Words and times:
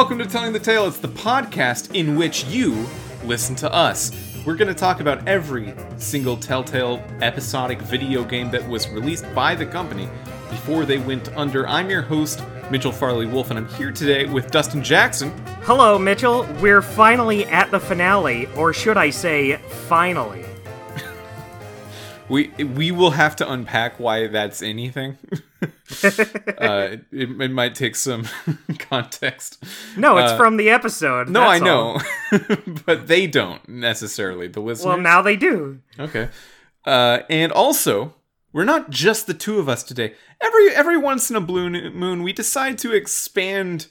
welcome 0.00 0.16
to 0.16 0.24
Telling 0.24 0.54
the 0.54 0.58
Tale. 0.58 0.86
It's 0.86 0.96
the 0.96 1.08
podcast 1.08 1.94
in 1.94 2.16
which 2.16 2.46
you 2.46 2.86
listen 3.22 3.54
to 3.56 3.70
us. 3.70 4.10
We're 4.46 4.56
going 4.56 4.68
to 4.68 4.74
talk 4.74 5.00
about 5.00 5.28
every 5.28 5.74
single 5.98 6.38
Telltale 6.38 7.04
episodic 7.20 7.82
video 7.82 8.24
game 8.24 8.50
that 8.50 8.66
was 8.66 8.88
released 8.88 9.26
by 9.34 9.54
the 9.54 9.66
company 9.66 10.08
before 10.48 10.86
they 10.86 10.96
went 10.96 11.28
under. 11.36 11.68
I'm 11.68 11.90
your 11.90 12.00
host, 12.00 12.42
Mitchell 12.70 12.92
Farley 12.92 13.26
Wolf, 13.26 13.50
and 13.50 13.58
I'm 13.58 13.68
here 13.74 13.92
today 13.92 14.24
with 14.24 14.50
Dustin 14.50 14.82
Jackson. 14.82 15.36
Hello, 15.64 15.98
Mitchell. 15.98 16.48
We're 16.62 16.80
finally 16.80 17.44
at 17.44 17.70
the 17.70 17.78
finale, 17.78 18.46
or 18.56 18.72
should 18.72 18.96
I 18.96 19.10
say, 19.10 19.56
finally. 19.86 20.46
We 22.30 22.48
we 22.64 22.92
will 22.92 23.10
have 23.10 23.36
to 23.36 23.50
unpack 23.52 23.98
why 23.98 24.28
that's 24.28 24.62
anything. 24.62 25.18
uh, 25.62 25.68
it, 27.12 27.40
it 27.40 27.50
might 27.50 27.74
take 27.74 27.96
some 27.96 28.26
context. 28.78 29.62
No, 29.96 30.16
it's 30.18 30.32
Uh, 30.32 30.36
from 30.36 30.56
the 30.56 30.70
episode. 30.70 31.28
No, 31.28 31.42
I 31.42 31.58
know, 31.58 32.00
but 32.86 33.08
they 33.08 33.26
don't 33.26 33.68
necessarily. 33.68 34.46
The 34.48 34.60
listeners. 34.60 34.86
Well, 34.86 34.98
now 34.98 35.22
they 35.22 35.36
do. 35.36 35.80
Okay. 35.98 36.28
Uh, 36.84 37.20
and 37.28 37.52
also, 37.52 38.14
we're 38.52 38.64
not 38.64 38.90
just 38.90 39.26
the 39.26 39.34
two 39.34 39.58
of 39.58 39.68
us 39.68 39.82
today. 39.82 40.14
Every 40.40 40.70
every 40.70 40.96
once 40.96 41.30
in 41.30 41.36
a 41.36 41.40
blue 41.40 41.68
moon, 41.90 42.22
we 42.22 42.32
decide 42.32 42.78
to 42.78 42.92
expand 42.92 43.88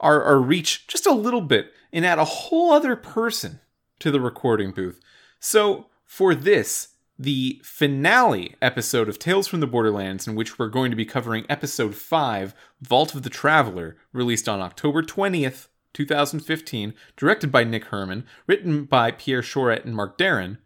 our, 0.00 0.22
our 0.22 0.38
reach 0.38 0.86
just 0.88 1.06
a 1.06 1.12
little 1.12 1.40
bit 1.40 1.72
and 1.92 2.04
add 2.04 2.18
a 2.18 2.24
whole 2.24 2.72
other 2.72 2.96
person 2.96 3.60
to 4.00 4.10
the 4.10 4.20
recording 4.20 4.72
booth. 4.72 5.00
So 5.38 5.86
for 6.04 6.34
this, 6.34 6.88
the 7.18 7.60
finale 7.62 8.56
episode 8.60 9.08
of 9.08 9.18
Tales 9.18 9.46
from 9.46 9.60
the 9.60 9.66
Borderlands, 9.66 10.26
in 10.26 10.34
which 10.34 10.58
we're 10.58 10.68
going 10.68 10.90
to 10.90 10.96
be 10.96 11.04
covering 11.04 11.46
episode 11.48 11.94
five, 11.94 12.54
Vault 12.80 13.14
of 13.14 13.22
the 13.22 13.30
Traveler, 13.30 13.96
released 14.12 14.48
on 14.48 14.60
October 14.60 15.02
twentieth. 15.02 15.68
2015, 15.92 16.92
directed 17.16 17.52
by 17.52 17.62
Nick 17.62 17.84
Herman, 17.84 18.26
written 18.48 18.84
by 18.84 19.12
Pierre 19.12 19.42
Shorette 19.42 19.84
and 19.84 19.94
Mark 19.94 20.18
Darin, 20.18 20.58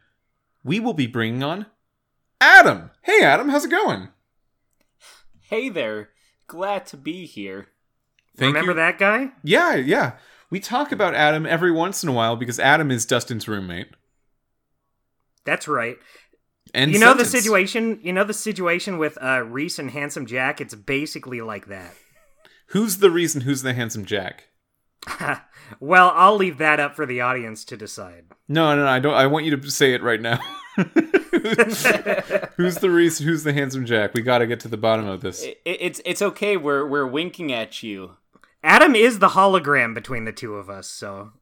we 0.65 0.81
will 0.81 0.95
be 0.95 1.07
bringing 1.07 1.43
on 1.43 1.67
Adam. 2.41 2.91
Hey, 3.03 3.23
Adam, 3.23 3.51
how's 3.51 3.67
it 3.67 3.71
going? 3.71 4.09
Hey 5.41 5.69
there. 5.69 6.11
Glad 6.47 6.87
to 6.87 6.97
be 6.97 7.27
here. 7.27 7.69
Thank 8.37 8.55
Remember 8.55 8.73
you. 8.73 8.77
that 8.77 8.99
guy? 8.99 9.33
Yeah, 9.43 9.75
yeah. 9.75 10.13
We 10.51 10.61
talk 10.61 10.93
about 10.93 11.15
Adam 11.15 11.45
every 11.45 11.73
once 11.73 12.03
in 12.03 12.09
a 12.09 12.13
while 12.13 12.37
because 12.37 12.59
Adam 12.59 12.91
is 12.91 13.05
Dustin's 13.05 13.47
roommate. 13.49 13.89
That's 15.45 15.69
right. 15.69 15.99
And 16.75 16.93
you 16.93 16.99
know 16.99 17.15
the 17.15 17.25
situation. 17.25 17.99
You 18.03 18.13
know 18.13 18.25
the 18.25 18.35
situation 18.35 18.99
with 18.99 19.19
uh, 19.23 19.43
Rhys 19.45 19.79
and 19.79 19.91
Handsome 19.91 20.27
Jack. 20.27 20.61
It's 20.61 20.75
basically 20.75 21.41
like 21.41 21.67
that. 21.67 21.95
Who's 22.69 22.99
the 22.99 23.11
reason? 23.11 23.43
Who's 23.43 23.63
the 23.63 23.75
handsome 23.75 24.05
Jack? 24.05 24.45
well, 25.81 26.13
I'll 26.15 26.37
leave 26.37 26.59
that 26.59 26.81
up 26.81 26.95
for 26.95 27.07
the 27.07 27.21
audience 27.21 27.65
to 27.67 27.77
decide. 27.77 28.25
No, 28.49 28.75
no, 28.77 28.85
no. 28.85 28.89
I 28.91 28.99
don't. 28.99 29.15
I 29.15 29.27
want 29.27 29.47
you 29.47 29.57
to 29.57 29.71
say 29.71 29.95
it 29.95 30.03
right 30.03 30.21
now. 30.21 30.39
who's 32.57 32.77
the 32.77 32.91
reason? 32.91 33.27
Who's 33.27 33.45
the 33.45 33.53
handsome 33.53 33.87
Jack? 33.87 34.15
We 34.15 34.23
got 34.23 34.39
to 34.39 34.47
get 34.47 34.61
to 34.61 34.69
the 34.69 34.77
bottom 34.77 35.07
of 35.07 35.21
this. 35.21 35.45
I- 35.45 35.57
I- 35.67 35.79
it's 35.81 36.01
it's 36.05 36.23
okay. 36.23 36.57
We're 36.57 36.87
we're 36.87 37.07
winking 37.07 37.53
at 37.53 37.83
you. 37.83 38.17
Adam 38.63 38.95
is 38.95 39.19
the 39.19 39.29
hologram 39.29 39.95
between 39.95 40.25
the 40.25 40.33
two 40.33 40.57
of 40.57 40.69
us, 40.69 40.89
so 40.89 41.33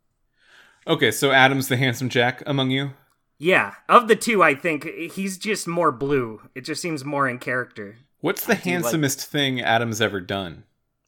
Okay, 0.86 1.10
so 1.10 1.32
Adam's 1.32 1.68
the 1.68 1.76
handsome 1.76 2.08
Jack 2.08 2.42
among 2.46 2.70
you. 2.70 2.92
Yeah. 3.38 3.74
Of 3.88 4.08
the 4.08 4.16
two, 4.16 4.42
I 4.42 4.54
think 4.54 4.84
he's 5.12 5.38
just 5.38 5.66
more 5.68 5.92
blue. 5.92 6.42
It 6.54 6.62
just 6.62 6.82
seems 6.82 7.04
more 7.04 7.28
in 7.28 7.38
character. 7.38 7.96
What's 8.20 8.42
the 8.46 8.54
do 8.54 8.58
like- 8.58 8.64
handsomest 8.64 9.24
thing 9.26 9.60
Adam's 9.60 10.00
ever 10.00 10.20
done, 10.20 10.64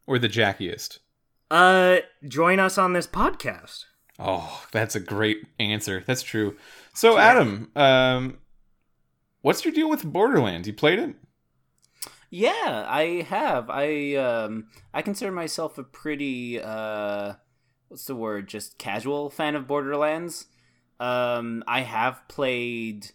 or 0.06 0.18
the 0.18 0.28
jackiest? 0.28 0.98
Uh, 1.50 1.98
join 2.26 2.60
us 2.60 2.76
on 2.78 2.92
this 2.92 3.06
podcast. 3.06 3.84
Oh, 4.18 4.64
that's 4.72 4.94
a 4.96 5.00
great 5.00 5.38
answer. 5.58 6.02
That's 6.06 6.22
true. 6.22 6.56
So, 6.92 7.16
Adam, 7.18 7.70
um, 7.76 8.38
what's 9.42 9.64
your 9.64 9.72
deal 9.72 9.88
with 9.88 10.04
Borderlands? 10.04 10.66
You 10.66 10.74
played 10.74 10.98
it? 10.98 11.14
Yeah, 12.30 12.84
I 12.86 13.24
have. 13.28 13.70
I 13.70 14.14
um 14.16 14.66
I 14.92 15.00
consider 15.00 15.32
myself 15.32 15.78
a 15.78 15.82
pretty 15.82 16.60
uh 16.60 17.34
what's 17.88 18.04
the 18.04 18.14
word? 18.16 18.48
Just 18.48 18.76
casual 18.76 19.30
fan 19.30 19.54
of 19.56 19.66
Borderlands. 19.66 20.46
Um 21.00 21.64
I 21.66 21.80
have 21.80 22.26
played 22.28 23.10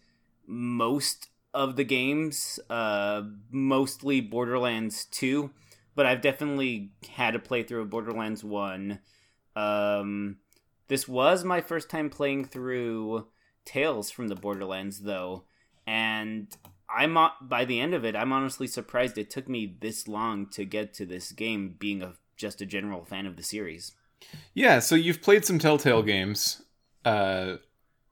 most 0.48 1.30
of 1.54 1.76
the 1.76 1.84
games, 1.84 2.60
uh 2.70 3.24
mostly 3.52 4.22
Borderlands 4.22 5.06
2, 5.06 5.52
but 5.96 6.06
I've 6.06 6.22
definitely 6.22 6.92
had 7.10 7.36
a 7.36 7.40
playthrough 7.40 7.82
of 7.82 7.90
Borderlands 7.90 8.44
1. 8.44 9.00
Um 9.56 10.38
this 10.88 11.08
was 11.08 11.44
my 11.44 11.62
first 11.62 11.90
time 11.90 12.10
playing 12.10 12.46
through 12.46 13.28
Tales 13.66 14.12
from 14.12 14.28
the 14.28 14.36
Borderlands 14.36 15.02
though, 15.02 15.44
and 15.88 16.56
I'm 16.90 17.18
by 17.42 17.66
the 17.66 17.80
end 17.80 17.94
of 17.94 18.06
it, 18.06 18.16
I'm 18.16 18.32
honestly 18.34 18.68
surprised 18.68 19.18
it 19.18 19.30
took 19.30 19.50
me 19.50 19.78
this 19.80 20.08
long 20.08 20.48
to 20.52 20.66
get 20.66 20.94
to 20.96 21.06
this 21.06 21.32
game, 21.32 21.76
being 21.80 22.02
a 22.02 22.14
just 22.36 22.62
a 22.62 22.66
general 22.66 23.06
fan 23.06 23.26
of 23.26 23.36
the 23.36 23.44
series. 23.44 23.94
Yeah, 24.54 24.80
so 24.80 24.96
you've 24.96 25.22
played 25.22 25.46
some 25.46 25.60
Telltale 25.60 26.04
games. 26.04 26.62
Uh, 27.06 27.56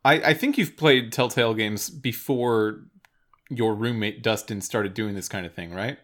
I, 0.03 0.13
I 0.13 0.33
think 0.33 0.57
you've 0.57 0.77
played 0.77 1.11
Telltale 1.11 1.53
games 1.53 1.89
before 1.89 2.85
your 3.49 3.75
roommate 3.75 4.23
Dustin 4.23 4.61
started 4.61 4.93
doing 4.93 5.13
this 5.13 5.27
kind 5.27 5.45
of 5.45 5.53
thing, 5.53 5.73
right? 5.73 5.97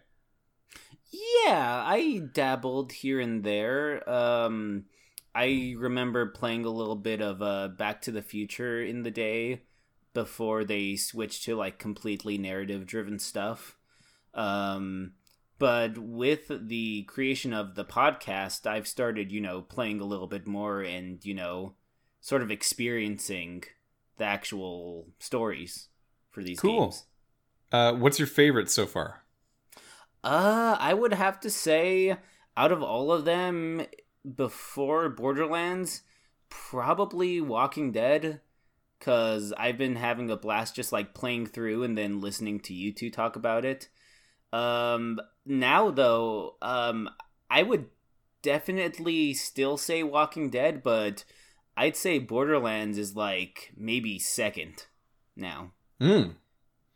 Yeah, 1.10 1.82
I 1.86 2.22
dabbled 2.32 2.92
here 2.92 3.20
and 3.20 3.42
there. 3.42 4.08
Um, 4.08 4.84
I 5.34 5.74
remember 5.78 6.26
playing 6.26 6.64
a 6.64 6.70
little 6.70 6.96
bit 6.96 7.20
of 7.20 7.40
uh, 7.40 7.68
Back 7.68 8.02
to 8.02 8.12
the 8.12 8.22
Future 8.22 8.82
in 8.82 9.02
the 9.02 9.10
day 9.10 9.62
before 10.14 10.64
they 10.64 10.96
switched 10.96 11.44
to 11.44 11.56
like 11.56 11.78
completely 11.78 12.38
narrative 12.38 12.86
driven 12.86 13.18
stuff. 13.18 13.76
Um, 14.34 15.12
but 15.58 15.98
with 15.98 16.50
the 16.68 17.02
creation 17.04 17.52
of 17.52 17.74
the 17.74 17.84
podcast, 17.84 18.66
I've 18.66 18.86
started, 18.86 19.32
you 19.32 19.40
know, 19.40 19.62
playing 19.62 20.00
a 20.00 20.06
little 20.06 20.28
bit 20.28 20.46
more 20.46 20.82
and, 20.82 21.24
you 21.24 21.34
know, 21.34 21.74
sort 22.20 22.42
of 22.42 22.50
experiencing 22.50 23.64
the 24.18 24.24
actual 24.24 25.06
stories 25.18 25.88
for 26.30 26.42
these 26.42 26.60
Cool. 26.60 26.86
games. 26.86 27.04
Uh, 27.72 27.92
what's 27.94 28.18
your 28.18 28.28
favorite 28.28 28.70
so 28.70 28.86
far? 28.86 29.24
Uh, 30.24 30.76
I 30.78 30.94
would 30.94 31.14
have 31.14 31.40
to 31.40 31.50
say, 31.50 32.16
out 32.56 32.72
of 32.72 32.82
all 32.82 33.12
of 33.12 33.24
them, 33.24 33.82
before 34.36 35.08
Borderlands, 35.08 36.02
probably 36.48 37.40
Walking 37.40 37.92
Dead, 37.92 38.40
because 38.98 39.52
I've 39.56 39.78
been 39.78 39.96
having 39.96 40.30
a 40.30 40.36
blast 40.36 40.74
just 40.74 40.92
like 40.92 41.14
playing 41.14 41.46
through 41.46 41.84
and 41.84 41.96
then 41.96 42.20
listening 42.20 42.60
to 42.60 42.74
you 42.74 42.92
two 42.92 43.10
talk 43.10 43.36
about 43.36 43.64
it. 43.64 43.88
Um, 44.52 45.20
now 45.46 45.90
though, 45.90 46.56
um, 46.62 47.08
I 47.50 47.62
would 47.62 47.86
definitely 48.42 49.34
still 49.34 49.76
say 49.76 50.02
Walking 50.02 50.50
Dead, 50.50 50.82
but 50.82 51.24
I'd 51.78 51.96
say 51.96 52.18
Borderlands 52.18 52.98
is 52.98 53.14
like 53.14 53.72
maybe 53.76 54.18
second 54.18 54.86
now, 55.36 55.72
Mm. 56.00 56.34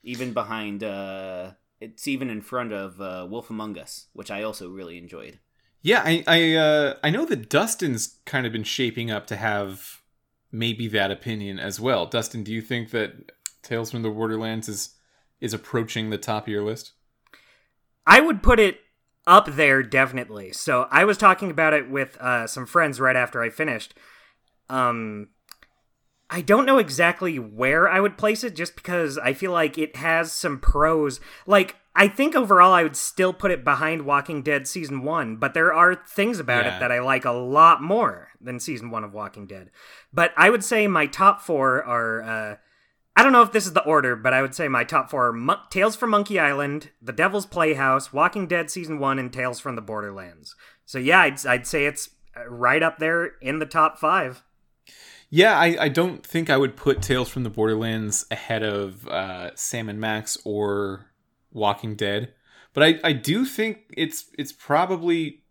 even 0.02 0.32
behind 0.32 0.82
uh 0.82 1.52
it's 1.80 2.06
even 2.06 2.30
in 2.30 2.42
front 2.42 2.72
of 2.72 3.00
uh, 3.00 3.26
Wolf 3.28 3.50
Among 3.50 3.76
Us, 3.76 4.06
which 4.12 4.30
I 4.30 4.42
also 4.42 4.68
really 4.70 4.98
enjoyed. 4.98 5.38
Yeah, 5.80 6.02
I 6.04 6.22
I 6.26 6.54
uh, 6.54 6.94
I 7.02 7.10
know 7.10 7.24
that 7.26 7.48
Dustin's 7.48 8.18
kind 8.24 8.46
of 8.46 8.52
been 8.52 8.62
shaping 8.64 9.10
up 9.10 9.26
to 9.28 9.36
have 9.36 10.02
maybe 10.52 10.86
that 10.88 11.10
opinion 11.10 11.58
as 11.58 11.80
well. 11.80 12.06
Dustin, 12.06 12.44
do 12.44 12.52
you 12.52 12.62
think 12.62 12.90
that 12.90 13.32
Tales 13.62 13.90
from 13.90 14.02
the 14.02 14.10
Borderlands 14.10 14.68
is 14.68 14.96
is 15.40 15.52
approaching 15.54 16.10
the 16.10 16.18
top 16.18 16.44
of 16.44 16.52
your 16.52 16.62
list? 16.64 16.92
I 18.06 18.20
would 18.20 18.42
put 18.42 18.60
it 18.60 18.80
up 19.26 19.46
there 19.46 19.82
definitely. 19.82 20.52
So 20.52 20.86
I 20.90 21.04
was 21.04 21.18
talking 21.18 21.50
about 21.50 21.72
it 21.72 21.90
with 21.90 22.16
uh, 22.20 22.46
some 22.46 22.66
friends 22.66 23.00
right 23.00 23.16
after 23.16 23.42
I 23.42 23.50
finished. 23.50 23.94
Um, 24.68 25.28
I 26.30 26.40
don't 26.40 26.64
know 26.66 26.78
exactly 26.78 27.38
where 27.38 27.88
I 27.88 28.00
would 28.00 28.16
place 28.16 28.42
it, 28.42 28.56
just 28.56 28.74
because 28.74 29.18
I 29.18 29.34
feel 29.34 29.52
like 29.52 29.76
it 29.76 29.96
has 29.96 30.32
some 30.32 30.58
pros. 30.60 31.20
Like 31.46 31.76
I 31.94 32.08
think 32.08 32.34
overall, 32.34 32.72
I 32.72 32.82
would 32.82 32.96
still 32.96 33.34
put 33.34 33.50
it 33.50 33.64
behind 33.64 34.06
Walking 34.06 34.42
Dead 34.42 34.66
season 34.66 35.02
one, 35.02 35.36
but 35.36 35.52
there 35.52 35.74
are 35.74 35.94
things 35.94 36.38
about 36.40 36.64
Yeah. 36.64 36.76
it 36.76 36.80
that 36.80 36.90
I 36.92 37.00
like 37.00 37.26
a 37.26 37.32
lot 37.32 37.82
more 37.82 38.28
than 38.40 38.58
season 38.60 38.90
one 38.90 39.04
of 39.04 39.12
Walking 39.12 39.46
Dead. 39.46 39.70
But 40.12 40.32
I 40.36 40.48
would 40.48 40.64
say 40.64 40.86
my 40.86 41.06
top 41.06 41.40
four 41.42 41.84
are. 41.84 42.22
Uh, 42.22 42.56
I 43.14 43.22
don't 43.22 43.32
know 43.32 43.42
if 43.42 43.52
this 43.52 43.66
is 43.66 43.74
the 43.74 43.84
order, 43.84 44.16
but 44.16 44.32
I 44.32 44.40
would 44.40 44.54
say 44.54 44.68
my 44.68 44.84
top 44.84 45.10
four 45.10 45.26
are 45.26 45.32
Mon- 45.34 45.60
Tales 45.68 45.96
from 45.96 46.08
Monkey 46.08 46.40
Island, 46.40 46.92
The 47.02 47.12
Devil's 47.12 47.44
Playhouse, 47.44 48.10
Walking 48.10 48.46
Dead 48.46 48.70
Season 48.70 48.98
1, 48.98 49.18
and 49.18 49.30
Tales 49.30 49.60
from 49.60 49.76
the 49.76 49.82
Borderlands. 49.82 50.56
So 50.86 50.98
yeah, 50.98 51.20
I'd, 51.20 51.44
I'd 51.46 51.66
say 51.66 51.84
it's 51.84 52.08
right 52.48 52.82
up 52.82 52.98
there 52.98 53.32
in 53.42 53.58
the 53.58 53.66
top 53.66 53.98
five. 53.98 54.42
Yeah, 55.34 55.58
I, 55.58 55.76
I 55.80 55.88
don't 55.88 56.24
think 56.26 56.50
I 56.50 56.58
would 56.58 56.76
put 56.76 57.00
Tales 57.00 57.30
from 57.30 57.42
the 57.42 57.48
Borderlands 57.48 58.26
ahead 58.30 58.62
of 58.62 59.08
uh, 59.08 59.56
Sam 59.56 59.88
and 59.88 59.98
Max 59.98 60.36
or 60.44 61.06
Walking 61.52 61.96
Dead, 61.96 62.34
but 62.74 62.82
I, 62.84 63.00
I 63.02 63.12
do 63.14 63.46
think 63.46 63.94
it's 63.96 64.26
it's 64.36 64.52
probably 64.52 65.42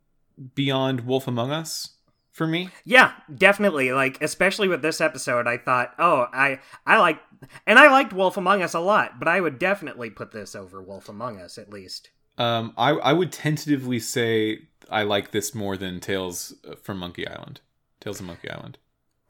beyond 0.53 1.01
Wolf 1.01 1.27
Among 1.27 1.49
Us. 1.51 1.95
for 2.31 2.45
me. 2.45 2.69
Yeah, 2.85 3.13
definitely. 3.35 3.91
Like 3.91 4.21
especially 4.21 4.67
with 4.67 4.83
this 4.83 5.01
episode, 5.01 5.47
I 5.47 5.57
thought, 5.57 5.95
oh, 5.97 6.27
I 6.31 6.59
I 6.85 6.99
like 6.99 7.19
and 7.65 7.79
I 7.79 7.89
liked 7.89 8.13
Wolf 8.13 8.37
Among 8.37 8.61
Us 8.61 8.75
a 8.75 8.79
lot, 8.79 9.17
but 9.17 9.27
I 9.27 9.41
would 9.41 9.57
definitely 9.57 10.11
put 10.11 10.31
this 10.31 10.55
over 10.55 10.79
Wolf 10.81 11.09
Among 11.09 11.39
Us 11.41 11.57
at 11.57 11.71
least. 11.71 12.11
Um, 12.37 12.73
I 12.77 12.91
I 12.91 13.13
would 13.13 13.31
tentatively 13.31 13.99
say 13.99 14.67
I 14.91 15.01
like 15.03 15.31
this 15.31 15.55
more 15.55 15.75
than 15.75 15.99
Tales 15.99 16.53
from 16.83 16.99
Monkey 16.99 17.27
Island. 17.27 17.61
Tales 17.99 18.19
of 18.19 18.27
Monkey 18.27 18.49
Island. 18.49 18.77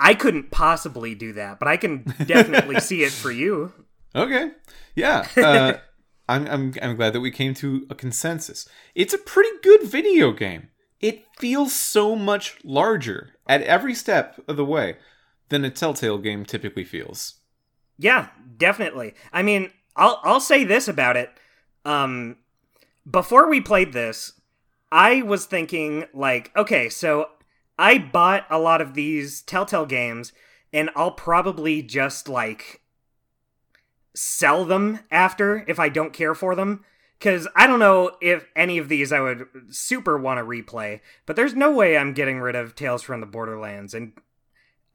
I 0.01 0.15
couldn't 0.15 0.49
possibly 0.49 1.13
do 1.13 1.33
that, 1.33 1.59
but 1.59 1.67
I 1.67 1.77
can 1.77 2.03
definitely 2.25 2.79
see 2.79 3.03
it 3.03 3.11
for 3.11 3.31
you. 3.31 3.71
Okay. 4.15 4.51
Yeah. 4.95 5.27
Uh, 5.37 5.73
I'm, 6.27 6.47
I'm, 6.47 6.73
I'm 6.81 6.95
glad 6.95 7.13
that 7.13 7.21
we 7.21 7.29
came 7.29 7.53
to 7.55 7.85
a 7.89 7.95
consensus. 7.95 8.67
It's 8.95 9.13
a 9.13 9.19
pretty 9.19 9.51
good 9.61 9.83
video 9.83 10.31
game. 10.31 10.69
It 10.99 11.23
feels 11.37 11.73
so 11.73 12.15
much 12.15 12.57
larger 12.63 13.35
at 13.47 13.61
every 13.61 13.93
step 13.93 14.39
of 14.47 14.57
the 14.57 14.65
way 14.65 14.97
than 15.49 15.63
a 15.63 15.69
Telltale 15.69 16.17
game 16.17 16.45
typically 16.45 16.83
feels. 16.83 17.35
Yeah, 17.97 18.29
definitely. 18.57 19.13
I 19.31 19.43
mean, 19.43 19.71
I'll 19.95 20.19
I'll 20.23 20.39
say 20.39 20.63
this 20.63 20.87
about 20.87 21.17
it. 21.17 21.29
Um 21.85 22.37
before 23.09 23.49
we 23.49 23.61
played 23.61 23.93
this, 23.93 24.33
I 24.91 25.21
was 25.21 25.45
thinking 25.45 26.05
like, 26.13 26.51
okay, 26.55 26.89
so 26.89 27.29
I 27.81 27.97
bought 27.97 28.45
a 28.47 28.59
lot 28.59 28.79
of 28.79 28.93
these 28.93 29.41
Telltale 29.41 29.87
games 29.87 30.33
and 30.71 30.91
I'll 30.95 31.11
probably 31.11 31.81
just 31.81 32.29
like 32.29 32.81
sell 34.13 34.65
them 34.65 34.99
after 35.09 35.65
if 35.67 35.79
I 35.79 35.89
don't 35.89 36.13
care 36.13 36.35
for 36.35 36.53
them. 36.53 36.85
Because 37.17 37.47
I 37.55 37.67
don't 37.67 37.79
know 37.79 38.11
if 38.21 38.45
any 38.55 38.77
of 38.77 38.87
these 38.87 39.11
I 39.11 39.19
would 39.19 39.47
super 39.69 40.17
want 40.17 40.39
to 40.39 40.43
replay, 40.43 41.01
but 41.25 41.35
there's 41.35 41.53
no 41.53 41.71
way 41.71 41.97
I'm 41.97 42.13
getting 42.13 42.39
rid 42.39 42.55
of 42.55 42.75
Tales 42.75 43.03
from 43.03 43.19
the 43.19 43.27
Borderlands. 43.27 43.93
And 43.93 44.13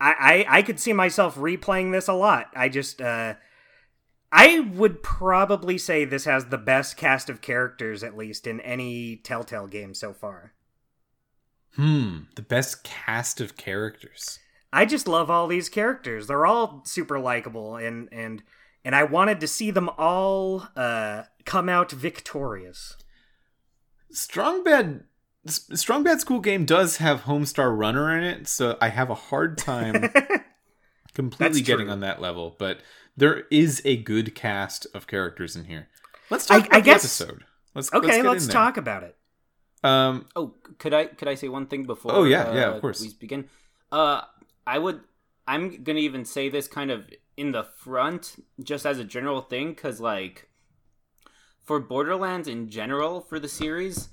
I, 0.01 0.45
I, 0.49 0.59
I 0.59 0.63
could 0.63 0.81
see 0.81 0.93
myself 0.93 1.37
replaying 1.37 1.93
this 1.93 2.09
a 2.09 2.15
lot. 2.15 2.51
I 2.55 2.69
just, 2.69 3.01
uh, 3.01 3.35
I 4.33 4.61
would 4.61 5.05
probably 5.05 5.79
say 5.79 6.05
this 6.05 6.25
has 6.25 6.47
the 6.47 6.59
best 6.59 6.97
cast 6.97 7.31
of 7.31 7.41
characters, 7.41 8.03
at 8.03 8.17
least 8.17 8.47
in 8.47 8.61
any 8.61 9.17
Telltale 9.17 9.69
game 9.69 9.95
so 9.95 10.13
far. 10.13 10.53
Hmm, 11.77 12.21
the 12.35 12.43
best 12.43 12.85
cast 12.85 13.41
of 13.41 13.57
characters. 13.57 14.39
I 14.73 14.85
just 14.85 15.07
love 15.07 15.31
all 15.31 15.47
these 15.47 15.69
characters. 15.69 16.27
They're 16.27 16.47
all 16.47 16.83
super 16.85 17.19
likable, 17.19 17.77
and 17.77 18.09
and 18.11 18.43
and 18.85 18.95
I 18.95 19.05
wanted 19.05 19.41
to 19.41 19.47
see 19.47 19.71
them 19.71 19.91
all 19.99 20.69
uh, 20.75 21.25
come 21.45 21.69
out 21.69 21.93
victorious. 21.93 22.97
Strong 24.11 24.65
Bad 24.65 25.05
Strong 25.47 26.03
Bad's 26.03 26.25
Cool 26.25 26.41
Game 26.41 26.65
does 26.65 26.97
have 26.97 27.23
Homestar 27.23 27.77
Runner 27.77 28.17
in 28.17 28.25
it, 28.25 28.49
so 28.49 28.77
I 28.81 28.89
have 28.89 29.11
a 29.11 29.15
hard 29.15 29.59
time 29.59 30.11
completely 31.15 31.61
getting 31.61 31.89
on 31.89 32.01
that 32.01 32.21
level. 32.21 32.57
But 32.59 32.81
there 33.17 33.45
is 33.51 33.83
a 33.85 33.97
good 33.97 34.35
cast 34.35 34.87
of 34.95 35.07
characters 35.07 35.57
in 35.57 35.65
here. 35.65 35.89
Let's 36.31 36.47
talk 36.47 36.63
I, 36.63 36.67
about 36.67 36.75
I 36.75 36.81
the 36.81 36.85
guess, 36.85 37.05
episode. 37.05 37.45
Let's 37.75 37.93
okay. 37.93 38.23
Let's, 38.23 38.45
let's 38.45 38.47
talk 38.49 38.77
about 38.77 39.03
it. 39.03 39.17
Um. 39.85 40.27
Oh, 40.35 40.55
could 40.79 40.95
I 40.95 41.07
could 41.07 41.29
I 41.29 41.35
say 41.35 41.49
one 41.49 41.67
thing 41.67 41.85
before? 41.85 42.13
Oh 42.15 42.25
yeah, 42.25 42.45
uh, 42.45 42.55
yeah, 42.55 42.75
of 42.75 42.81
course. 42.81 43.01
We 43.01 43.13
begin. 43.19 43.49
Uh, 43.93 44.23
I 44.67 44.79
would. 44.79 45.01
I'm 45.47 45.83
gonna 45.85 46.01
even 46.01 46.25
say 46.25 46.49
this 46.49 46.67
kind 46.67 46.91
of 46.91 47.09
in 47.37 47.53
the 47.53 47.65
front 47.65 48.43
just 48.63 48.87
as 48.87 48.99
a 48.99 49.05
general 49.05 49.43
thing 49.43 49.71
because 49.71 50.01
like 50.01 50.49
for 51.63 51.79
borderlands 51.79 52.49
in 52.49 52.69
general 52.69 53.21
for 53.21 53.39
the 53.39 53.49
series 53.49 54.09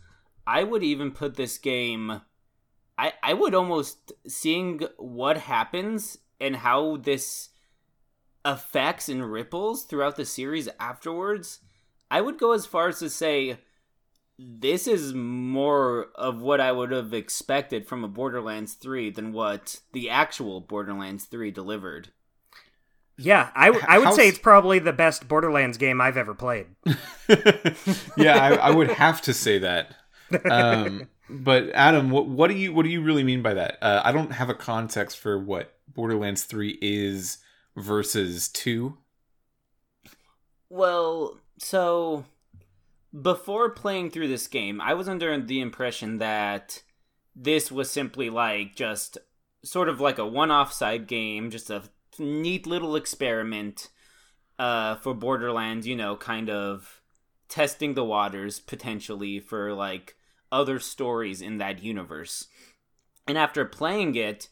i 0.46 0.64
would 0.64 0.84
even 0.84 1.12
put 1.12 1.36
this 1.36 1.58
game 1.58 2.22
i 2.98 3.14
i 3.24 3.34
would 3.34 3.56
almost 3.56 4.12
seeing 4.28 4.82
what 4.98 5.38
happens 5.38 6.18
and 6.40 6.58
how 6.58 6.98
this 6.98 7.50
affects 8.44 9.08
and 9.08 9.32
ripples 9.32 9.86
throughout 9.86 10.18
the 10.18 10.26
series 10.26 10.68
afterwards 10.80 11.60
i 12.12 12.20
would 12.20 12.38
go 12.38 12.52
as 12.52 12.66
far 12.66 12.90
as 12.90 13.00
to 13.00 13.10
say 13.10 13.58
this 14.46 14.88
is 14.88 15.14
more 15.14 16.08
of 16.16 16.42
what 16.42 16.60
I 16.60 16.72
would 16.72 16.92
have 16.92 17.14
expected 17.14 17.88
from 17.88 18.04
a 18.04 18.08
Borderlands 18.08 18.74
3 18.74 19.10
than 19.12 19.32
what 19.32 19.80
the 19.92 20.10
actual 20.10 20.62
Borderlands 20.62 21.26
3 21.26 21.52
delivered. 21.52 22.10
Yeah, 23.18 23.52
I, 23.56 23.68
w- 23.68 23.86
I 23.88 24.00
would 24.00 24.08
How... 24.08 24.14
say 24.14 24.28
it's 24.28 24.40
probably 24.40 24.80
the 24.80 24.94
best 24.94 25.28
Borderlands 25.28 25.78
game 25.78 26.02
I've 26.02 26.18
ever 26.18 26.34
played. 26.34 26.68
yeah, 28.18 28.38
I, 28.38 28.56
I, 28.56 28.72
would 28.72 28.90
have 28.90 29.22
to 29.24 29.34
say 29.34 29.60
that. 29.60 29.96
Um, 30.50 31.08
but 31.30 31.70
Adam, 31.74 32.10
what, 32.10 32.28
what 32.28 32.50
do 32.50 32.56
you 32.56 32.74
what 32.74 32.84
do 32.84 32.90
you 32.90 33.02
really 33.02 33.24
mean 33.24 33.44
by 33.44 33.54
that? 33.54 33.78
Uh, 33.82 34.02
I 34.04 34.12
don't 34.12 34.32
have 34.32 34.50
a 34.50 34.56
context 34.56 35.20
for 35.20 35.38
what 35.38 35.76
Borderlands 35.88 36.44
Three 36.44 36.80
is 36.82 37.38
versus 37.76 38.50
Two. 38.50 38.98
Well, 40.70 41.38
so 41.60 42.26
before 43.22 43.70
playing 43.70 44.10
through 44.10 44.28
this 44.28 44.48
game, 44.48 44.82
I 44.82 44.94
was 44.94 45.08
under 45.08 45.40
the 45.40 45.62
impression 45.62 46.18
that 46.18 46.82
this 47.36 47.72
was 47.72 47.92
simply 47.92 48.30
like 48.30 48.76
just 48.76 49.18
sort 49.64 49.90
of 49.90 50.00
like 50.02 50.18
a 50.18 50.28
one-off 50.28 50.74
side 50.74 51.08
game, 51.08 51.52
just 51.52 51.70
a 51.70 51.84
neat 52.20 52.66
little 52.66 52.96
experiment 52.96 53.90
uh, 54.58 54.96
for 54.96 55.14
Borderlands, 55.14 55.88
you 55.88 55.96
know, 55.96 56.16
kind 56.16 56.50
of 56.50 57.02
testing 57.50 57.94
the 57.94 58.04
waters 58.04 58.60
potentially 58.60 59.40
for 59.40 59.74
like 59.74 60.16
other 60.52 60.80
stories 60.80 61.42
in 61.42 61.58
that 61.60 61.84
universe. 61.84 62.48
And 63.28 63.38
after 63.38 63.64
playing 63.66 64.16
it, 64.16 64.50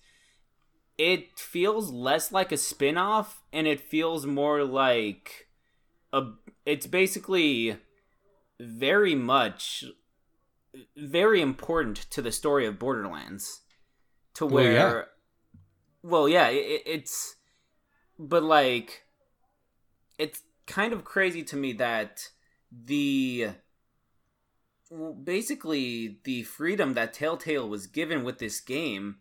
it 0.97 1.37
feels 1.37 1.91
less 1.91 2.31
like 2.31 2.51
a 2.51 2.57
spin-off 2.57 3.41
and 3.51 3.67
it 3.67 3.79
feels 3.79 4.25
more 4.25 4.63
like 4.63 5.47
a 6.13 6.27
it's 6.65 6.85
basically 6.85 7.77
very 8.61 9.15
much 9.15 9.83
very 10.95 11.41
important 11.41 11.97
to 12.11 12.21
the 12.21 12.31
story 12.31 12.65
of 12.65 12.79
Borderlands. 12.79 13.61
To 14.35 14.45
where 14.45 15.07
well, 16.03 16.29
yeah, 16.29 16.49
well, 16.49 16.53
yeah 16.53 16.59
it, 16.59 16.83
it's 16.85 17.35
but 18.17 18.43
like 18.43 19.03
it's 20.17 20.41
kind 20.67 20.93
of 20.93 21.03
crazy 21.03 21.43
to 21.43 21.57
me 21.57 21.73
that 21.73 22.29
the 22.71 23.49
basically 25.23 26.19
the 26.23 26.43
freedom 26.43 26.93
that 26.93 27.13
Telltale 27.13 27.67
was 27.67 27.87
given 27.87 28.23
with 28.23 28.39
this 28.39 28.59
game 28.59 29.17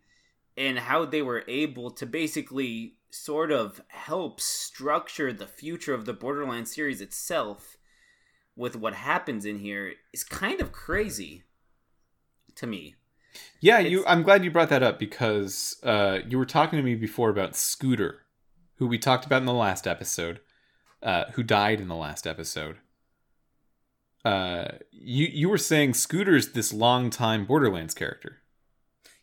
and 0.57 0.79
how 0.79 1.05
they 1.05 1.23
were 1.23 1.45
able 1.49 1.91
to 1.93 2.07
basically 2.07 2.97
sort 3.11 3.51
of 3.51 3.81
help 3.89 4.41
structure 4.41 5.33
the 5.33 5.47
future 5.47 5.95
of 5.95 6.05
the 6.05 6.13
Borderlands 6.13 6.75
series 6.75 7.01
itself 7.01 7.77
with 8.61 8.77
what 8.77 8.95
happens 8.95 9.45
in 9.45 9.59
here 9.59 9.95
is 10.13 10.23
kind 10.23 10.61
of 10.61 10.71
crazy 10.71 11.43
to 12.55 12.67
me. 12.67 12.95
Yeah, 13.61 13.79
it's, 13.79 13.91
you 13.91 14.05
I'm 14.07 14.23
glad 14.23 14.45
you 14.45 14.51
brought 14.51 14.69
that 14.69 14.83
up 14.83 14.99
because 14.99 15.77
uh, 15.83 16.19
you 16.29 16.39
were 16.39 16.47
talking 16.47 16.77
to 16.77 16.83
me 16.83 16.95
before 16.95 17.31
about 17.31 17.57
Scooter 17.57 18.21
who 18.81 18.87
we 18.87 18.99
talked 18.99 19.27
about 19.27 19.43
in 19.43 19.47
the 19.47 19.53
last 19.53 19.87
episode, 19.87 20.41
uh, 21.03 21.25
who 21.35 21.43
died 21.43 21.81
in 21.81 21.89
the 21.89 21.95
last 21.95 22.27
episode. 22.27 22.77
Uh, 24.25 24.69
you 24.91 25.27
you 25.27 25.49
were 25.49 25.59
saying 25.59 25.95
Scooter's 25.95 26.53
this 26.53 26.73
long 26.73 27.11
time 27.11 27.45
Borderlands 27.45 27.95
character. 27.95 28.39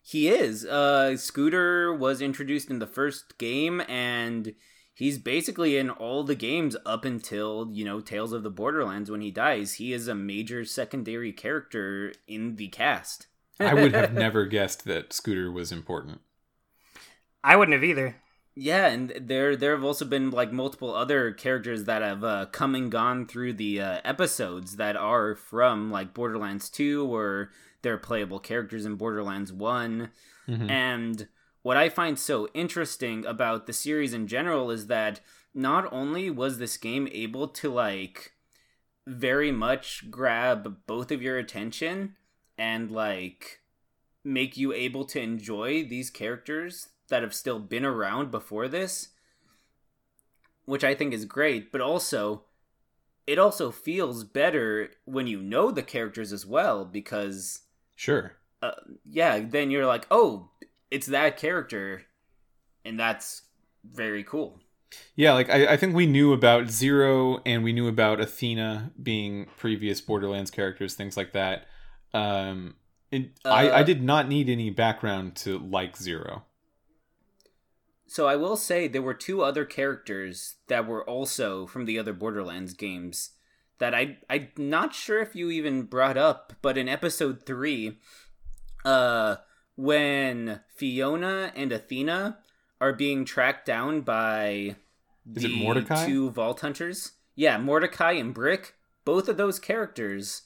He 0.01 0.29
is. 0.29 0.63
Uh, 0.63 1.17
Scooter 1.17 1.94
was 1.94 2.22
introduced 2.22 2.70
in 2.70 2.79
the 2.79 2.88
first 2.88 3.38
game, 3.39 3.82
and 3.89 4.53
he's 4.98 5.20
basically 5.20 5.77
in 5.77 5.92
all 5.92 6.24
the 6.24 6.36
games 6.36 6.75
up 6.86 7.06
until 7.06 7.70
you 7.72 7.86
know 7.86 8.01
Tales 8.01 8.34
of 8.34 8.44
the 8.44 8.50
Borderlands 8.50 9.12
when 9.12 9.22
he 9.22 9.32
dies. 9.32 9.75
He 9.75 9.94
is 9.94 10.08
a 10.08 10.16
major 10.16 10.66
secondary 10.66 11.32
character 11.32 12.13
in 12.27 12.56
the 12.56 12.68
cast. 12.68 13.27
I 13.60 13.74
would 13.74 13.94
have 13.94 14.13
never 14.25 14.46
guessed 14.46 14.86
that 14.86 15.13
Scooter 15.13 15.51
was 15.51 15.72
important. 15.72 16.22
I 17.44 17.56
wouldn't 17.56 17.74
have 17.74 17.84
either. 17.84 18.18
Yeah, 18.56 18.88
and 18.88 19.13
there 19.22 19.56
there 19.56 19.75
have 19.75 19.84
also 19.84 20.04
been 20.04 20.32
like 20.32 20.51
multiple 20.51 20.94
other 20.94 21.32
characters 21.32 21.84
that 21.84 22.01
have 22.01 22.24
uh, 22.24 22.48
come 22.48 22.74
and 22.74 22.92
gone 22.92 23.27
through 23.27 23.54
the 23.54 23.80
uh, 23.80 24.01
episodes 24.04 24.77
that 24.77 24.96
are 24.96 25.36
from 25.36 25.92
like 25.92 26.16
Borderlands 26.16 26.70
2 26.72 27.08
or 27.13 27.51
they're 27.84 28.00
playable 28.00 28.39
characters 28.39 28.84
in 28.84 28.96
Borderlands 28.96 29.54
one 29.54 30.10
mm-hmm. 30.50 30.68
And 30.72 31.27
what 31.68 31.76
I 31.76 31.90
find 31.90 32.18
so 32.18 32.48
interesting 32.54 33.26
about 33.26 33.68
the 33.68 33.74
series 33.74 34.14
in 34.14 34.26
general 34.26 34.72
is 34.72 34.88
that 34.88 35.20
not 35.54 35.92
only 35.92 36.30
was 36.30 36.60
this 36.60 36.78
game 36.78 37.10
able 37.12 37.50
to 37.50 37.70
like 37.70 38.32
very 39.06 39.52
much 39.52 40.10
grab 40.10 40.78
both 40.88 41.12
of 41.12 41.22
your 41.22 41.38
attention 41.38 42.16
and 42.58 42.90
like 42.90 43.60
make 44.24 44.56
you 44.56 44.72
able 44.72 45.04
to 45.08 45.20
enjoy 45.20 45.84
these 45.84 46.10
characters 46.10 46.88
that 47.10 47.22
have 47.22 47.34
still 47.34 47.60
been 47.60 47.84
around 47.84 48.32
before 48.32 48.70
this, 48.70 49.10
which 50.64 50.86
I 50.86 50.96
think 50.96 51.14
is 51.14 51.26
great, 51.26 51.74
but 51.74 51.82
also 51.82 52.44
it 53.26 53.38
also 53.38 53.72
feels 53.72 54.24
better 54.24 54.92
when 55.04 55.28
you 55.28 55.42
know 55.42 55.72
the 55.72 55.84
characters 55.84 56.32
as 56.32 56.46
well 56.46 56.86
because 56.86 57.64
sure. 57.94 58.38
Uh, 58.62 58.72
yeah, 59.04 59.40
then 59.40 59.70
you're 59.70 59.86
like, 59.86 60.08
"Oh, 60.10 60.50
it's 60.91 61.08
that 61.08 61.38
character, 61.38 62.03
and 62.86 63.00
that's 63.00 63.44
very 63.84 64.24
cool. 64.24 64.60
Yeah, 65.15 65.34
like 65.34 65.50
I, 65.50 65.74
I 65.74 65.77
think 65.77 65.96
we 65.96 66.06
knew 66.08 66.32
about 66.34 66.70
Zero 66.70 67.41
and 67.46 67.63
we 67.63 67.74
knew 67.74 67.88
about 67.88 68.22
Athena 68.22 68.91
being 69.01 69.48
previous 69.58 70.00
Borderlands 70.00 70.51
characters, 70.51 70.96
things 70.96 71.17
like 71.17 71.34
that. 71.34 71.65
Um, 72.13 72.75
it, 73.12 73.32
I, 73.44 73.70
I 73.70 73.82
Uh, 73.82 73.84
did 73.84 74.01
not 74.01 74.27
need 74.29 74.50
any 74.50 74.70
background 74.70 75.36
to 75.38 75.60
like 75.60 75.98
Zero. 75.98 76.46
So 78.06 78.27
I 78.27 78.36
will 78.36 78.56
say 78.58 78.88
there 78.88 79.01
were 79.01 79.13
two 79.13 79.41
other 79.44 79.65
characters 79.65 80.56
that 80.67 80.88
were 80.88 81.03
also 81.08 81.67
from 81.67 81.86
the 81.86 82.00
other 82.00 82.13
Borderlands 82.13 82.74
games 82.74 83.32
that 83.79 83.94
I 83.94 84.17
I'm 84.29 84.50
not 84.58 84.96
sure 84.96 85.22
if 85.22 85.36
you 85.36 85.50
even 85.51 85.84
brought 85.84 86.17
up, 86.17 86.53
but 86.62 86.77
in 86.77 86.88
episode 86.88 87.46
three, 87.46 87.98
uh, 88.86 89.38
when 89.78 90.60
Fiona 90.76 91.54
and 91.56 91.72
Athena 91.72 92.40
are 92.82 92.92
being 92.94 93.24
tracked 93.24 93.66
down 93.66 94.02
by 94.02 94.76
Is 95.34 95.46
it 95.46 95.52
Mordecai? 95.52 96.06
two 96.06 96.30
Vault 96.32 96.60
Hunters, 96.60 97.14
yeah, 97.36 97.58
Mordecai 97.58 98.14
and 98.14 98.34
Brick, 98.34 98.76
both 99.06 99.30
of 99.30 99.38
those 99.38 99.60
characters 99.60 100.42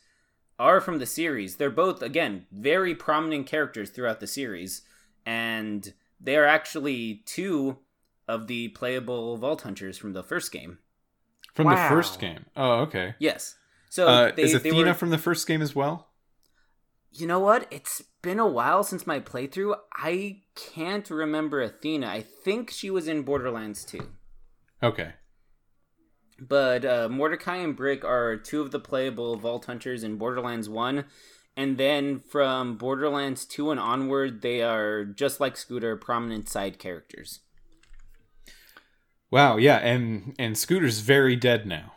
are 0.59 0.79
from 0.79 0.99
the 0.99 1.05
series. 1.07 1.55
They're 1.55 1.69
both 1.71 2.01
again 2.03 2.45
very 2.51 2.93
prominent 2.93 3.47
characters 3.47 3.89
throughout 3.89 4.19
the 4.19 4.27
series, 4.27 4.83
and 5.25 5.93
they 6.19 6.35
are 6.35 6.45
actually 6.45 7.23
two 7.25 7.79
of 8.27 8.47
the 8.47 8.67
playable 8.69 9.37
Vault 9.37 9.61
Hunters 9.63 9.97
from 9.97 10.13
the 10.13 10.23
first 10.23 10.51
game. 10.51 10.77
From 11.55 11.67
the 11.69 11.75
first 11.75 12.19
game. 12.19 12.45
Oh, 12.55 12.81
okay. 12.81 13.15
Yes. 13.19 13.55
So 13.89 14.07
Uh, 14.07 14.31
they, 14.31 14.43
is 14.43 14.51
they 14.51 14.57
Athena 14.69 14.89
were- 14.89 14.93
from 14.93 15.09
the 15.09 15.17
first 15.17 15.47
game 15.47 15.61
as 15.61 15.75
well? 15.75 16.09
You 17.11 17.27
know 17.27 17.39
what? 17.39 17.67
It's 17.71 18.03
been 18.21 18.39
a 18.39 18.47
while 18.47 18.83
since 18.83 19.07
my 19.07 19.19
playthrough. 19.19 19.75
I 19.93 20.41
can't 20.55 21.09
remember 21.09 21.61
Athena. 21.61 22.07
I 22.07 22.21
think 22.21 22.69
she 22.69 22.89
was 22.89 23.07
in 23.07 23.23
Borderlands 23.23 23.83
2. 23.85 24.07
Okay. 24.83 25.13
But 26.39 26.85
uh, 26.85 27.07
Mordecai 27.09 27.57
and 27.57 27.75
Brick 27.75 28.03
are 28.03 28.35
two 28.37 28.61
of 28.61 28.71
the 28.71 28.79
playable 28.79 29.35
Vault 29.37 29.65
Hunters 29.65 30.03
in 30.03 30.17
Borderlands 30.17 30.67
1. 30.67 31.05
And 31.55 31.77
then 31.77 32.21
from 32.21 32.77
Borderlands 32.77 33.45
2 33.45 33.71
and 33.71 33.79
onward, 33.79 34.41
they 34.41 34.61
are 34.61 35.03
just 35.03 35.39
like 35.39 35.57
Scooter, 35.57 35.95
prominent 35.97 36.49
side 36.49 36.79
characters. 36.79 37.41
Wow, 39.29 39.55
yeah, 39.55 39.77
and 39.77 40.35
and 40.37 40.57
Scooter's 40.57 40.99
very 40.99 41.37
dead 41.37 41.65
now. 41.65 41.93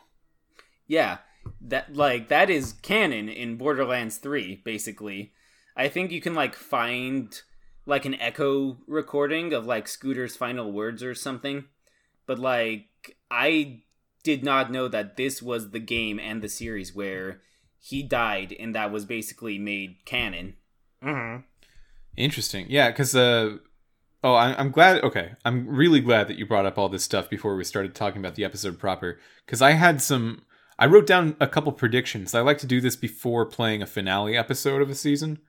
Yeah, 0.86 1.18
that 1.60 1.96
like 1.96 2.28
that 2.28 2.48
is 2.48 2.74
canon 2.74 3.28
in 3.28 3.56
Borderlands 3.56 4.18
3 4.18 4.62
basically. 4.64 5.32
I 5.76 5.88
think 5.88 6.10
you 6.10 6.20
can 6.20 6.34
like 6.34 6.54
find 6.54 7.40
like 7.86 8.04
an 8.04 8.20
echo 8.20 8.78
recording 8.86 9.52
of 9.52 9.66
like 9.66 9.88
Scooter's 9.88 10.36
final 10.36 10.72
words 10.72 11.02
or 11.02 11.14
something. 11.14 11.64
But 12.26 12.38
like 12.38 13.16
I 13.30 13.82
did 14.22 14.42
not 14.42 14.70
know 14.70 14.88
that 14.88 15.16
this 15.16 15.42
was 15.42 15.70
the 15.70 15.80
game 15.80 16.18
and 16.18 16.42
the 16.42 16.48
series 16.48 16.94
where 16.94 17.42
he 17.78 18.02
died 18.02 18.54
and 18.58 18.74
that 18.74 18.90
was 18.90 19.04
basically 19.04 19.58
made 19.58 20.04
canon. 20.04 20.54
hmm 21.02 21.36
Interesting. 22.16 22.66
Yeah, 22.68 22.90
because 22.90 23.16
uh, 23.16 23.56
oh, 24.22 24.34
I'm 24.34 24.70
glad. 24.70 25.02
Okay, 25.02 25.32
I'm 25.44 25.66
really 25.66 26.00
glad 26.00 26.28
that 26.28 26.38
you 26.38 26.46
brought 26.46 26.66
up 26.66 26.78
all 26.78 26.88
this 26.88 27.02
stuff 27.02 27.28
before 27.28 27.56
we 27.56 27.64
started 27.64 27.94
talking 27.94 28.20
about 28.20 28.36
the 28.36 28.44
episode 28.44 28.78
proper. 28.78 29.18
Because 29.44 29.60
I 29.60 29.72
had 29.72 30.00
some. 30.00 30.42
I 30.78 30.86
wrote 30.86 31.06
down 31.06 31.36
a 31.40 31.48
couple 31.48 31.72
predictions. 31.72 32.34
I 32.34 32.40
like 32.40 32.58
to 32.58 32.66
do 32.66 32.80
this 32.80 32.96
before 32.96 33.46
playing 33.46 33.82
a 33.82 33.86
finale 33.86 34.36
episode 34.36 34.80
of 34.80 34.90
a 34.90 34.94
season. 34.94 35.40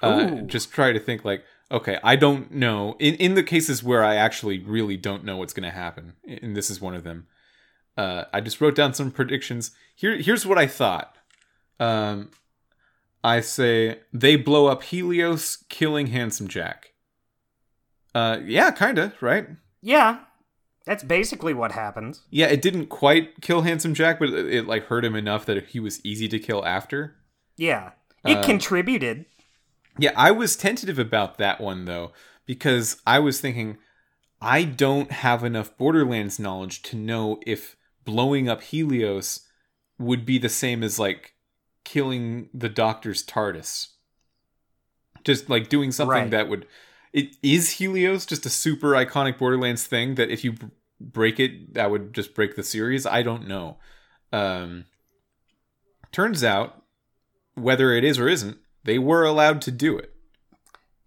Uh, 0.00 0.42
just 0.42 0.72
try 0.72 0.92
to 0.92 0.98
think 1.00 1.24
like, 1.24 1.44
okay, 1.70 1.98
I 2.02 2.16
don't 2.16 2.52
know. 2.52 2.96
In 2.98 3.14
in 3.16 3.34
the 3.34 3.42
cases 3.42 3.82
where 3.82 4.04
I 4.04 4.16
actually 4.16 4.58
really 4.58 4.96
don't 4.96 5.24
know 5.24 5.36
what's 5.36 5.52
going 5.52 5.68
to 5.68 5.76
happen, 5.76 6.14
and 6.26 6.56
this 6.56 6.70
is 6.70 6.80
one 6.80 6.94
of 6.94 7.04
them. 7.04 7.26
Uh, 7.96 8.24
I 8.32 8.40
just 8.40 8.60
wrote 8.60 8.74
down 8.74 8.94
some 8.94 9.10
predictions. 9.10 9.70
Here, 9.94 10.16
here's 10.16 10.46
what 10.46 10.58
I 10.58 10.66
thought. 10.66 11.16
Um, 11.78 12.30
I 13.22 13.40
say 13.40 14.00
they 14.12 14.36
blow 14.36 14.66
up 14.66 14.82
Helios, 14.82 15.58
killing 15.68 16.08
Handsome 16.08 16.48
Jack. 16.48 16.92
Uh, 18.14 18.38
yeah, 18.44 18.70
kinda, 18.70 19.12
right? 19.20 19.46
Yeah, 19.80 20.20
that's 20.84 21.02
basically 21.04 21.54
what 21.54 21.72
happens. 21.72 22.22
Yeah, 22.30 22.46
it 22.46 22.62
didn't 22.62 22.86
quite 22.86 23.40
kill 23.40 23.62
Handsome 23.62 23.94
Jack, 23.94 24.18
but 24.18 24.30
it, 24.30 24.54
it, 24.54 24.66
like 24.66 24.86
hurt 24.86 25.04
him 25.04 25.14
enough 25.14 25.46
that 25.46 25.66
he 25.68 25.80
was 25.80 26.04
easy 26.04 26.28
to 26.28 26.38
kill 26.38 26.64
after. 26.64 27.16
Yeah, 27.56 27.92
it 28.24 28.38
Uh, 28.38 28.42
contributed. 28.42 29.26
Yeah, 29.98 30.12
I 30.16 30.30
was 30.30 30.56
tentative 30.56 30.98
about 30.98 31.38
that 31.38 31.60
one 31.60 31.84
though 31.84 32.12
because 32.46 33.00
I 33.06 33.18
was 33.18 33.40
thinking 33.40 33.78
I 34.40 34.64
don't 34.64 35.12
have 35.12 35.44
enough 35.44 35.76
Borderlands 35.76 36.38
knowledge 36.38 36.82
to 36.82 36.96
know 36.96 37.40
if 37.46 37.76
blowing 38.04 38.48
up 38.48 38.62
Helios 38.62 39.46
would 39.98 40.24
be 40.26 40.38
the 40.38 40.48
same 40.48 40.82
as 40.82 40.98
like 40.98 41.34
killing 41.84 42.48
the 42.52 42.68
Doctor's 42.68 43.24
TARDIS. 43.24 43.88
Just 45.24 45.48
like 45.48 45.68
doing 45.68 45.92
something 45.92 46.14
Right. 46.14 46.30
that 46.30 46.48
would 46.48 46.66
it 47.12 47.36
is 47.42 47.72
Helios 47.72 48.24
just 48.26 48.46
a 48.46 48.50
super 48.50 48.92
iconic 48.92 49.38
Borderlands 49.38 49.86
thing 49.86 50.14
that 50.16 50.30
if 50.30 50.42
you 50.42 50.54
break 51.00 51.38
it 51.38 51.74
that 51.74 51.90
would 51.90 52.14
just 52.14 52.34
break 52.34 52.56
the 52.56 52.62
series. 52.62 53.06
I 53.06 53.22
don't 53.22 53.46
know. 53.46 53.76
Um 54.32 54.86
turns 56.10 56.42
out 56.42 56.82
whether 57.54 57.92
it 57.92 58.02
is 58.02 58.18
or 58.18 58.28
isn't, 58.28 58.56
they 58.84 58.98
were 58.98 59.24
allowed 59.24 59.62
to 59.62 59.70
do 59.70 59.98
it. 59.98 60.12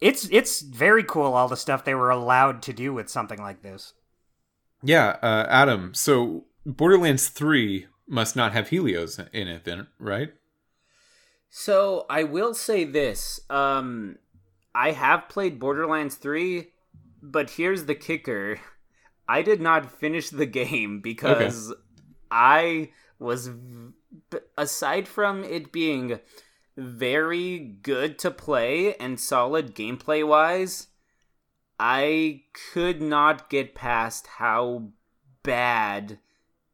It's 0.01 0.27
it's 0.32 0.62
very 0.62 1.03
cool 1.03 1.34
all 1.34 1.48
the 1.48 1.58
stuff 1.58 1.84
they 1.84 1.96
were 1.96 2.10
allowed 2.10 2.62
to 2.63 2.74
do 2.74 2.94
with 2.94 3.10
something 3.10 3.39
like 3.39 3.62
this. 3.62 3.94
Yeah, 4.84 5.17
uh, 5.22 5.46
Adam. 5.50 5.94
So 5.94 6.46
Borderlands 6.65 7.29
Three 7.29 7.88
must 8.08 8.36
not 8.36 8.53
have 8.53 8.70
Helios 8.70 9.20
in 9.34 9.48
it, 9.48 9.63
then, 9.63 9.88
right? 10.00 10.34
So 11.50 12.05
I 12.10 12.24
will 12.24 12.53
say 12.53 12.84
this: 12.84 13.39
um, 13.50 14.17
I 14.74 14.91
have 14.91 15.29
played 15.29 15.60
Borderlands 15.60 16.15
three, 16.15 16.74
but 17.22 17.51
here's 17.51 17.86
the 17.86 17.96
kicker: 17.96 18.60
I 19.27 19.41
did 19.41 19.62
not 19.62 19.98
finish 19.98 20.29
the 20.29 20.46
game 20.62 21.00
because 21.00 21.74
I 22.29 22.91
was, 23.20 23.48
v- 23.48 24.39
aside 24.58 25.08
from 25.08 25.44
it 25.46 25.72
being 25.72 26.20
very 26.77 27.60
good 27.60 28.20
to 28.20 28.32
play 28.32 28.96
and 28.96 29.20
solid 29.20 29.75
gameplay 29.75 30.25
wise, 30.27 30.88
I 31.79 32.44
could 32.74 33.01
not 33.01 33.50
get 33.50 33.75
past 33.75 34.27
how 34.38 34.89
bad 35.44 36.20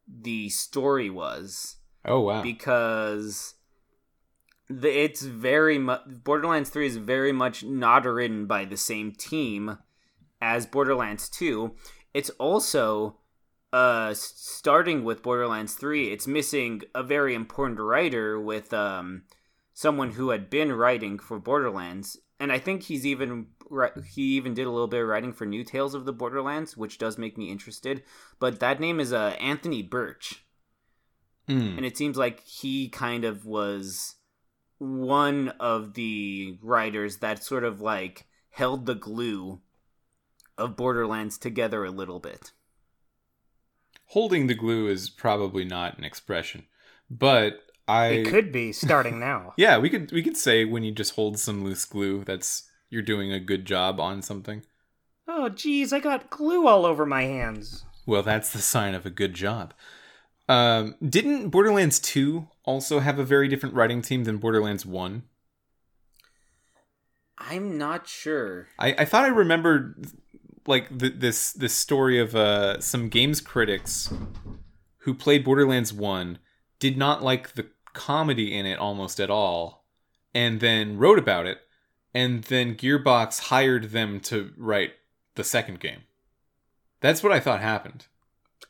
the 0.08 0.48
story 0.48 1.10
was 1.10 1.76
Oh 2.04 2.20
wow. 2.20 2.42
because 2.42 3.54
the, 4.68 4.88
it's 4.90 5.22
very 5.22 5.78
much 5.78 6.02
Borderlands 6.06 6.70
3 6.70 6.86
is 6.86 6.96
very 6.96 7.32
much 7.32 7.64
not 7.64 8.04
written 8.04 8.46
by 8.46 8.64
the 8.64 8.76
same 8.76 9.12
team 9.12 9.78
as 10.40 10.66
Borderlands 10.66 11.28
2. 11.28 11.74
It's 12.14 12.30
also 12.30 13.18
uh 13.72 14.12
starting 14.14 15.02
with 15.04 15.22
Borderlands 15.22 15.74
3, 15.74 16.12
it's 16.12 16.26
missing 16.26 16.82
a 16.94 17.02
very 17.02 17.34
important 17.34 17.80
writer 17.80 18.38
with 18.40 18.72
um 18.74 19.22
someone 19.72 20.12
who 20.12 20.30
had 20.30 20.50
been 20.50 20.72
writing 20.72 21.18
for 21.18 21.38
Borderlands 21.38 22.18
and 22.38 22.50
I 22.50 22.58
think 22.58 22.82
he's 22.82 23.06
even 23.06 23.46
he 24.06 24.22
even 24.22 24.52
did 24.52 24.66
a 24.66 24.70
little 24.70 24.88
bit 24.88 25.02
of 25.02 25.08
writing 25.08 25.32
for 25.32 25.46
New 25.46 25.62
Tales 25.64 25.94
of 25.94 26.04
the 26.04 26.12
Borderlands, 26.12 26.76
which 26.76 26.98
does 26.98 27.16
make 27.16 27.38
me 27.38 27.50
interested. 27.50 28.02
But 28.40 28.58
that 28.60 28.80
name 28.80 28.98
is 28.98 29.12
uh, 29.12 29.36
Anthony 29.40 29.82
Burch 29.82 30.44
Mm. 31.48 31.76
and 31.76 31.84
it 31.84 31.96
seems 31.96 32.16
like 32.16 32.40
he 32.44 32.88
kind 32.88 33.24
of 33.24 33.44
was 33.44 34.14
one 34.78 35.48
of 35.58 35.94
the 35.94 36.56
writers 36.62 37.16
that 37.16 37.42
sort 37.42 37.64
of 37.64 37.80
like 37.80 38.26
held 38.50 38.86
the 38.86 38.94
glue 38.94 39.60
of 40.56 40.76
Borderlands 40.76 41.38
together 41.38 41.84
a 41.84 41.90
little 41.90 42.20
bit. 42.20 42.52
Holding 44.06 44.46
the 44.46 44.54
glue 44.54 44.86
is 44.86 45.10
probably 45.10 45.64
not 45.64 45.98
an 45.98 46.04
expression, 46.04 46.66
but 47.10 47.71
I 47.88 48.06
It 48.06 48.26
could 48.26 48.52
be 48.52 48.72
starting 48.72 49.18
now. 49.18 49.54
yeah 49.58 49.78
we 49.78 49.90
could 49.90 50.12
we 50.12 50.22
could 50.22 50.36
say 50.36 50.64
when 50.64 50.84
you 50.84 50.92
just 50.92 51.14
hold 51.14 51.38
some 51.38 51.64
loose 51.64 51.84
glue 51.84 52.24
that's 52.24 52.68
you're 52.92 53.02
doing 53.02 53.32
a 53.32 53.40
good 53.40 53.64
job 53.64 53.98
on 53.98 54.20
something. 54.20 54.62
Oh, 55.26 55.48
geez, 55.48 55.92
I 55.92 55.98
got 56.00 56.28
glue 56.28 56.66
all 56.66 56.84
over 56.84 57.06
my 57.06 57.22
hands. 57.22 57.86
Well, 58.06 58.22
that's 58.22 58.52
the 58.52 58.58
sign 58.58 58.94
of 58.94 59.06
a 59.06 59.10
good 59.10 59.32
job. 59.32 59.72
Um, 60.48 60.96
didn't 61.02 61.48
Borderlands 61.48 61.98
2 62.00 62.48
also 62.64 63.00
have 63.00 63.18
a 63.18 63.24
very 63.24 63.48
different 63.48 63.74
writing 63.74 64.02
team 64.02 64.24
than 64.24 64.36
Borderlands 64.36 64.84
1? 64.84 65.22
I'm 67.38 67.78
not 67.78 68.06
sure. 68.06 68.68
I, 68.78 68.94
I 68.98 69.04
thought 69.06 69.24
I 69.24 69.28
remembered 69.28 70.08
like 70.66 70.96
th- 70.96 71.14
this 71.16 71.52
this 71.52 71.72
story 71.72 72.20
of 72.20 72.36
uh, 72.36 72.80
some 72.80 73.08
games 73.08 73.40
critics 73.40 74.12
who 74.98 75.14
played 75.14 75.44
Borderlands 75.44 75.92
1 75.92 76.38
did 76.82 76.98
not 76.98 77.22
like 77.22 77.54
the 77.54 77.68
comedy 77.92 78.52
in 78.52 78.66
it 78.66 78.76
almost 78.76 79.20
at 79.20 79.30
all 79.30 79.84
and 80.34 80.58
then 80.58 80.98
wrote 80.98 81.18
about 81.18 81.46
it 81.46 81.58
and 82.12 82.42
then 82.44 82.74
Gearbox 82.74 83.38
hired 83.44 83.90
them 83.90 84.18
to 84.22 84.52
write 84.56 84.94
the 85.36 85.44
second 85.44 85.78
game. 85.78 86.00
That's 87.00 87.22
what 87.22 87.30
I 87.30 87.38
thought 87.38 87.60
happened. 87.60 88.08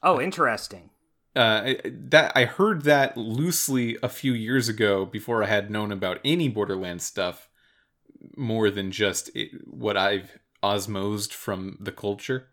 Oh, 0.03 0.21
interesting. 0.21 0.91
Uh, 1.35 1.73
that 1.87 2.33
I 2.35 2.45
heard 2.45 2.83
that 2.83 3.17
loosely 3.17 3.97
a 4.03 4.11
few 4.11 4.35
years 4.35 4.69
ago 4.69 5.07
before 5.07 5.43
I 5.43 5.47
had 5.47 5.71
known 5.71 5.91
about 5.91 6.21
any 6.23 6.51
Borderlands 6.51 7.05
stuff 7.05 7.49
more 8.37 8.69
than 8.69 8.91
just 8.93 9.31
it, 9.35 9.53
what 9.67 9.97
I've 9.97 10.39
osmosed 10.63 11.33
from 11.33 11.79
the 11.81 11.93
culture. 11.93 12.49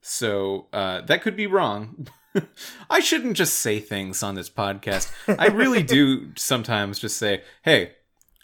So 0.00 0.66
uh, 0.72 1.02
that 1.02 1.22
could 1.22 1.36
be 1.36 1.46
wrong. 1.46 2.08
I 2.90 3.00
shouldn't 3.00 3.36
just 3.36 3.54
say 3.54 3.80
things 3.80 4.22
on 4.22 4.34
this 4.34 4.50
podcast. 4.50 5.10
I 5.38 5.46
really 5.46 5.82
do 5.82 6.32
sometimes 6.36 6.98
just 6.98 7.16
say, 7.16 7.42
"Hey, 7.62 7.92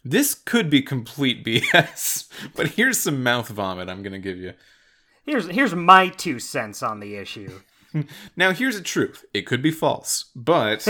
this 0.04 0.34
could 0.34 0.70
be 0.70 0.82
complete 0.82 1.44
BS," 1.46 2.28
but 2.54 2.68
here's 2.68 2.98
some 2.98 3.22
mouth 3.22 3.48
vomit 3.48 3.88
I'm 3.88 4.02
gonna 4.02 4.18
give 4.18 4.38
you. 4.38 4.54
Here's 5.24 5.48
here's 5.48 5.74
my 5.74 6.08
two 6.08 6.38
cents 6.38 6.82
on 6.82 7.00
the 7.00 7.16
issue. 7.16 7.60
Now, 8.36 8.50
here's 8.52 8.76
the 8.76 8.82
truth. 8.82 9.24
It 9.32 9.42
could 9.42 9.62
be 9.62 9.70
false, 9.70 10.24
but 10.34 10.86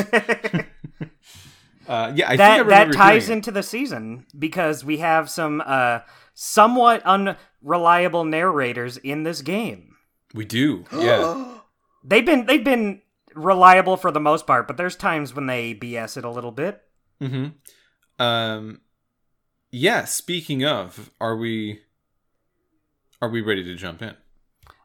uh, 1.86 2.12
yeah, 2.14 2.30
I 2.30 2.36
think 2.36 2.40
I 2.40 2.62
that 2.62 2.92
ties 2.92 3.26
hearing 3.26 3.32
it. 3.32 3.36
into 3.40 3.50
the 3.50 3.62
season 3.62 4.24
because 4.38 4.86
we 4.86 4.98
have 4.98 5.28
some 5.28 5.62
uh, 5.66 6.00
somewhat 6.32 7.02
unreliable 7.04 8.24
narrators 8.24 8.96
in 8.96 9.22
this 9.24 9.42
game. 9.42 9.96
We 10.32 10.46
do, 10.46 10.86
yeah. 10.90 11.50
They've 12.04 12.24
been 12.24 12.46
they've 12.46 12.62
been 12.64 13.00
reliable 13.34 13.96
for 13.96 14.10
the 14.12 14.20
most 14.20 14.46
part, 14.46 14.66
but 14.68 14.76
there's 14.76 14.94
times 14.96 15.34
when 15.34 15.46
they 15.46 15.74
BS 15.74 16.16
it 16.16 16.24
a 16.24 16.30
little 16.30 16.52
bit. 16.52 16.82
hmm 17.20 17.46
Um, 18.18 18.80
yeah. 19.70 20.04
Speaking 20.04 20.64
of, 20.64 21.10
are 21.20 21.36
we 21.36 21.80
are 23.22 23.28
we 23.28 23.40
ready 23.40 23.64
to 23.64 23.74
jump 23.74 24.02
in? 24.02 24.14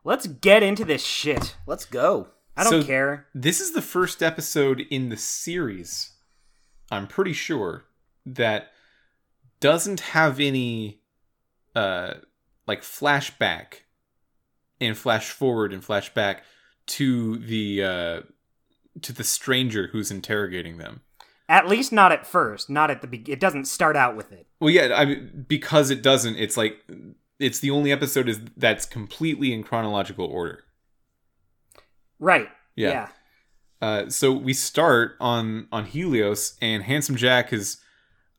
Let's 0.04 0.28
get 0.28 0.64
into 0.64 0.86
this 0.86 1.04
shit. 1.06 1.56
Let's 1.68 1.86
go. 1.86 2.30
I 2.56 2.64
don't 2.64 2.82
So- 2.82 2.88
care. 2.88 3.28
This 3.36 3.60
is 3.60 3.74
the 3.74 3.82
first 3.82 4.24
episode 4.24 4.82
in 4.90 5.10
the 5.10 5.18
series. 5.18 6.14
I'm 6.92 7.06
pretty 7.08 7.34
sure 7.34 7.86
that 8.26 8.72
doesn't 9.60 10.00
have 10.00 10.40
any 10.40 11.02
uh 11.76 12.14
like 12.66 12.82
flashback 12.82 13.82
and 14.82 14.98
flash 14.98 15.30
forward 15.30 15.74
and 15.74 15.84
flashback 15.84 16.40
to 16.90 17.38
the 17.38 17.84
uh 17.84 18.22
to 19.02 19.14
the 19.14 19.24
stranger 19.24 19.90
who's 19.92 20.12
interrogating 20.12 20.78
them. 20.78 21.02
At 21.48 21.68
least 21.68 21.92
not 21.92 22.12
at 22.12 22.28
first. 22.28 22.70
Not 22.70 22.92
at 22.92 23.02
the 23.02 23.08
be- 23.08 23.24
It 23.28 23.40
doesn't 23.40 23.66
start 23.66 23.96
out 23.96 24.16
with 24.16 24.32
it. 24.32 24.48
Well, 24.60 24.70
yeah, 24.70 24.94
I 24.96 25.06
mean, 25.06 25.46
because 25.48 25.90
it 25.90 26.04
doesn't. 26.04 26.36
It's 26.36 26.58
like 26.58 26.78
it's 27.40 27.60
the 27.60 27.72
only 27.72 27.92
episode 27.92 28.30
is 28.30 28.40
that's 28.56 28.86
completely 28.86 29.52
in 29.54 29.64
chronological 29.64 30.26
order. 30.26 30.64
Right. 32.20 32.50
Yeah. 32.76 32.90
yeah. 32.92 33.08
Uh, 33.82 34.10
so 34.10 34.32
we 34.32 34.54
start 34.54 35.16
on 35.20 35.68
on 35.72 35.86
Helios, 35.86 36.58
and 36.62 36.84
Handsome 36.84 37.16
Jack 37.16 37.50
has 37.50 37.78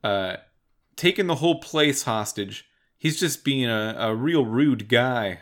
uh, 0.03 0.37
taken 0.95 1.27
the 1.27 1.35
whole 1.35 1.59
place 1.59 2.03
hostage. 2.03 2.65
He's 2.97 3.19
just 3.19 3.43
being 3.43 3.65
a, 3.69 3.95
a 3.97 4.15
real 4.15 4.45
rude 4.45 4.87
guy, 4.87 5.39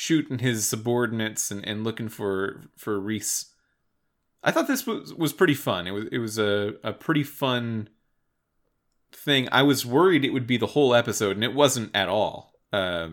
shooting 0.00 0.38
his 0.38 0.64
subordinates 0.64 1.50
and, 1.50 1.66
and 1.66 1.82
looking 1.82 2.08
for 2.08 2.62
for 2.76 3.00
Rhys. 3.00 3.46
I 4.44 4.52
thought 4.52 4.68
this 4.68 4.86
was 4.86 5.12
was 5.12 5.32
pretty 5.32 5.54
fun. 5.54 5.88
It 5.88 5.90
was 5.90 6.04
it 6.12 6.18
was 6.18 6.38
a, 6.38 6.74
a 6.84 6.92
pretty 6.92 7.24
fun 7.24 7.88
thing. 9.10 9.48
I 9.50 9.62
was 9.62 9.84
worried 9.84 10.24
it 10.24 10.32
would 10.32 10.46
be 10.46 10.56
the 10.56 10.68
whole 10.68 10.94
episode, 10.94 11.34
and 11.34 11.42
it 11.42 11.52
wasn't 11.52 11.90
at 11.96 12.08
all. 12.08 12.52
Uh, 12.72 13.08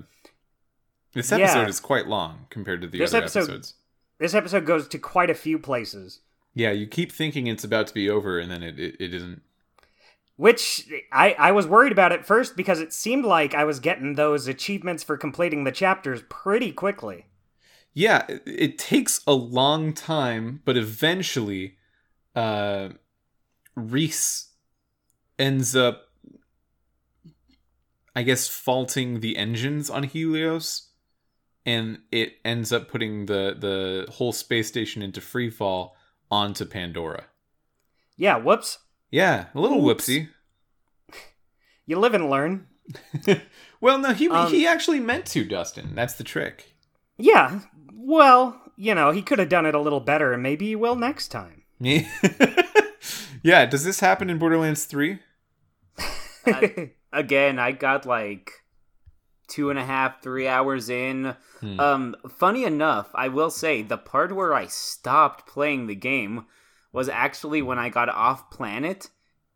this 1.14 1.32
Yeah. 1.32 1.38
episode 1.40 1.70
is 1.70 1.80
quite 1.80 2.08
long 2.08 2.46
compared 2.52 2.82
to 2.82 2.88
the 2.88 3.00
This 3.00 3.12
other 3.16 3.24
episode- 3.24 3.40
episodes. 3.46 3.74
This 4.20 4.36
episode 4.36 4.66
goes 4.68 4.88
to 4.90 5.00
quite 5.00 5.30
a 5.32 5.34
few 5.36 5.58
places, 5.60 6.22
Yeah, 6.54 6.72
you 6.72 6.88
keep 6.88 7.12
thinking 7.12 7.48
it's 7.48 7.64
about 7.66 7.88
to 7.88 7.94
be 7.94 8.10
over, 8.10 8.38
and 8.40 8.50
then 8.52 8.62
it 8.64 8.80
it, 8.80 8.96
it 9.00 9.14
isn't. 9.14 9.42
Which 10.38 10.90
I 11.14 11.34
I 11.40 11.52
was 11.54 11.66
worried 11.66 11.94
about 11.94 12.12
at 12.12 12.26
first 12.26 12.58
because 12.58 12.82
it 12.82 12.92
seemed 12.92 13.24
like 13.24 13.56
I 13.56 13.64
was 13.64 13.80
getting 13.80 14.16
those 14.16 14.48
achievements 14.48 15.02
for 15.02 15.16
completing 15.16 15.64
the 15.64 15.72
chapters 15.72 16.24
pretty 16.30 16.74
quickly. 16.74 17.28
Yeah, 17.94 18.26
it, 18.28 18.44
it 18.46 18.78
takes 18.78 19.22
a 19.26 19.34
long 19.34 19.94
time, 19.94 20.62
but 20.66 20.76
eventually, 20.76 21.78
uh, 22.36 22.90
Rhys 23.76 24.48
ends 25.40 25.74
up, 25.74 26.10
I 28.14 28.24
guess, 28.24 28.50
faulting 28.50 29.22
the 29.22 29.38
engines 29.38 29.90
on 29.90 30.04
Helios, 30.04 30.90
and 31.66 32.00
it 32.12 32.34
ends 32.44 32.74
up 32.74 32.90
putting 32.90 33.28
the 33.28 33.56
the 33.58 34.12
whole 34.12 34.34
space 34.34 34.68
station 34.68 35.02
into 35.02 35.22
free 35.22 35.50
fall 35.50 35.96
onto 36.30 36.66
Pandora. 36.66 37.28
Yeah. 38.18 38.36
Whoops. 38.36 38.80
Yeah, 39.12 39.46
a 39.54 39.60
little 39.60 39.88
Oops. 39.88 40.08
whoopsie. 40.08 40.30
You 41.88 42.00
live 42.00 42.16
and 42.16 42.32
learn. 42.32 42.66
well, 43.80 44.00
no, 44.00 44.12
he 44.12 44.28
Um, 44.28 44.50
he 44.50 44.66
actually 44.66 45.00
meant 45.00 45.28
to, 45.28 45.44
Dustin. 45.46 45.94
That's 45.94 46.16
the 46.16 46.24
trick. 46.24 46.74
Yeah. 47.20 47.60
Well, 47.94 48.60
you 48.76 48.96
know, 48.96 49.12
he 49.12 49.22
could 49.22 49.38
have 49.38 49.50
done 49.50 49.68
it 49.68 49.76
a 49.76 49.80
little 49.80 50.00
better, 50.00 50.34
and 50.34 50.42
maybe 50.42 50.66
he 50.66 50.76
will 50.76 50.96
next 50.96 51.28
time. 51.28 51.62
yeah, 51.80 53.66
does 53.68 53.84
this 53.84 54.00
happen 54.00 54.32
in 54.32 54.40
Borderlands 54.40 54.86
3? 54.86 55.20
I- 56.48 56.92
Again, 57.14 57.60
I 57.60 57.72
got 57.72 58.06
like 58.06 58.52
two 59.48 59.70
and 59.70 59.78
a 59.80 59.86
half, 59.86 60.22
three 60.24 60.48
hours 60.48 60.90
in. 60.90 61.36
Hmm. 61.62 61.80
Um, 61.80 62.16
funny 62.28 62.64
enough, 62.66 63.10
I 63.14 63.28
will 63.30 63.52
say 63.52 63.84
the 63.84 63.98
part 63.98 64.36
where 64.36 64.54
I 64.54 64.66
stopped 64.66 65.48
playing 65.48 65.86
the 65.88 65.96
game 65.96 66.46
was 66.96 67.10
actually 67.10 67.62
when 67.62 67.78
I 67.78 67.90
got 67.90 68.08
off 68.08 68.50
planet 68.50 69.10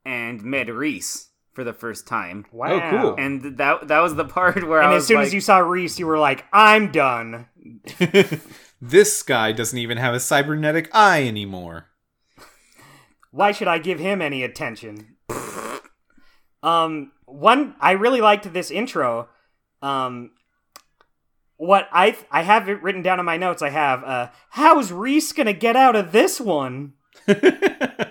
and 0.06 0.43
met 0.43 0.67
Rhys 0.67 1.30
for 1.54 1.63
the 1.63 1.73
first 1.73 2.06
time. 2.06 2.45
wow. 2.52 2.89
cool. 2.89 3.15
And 3.17 3.58
that 3.58 3.88
that 3.88 3.99
was 3.99 4.15
the 4.15 4.25
part 4.25 4.67
where 4.67 4.82
I 4.82 4.86
And 4.86 4.93
I 4.93 4.97
as 4.97 5.08
soon 5.08 5.17
like, 5.17 5.28
as 5.28 5.34
you 5.34 5.41
saw 5.41 5.60
Rhys, 5.60 5.97
you 5.97 6.06
were 6.06 6.19
like, 6.19 6.45
"I'm 6.52 6.91
done." 6.91 7.47
this 8.82 9.23
guy 9.23 9.54
doesn't 9.54 9.78
even 9.78 9.97
have 9.97 10.13
a 10.13 10.19
cybernetic 10.19 10.89
eye 10.93 11.23
anymore. 11.25 11.88
Why 13.32 13.52
should 13.54 13.67
I 13.67 13.78
give 13.78 13.99
him 13.99 14.21
any 14.21 14.43
attention? 14.43 15.15
um, 16.62 17.13
one 17.25 17.75
I 17.80 17.91
really 17.91 18.21
liked 18.21 18.52
this 18.52 18.69
intro. 18.69 19.30
Um, 19.82 20.32
what 21.56 21.88
I 21.93 22.17
I 22.32 22.43
have 22.43 22.67
it 22.67 22.84
written 22.84 23.02
down 23.02 23.19
in 23.19 23.25
my 23.25 23.38
notes. 23.38 23.62
I 23.62 23.69
have 23.69 24.04
uh, 24.04 24.30
how's 24.49 24.91
Rhys 24.91 25.32
gonna 25.32 25.54
get 25.54 25.78
out 25.78 25.95
of 25.95 26.12
this 26.12 26.41
one? 26.41 26.95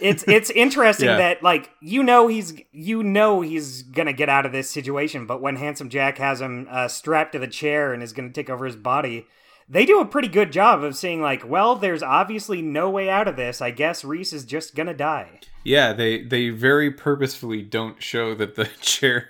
It's 0.00 0.24
it's 0.26 0.50
interesting 0.50 1.08
Yeah. 1.08 1.16
that 1.18 1.42
like 1.44 1.70
you 1.80 2.02
know 2.02 2.26
he's 2.26 2.54
you 2.72 3.02
know 3.04 3.40
he's 3.40 3.82
gonna 3.82 4.12
get 4.12 4.28
out 4.28 4.44
of 4.46 4.50
this 4.52 4.68
situation, 4.68 5.26
but 5.26 5.40
when 5.40 5.56
Handsome 5.56 5.88
Jack 5.90 6.18
has 6.18 6.40
him 6.40 6.66
uh, 6.70 6.88
strapped 6.88 7.32
to 7.32 7.38
the 7.38 7.46
chair 7.46 7.92
and 7.92 8.02
is 8.02 8.12
gonna 8.12 8.30
take 8.30 8.50
over 8.50 8.66
his 8.66 8.74
body, 8.76 9.26
they 9.68 9.84
do 9.84 10.00
a 10.00 10.04
pretty 10.04 10.26
good 10.28 10.50
job 10.52 10.82
of 10.82 10.96
saying 10.96 11.20
like, 11.22 11.48
well, 11.48 11.76
there's 11.76 12.02
obviously 12.02 12.60
no 12.62 12.90
way 12.90 13.08
out 13.08 13.28
of 13.28 13.36
this. 13.36 13.60
I 13.60 13.70
guess 13.70 14.02
Rhys 14.04 14.32
is 14.32 14.44
just 14.44 14.74
gonna 14.74 14.94
die. 14.94 15.38
yeah, 15.64 15.92
they 15.92 16.22
they 16.24 16.48
very 16.50 16.90
purposefully 16.90 17.62
don't 17.62 18.02
show 18.02 18.34
that 18.34 18.56
the 18.56 18.64
chair 18.80 19.28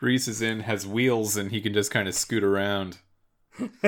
Rhys 0.00 0.28
is 0.28 0.40
in 0.40 0.60
has 0.60 0.86
wheels 0.86 1.36
and 1.36 1.50
he 1.50 1.60
can 1.60 1.72
just 1.74 1.90
kind 1.90 2.06
of 2.06 2.14
scoot 2.14 2.44
around. 2.44 2.98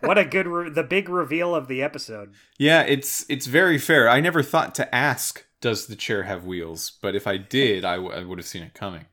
what 0.00 0.18
a 0.18 0.24
good 0.24 0.46
re- 0.46 0.70
the 0.70 0.82
big 0.82 1.08
reveal 1.08 1.54
of 1.54 1.68
the 1.68 1.82
episode. 1.82 2.34
Yeah, 2.58 2.82
it's 2.82 3.24
it's 3.28 3.46
very 3.46 3.78
fair. 3.78 4.08
I 4.08 4.20
never 4.20 4.42
thought 4.42 4.74
to 4.76 4.94
ask, 4.94 5.46
does 5.60 5.86
the 5.86 5.96
chair 5.96 6.24
have 6.24 6.44
wheels? 6.44 6.92
But 7.00 7.14
if 7.14 7.26
I 7.26 7.38
did, 7.38 7.84
I, 7.84 7.96
w- 7.96 8.14
I 8.14 8.24
would 8.24 8.38
have 8.38 8.46
seen 8.46 8.62
it 8.62 8.74
coming. 8.74 9.06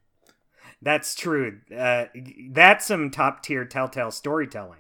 That's 0.82 1.16
true. 1.16 1.60
Uh, 1.76 2.06
that's 2.52 2.86
some 2.86 3.10
top 3.10 3.42
tier 3.42 3.64
Telltale 3.64 4.12
storytelling. 4.12 4.80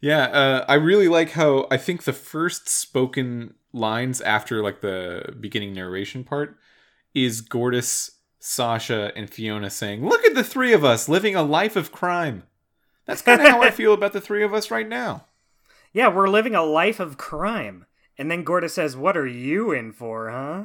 yeah, 0.00 0.24
uh, 0.24 0.64
I 0.68 0.74
really 0.74 1.08
like 1.08 1.30
how 1.30 1.66
I 1.72 1.76
think 1.76 2.04
the 2.04 2.12
first 2.12 2.68
spoken 2.68 3.54
lines 3.72 4.20
after 4.20 4.62
like 4.62 4.80
the 4.80 5.34
beginning 5.40 5.74
narration 5.74 6.22
part 6.22 6.56
is 7.14 7.42
Gortys, 7.42 8.10
Sasha, 8.38 9.10
and 9.16 9.28
Fiona 9.28 9.70
saying, 9.70 10.06
"Look 10.06 10.24
at 10.24 10.34
the 10.36 10.44
three 10.44 10.72
of 10.72 10.84
us 10.84 11.08
living 11.08 11.34
a 11.34 11.42
life 11.42 11.74
of 11.74 11.90
crime." 11.90 12.44
That's 13.06 13.22
kind 13.22 13.40
of 13.40 13.48
how 13.48 13.62
I 13.62 13.70
feel 13.72 13.92
about 13.92 14.12
the 14.12 14.20
three 14.20 14.42
of 14.44 14.54
us 14.54 14.70
right 14.70 14.88
now. 14.88 15.26
Yeah, 15.92 16.08
we're 16.08 16.28
living 16.28 16.54
a 16.54 16.62
life 16.62 17.00
of 17.00 17.18
crime. 17.18 17.86
And 18.18 18.30
then 18.30 18.44
Gorda 18.44 18.68
says, 18.68 18.96
"What 18.96 19.16
are 19.16 19.26
you 19.26 19.72
in 19.72 19.92
for, 19.92 20.30
huh?" 20.30 20.64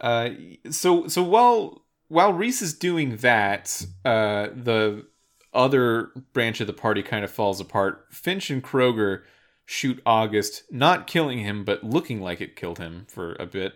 Uh, 0.00 0.30
so 0.70 1.06
so 1.08 1.22
while 1.22 1.84
while 2.08 2.32
Rhys 2.32 2.60
is 2.60 2.74
doing 2.74 3.16
that, 3.18 3.86
uh, 4.04 4.48
the 4.54 5.06
other 5.52 6.10
branch 6.32 6.60
of 6.60 6.66
the 6.66 6.72
party 6.72 7.02
kind 7.02 7.24
of 7.24 7.30
falls 7.30 7.60
apart. 7.60 8.06
Finch 8.10 8.50
and 8.50 8.62
Kroger 8.62 9.22
shoot 9.64 10.02
August, 10.04 10.64
not 10.70 11.06
killing 11.06 11.38
him, 11.38 11.64
but 11.64 11.84
looking 11.84 12.20
like 12.20 12.40
it 12.40 12.56
killed 12.56 12.78
him 12.78 13.06
for 13.08 13.34
a 13.38 13.46
bit. 13.46 13.74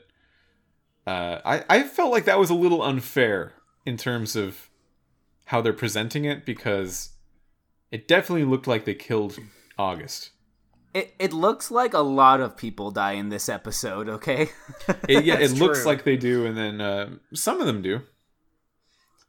uh, 1.07 1.40
I 1.44 1.64
I 1.68 1.83
felt 1.85 2.11
like 2.12 2.24
that 2.24 2.38
was 2.38 2.51
a 2.51 2.55
little 2.55 2.83
unfair 2.83 3.55
in 3.87 3.96
terms 3.96 4.37
of 4.37 4.68
how 5.46 5.61
they're 5.62 5.72
presenting 5.72 6.24
it 6.24 6.44
because 6.44 7.11
it 7.90 8.09
definitely 8.09 8.44
looked 8.44 8.66
like 8.66 8.85
they 8.85 8.94
killed 8.94 9.38
August. 9.79 10.31
It 10.94 11.14
it 11.18 11.33
looks 11.33 11.70
like 11.70 11.94
a 11.94 12.01
lot 12.01 12.40
of 12.40 12.57
people 12.57 12.90
die 12.90 13.12
in 13.12 13.29
this 13.29 13.48
episode. 13.48 14.09
Okay, 14.09 14.51
It, 15.09 15.24
yeah, 15.24 15.35
it 15.38 15.53
looks 15.53 15.85
like 15.85 16.05
they 16.05 16.16
do, 16.16 16.46
and 16.46 16.57
then 16.57 16.81
uh, 16.81 17.11
some 17.35 17.61
of 17.61 17.66
them 17.66 17.83
do. 17.83 18.03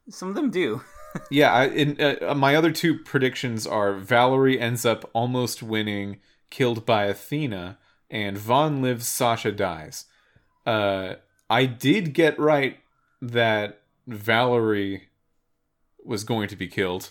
some 0.08 0.28
of 0.28 0.34
them 0.34 0.50
do. 0.50 0.82
Yeah, 1.28 1.52
I, 1.52 1.66
in, 1.66 2.00
uh, 2.00 2.36
my 2.36 2.54
other 2.54 2.70
two 2.70 2.96
predictions 2.96 3.66
are 3.66 3.94
Vallory 3.94 4.60
ends 4.60 4.86
up 4.86 5.10
almost 5.12 5.60
winning, 5.60 6.20
killed 6.50 6.86
by 6.86 7.06
Athena, 7.06 7.78
and 8.08 8.38
Vaughn 8.38 8.80
lives, 8.80 9.08
Sasha 9.08 9.50
dies. 9.50 10.04
Uh, 10.64 11.14
I 11.48 11.66
did 11.66 12.14
get 12.14 12.38
right 12.38 12.78
that 13.20 13.82
Vallory 14.08 15.02
was 16.04 16.22
going 16.22 16.46
to 16.46 16.54
be 16.54 16.68
killed. 16.68 17.10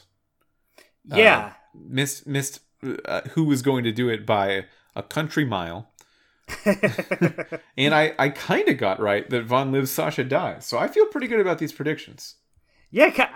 Yeah. 1.06 1.54
Missed 1.74 2.28
missed 2.28 2.62
uh, 3.06 3.22
who 3.32 3.44
was 3.44 3.62
going 3.62 3.84
to 3.84 3.92
do 3.92 4.10
it 4.10 4.26
by 4.26 4.66
a 4.96 5.04
country 5.04 5.46
mile. 5.46 5.90
and 7.78 7.94
I, 7.94 8.14
I 8.18 8.30
kind 8.30 8.68
of 8.70 8.78
got 8.78 9.00
right 9.00 9.30
that 9.30 9.44
Vaughn 9.46 9.72
lives, 9.72 9.92
Sasha 9.92 10.24
dies. 10.24 10.66
So 10.66 10.78
I 10.78 10.88
feel 10.88 11.06
pretty 11.06 11.28
good 11.28 11.40
about 11.40 11.60
these 11.60 11.74
predictions. 11.74 12.36
yeah. 12.92 13.28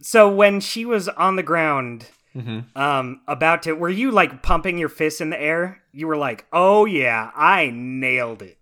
So 0.00 0.32
when 0.34 0.60
she 0.60 0.84
was 0.84 1.08
on 1.08 1.36
the 1.36 1.42
ground, 1.42 2.06
hmm 2.32 2.60
um, 2.76 3.20
about 3.26 3.62
to, 3.64 3.72
were 3.74 3.90
you 3.90 4.10
like 4.10 4.42
pumping 4.42 4.78
your 4.78 4.88
fists 4.88 5.20
in 5.20 5.30
the 5.30 5.40
air? 5.40 5.82
You 5.92 6.06
were 6.06 6.16
like, 6.16 6.46
"Oh 6.52 6.84
yeah, 6.84 7.32
I 7.34 7.70
nailed 7.74 8.40
it." 8.42 8.56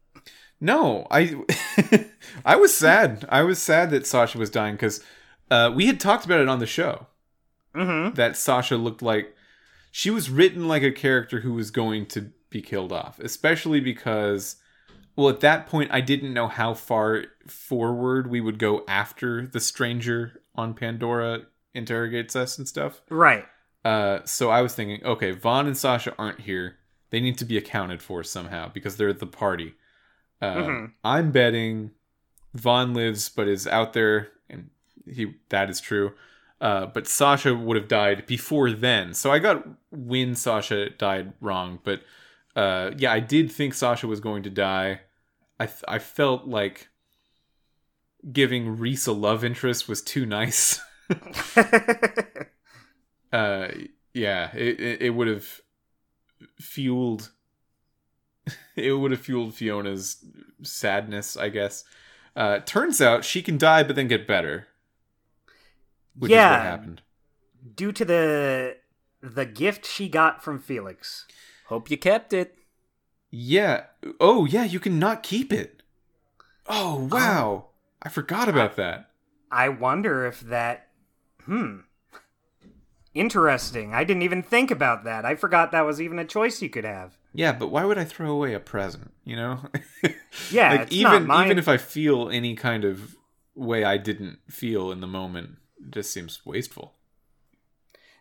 No, 0.61 1.07
I 1.11 1.37
I 2.45 2.57
was 2.57 2.75
sad. 2.75 3.27
I 3.29 3.43
was 3.43 3.61
sad 3.61 3.91
that 3.91 4.07
Sasha 4.07 4.39
was 4.39 4.51
dying 4.51 4.75
because 4.75 5.05
uh, 5.51 5.71
we 5.75 5.87
had 5.87 6.01
talked 6.01 6.25
about 6.25 6.41
it 6.41 6.49
on 6.49 6.59
the 6.61 6.67
show 6.67 7.07
Mm-hmm. 7.79 8.15
that 8.15 8.37
Sasha 8.37 8.77
looked 8.77 9.03
like 9.03 9.35
she 9.91 10.11
was 10.11 10.29
written 10.31 10.69
like 10.69 10.83
a 10.83 10.93
character 10.93 11.41
who 11.41 11.55
was 11.55 11.71
going 11.71 12.07
to 12.07 12.31
be 12.51 12.61
killed 12.63 12.93
off, 12.93 13.19
especially 13.21 13.81
because 13.81 14.57
well 15.17 15.29
at 15.29 15.41
that 15.41 15.67
point 15.67 15.91
I 15.93 16.01
didn't 16.01 16.33
know 16.35 16.49
how 16.49 16.75
far 16.75 17.25
forward 17.47 18.29
we 18.31 18.41
would 18.41 18.59
go 18.59 18.85
after 18.89 19.47
the 19.47 19.61
stranger 19.61 20.41
on 20.55 20.75
Pandora 20.75 21.43
interrogates 21.75 22.35
us 22.37 22.59
and 22.59 22.67
stuff. 22.69 23.01
Right. 23.11 23.47
Uh, 23.85 24.21
so 24.25 24.51
I 24.51 24.61
was 24.63 24.75
thinking, 24.75 25.05
okay, 25.05 25.31
Vaughn 25.31 25.67
and 25.67 25.77
Sasha 25.77 26.15
aren't 26.19 26.41
here. 26.41 26.77
They 27.11 27.21
need 27.21 27.39
to 27.39 27.45
be 27.45 27.57
accounted 27.57 28.03
for 28.03 28.23
somehow 28.25 28.71
because 28.73 28.97
they're 28.97 29.09
at 29.09 29.19
the 29.21 29.27
party. 29.27 29.75
Uh, 30.43 30.55
Mhm. 30.55 30.93
I'm 31.05 31.31
betting 31.33 31.93
Vaughn 32.55 32.93
lives 32.95 33.29
but 33.29 33.47
is 33.49 33.67
out 33.67 33.93
there, 33.93 34.29
and 34.51 34.71
he 35.11 35.35
that 35.51 35.71
is 35.71 35.81
true. 35.81 36.13
Uh, 36.61 36.87
but 36.87 37.07
Sasha 37.07 37.55
would 37.55 37.77
have 37.77 37.87
died 37.87 38.27
before 38.27 38.73
then, 38.73 39.15
so 39.15 39.31
I 39.31 39.39
got 39.39 39.65
when 39.93 40.35
Sasha 40.35 40.91
died 40.91 41.33
wrong. 41.41 41.79
But 41.85 42.03
uh, 42.57 42.91
yeah, 42.97 43.13
I 43.13 43.21
did 43.21 43.53
think 43.53 43.75
Sasha 43.75 44.09
was 44.09 44.19
going 44.19 44.43
to 44.43 44.51
die. 44.51 45.03
I 45.61 45.67
th- 45.67 45.85
I 45.87 46.01
felt 46.01 46.47
like 46.49 46.89
giving 48.33 48.77
Rhys 48.77 49.07
a 49.07 49.13
love 49.13 49.45
interest 49.45 49.89
was 49.89 50.03
too 50.03 50.27
nice. 50.27 50.81
uh 53.33 53.69
yeah 54.15 54.51
it 54.55 55.03
it, 55.03 55.11
would 55.11 55.29
have 55.29 55.61
fueled 56.61 57.31
it 58.77 58.93
would 58.93 59.11
have 59.11 59.21
fueled 59.21 59.55
fiona's 59.55 60.25
sadness 60.63 61.37
i 61.37 61.49
guess 61.49 61.85
uh 62.37 62.59
turns 62.61 63.01
out 63.01 63.25
she 63.25 63.43
can 63.43 63.59
die 63.59 63.83
but 63.83 63.97
then 63.97 64.09
get 64.09 64.27
better 64.27 64.68
which 66.19 66.31
is 66.31 66.35
Yeah. 66.37 66.51
what 66.51 66.63
happened 66.63 67.03
Due 67.75 67.93
to 67.93 68.05
the 68.05 68.77
the 69.21 69.45
gift 69.47 69.85
she 69.87 70.09
got 70.09 70.43
from 70.45 70.59
Felix. 70.61 71.27
Hope 71.67 71.91
you 71.91 71.97
kept 71.99 72.33
it. 72.33 72.57
yeah 73.31 73.85
oh 74.21 74.45
yeah 74.47 74.65
you 74.65 74.81
can 74.81 74.99
not 74.99 75.23
keep 75.23 75.53
it 75.53 75.83
oh 76.67 77.09
wow 77.11 77.67
i 78.03 78.09
forgot 78.09 78.49
about 78.49 78.77
that 78.77 79.11
I 79.51 79.71
wonder 79.71 80.27
if 80.27 80.41
that. 80.41 80.89
Hmm. 81.47 81.79
Interesting. 83.15 83.95
I 83.95 84.05
didn't 84.05 84.23
even 84.23 84.43
think 84.43 84.71
about 84.71 85.05
that. 85.05 85.25
I 85.25 85.35
forgot 85.35 85.73
that 85.73 85.87
was 85.87 86.01
even 86.01 86.19
a 86.19 86.25
choice 86.27 86.61
you 86.63 86.69
could 86.69 86.85
have. 86.85 87.17
yeah 87.35 87.53
but 87.53 87.69
why 87.69 87.85
would 87.85 87.99
i 87.99 88.05
throw 88.05 88.31
away 88.31 88.55
a 88.55 88.61
present 88.61 89.13
you 89.25 89.37
know 89.37 89.61
Yeah, 90.51 90.71
like 90.73 90.81
it's 90.83 90.93
even 90.93 91.13
not 91.13 91.23
mine. 91.27 91.47
even 91.47 91.59
if 91.59 91.69
i 91.69 91.77
feel 91.77 92.29
any 92.31 92.55
kind 92.55 92.85
of 92.85 93.17
way 93.55 93.85
i 93.85 93.97
didn't 93.99 94.39
feel 94.49 94.91
in 94.93 95.01
the 95.01 95.07
moment 95.07 95.57
it 95.81 95.91
just 95.93 96.13
seems 96.13 96.45
wasteful 96.45 96.95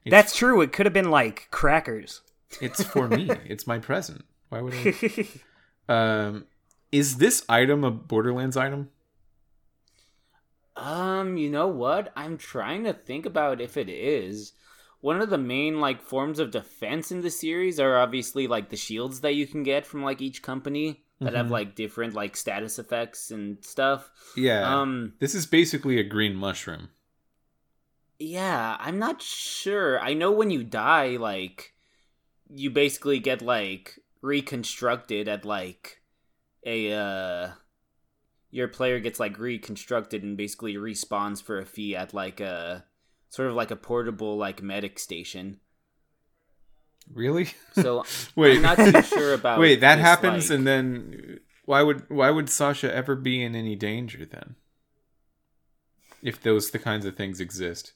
It's- 0.05 0.11
That's 0.11 0.35
true. 0.37 0.61
It 0.61 0.71
could 0.73 0.85
have 0.85 0.93
been 0.93 1.09
like 1.11 1.47
crackers. 1.51 2.21
It's 2.61 2.81
for 2.83 3.07
me. 3.09 3.29
it's 3.45 3.67
my 3.67 3.77
present. 3.79 4.23
Why 4.49 4.61
would 4.61 4.73
I? 4.73 5.27
Um, 5.89 6.45
is 6.91 7.17
this 7.17 7.45
item 7.47 7.83
a 7.85 7.91
Borderlands 7.91 8.57
item? 8.57 8.89
Um, 10.75 11.37
you 11.37 11.49
know 11.49 11.67
what? 11.67 12.11
I'm 12.15 12.37
trying 12.37 12.83
to 12.83 12.93
think 12.93 13.25
about 13.25 13.61
if 13.61 13.77
it 13.77 13.89
is. 13.89 14.53
One 15.01 15.21
of 15.21 15.29
the 15.29 15.37
main 15.37 15.79
like 15.79 16.01
forms 16.01 16.39
of 16.39 16.51
defense 16.51 17.11
in 17.11 17.21
the 17.21 17.29
series 17.29 17.79
are 17.79 17.97
obviously 17.97 18.47
like 18.47 18.69
the 18.69 18.77
shields 18.77 19.21
that 19.21 19.35
you 19.35 19.47
can 19.47 19.63
get 19.63 19.85
from 19.85 20.03
like 20.03 20.21
each 20.21 20.41
company 20.41 21.03
that 21.19 21.33
have 21.33 21.47
Mhm. 21.47 21.51
like 21.51 21.75
different 21.75 22.13
like 22.13 22.35
status 22.35 22.77
effects 22.79 23.31
and 23.31 23.63
stuff. 23.63 24.11
Yeah. 24.35 24.79
Um, 24.81 25.13
this 25.19 25.33
is 25.33 25.45
basically 25.45 25.99
a 25.99 26.03
green 26.03 26.35
mushroom. 26.35 26.89
Yeah, 28.19 28.77
I'm 28.79 28.99
not 28.99 29.21
sure. 29.21 29.99
I 29.99 30.13
know 30.13 30.31
when 30.31 30.49
you 30.49 30.63
die, 30.63 31.17
like 31.17 31.73
you 32.49 32.69
basically 32.71 33.19
get 33.19 33.41
like 33.41 33.99
reconstructed 34.21 35.27
at 35.27 35.45
like 35.45 36.01
a 36.65 36.91
uh 36.91 37.51
your 38.49 38.67
player 38.67 38.99
gets 38.99 39.19
like 39.19 39.37
reconstructed 39.37 40.23
and 40.23 40.37
basically 40.37 40.75
respawns 40.75 41.41
for 41.43 41.59
a 41.59 41.65
fee 41.65 41.95
at 41.95 42.13
like 42.13 42.39
a 42.39 42.85
sort 43.29 43.49
of 43.49 43.55
like 43.55 43.71
a 43.71 43.75
portable 43.75 44.37
like 44.37 44.61
medic 44.63 44.97
station. 44.97 45.59
Really? 47.13 47.49
So 47.73 48.03
Wait. 48.35 48.57
I'm 48.57 48.61
not 48.63 48.77
too 48.77 49.01
sure 49.03 49.33
about 49.35 49.59
Wait, 49.59 49.81
that 49.81 49.97
this, 49.97 50.05
happens, 50.05 50.49
like- 50.49 50.57
and 50.57 50.67
then 50.67 51.39
why 51.65 51.83
would 51.83 52.09
why 52.09 52.29
would 52.29 52.49
Sasha 52.49 52.93
ever 52.93 53.15
be 53.15 53.43
in 53.43 53.55
any 53.55 53.75
danger 53.75 54.25
then? 54.25 54.55
If 56.23 56.41
those 56.41 56.71
the 56.71 56.79
kinds 56.79 57.05
of 57.05 57.15
things 57.15 57.39
exist. 57.39 57.93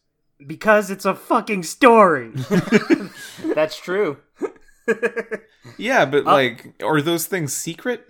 Because 0.47 0.89
it's 0.91 1.05
a 1.05 1.15
fucking 1.15 1.63
story. 1.63 2.31
That's 3.55 3.77
true. 3.77 4.17
Yeah, 5.77 6.05
but 6.05 6.25
Uh, 6.27 6.31
like, 6.31 6.81
are 6.83 7.01
those 7.01 7.27
things 7.27 7.53
secret? 7.53 8.07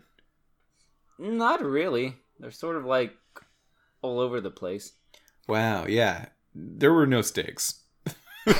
Not 1.19 1.63
really. 1.63 2.17
They're 2.39 2.51
sort 2.51 2.75
of 2.75 2.85
like 2.85 3.13
all 4.01 4.19
over 4.19 4.41
the 4.41 4.49
place. 4.51 4.93
Wow. 5.47 5.85
Yeah, 5.87 6.27
there 6.55 6.93
were 6.93 7.05
no 7.07 7.21
stakes. 7.21 7.81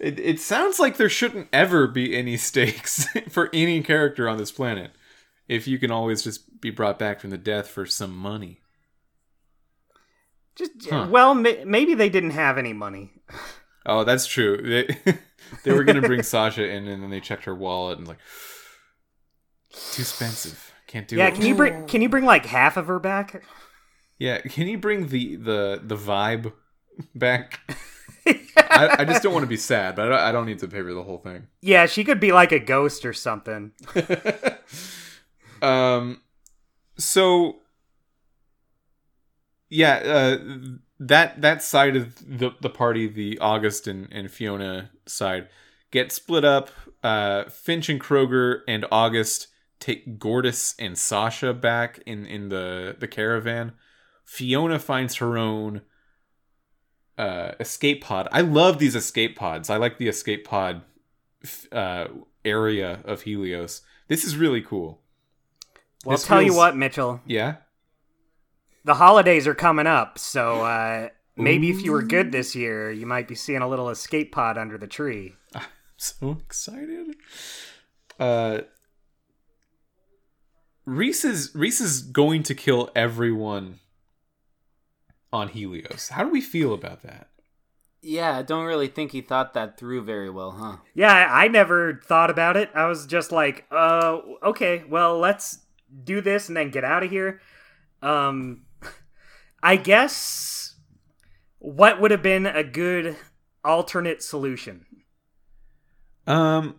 It, 0.00 0.20
it 0.20 0.40
sounds 0.40 0.78
like 0.78 0.96
there 0.96 1.08
shouldn't 1.08 1.48
ever 1.52 1.88
be 1.88 2.16
any 2.16 2.36
stakes 2.36 3.04
for 3.28 3.50
any 3.52 3.82
character 3.82 4.28
on 4.28 4.38
this 4.38 4.52
planet 4.52 4.92
if 5.48 5.66
you 5.66 5.76
can 5.78 5.90
always 5.90 6.22
just 6.22 6.60
be 6.60 6.70
brought 6.70 7.00
back 7.00 7.18
from 7.18 7.30
the 7.30 7.36
death 7.38 7.66
for 7.68 7.84
some 7.84 8.16
money. 8.16 8.60
Just 10.58 10.72
Huh. 10.90 11.06
well, 11.08 11.34
ma- 11.34 11.64
maybe 11.64 11.94
they 11.94 12.08
didn't 12.08 12.30
have 12.32 12.58
any 12.58 12.72
money. 12.72 13.12
Oh, 13.86 14.04
that's 14.04 14.26
true. 14.26 14.56
They, 14.60 15.14
they 15.64 15.72
were 15.72 15.84
going 15.84 16.00
to 16.02 16.06
bring 16.06 16.22
Sasha 16.22 16.68
in 16.68 16.88
and 16.88 17.02
then 17.02 17.10
they 17.10 17.20
checked 17.20 17.44
her 17.44 17.54
wallet 17.54 17.98
and 17.98 18.06
like 18.08 18.18
too 19.72 20.02
expensive. 20.02 20.72
Can't 20.86 21.06
do 21.06 21.16
yeah, 21.16 21.28
it. 21.28 21.34
can 21.34 21.44
you 21.44 21.54
bring 21.54 21.86
can 21.86 22.02
you 22.02 22.08
bring 22.08 22.24
like 22.24 22.46
half 22.46 22.76
of 22.76 22.86
her 22.88 22.98
back? 22.98 23.42
Yeah, 24.18 24.40
can 24.40 24.66
you 24.66 24.78
bring 24.78 25.08
the 25.08 25.36
the 25.36 25.80
the 25.82 25.96
vibe 25.96 26.52
back? 27.14 27.60
I, 28.26 28.96
I 28.98 29.04
just 29.04 29.22
don't 29.22 29.32
want 29.32 29.44
to 29.44 29.48
be 29.48 29.56
sad, 29.56 29.96
but 29.96 30.06
I 30.06 30.08
don't, 30.08 30.20
I 30.20 30.32
don't 30.32 30.46
need 30.46 30.58
to 30.58 30.68
pay 30.68 30.82
for 30.82 30.92
the 30.92 31.02
whole 31.02 31.18
thing. 31.18 31.46
Yeah, 31.62 31.86
she 31.86 32.04
could 32.04 32.20
be 32.20 32.32
like 32.32 32.52
a 32.52 32.58
ghost 32.58 33.04
or 33.06 33.12
something. 33.12 33.72
um 35.62 36.20
so 36.96 37.56
yeah 39.68 39.96
uh 39.96 40.38
that 40.98 41.40
that 41.40 41.62
side 41.62 41.96
of 41.96 42.16
the 42.38 42.50
the 42.60 42.70
party 42.70 43.06
the 43.06 43.38
august 43.38 43.86
and, 43.86 44.08
and 44.12 44.30
fiona 44.30 44.90
side 45.06 45.48
get 45.90 46.12
split 46.12 46.44
up. 46.44 46.70
Uh 47.02 47.44
finch 47.44 47.88
and 47.88 48.00
kroger 48.00 48.60
and 48.66 48.84
august 48.90 49.46
take 49.78 50.18
Gortys 50.18 50.74
and 50.78 50.98
sasha 50.98 51.54
back 51.54 52.00
in 52.06 52.26
in 52.26 52.48
the 52.48 52.96
the 52.98 53.06
caravan. 53.06 53.72
Fiona 54.24 54.78
finds 54.78 55.16
her 55.16 55.38
own 55.38 55.82
uh 57.16 57.52
escape 57.60 58.02
pod. 58.02 58.28
I 58.32 58.40
love 58.40 58.78
these 58.78 58.96
escape 58.96 59.36
pods. 59.36 59.70
I 59.70 59.76
like 59.76 59.98
the 59.98 60.08
escape 60.08 60.44
pod 60.44 60.82
uh 61.70 62.08
area 62.44 63.00
of 63.04 63.22
helios. 63.22 63.82
This 64.08 64.24
is 64.24 64.36
really 64.36 64.62
cool. 64.62 65.00
Well, 66.04 66.16
This 66.16 66.26
tell 66.26 66.42
you 66.42 66.54
what, 66.54 66.76
Mitchell. 66.76 67.20
Yeah. 67.26 67.56
The 68.84 68.94
holidays 68.94 69.46
are 69.46 69.54
coming 69.54 69.86
up, 69.86 70.18
so 70.18 70.62
uh, 70.62 71.08
maybe 71.36 71.70
if 71.70 71.82
you 71.82 71.92
were 71.92 72.02
good 72.02 72.32
this 72.32 72.54
year, 72.54 72.90
you 72.90 73.06
might 73.06 73.28
be 73.28 73.34
seeing 73.34 73.60
a 73.60 73.68
little 73.68 73.90
escape 73.90 74.32
pod 74.32 74.56
under 74.56 74.78
the 74.78 74.86
tree. 74.86 75.34
I'm 75.54 75.62
so 75.96 76.38
excited. 76.40 77.16
Uh 78.18 78.60
Rhys 80.84 81.24
is 81.24 81.54
Rhys 81.54 81.80
is 81.80 82.00
going 82.00 82.42
to 82.44 82.54
kill 82.54 82.90
everyone 82.96 83.78
on 85.32 85.48
Helios. 85.48 86.08
How 86.08 86.24
do 86.24 86.30
we 86.30 86.40
feel 86.40 86.72
about 86.72 87.02
that? 87.02 87.28
Yeah, 88.00 88.38
I 88.38 88.42
don't 88.42 88.64
really 88.64 88.86
think 88.86 89.12
he 89.12 89.20
thought 89.20 89.54
that 89.54 89.76
through 89.76 90.04
very 90.04 90.30
well, 90.30 90.52
huh? 90.52 90.76
Yeah, 90.94 91.12
I, 91.12 91.44
I 91.44 91.48
never 91.48 92.00
thought 92.04 92.30
about 92.30 92.56
it. 92.56 92.70
I 92.74 92.86
was 92.86 93.06
just 93.06 93.32
like, 93.32 93.66
uh, 93.70 94.18
okay, 94.42 94.84
well, 94.88 95.18
let's 95.18 95.58
do 96.04 96.20
this 96.20 96.48
and 96.48 96.56
then 96.56 96.70
get 96.70 96.84
out 96.84 97.02
of 97.02 97.10
here. 97.10 97.40
Um, 98.00 98.62
I 99.62 99.76
guess 99.76 100.76
what 101.58 102.00
would 102.00 102.10
have 102.10 102.22
been 102.22 102.46
a 102.46 102.62
good 102.64 103.16
alternate 103.64 104.22
solution? 104.22 104.86
Um 106.26 106.76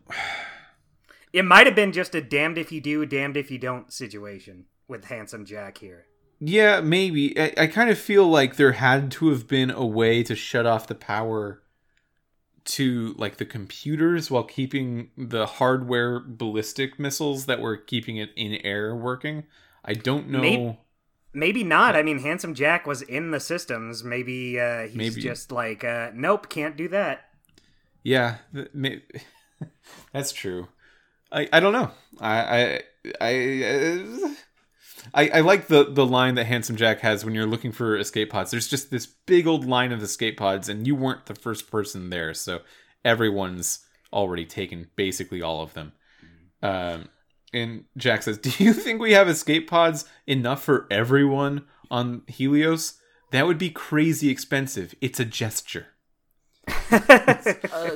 It 1.33 1.45
might 1.45 1.67
have 1.67 1.75
been 1.75 1.91
just 1.91 2.15
a 2.15 2.21
damned 2.21 2.57
if 2.57 2.71
you 2.71 2.81
do, 2.81 3.05
damned 3.05 3.37
if 3.37 3.51
you 3.51 3.57
don't 3.59 3.93
situation 3.93 4.65
with 4.87 5.05
Handsome 5.05 5.45
Jack 5.45 5.77
here. 5.79 6.05
yeah, 6.39 6.79
maybe. 6.81 7.37
I, 7.39 7.53
I 7.57 7.67
kind 7.67 7.89
of 7.89 7.99
feel 7.99 8.27
like 8.27 8.55
there 8.55 8.71
had 8.71 9.11
to 9.11 9.29
have 9.29 9.47
been 9.47 9.69
a 9.69 9.85
way 9.85 10.23
to 10.23 10.35
shut 10.35 10.65
off 10.65 10.87
the 10.87 10.95
power 10.95 11.61
to 12.65 13.13
like 13.17 13.37
the 13.37 13.45
computers 13.45 14.31
while 14.31 14.43
keeping 14.43 15.09
the 15.17 15.45
hardware 15.45 16.19
ballistic 16.19 16.97
missiles 16.99 17.45
that 17.45 17.59
were 17.61 17.77
keeping 17.77 18.17
it 18.17 18.29
in 18.35 18.53
air 18.63 18.95
working. 18.95 19.43
I 19.83 19.93
don't 19.93 20.29
know. 20.29 20.39
Maybe- 20.41 20.77
Maybe 21.33 21.63
not. 21.63 21.95
I 21.95 22.01
mean, 22.03 22.19
Handsome 22.19 22.55
Jack 22.55 22.87
was 22.87 23.01
in 23.03 23.31
the 23.31 23.39
systems. 23.39 24.03
Maybe 24.03 24.59
uh, 24.59 24.83
he's 24.83 24.95
Maybe. 24.95 25.21
just 25.21 25.51
like, 25.51 25.83
uh, 25.83 26.11
nope, 26.13 26.49
can't 26.49 26.75
do 26.75 26.87
that. 26.89 27.25
Yeah, 28.03 28.37
th- 28.53 28.69
may- 28.73 29.03
that's 30.13 30.31
true. 30.31 30.67
I, 31.31 31.47
I 31.53 31.59
don't 31.59 31.73
know. 31.73 31.91
I 32.19 32.39
I 32.41 32.81
I, 33.21 33.63
uh, 33.63 34.29
I 35.13 35.29
I 35.29 35.39
like 35.41 35.67
the 35.67 35.83
the 35.83 36.05
line 36.05 36.35
that 36.35 36.45
Handsome 36.45 36.75
Jack 36.75 37.01
has 37.01 37.23
when 37.23 37.35
you're 37.35 37.45
looking 37.45 37.71
for 37.71 37.95
escape 37.97 38.31
pods. 38.31 38.49
There's 38.49 38.67
just 38.67 38.89
this 38.89 39.05
big 39.05 39.45
old 39.45 39.65
line 39.65 39.91
of 39.91 40.01
escape 40.01 40.37
pods, 40.37 40.67
and 40.69 40.87
you 40.87 40.95
weren't 40.95 41.27
the 41.27 41.35
first 41.35 41.69
person 41.69 42.09
there, 42.09 42.33
so 42.33 42.61
everyone's 43.05 43.85
already 44.11 44.45
taken 44.45 44.87
basically 44.95 45.41
all 45.41 45.61
of 45.61 45.73
them. 45.75 45.91
Um, 46.63 47.09
and 47.53 47.85
Jack 47.97 48.23
says, 48.23 48.37
"Do 48.37 48.51
you 48.63 48.73
think 48.73 49.01
we 49.01 49.13
have 49.13 49.27
escape 49.29 49.69
pods 49.69 50.05
enough 50.27 50.63
for 50.63 50.87
everyone 50.91 51.65
on 51.89 52.21
Helios? 52.27 52.99
That 53.31 53.45
would 53.47 53.57
be 53.57 53.69
crazy 53.69 54.29
expensive. 54.29 54.93
It's 55.01 55.19
a 55.19 55.25
gesture." 55.25 55.87
Uh, 56.91 57.95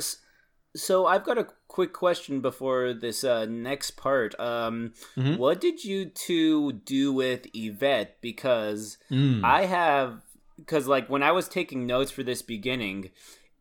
so 0.75 1.05
I've 1.05 1.23
got 1.23 1.37
a 1.37 1.47
quick 1.67 1.93
question 1.93 2.41
before 2.41 2.93
this 2.93 3.23
uh, 3.23 3.45
next 3.45 3.91
part. 3.91 4.39
Um, 4.39 4.93
Mhm. 5.15 5.37
What 5.37 5.61
did 5.61 5.83
you 5.83 6.05
two 6.05 6.71
do 6.73 7.13
with 7.13 7.45
Yvette? 7.53 8.17
Because 8.21 8.97
Mm. 9.11 9.43
I 9.43 9.65
have, 9.65 10.21
because 10.57 10.87
like 10.87 11.09
when 11.09 11.21
I 11.23 11.31
was 11.31 11.47
taking 11.47 11.85
notes 11.85 12.11
for 12.11 12.23
this 12.23 12.41
beginning, 12.41 13.11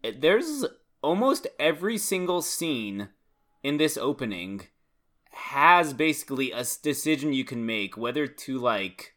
there's 0.03 0.65
almost 1.03 1.47
every 1.59 1.99
single 1.99 2.41
scene 2.43 3.09
in 3.63 3.77
this 3.77 3.97
opening 3.99 4.63
has 5.33 5.93
basically 5.93 6.53
a 6.53 6.65
decision 6.83 7.33
you 7.33 7.45
can 7.45 7.65
make 7.65 7.97
whether 7.97 8.27
to 8.27 8.59
like 8.59 9.15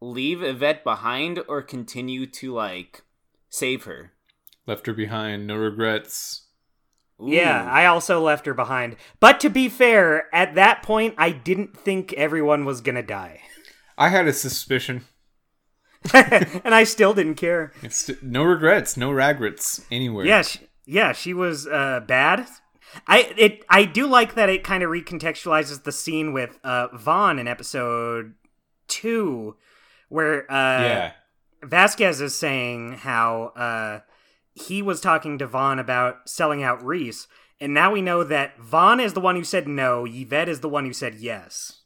leave 0.00 0.42
Yvette 0.42 0.82
behind 0.82 1.40
or 1.48 1.62
continue 1.62 2.26
to 2.26 2.52
like 2.52 3.02
save 3.48 3.84
her. 3.84 4.12
Left 4.66 4.86
her 4.86 4.92
behind, 4.92 5.46
no 5.46 5.56
regrets. 5.56 6.46
Yeah, 7.20 7.68
I 7.70 7.86
also 7.86 8.20
left 8.20 8.46
her 8.46 8.54
behind. 8.54 8.96
But 9.20 9.38
to 9.40 9.48
be 9.48 9.68
fair, 9.68 10.34
at 10.34 10.54
that 10.56 10.82
point, 10.82 11.14
I 11.18 11.30
didn't 11.30 11.76
think 11.76 12.12
everyone 12.14 12.64
was 12.64 12.80
gonna 12.80 13.02
die. 13.02 13.40
I 13.96 14.08
had 14.08 14.26
a 14.26 14.32
suspicion. 14.32 15.04
and 16.14 16.74
I 16.74 16.82
still 16.84 17.14
didn't 17.14 17.36
care. 17.36 17.72
It's 17.82 18.10
no 18.22 18.42
regrets, 18.42 18.96
no 18.96 19.12
regrets 19.12 19.84
anywhere. 19.90 20.26
Yeah, 20.26 20.42
she, 20.42 20.60
yeah, 20.84 21.12
she 21.12 21.32
was 21.32 21.66
uh, 21.66 22.00
bad. 22.06 22.46
I 23.06 23.32
it 23.36 23.64
I 23.68 23.84
do 23.84 24.06
like 24.06 24.34
that 24.34 24.48
it 24.48 24.64
kind 24.64 24.82
of 24.82 24.90
recontextualizes 24.90 25.84
the 25.84 25.92
scene 25.92 26.32
with 26.32 26.58
uh, 26.64 26.88
Vaughn 26.94 27.38
in 27.38 27.48
episode 27.48 28.34
two, 28.88 29.56
where 30.08 30.50
uh, 30.50 30.82
yeah, 30.82 31.12
Vasquez 31.62 32.20
is 32.20 32.34
saying 32.34 32.94
how 32.94 33.52
uh, 33.56 34.00
he 34.54 34.82
was 34.82 35.00
talking 35.00 35.38
to 35.38 35.46
Vaughn 35.46 35.78
about 35.78 36.28
selling 36.28 36.62
out 36.62 36.82
Rhys, 36.84 37.28
and 37.60 37.72
now 37.72 37.90
we 37.92 38.02
know 38.02 38.24
that 38.24 38.58
Vaughn 38.58 39.00
is 39.00 39.14
the 39.14 39.20
one 39.20 39.36
who 39.36 39.44
said 39.44 39.66
no. 39.66 40.06
Yvette 40.06 40.48
is 40.48 40.60
the 40.60 40.68
one 40.68 40.84
who 40.84 40.92
said 40.92 41.14
yes. 41.14 41.80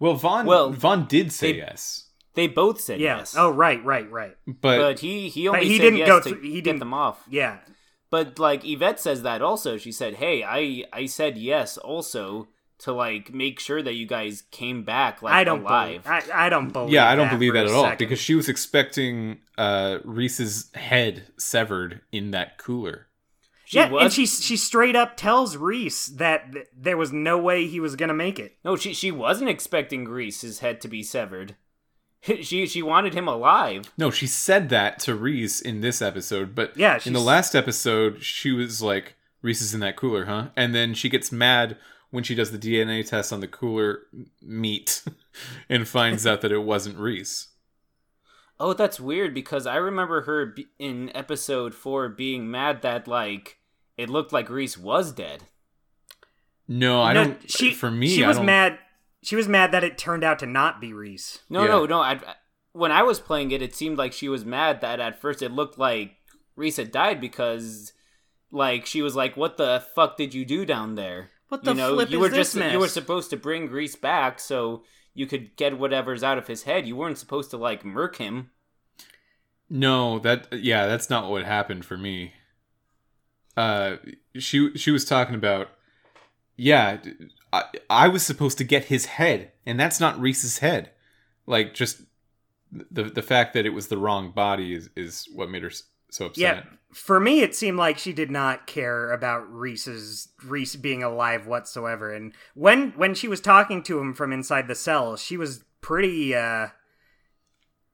Well, 0.00 0.14
Vaughn. 0.14 0.46
Well, 0.46 0.70
Vaughn 0.70 1.06
did 1.06 1.32
say 1.32 1.52
they- 1.52 1.58
yes, 1.58 2.04
They 2.34 2.46
both 2.46 2.80
said 2.80 3.00
Yeah. 3.00 3.18
yes. 3.18 3.34
Oh, 3.36 3.50
right, 3.50 3.84
right, 3.84 4.08
right. 4.10 4.36
but, 4.46 4.78
but 4.78 4.98
he 5.00 5.28
he 5.28 5.48
only 5.48 5.66
he 5.66 5.76
said 5.76 5.82
didn't 5.82 5.98
yes 5.98 6.08
go 6.08 6.20
to 6.20 6.28
through- 6.30 6.40
he 6.40 6.54
get 6.54 6.64
didn't- 6.64 6.78
them 6.78 6.94
off. 6.94 7.20
Yeah. 7.28 7.58
But 8.10 8.38
like 8.38 8.64
Yvette 8.64 9.00
says 9.00 9.22
that 9.22 9.42
also. 9.42 9.76
She 9.76 9.92
said, 9.92 10.14
"Hey, 10.14 10.42
I 10.44 10.84
I 10.92 11.06
said 11.06 11.36
yes 11.36 11.76
also 11.76 12.48
to 12.80 12.92
like 12.92 13.32
make 13.34 13.58
sure 13.60 13.82
that 13.82 13.94
you 13.94 14.06
guys 14.06 14.44
came 14.50 14.84
back 14.84 15.20
like 15.20 15.34
I 15.34 15.44
don't 15.44 15.60
alive." 15.60 16.04
believe. 16.04 16.30
I, 16.32 16.46
I 16.46 16.48
don't 16.48 16.72
believe. 16.72 16.92
yeah, 16.92 17.08
I 17.08 17.16
don't 17.16 17.26
that 17.28 17.34
believe 17.34 17.52
that 17.54 17.66
at 17.66 17.72
all 17.72 17.84
second. 17.84 17.98
because 17.98 18.18
she 18.18 18.34
was 18.34 18.48
expecting 18.48 19.38
uh, 19.58 19.98
Rhys's 20.04 20.70
head 20.74 21.24
severed 21.36 22.00
in 22.12 22.30
that 22.30 22.56
cooler. 22.58 23.08
She 23.64 23.76
yeah, 23.76 23.90
was 23.90 24.02
and 24.04 24.12
she 24.12 24.24
she 24.24 24.56
straight 24.56 24.96
up 24.96 25.18
tells 25.18 25.56
Rhys 25.58 26.06
that 26.16 26.52
th- 26.52 26.66
there 26.74 26.96
was 26.96 27.12
no 27.12 27.36
way 27.36 27.66
he 27.66 27.80
was 27.80 27.96
gonna 27.96 28.14
make 28.14 28.38
it. 28.38 28.56
no, 28.64 28.76
she 28.76 28.94
she 28.94 29.10
wasn't 29.10 29.50
expecting 29.50 30.06
Rhys's 30.08 30.60
head 30.60 30.80
to 30.80 30.88
be 30.88 31.02
severed. 31.02 31.56
She 32.42 32.66
she 32.66 32.82
wanted 32.82 33.14
him 33.14 33.28
alive. 33.28 33.92
No, 33.96 34.10
she 34.10 34.26
said 34.26 34.68
that 34.70 34.98
to 35.00 35.14
Rhys 35.14 35.60
in 35.60 35.80
this 35.80 36.02
episode, 36.02 36.54
but 36.54 36.76
Yeah, 36.76 36.98
in 37.04 37.12
the 37.12 37.20
last 37.20 37.54
episode, 37.54 38.22
she 38.22 38.50
was 38.52 38.82
like, 38.82 39.14
"Rhys 39.42 39.62
is 39.62 39.72
in 39.74 39.80
that 39.80 39.96
cooler, 39.96 40.24
huh?" 40.26 40.48
And 40.56 40.74
then 40.74 40.94
she 40.94 41.08
gets 41.08 41.30
mad 41.30 41.76
when 42.10 42.24
she 42.24 42.34
does 42.34 42.50
the 42.50 42.58
DNA 42.58 43.06
test 43.06 43.32
on 43.32 43.40
the 43.40 43.46
cooler 43.48 44.00
meat 44.42 45.04
and 45.68 45.86
finds 45.86 46.26
out 46.26 46.40
that 46.40 46.52
it 46.52 46.64
wasn't 46.64 46.98
Rhys. 46.98 47.48
Oh, 48.60 48.72
that's 48.72 48.98
weird 48.98 49.32
because 49.34 49.66
I 49.66 49.76
remember 49.76 50.22
her 50.22 50.56
in 50.78 51.14
episode 51.14 51.72
four 51.74 52.08
being 52.08 52.50
mad 52.50 52.82
that 52.82 53.06
like 53.06 53.58
it 53.96 54.10
looked 54.10 54.32
like 54.32 54.50
Rhys 54.50 54.76
was 54.76 55.12
dead. 55.12 55.44
No, 56.66 57.00
I 57.02 57.12
No, 57.12 57.24
don't. 57.24 57.50
She 57.50 57.72
for 57.72 57.90
me, 57.90 58.08
she 58.08 58.26
was 58.26 58.40
mad. 58.40 58.78
She 59.22 59.36
was 59.36 59.48
mad 59.48 59.72
that 59.72 59.84
it 59.84 59.98
turned 59.98 60.24
out 60.24 60.38
to 60.40 60.46
not 60.46 60.80
be 60.80 60.92
Rhys. 60.92 61.40
No, 61.50 61.62
Yeah. 61.62 61.68
no, 61.68 61.86
no. 61.86 62.00
I, 62.00 62.20
when 62.72 62.92
I 62.92 63.02
was 63.02 63.18
playing 63.20 63.50
it, 63.50 63.62
it 63.62 63.74
seemed 63.74 63.98
like 63.98 64.12
she 64.12 64.28
was 64.28 64.44
mad 64.44 64.80
that 64.80 65.00
at 65.00 65.20
first 65.20 65.42
it 65.42 65.50
looked 65.52 65.78
like 65.78 66.16
Rhys 66.56 66.76
had 66.76 66.92
died 66.92 67.20
because, 67.20 67.92
like, 68.50 68.86
she 68.86 69.02
was 69.02 69.16
like, 69.16 69.36
"What 69.36 69.56
the 69.56 69.84
fuck 69.94 70.16
did 70.16 70.34
you 70.34 70.44
do 70.44 70.64
down 70.64 70.94
there?" 70.94 71.30
What 71.48 71.64
the 71.64 71.70
you 71.70 71.76
the 71.76 71.82
know, 71.82 71.94
flip 71.94 72.10
you 72.10 72.18
is 72.18 72.22
were 72.22 72.28
this 72.36 72.52
just 72.54 72.72
you 72.72 72.78
were 72.78 72.88
supposed 72.88 73.30
to 73.30 73.36
bring 73.36 73.70
Rhys 73.70 73.96
back 73.96 74.38
so 74.38 74.84
you 75.14 75.26
could 75.26 75.56
get 75.56 75.78
whatever's 75.78 76.22
out 76.22 76.38
of 76.38 76.46
his 76.46 76.62
head. 76.64 76.86
You 76.86 76.94
weren't 76.94 77.18
supposed 77.18 77.50
to 77.50 77.56
like 77.56 77.84
murk 77.84 78.16
him. 78.16 78.50
No, 79.70 80.18
that 80.20 80.46
yeah, 80.52 80.86
that's 80.86 81.10
not 81.10 81.30
what 81.30 81.44
happened 81.44 81.84
for 81.84 81.96
me. 81.96 82.32
Uh, 83.56 83.96
she 84.38 84.76
she 84.76 84.90
was 84.90 85.04
talking 85.04 85.34
about, 85.34 85.68
yeah, 86.56 86.98
I, 87.52 87.64
I 87.88 88.08
was 88.08 88.22
supposed 88.24 88.58
to 88.58 88.64
get 88.64 88.86
his 88.86 89.06
head, 89.06 89.52
and 89.64 89.78
that's 89.78 90.00
not 90.00 90.20
Rhys's 90.20 90.58
head. 90.58 90.90
Like 91.46 91.74
just 91.74 92.02
the 92.70 93.04
the 93.04 93.22
fact 93.22 93.54
that 93.54 93.66
it 93.66 93.70
was 93.70 93.88
the 93.88 93.98
wrong 93.98 94.30
body 94.30 94.74
is 94.74 94.90
is 94.96 95.28
what 95.34 95.50
made 95.50 95.62
her 95.62 95.70
so 96.10 96.26
upset. 96.26 96.36
Yeah, 96.36 96.62
for 96.92 97.20
me, 97.20 97.40
it 97.40 97.54
seemed 97.54 97.78
like 97.78 97.98
she 97.98 98.12
did 98.12 98.30
not 98.30 98.66
care 98.66 99.12
about 99.12 99.50
Rhys's 99.50 100.28
Rhys 100.44 100.76
being 100.76 101.02
alive 101.02 101.46
whatsoever. 101.46 102.12
And 102.12 102.34
when 102.54 102.90
when 102.92 103.14
she 103.14 103.28
was 103.28 103.40
talking 103.40 103.82
to 103.84 103.98
him 103.98 104.14
from 104.14 104.32
inside 104.32 104.68
the 104.68 104.74
cell, 104.74 105.16
she 105.16 105.36
was 105.36 105.64
pretty. 105.80 106.34
uh 106.34 106.68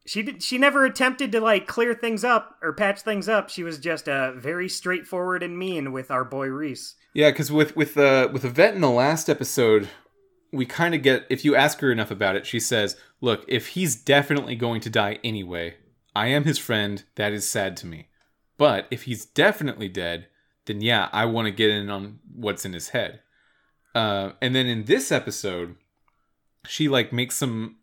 She 0.06 0.22
did. 0.22 0.42
She 0.42 0.58
never 0.58 0.84
attempted 0.84 1.32
to 1.32 1.40
like 1.40 1.66
clear 1.66 1.94
things 1.94 2.24
up 2.24 2.58
or 2.62 2.72
patch 2.72 3.00
things 3.00 3.28
up. 3.28 3.48
She 3.48 3.62
was 3.62 3.78
just 3.78 4.08
uh 4.08 4.32
very 4.32 4.68
straightforward 4.68 5.42
and 5.42 5.58
mean 5.58 5.92
with 5.92 6.10
our 6.10 6.24
boy 6.24 6.48
Rhys. 6.48 6.94
Yeah, 7.14 7.30
because 7.30 7.50
with 7.50 7.74
with 7.76 7.96
uh, 7.96 8.28
with 8.32 8.44
Yvette 8.44 8.74
in 8.74 8.80
the 8.80 8.90
last 8.90 9.30
episode, 9.30 9.88
we 10.52 10.66
kind 10.66 10.94
of 10.94 11.02
get 11.02 11.26
if 11.30 11.44
you 11.44 11.56
ask 11.56 11.80
her 11.80 11.90
enough 11.90 12.10
about 12.10 12.36
it, 12.36 12.44
she 12.44 12.60
says, 12.60 12.96
"Look, 13.20 13.44
if 13.48 13.68
he's 13.68 13.96
definitely 13.96 14.56
going 14.56 14.80
to 14.82 14.90
die 14.90 15.20
anyway, 15.24 15.76
I 16.14 16.26
am 16.26 16.44
his 16.44 16.58
friend. 16.58 17.02
That 17.14 17.32
is 17.32 17.48
sad 17.48 17.76
to 17.78 17.86
me. 17.86 18.08
But 18.58 18.86
if 18.90 19.04
he's 19.04 19.24
definitely 19.24 19.88
dead, 19.88 20.26
then 20.66 20.80
yeah, 20.80 21.08
I 21.12 21.24
want 21.24 21.46
to 21.46 21.52
get 21.52 21.70
in 21.70 21.88
on 21.88 22.18
what's 22.34 22.64
in 22.64 22.72
his 22.72 22.90
head." 22.90 23.20
Uh, 23.94 24.32
and 24.42 24.54
then 24.54 24.66
in 24.66 24.84
this 24.84 25.12
episode, 25.12 25.76
she 26.66 26.88
like 26.88 27.12
makes 27.12 27.36
some 27.36 27.76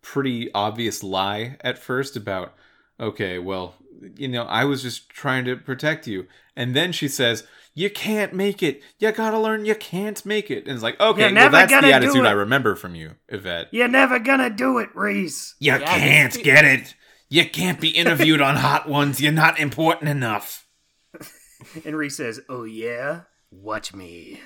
pretty 0.00 0.50
obvious 0.54 1.02
lie 1.02 1.56
at 1.62 1.78
first 1.78 2.16
about 2.16 2.54
okay, 3.00 3.38
well, 3.38 3.74
you 4.16 4.28
know, 4.28 4.44
I 4.44 4.64
was 4.64 4.82
just 4.82 5.08
trying 5.08 5.44
to 5.46 5.56
protect 5.56 6.06
you. 6.06 6.26
And 6.56 6.74
then 6.76 6.92
she 6.92 7.08
says, 7.08 7.44
"You 7.74 7.88
can't 7.90 8.32
make 8.34 8.62
it. 8.62 8.82
You 8.98 9.10
got 9.12 9.30
to 9.30 9.38
learn 9.38 9.64
you 9.64 9.74
can't 9.74 10.24
make 10.26 10.50
it." 10.50 10.64
And 10.66 10.74
it's 10.74 10.82
like, 10.82 11.00
"Okay, 11.00 11.22
You're 11.30 11.34
well 11.34 11.50
that's 11.50 11.70
gonna 11.72 11.86
the 11.86 11.92
attitude. 11.94 12.26
I 12.26 12.32
remember 12.32 12.74
from 12.76 12.94
you, 12.94 13.12
Yvette." 13.28 13.68
You're 13.72 13.88
never 13.88 14.18
gonna 14.18 14.50
do 14.50 14.78
it, 14.78 14.90
Rhys. 14.94 15.54
You 15.58 15.72
Yeah, 15.72 15.78
can't 15.98 16.32
this- 16.32 16.42
get 16.42 16.64
it. 16.64 16.94
You 17.28 17.48
can't 17.48 17.80
be 17.80 17.88
interviewed 17.88 18.42
on 18.42 18.56
Hot 18.56 18.86
Ones. 18.88 19.20
You're 19.20 19.32
not 19.32 19.58
important 19.58 20.10
enough. 20.10 20.66
And 21.84 21.96
Rhys 21.96 22.16
says, 22.16 22.40
"Oh 22.48 22.64
yeah, 22.64 23.22
watch 23.50 23.94
me." 23.94 24.40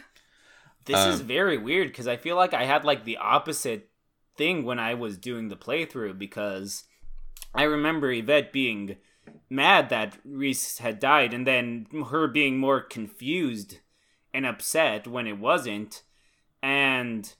This 0.85 1.05
is 1.07 1.21
Um, 1.23 1.27
very 1.27 1.57
weird 1.59 1.89
because 1.89 2.07
I 2.07 2.17
feel 2.17 2.37
like 2.37 2.55
I 2.55 2.65
had 2.65 2.85
like 2.85 3.05
the 3.05 3.17
opposite 3.17 3.89
thing 4.37 4.65
when 4.65 4.79
I 4.79 4.95
was 4.95 5.17
doing 5.17 5.49
the 5.49 5.57
playthrough 5.57 6.19
because 6.19 6.85
I 7.55 7.63
remember 7.65 8.11
Yvette 8.11 8.53
being 8.53 8.97
mad 9.49 9.89
that 9.91 10.19
Rhys 10.25 10.79
had 10.79 10.99
died 10.99 11.33
and 11.33 11.47
then 11.47 11.87
her 12.11 12.27
being 12.29 12.59
more 12.59 12.81
confused 12.81 13.79
and 14.35 14.45
upset 14.45 15.07
when 15.07 15.27
it 15.27 15.39
wasn't. 15.39 16.03
And 16.63 17.33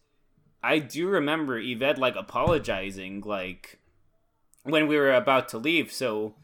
I 0.63 0.79
do 0.79 1.09
remember 1.09 1.59
Yvette 1.59 1.99
like 1.99 2.17
apologizing 2.17 3.23
like 3.23 3.79
when 4.65 4.87
we 4.87 4.97
were 4.97 5.15
about 5.15 5.49
to 5.51 5.59
leave. 5.59 5.93
So 5.93 6.35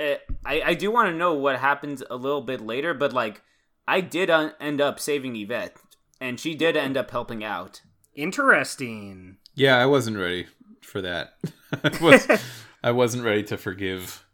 uh, 0.00 0.14
I 0.44 0.62
I 0.62 0.74
do 0.74 0.90
want 0.90 1.10
to 1.10 1.16
know 1.16 1.34
what 1.34 1.58
happens 1.58 2.02
a 2.10 2.16
little 2.16 2.42
bit 2.42 2.60
later, 2.60 2.94
but 2.94 3.12
like 3.12 3.42
I 3.86 4.00
did 4.00 4.30
un- 4.30 4.54
end 4.60 4.80
up 4.80 4.98
saving 4.98 5.36
Yvette, 5.36 5.76
and 6.20 6.40
she 6.40 6.54
did 6.54 6.76
end 6.76 6.96
up 6.96 7.10
helping 7.10 7.44
out. 7.44 7.82
Interesting. 8.14 9.36
Yeah, 9.56 9.76
I 9.78 9.86
wasn't 9.86 10.18
ready 10.18 10.46
for 10.82 11.00
that. 11.02 11.34
I, 11.82 11.98
was, 12.00 12.28
I 12.84 12.90
wasn't 12.92 13.24
ready 13.24 13.42
to 13.44 13.56
forgive. 13.56 14.24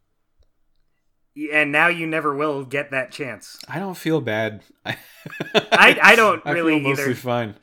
And 1.53 1.73
now 1.73 1.87
you 1.87 2.07
never 2.07 2.35
will 2.35 2.65
get 2.65 2.91
that 2.91 3.11
chance. 3.11 3.57
I 3.67 3.79
don't 3.79 3.97
feel 3.97 4.21
bad. 4.21 4.63
I, 4.85 4.99
I, 5.55 5.99
I 6.03 6.17
don't 6.17 6.43
I 6.45 6.51
really 6.51 6.79
feel 6.81 6.91
mostly 6.91 7.05
either. 7.05 7.15
fine. 7.15 7.55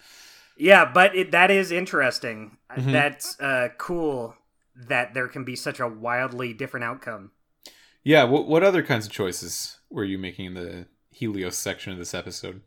Yeah, 0.58 0.90
but 0.92 1.16
it, 1.16 1.32
that 1.32 1.52
is 1.52 1.72
interesting. 1.72 2.58
Mhm. 2.76 2.92
That's 2.92 3.40
uh, 3.40 3.70
cool 3.78 4.36
that 4.76 5.14
there 5.14 5.28
can 5.28 5.44
be 5.44 5.56
such 5.56 5.80
a 5.80 5.88
wildly 5.88 6.54
different 6.54 6.84
outcome. 6.86 7.32
Yeah. 8.04 8.24
What 8.24 8.48
what 8.48 8.64
other 8.64 8.82
kinds 8.82 9.06
of 9.06 9.12
choices 9.12 9.78
were 9.90 10.04
you 10.06 10.18
making 10.18 10.46
in 10.48 10.54
the 10.56 10.88
Helios 11.12 11.56
section 11.58 11.92
of 11.94 12.00
this 12.00 12.14
episode? 12.14 12.62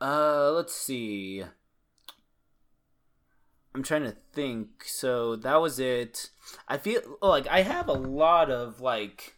Uh, 0.00 0.50
let's 0.52 0.74
see. 0.74 1.44
I'm 3.74 3.82
trying 3.82 4.04
to 4.04 4.16
think. 4.32 4.84
So 4.84 5.36
that 5.36 5.60
was 5.60 5.78
it. 5.78 6.30
I 6.66 6.78
feel 6.78 7.00
like 7.22 7.46
I 7.46 7.62
have 7.62 7.88
a 7.88 7.92
lot 7.92 8.50
of 8.50 8.80
like 8.80 9.36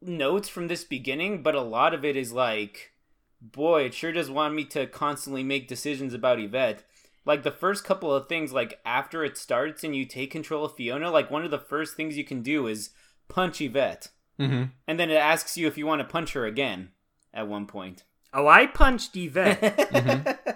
notes 0.00 0.48
from 0.48 0.68
this 0.68 0.84
beginning, 0.84 1.42
but 1.42 1.54
a 1.54 1.62
lot 1.62 1.94
of 1.94 2.04
it 2.04 2.16
is 2.16 2.32
like, 2.32 2.92
boy, 3.40 3.84
it 3.84 3.94
sure 3.94 4.12
does 4.12 4.30
want 4.30 4.54
me 4.54 4.64
to 4.66 4.86
constantly 4.86 5.42
make 5.42 5.68
decisions 5.68 6.14
about 6.14 6.40
Yvette. 6.40 6.84
Like 7.24 7.42
the 7.42 7.50
first 7.50 7.84
couple 7.84 8.12
of 8.14 8.28
things, 8.28 8.52
like 8.52 8.80
after 8.84 9.24
it 9.24 9.36
starts 9.36 9.84
and 9.84 9.94
you 9.94 10.06
take 10.06 10.30
control 10.30 10.64
of 10.64 10.74
Fiona, 10.74 11.10
like 11.10 11.30
one 11.30 11.44
of 11.44 11.50
the 11.50 11.58
first 11.58 11.96
things 11.96 12.16
you 12.16 12.24
can 12.24 12.42
do 12.42 12.66
is 12.66 12.90
punch 13.28 13.60
Yvette. 13.60 14.08
Mm-hmm. 14.40 14.64
And 14.86 15.00
then 15.00 15.10
it 15.10 15.16
asks 15.16 15.58
you 15.58 15.66
if 15.66 15.76
you 15.76 15.86
want 15.86 16.00
to 16.00 16.06
punch 16.06 16.32
her 16.32 16.46
again 16.46 16.90
at 17.34 17.48
one 17.48 17.66
point. 17.66 18.04
Oh, 18.32 18.46
I 18.46 18.66
punched 18.66 19.16
Yvette. 19.16 19.60
Mm-hmm. 19.88 20.50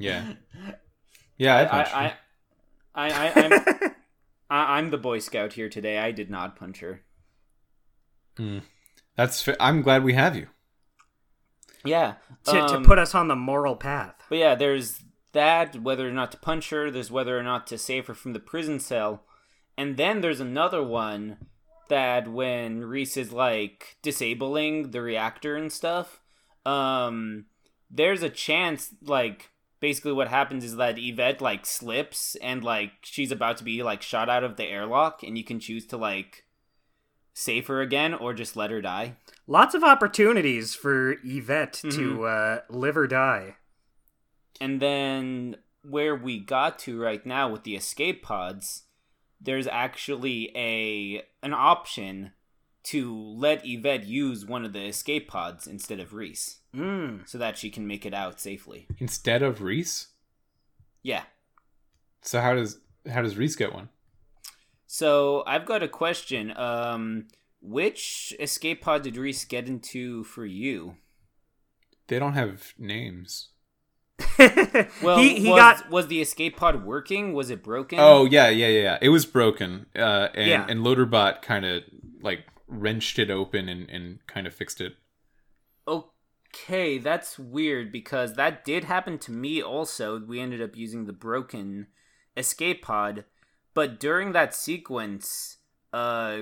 Yeah. 0.00 0.34
Yeah, 1.38 1.56
I 1.56 1.62
I, 1.62 1.66
punched 1.66 1.96
I, 1.96 2.08
her. 2.08 2.14
I, 2.94 3.10
I, 3.10 3.32
I'm, 3.36 3.52
I, 4.50 4.78
I'm 4.78 4.90
the 4.90 4.98
Boy 4.98 5.20
Scout 5.20 5.54
here 5.54 5.68
today. 5.68 5.98
I 5.98 6.10
did 6.10 6.30
not 6.30 6.56
punch 6.56 6.80
her. 6.80 7.02
That's. 9.16 9.42
Fa- 9.42 9.56
I'm 9.60 9.82
glad 9.82 10.04
we 10.04 10.12
have 10.12 10.36
you. 10.36 10.48
Yeah, 11.84 12.14
to, 12.44 12.52
to 12.52 12.76
um, 12.76 12.84
put 12.84 12.98
us 12.98 13.14
on 13.14 13.28
the 13.28 13.36
moral 13.36 13.76
path. 13.76 14.14
But 14.28 14.38
yeah, 14.38 14.54
there's 14.54 15.00
that 15.32 15.80
whether 15.80 16.08
or 16.08 16.12
not 16.12 16.32
to 16.32 16.38
punch 16.38 16.70
her. 16.70 16.90
There's 16.90 17.10
whether 17.10 17.38
or 17.38 17.42
not 17.42 17.66
to 17.68 17.78
save 17.78 18.06
her 18.08 18.14
from 18.14 18.32
the 18.32 18.40
prison 18.40 18.80
cell, 18.80 19.24
and 19.76 19.96
then 19.96 20.20
there's 20.20 20.40
another 20.40 20.82
one 20.82 21.38
that 21.88 22.28
when 22.28 22.84
Reese 22.84 23.16
is 23.16 23.32
like 23.32 23.96
disabling 24.02 24.90
the 24.90 25.00
reactor 25.00 25.56
and 25.56 25.72
stuff, 25.72 26.20
um, 26.66 27.46
there's 27.90 28.22
a 28.22 28.30
chance 28.30 28.94
like 29.02 29.50
basically 29.80 30.12
what 30.12 30.28
happens 30.28 30.64
is 30.64 30.76
that 30.76 30.98
Yvette 30.98 31.40
like 31.40 31.66
slips 31.66 32.36
and 32.36 32.62
like 32.64 32.92
she's 33.02 33.32
about 33.32 33.56
to 33.58 33.64
be 33.64 33.82
like 33.82 34.02
shot 34.02 34.28
out 34.28 34.44
of 34.44 34.56
the 34.56 34.64
airlock, 34.64 35.22
and 35.22 35.36
you 35.36 35.44
can 35.44 35.60
choose 35.60 35.86
to 35.86 35.96
like 35.96 36.44
save 37.34 37.68
her 37.68 37.80
again 37.80 38.14
or 38.14 38.34
just 38.34 38.56
let 38.56 38.70
her 38.70 38.80
die. 38.80 39.16
Lots 39.46 39.74
of 39.74 39.84
opportunities 39.84 40.74
for 40.74 41.16
Yvette 41.24 41.80
to 41.90 42.26
uh, 42.26 42.58
live 42.68 42.96
or 42.96 43.06
die. 43.06 43.56
And 44.60 44.80
then 44.82 45.56
where 45.82 46.16
we 46.16 46.40
got 46.40 46.78
to 46.80 47.00
right 47.00 47.24
now 47.24 47.48
with 47.50 47.62
the 47.62 47.76
escape 47.76 48.22
pods, 48.22 48.84
there's 49.40 49.68
actually 49.68 50.50
a 50.56 51.22
an 51.42 51.54
option 51.54 52.32
to 52.84 53.14
let 53.14 53.62
Yvette 53.64 54.06
use 54.06 54.44
one 54.44 54.64
of 54.64 54.72
the 54.72 54.86
escape 54.86 55.28
pods 55.28 55.66
instead 55.66 56.00
of 56.00 56.12
Rhys, 56.12 56.57
Mm. 56.76 57.26
so 57.28 57.38
that 57.38 57.56
she 57.56 57.70
can 57.70 57.86
make 57.86 58.04
it 58.04 58.12
out 58.12 58.40
safely. 58.40 58.86
Instead 58.98 59.42
of 59.42 59.62
Rhys. 59.62 60.08
Yeah. 61.02 61.22
So 62.22 62.40
how 62.40 62.54
does 62.54 62.78
how 63.10 63.22
does 63.22 63.36
Rhys 63.36 63.56
get 63.56 63.72
one? 63.72 63.88
So 64.86 65.42
I've 65.46 65.64
got 65.66 65.82
a 65.82 65.88
question. 65.88 66.56
Um, 66.56 67.28
which 67.60 68.34
escape 68.38 68.82
pod 68.82 69.02
did 69.02 69.16
Rhys 69.16 69.44
get 69.44 69.66
into 69.66 70.24
for 70.24 70.44
you? 70.44 70.96
They 72.08 72.18
don't 72.18 72.34
have 72.34 72.74
names. 72.78 73.48
Well, 75.02 75.18
he 75.18 75.40
he 75.40 75.50
was, 75.50 75.58
got 75.58 75.90
was 75.90 76.06
the 76.08 76.20
escape 76.20 76.56
pod 76.56 76.84
working? 76.84 77.32
Was 77.32 77.50
it 77.50 77.62
broken? 77.62 77.98
Oh 78.00 78.24
yeah, 78.24 78.48
yeah, 78.48 78.66
yeah. 78.68 78.82
yeah. 78.82 78.98
It 79.00 79.08
was 79.08 79.26
broken, 79.26 79.86
uh, 79.96 80.28
and 80.34 80.48
Yeah. 80.48 80.66
and 80.68 80.80
Loaderbot 80.80 81.42
kind 81.42 81.64
of 81.64 81.82
like 82.20 82.44
wrenched 82.66 83.18
it 83.18 83.30
open 83.30 83.68
and 83.68 83.88
and 83.90 84.24
kind 84.26 84.46
of 84.46 84.54
fixed 84.54 84.80
it. 84.80 84.94
Okay, 86.54 86.98
that's 86.98 87.38
weird 87.38 87.92
because 87.92 88.34
that 88.34 88.64
did 88.64 88.84
happen 88.84 89.18
to 89.18 89.32
me 89.32 89.62
also. 89.62 90.18
We 90.20 90.40
ended 90.40 90.62
up 90.62 90.76
using 90.76 91.04
the 91.04 91.12
broken 91.12 91.88
escape 92.36 92.82
pod, 92.82 93.24
but 93.74 94.00
during 94.00 94.32
that 94.32 94.54
sequence, 94.54 95.58
uh, 95.92 96.38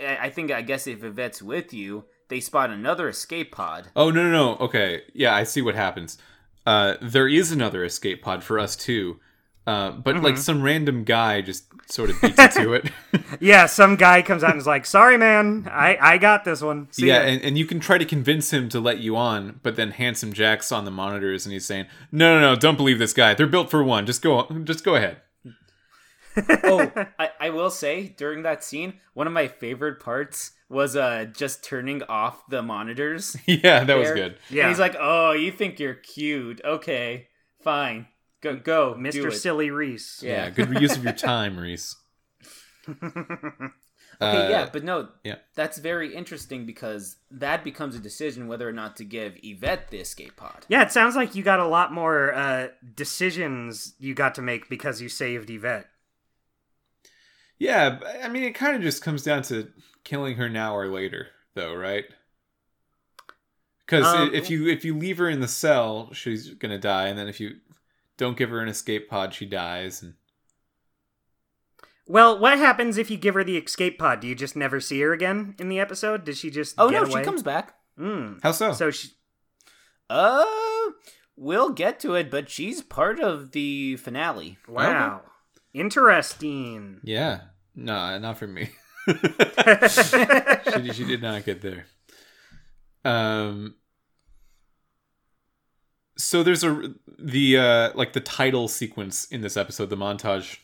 I 0.00 0.30
think 0.30 0.50
I 0.50 0.62
guess 0.62 0.86
if 0.86 1.02
Yvette's 1.02 1.42
with 1.42 1.72
you, 1.74 2.04
they 2.28 2.40
spot 2.40 2.70
another 2.70 3.08
escape 3.08 3.52
pod. 3.52 3.88
Oh 3.96 4.10
no, 4.10 4.22
no, 4.22 4.30
no. 4.30 4.56
Okay, 4.64 5.02
yeah, 5.14 5.34
I 5.34 5.44
see 5.44 5.62
what 5.62 5.74
happens. 5.74 6.18
Uh, 6.64 6.94
there 7.02 7.28
is 7.28 7.50
another 7.50 7.84
escape 7.84 8.22
pod 8.22 8.44
for 8.44 8.58
us 8.58 8.76
too, 8.76 9.18
uh, 9.66 9.92
but 9.92 10.16
like 10.22 10.36
some 10.38 10.62
random 10.62 11.04
guy 11.04 11.40
just 11.40 11.66
sort 11.90 12.10
of 12.10 12.20
beats 12.20 12.38
it 12.38 12.52
to 12.52 12.72
it. 12.72 12.90
yeah. 13.40 13.66
Some 13.66 13.96
guy 13.96 14.22
comes 14.22 14.42
out 14.42 14.50
and 14.50 14.60
is 14.60 14.66
like, 14.66 14.84
"Sorry, 14.84 15.16
man, 15.16 15.68
I 15.70 15.96
I 16.00 16.18
got 16.18 16.44
this 16.44 16.60
one." 16.60 16.88
See 16.90 17.06
yeah, 17.06 17.22
and, 17.22 17.40
and 17.42 17.56
you 17.56 17.64
can 17.64 17.78
try 17.78 17.98
to 17.98 18.04
convince 18.04 18.52
him 18.52 18.68
to 18.70 18.80
let 18.80 18.98
you 18.98 19.16
on, 19.16 19.60
but 19.62 19.76
then 19.76 19.92
Handsome 19.92 20.32
Jack's 20.32 20.72
on 20.72 20.84
the 20.84 20.90
monitors 20.90 21.46
and 21.46 21.52
he's 21.52 21.66
saying, 21.66 21.86
"No, 22.10 22.40
no, 22.40 22.54
no, 22.54 22.58
don't 22.58 22.76
believe 22.76 22.98
this 22.98 23.12
guy. 23.12 23.34
They're 23.34 23.46
built 23.46 23.70
for 23.70 23.84
one. 23.84 24.04
Just 24.06 24.22
go, 24.22 24.48
just 24.64 24.84
go 24.84 24.96
ahead." 24.96 25.18
oh, 26.64 26.90
I, 27.18 27.30
I 27.40 27.50
will 27.50 27.70
say 27.70 28.08
during 28.08 28.42
that 28.42 28.64
scene, 28.64 28.94
one 29.14 29.26
of 29.26 29.32
my 29.32 29.48
favorite 29.48 30.00
parts 30.00 30.52
was 30.68 30.96
uh 30.96 31.26
just 31.26 31.62
turning 31.62 32.02
off 32.04 32.42
the 32.48 32.62
monitors. 32.62 33.36
yeah, 33.46 33.84
that 33.84 33.96
was 33.96 34.10
good. 34.10 34.38
Yeah. 34.50 34.62
And 34.62 34.70
he's 34.70 34.80
like, 34.80 34.96
"Oh, 34.98 35.32
you 35.32 35.52
think 35.52 35.78
you're 35.78 35.94
cute? 35.94 36.60
Okay, 36.64 37.28
fine, 37.62 38.06
go 38.42 38.56
go, 38.56 38.94
Mr. 38.98 39.32
Silly 39.32 39.70
Rhys. 39.70 40.20
Yeah, 40.22 40.44
Yeah. 40.44 40.50
good 40.50 40.80
use 40.80 40.96
of 40.96 41.04
your 41.04 41.12
time, 41.14 41.58
Rhys. 41.58 41.96
Okay, 44.20 44.46
Uh, 44.46 44.50
yeah, 44.50 44.68
but 44.70 44.84
no, 44.84 45.08
yeah. 45.24 45.36
that's 45.56 45.78
very 45.78 46.14
interesting 46.14 46.64
because 46.66 47.16
that 47.30 47.64
becomes 47.64 47.96
a 47.96 47.98
decision 47.98 48.46
whether 48.46 48.68
or 48.68 48.72
not 48.72 48.94
to 48.96 49.04
give 49.04 49.36
Yvette 49.42 49.88
the 49.90 49.96
escape 49.98 50.36
pod. 50.36 50.64
Yeah, 50.68 50.82
it 50.82 50.92
sounds 50.92 51.16
like 51.16 51.34
you 51.34 51.42
got 51.42 51.58
a 51.58 51.66
lot 51.66 51.92
more 51.92 52.32
uh, 52.32 52.68
decisions 52.94 53.94
you 53.98 54.14
got 54.14 54.34
to 54.36 54.42
make 54.42 54.68
because 54.68 55.00
you 55.00 55.08
saved 55.08 55.50
Yvette. 55.50 55.88
Yeah, 57.58 57.98
I 58.22 58.28
mean, 58.28 58.44
it 58.44 58.54
kind 58.54 58.76
of 58.76 58.82
just 58.82 59.02
comes 59.02 59.22
down 59.24 59.42
to 59.44 59.70
killing 60.04 60.36
her 60.36 60.48
now 60.48 60.76
or 60.76 60.88
later, 60.88 61.28
though, 61.54 61.74
right? 61.74 62.04
Because 63.86 64.04
Um, 64.06 64.32
if 64.34 64.50
you 64.50 64.68
if 64.68 64.84
you 64.84 64.96
leave 64.96 65.18
her 65.18 65.28
in 65.28 65.40
the 65.40 65.48
cell, 65.48 66.12
she's 66.12 66.50
gonna 66.50 66.78
die, 66.78 67.08
and 67.08 67.18
then 67.18 67.28
if 67.28 67.40
you 67.40 67.56
don't 68.16 68.36
give 68.36 68.50
her 68.50 68.60
an 68.60 68.68
escape 68.68 69.08
pod, 69.08 69.34
she 69.34 69.46
dies. 69.46 70.02
And 70.02 70.14
Well, 72.06 72.38
what 72.38 72.58
happens 72.58 72.98
if 72.98 73.10
you 73.10 73.16
give 73.16 73.34
her 73.34 73.44
the 73.44 73.56
escape 73.56 73.98
pod? 73.98 74.20
Do 74.20 74.28
you 74.28 74.34
just 74.34 74.56
never 74.56 74.80
see 74.80 75.00
her 75.00 75.12
again 75.12 75.54
in 75.58 75.68
the 75.68 75.78
episode? 75.80 76.24
Does 76.24 76.38
she 76.38 76.50
just 76.50 76.74
Oh 76.78 76.90
get 76.90 77.02
no, 77.02 77.08
away? 77.10 77.20
she 77.22 77.24
comes 77.24 77.42
back. 77.42 77.74
Mm. 77.98 78.40
how 78.42 78.52
so? 78.52 78.72
So 78.72 78.90
she 78.90 79.08
Uh, 80.10 80.44
we'll 81.36 81.70
get 81.70 82.00
to 82.00 82.14
it, 82.14 82.30
but 82.30 82.48
she's 82.50 82.82
part 82.82 83.20
of 83.20 83.52
the 83.52 83.96
finale. 83.96 84.58
Wow. 84.68 85.22
Interesting. 85.74 87.00
Yeah. 87.02 87.40
No, 87.74 88.18
not 88.18 88.38
for 88.38 88.46
me. 88.46 88.70
she, 89.08 90.92
she 90.92 91.04
did 91.04 91.22
not 91.22 91.44
get 91.44 91.60
there. 91.62 91.86
Um. 93.04 93.74
So 96.16 96.42
there's 96.42 96.62
a 96.64 96.92
the 97.18 97.56
uh 97.58 97.90
like 97.94 98.12
the 98.12 98.20
title 98.20 98.68
sequence 98.68 99.24
in 99.26 99.40
this 99.40 99.56
episode, 99.56 99.90
the 99.90 99.96
montage 99.96 100.58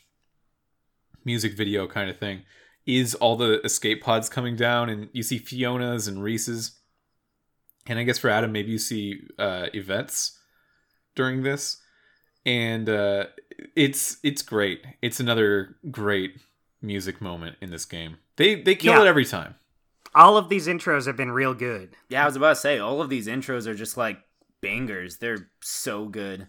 music 1.24 1.54
video 1.56 1.86
kind 1.86 2.10
of 2.10 2.18
thing, 2.18 2.42
is 2.86 3.14
all 3.16 3.36
the 3.36 3.60
escape 3.62 4.02
pods 4.02 4.28
coming 4.28 4.56
down, 4.56 4.88
and 4.88 5.08
you 5.12 5.22
see 5.22 5.38
Fiona's 5.38 6.06
and 6.08 6.22
Rhys's, 6.22 6.78
and 7.86 7.98
I 7.98 8.02
guess 8.02 8.18
for 8.18 8.28
Adam 8.30 8.52
maybe 8.52 8.70
you 8.72 8.78
see 8.78 9.20
uh 9.38 9.66
Yvette's 9.72 10.38
during 11.14 11.42
this, 11.42 11.80
and 12.44 12.88
uh 12.88 13.24
it's 13.74 14.18
it's 14.22 14.42
great. 14.42 14.84
It's 15.02 15.18
another 15.20 15.76
great 15.90 16.40
music 16.82 17.20
moment 17.20 17.56
in 17.60 17.70
this 17.70 17.84
game. 17.84 18.18
They 18.36 18.54
they 18.62 18.74
kill 18.74 18.94
Yeah. 18.94 19.02
it 19.02 19.06
every 19.08 19.24
time. 19.24 19.54
All 20.14 20.36
of 20.36 20.48
these 20.48 20.66
intros 20.66 21.06
have 21.06 21.16
been 21.16 21.30
real 21.30 21.54
good. 21.54 21.94
Yeah, 22.08 22.22
I 22.22 22.26
was 22.26 22.36
about 22.36 22.50
to 22.50 22.56
say 22.56 22.78
all 22.78 23.00
of 23.02 23.08
these 23.10 23.26
intros 23.26 23.66
are 23.66 23.74
just 23.74 23.96
like 23.96 24.18
bangers. 24.60 25.18
They're 25.18 25.50
so 25.62 26.06
good. 26.06 26.48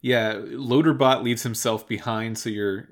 Yeah, 0.00 0.34
Loaderbot 0.34 1.22
leaves 1.22 1.42
himself 1.42 1.88
behind, 1.88 2.38
so 2.38 2.50
you're 2.50 2.88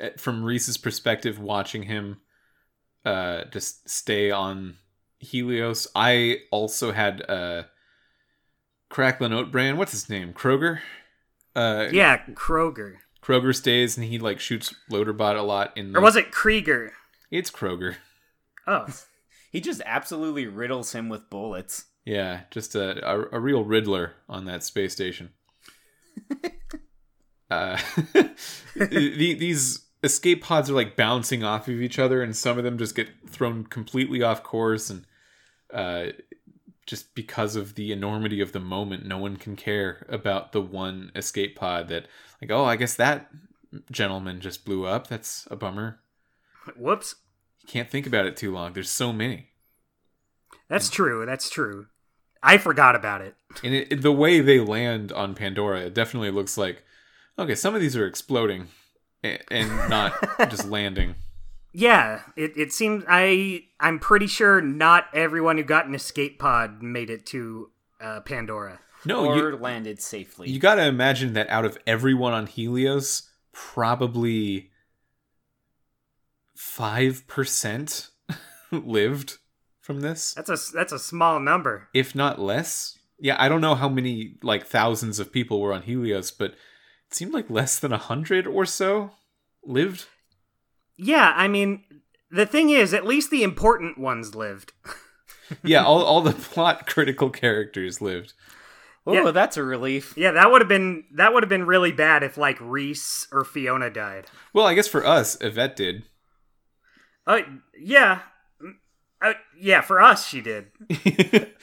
eh, 0.00 0.10
from 0.18 0.44
Rhys's 0.44 0.76
perspective 0.76 1.38
watching 1.38 1.84
him 1.84 2.20
uh 3.04 3.44
just 3.50 3.88
stay 3.88 4.30
on 4.30 4.76
Helios. 5.18 5.86
I 5.94 6.38
also 6.50 6.92
had 6.92 7.22
uh 7.28 7.64
Cracklin 8.90 9.32
Oat 9.32 9.50
Brand, 9.50 9.78
what's 9.78 9.92
his 9.92 10.08
name? 10.08 10.32
Kroger? 10.32 10.80
Uh 11.56 11.88
Yeah, 11.92 12.18
Kroger. 12.34 12.96
Kroger 13.22 13.54
stays 13.54 13.96
and 13.96 14.06
he 14.06 14.18
like 14.18 14.38
shoots 14.38 14.74
Loaderbot 14.90 15.38
a 15.38 15.42
lot 15.42 15.76
in 15.76 15.92
the 15.92 15.98
Or 15.98 16.02
was 16.02 16.16
it 16.16 16.30
Krieger? 16.30 16.92
It's 17.30 17.50
Kroger. 17.50 17.96
Oh. 18.66 18.86
He 19.50 19.60
just 19.60 19.82
absolutely 19.86 20.48
riddles 20.48 20.90
him 20.90 21.08
with 21.08 21.30
bullets. 21.30 21.84
Yeah, 22.04 22.40
just 22.50 22.74
a, 22.74 23.06
a, 23.08 23.36
a 23.36 23.40
real 23.40 23.64
Riddler 23.64 24.12
on 24.28 24.44
that 24.44 24.62
space 24.62 24.92
station. 24.92 25.30
uh, 27.50 27.78
the, 28.74 29.34
these 29.34 29.86
escape 30.02 30.42
pods 30.42 30.68
are 30.68 30.74
like 30.74 30.96
bouncing 30.96 31.42
off 31.42 31.66
of 31.66 31.80
each 31.80 31.98
other, 31.98 32.22
and 32.22 32.36
some 32.36 32.58
of 32.58 32.64
them 32.64 32.78
just 32.78 32.94
get 32.94 33.08
thrown 33.28 33.64
completely 33.64 34.22
off 34.22 34.42
course. 34.42 34.90
And 34.90 35.06
uh, 35.72 36.08
just 36.86 37.14
because 37.14 37.56
of 37.56 37.74
the 37.74 37.90
enormity 37.90 38.40
of 38.40 38.52
the 38.52 38.60
moment, 38.60 39.06
no 39.06 39.16
one 39.16 39.36
can 39.36 39.56
care 39.56 40.04
about 40.08 40.52
the 40.52 40.60
one 40.60 41.10
escape 41.16 41.56
pod 41.56 41.88
that, 41.88 42.06
like, 42.40 42.50
oh, 42.50 42.64
I 42.64 42.76
guess 42.76 42.94
that 42.96 43.30
gentleman 43.90 44.40
just 44.40 44.64
blew 44.64 44.84
up. 44.84 45.06
That's 45.06 45.48
a 45.50 45.56
bummer. 45.56 46.00
Whoops. 46.76 47.16
You 47.62 47.68
can't 47.68 47.90
think 47.90 48.06
about 48.06 48.26
it 48.26 48.36
too 48.36 48.52
long. 48.52 48.74
There's 48.74 48.90
so 48.90 49.10
many. 49.12 49.48
That's 50.68 50.90
true. 50.90 51.24
That's 51.24 51.48
true. 51.48 51.86
I 52.44 52.58
forgot 52.58 52.94
about 52.94 53.22
it. 53.22 53.34
And 53.64 53.74
it, 53.74 53.90
it- 53.92 54.02
the 54.02 54.12
way 54.12 54.40
they 54.40 54.60
land 54.60 55.10
on 55.12 55.34
Pandora, 55.34 55.80
it 55.86 55.94
definitely 55.94 56.30
looks 56.30 56.56
like 56.58 56.84
okay. 57.38 57.54
Some 57.54 57.74
of 57.74 57.80
these 57.80 57.96
are 57.96 58.06
exploding 58.06 58.68
and, 59.22 59.38
and 59.50 59.90
not 59.90 60.12
just 60.50 60.68
landing. 60.68 61.14
Yeah, 61.72 62.20
it, 62.36 62.56
it 62.56 62.72
seems 62.72 63.04
I 63.08 63.64
I'm 63.80 63.98
pretty 63.98 64.26
sure 64.28 64.60
not 64.60 65.06
everyone 65.12 65.56
who 65.56 65.64
got 65.64 65.86
an 65.86 65.94
escape 65.94 66.38
pod 66.38 66.82
made 66.82 67.10
it 67.10 67.26
to 67.26 67.70
uh, 68.00 68.20
Pandora. 68.20 68.78
No, 69.06 69.26
or 69.26 69.36
you 69.36 69.56
landed 69.56 70.00
safely. 70.00 70.48
you 70.50 70.58
got 70.58 70.76
to 70.76 70.86
imagine 70.86 71.32
that 71.34 71.48
out 71.50 71.64
of 71.64 71.76
everyone 71.86 72.32
on 72.32 72.46
Helios, 72.46 73.28
probably 73.52 74.70
five 76.56 77.26
percent 77.26 78.10
lived 78.70 79.38
from 79.84 80.00
this, 80.00 80.32
That's 80.32 80.48
a 80.48 80.72
that's 80.72 80.92
a 80.92 80.98
small 80.98 81.38
number. 81.38 81.88
if 81.92 82.14
not 82.14 82.40
less. 82.40 82.98
Yeah, 83.18 83.36
I 83.38 83.48
don't 83.50 83.60
know 83.60 83.74
how 83.74 83.88
many 83.90 84.36
like 84.42 84.66
thousands 84.66 85.18
of 85.20 85.30
people 85.30 85.60
were 85.60 85.74
on 85.74 85.82
Helios, 85.82 86.30
but 86.30 86.52
it 86.52 87.14
seemed 87.14 87.34
like 87.34 87.50
less 87.50 87.78
than 87.78 87.92
a 87.92 87.98
hundred 87.98 88.46
or 88.46 88.64
so 88.64 89.10
lived. 89.62 90.06
Yeah, 90.96 91.34
I 91.36 91.48
mean, 91.48 91.84
the 92.30 92.46
thing 92.46 92.70
is, 92.70 92.94
at 92.94 93.04
least 93.06 93.30
the 93.30 93.42
important 93.42 93.98
ones 93.98 94.34
lived. 94.34 94.72
Yeah, 95.62 95.84
all 95.84 96.02
all 96.02 96.22
the 96.22 96.32
plot 96.54 96.86
critical 96.86 97.28
characters 97.28 98.00
lived. 98.00 98.32
oh, 99.06 99.12
yeah. 99.12 99.30
that's 99.30 99.58
a 99.58 99.62
relief. 99.62 100.14
Yeah, 100.16 100.32
that 100.32 100.50
would 100.50 100.62
have 100.62 100.68
been 100.68 101.04
that 101.16 101.34
would 101.34 101.42
have 101.42 101.50
been 101.50 101.66
really 101.66 101.92
bad 101.92 102.22
if 102.22 102.38
like 102.38 102.56
Rhys 102.62 103.28
or 103.30 103.44
Fiona 103.44 103.90
died. 103.90 104.24
Well, 104.54 104.66
I 104.66 104.72
guess 104.72 104.88
for 104.88 105.04
us, 105.06 105.36
Yvette 105.42 105.76
did. 105.76 106.04
Uh, 107.26 107.40
yeah, 107.78 108.20
uh, 109.24 109.34
yeah, 109.58 109.80
for 109.80 110.00
us 110.00 110.26
she 110.26 110.40
did. 110.40 110.66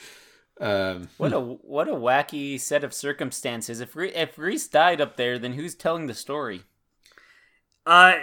um, 0.60 1.08
What 1.16 1.32
a 1.32 1.40
what 1.40 1.88
a 1.88 1.92
wacky 1.92 2.58
set 2.58 2.84
of 2.84 2.92
circumstances. 2.92 3.80
If 3.80 3.96
Re- 3.96 4.14
if 4.14 4.38
Rhys 4.38 4.68
died 4.68 5.00
up 5.00 5.16
there, 5.16 5.38
then 5.38 5.54
who's 5.54 5.74
telling 5.74 6.06
the 6.06 6.14
story? 6.14 6.62
Uh, 7.84 8.14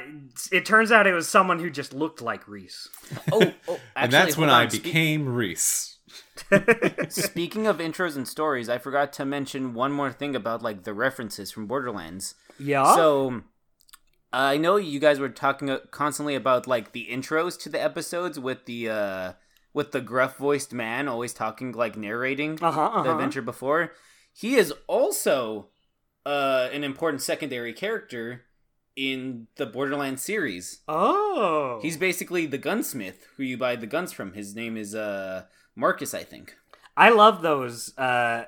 it 0.52 0.66
turns 0.66 0.92
out 0.92 1.06
it 1.06 1.14
was 1.14 1.28
someone 1.28 1.60
who 1.60 1.70
just 1.70 1.94
looked 1.94 2.22
like 2.22 2.48
Rhys. 2.48 2.88
Oh, 3.32 3.42
oh 3.42 3.44
actually, 3.44 3.80
and 3.96 4.12
that's 4.12 4.38
when 4.38 4.50
hold 4.50 4.62
I. 4.62 4.68
Spe- 4.68 4.84
became 4.84 5.28
Rhys. 5.28 5.98
Speaking 7.10 7.68
of 7.68 7.78
intros 7.78 8.16
and 8.16 8.28
stories, 8.28 8.70
I 8.70 8.78
forgot 8.78 9.14
to 9.14 9.26
mention 9.26 9.74
one 9.74 9.92
more 9.92 10.12
thing 10.12 10.36
about 10.36 10.62
like 10.62 10.84
the 10.84 10.94
references 10.94 11.52
from 11.52 11.68
Borderlands. 11.68 12.36
Yeah. 12.58 12.96
So 12.96 13.42
I 14.32 14.58
know 14.58 14.76
you 14.76 15.00
guys 15.00 15.20
were 15.20 15.30
talking 15.30 15.70
uh, 15.70 15.80
constantly 15.92 16.36
about 16.36 16.68
like 16.68 16.92
the 16.92 17.08
intros 17.10 17.60
to 17.62 17.70
the 17.70 17.82
episodes 17.82 18.40
with 18.40 18.66
the 18.66 18.90
uh 18.90 19.34
with 19.74 19.92
the 19.92 20.02
gruff 20.02 20.38
voiced 20.38 20.74
man 20.74 21.08
always 21.08 21.34
talking 21.34 21.72
like 21.72 21.96
narrating 21.98 22.60
uh 22.62 22.72
huh. 22.72 22.86
Uh-huh. 22.86 23.04
the 23.04 23.12
adventure 23.12 23.42
before. 23.42 23.94
He 24.34 24.56
is 24.56 24.74
also 24.88 25.70
uh 26.26 26.70
an 26.72 26.84
important 26.84 27.22
secondary 27.22 27.74
character 27.74 28.46
in 28.96 29.48
the 29.56 29.66
Borderlands 29.66 30.22
series. 30.22 30.82
Oh. 30.88 31.80
He's 31.82 31.98
basically 31.98 32.46
the 32.46 32.58
gunsmith 32.58 33.26
who 33.38 33.44
you 33.44 33.58
buy 33.58 33.78
the 33.78 33.88
guns 33.88 34.12
from. 34.12 34.34
His 34.34 34.56
name 34.56 34.78
is 34.78 34.94
uh 34.94 35.46
Marcus, 35.76 36.14
I 36.14 36.24
think. 36.24 36.56
I 36.96 37.10
love 37.10 37.42
those 37.42 37.98
uh 37.98 38.46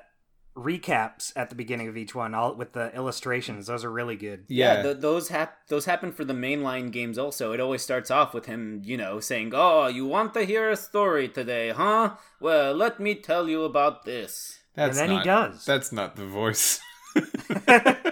recaps 0.56 1.32
at 1.34 1.48
the 1.48 1.54
beginning 1.54 1.88
of 1.88 1.96
each 1.96 2.14
one, 2.14 2.34
all 2.34 2.54
with 2.54 2.72
the 2.72 2.94
illustrations. 2.94 3.66
Those 3.66 3.84
are 3.84 3.90
really 3.90 4.16
good. 4.16 4.44
Yeah, 4.48 4.82
th- 4.82 4.98
those 4.98 5.28
hap- 5.28 5.66
those 5.68 5.86
happen 5.86 6.12
for 6.12 6.24
the 6.24 6.34
mainline 6.34 6.90
games 6.90 7.18
also. 7.18 7.52
It 7.52 7.60
always 7.60 7.82
starts 7.82 8.10
off 8.10 8.34
with 8.34 8.46
him, 8.46 8.82
you 8.84 8.96
know, 8.96 9.20
saying, 9.20 9.52
"Oh, 9.54 9.86
you 9.86 10.06
want 10.06 10.34
to 10.34 10.44
hear 10.44 10.70
a 10.70 10.76
story 10.76 11.28
today, 11.28 11.70
huh? 11.70 12.16
Well, 12.40 12.74
let 12.74 13.00
me 13.00 13.14
tell 13.14 13.48
you 13.48 13.64
about 13.64 14.04
this." 14.04 14.58
that's 14.74 14.98
and 14.98 15.10
then 15.10 15.16
not, 15.16 15.22
he 15.22 15.28
does. 15.28 15.64
That's 15.64 15.92
not 15.92 16.16
the 16.16 16.26
voice. 16.26 16.80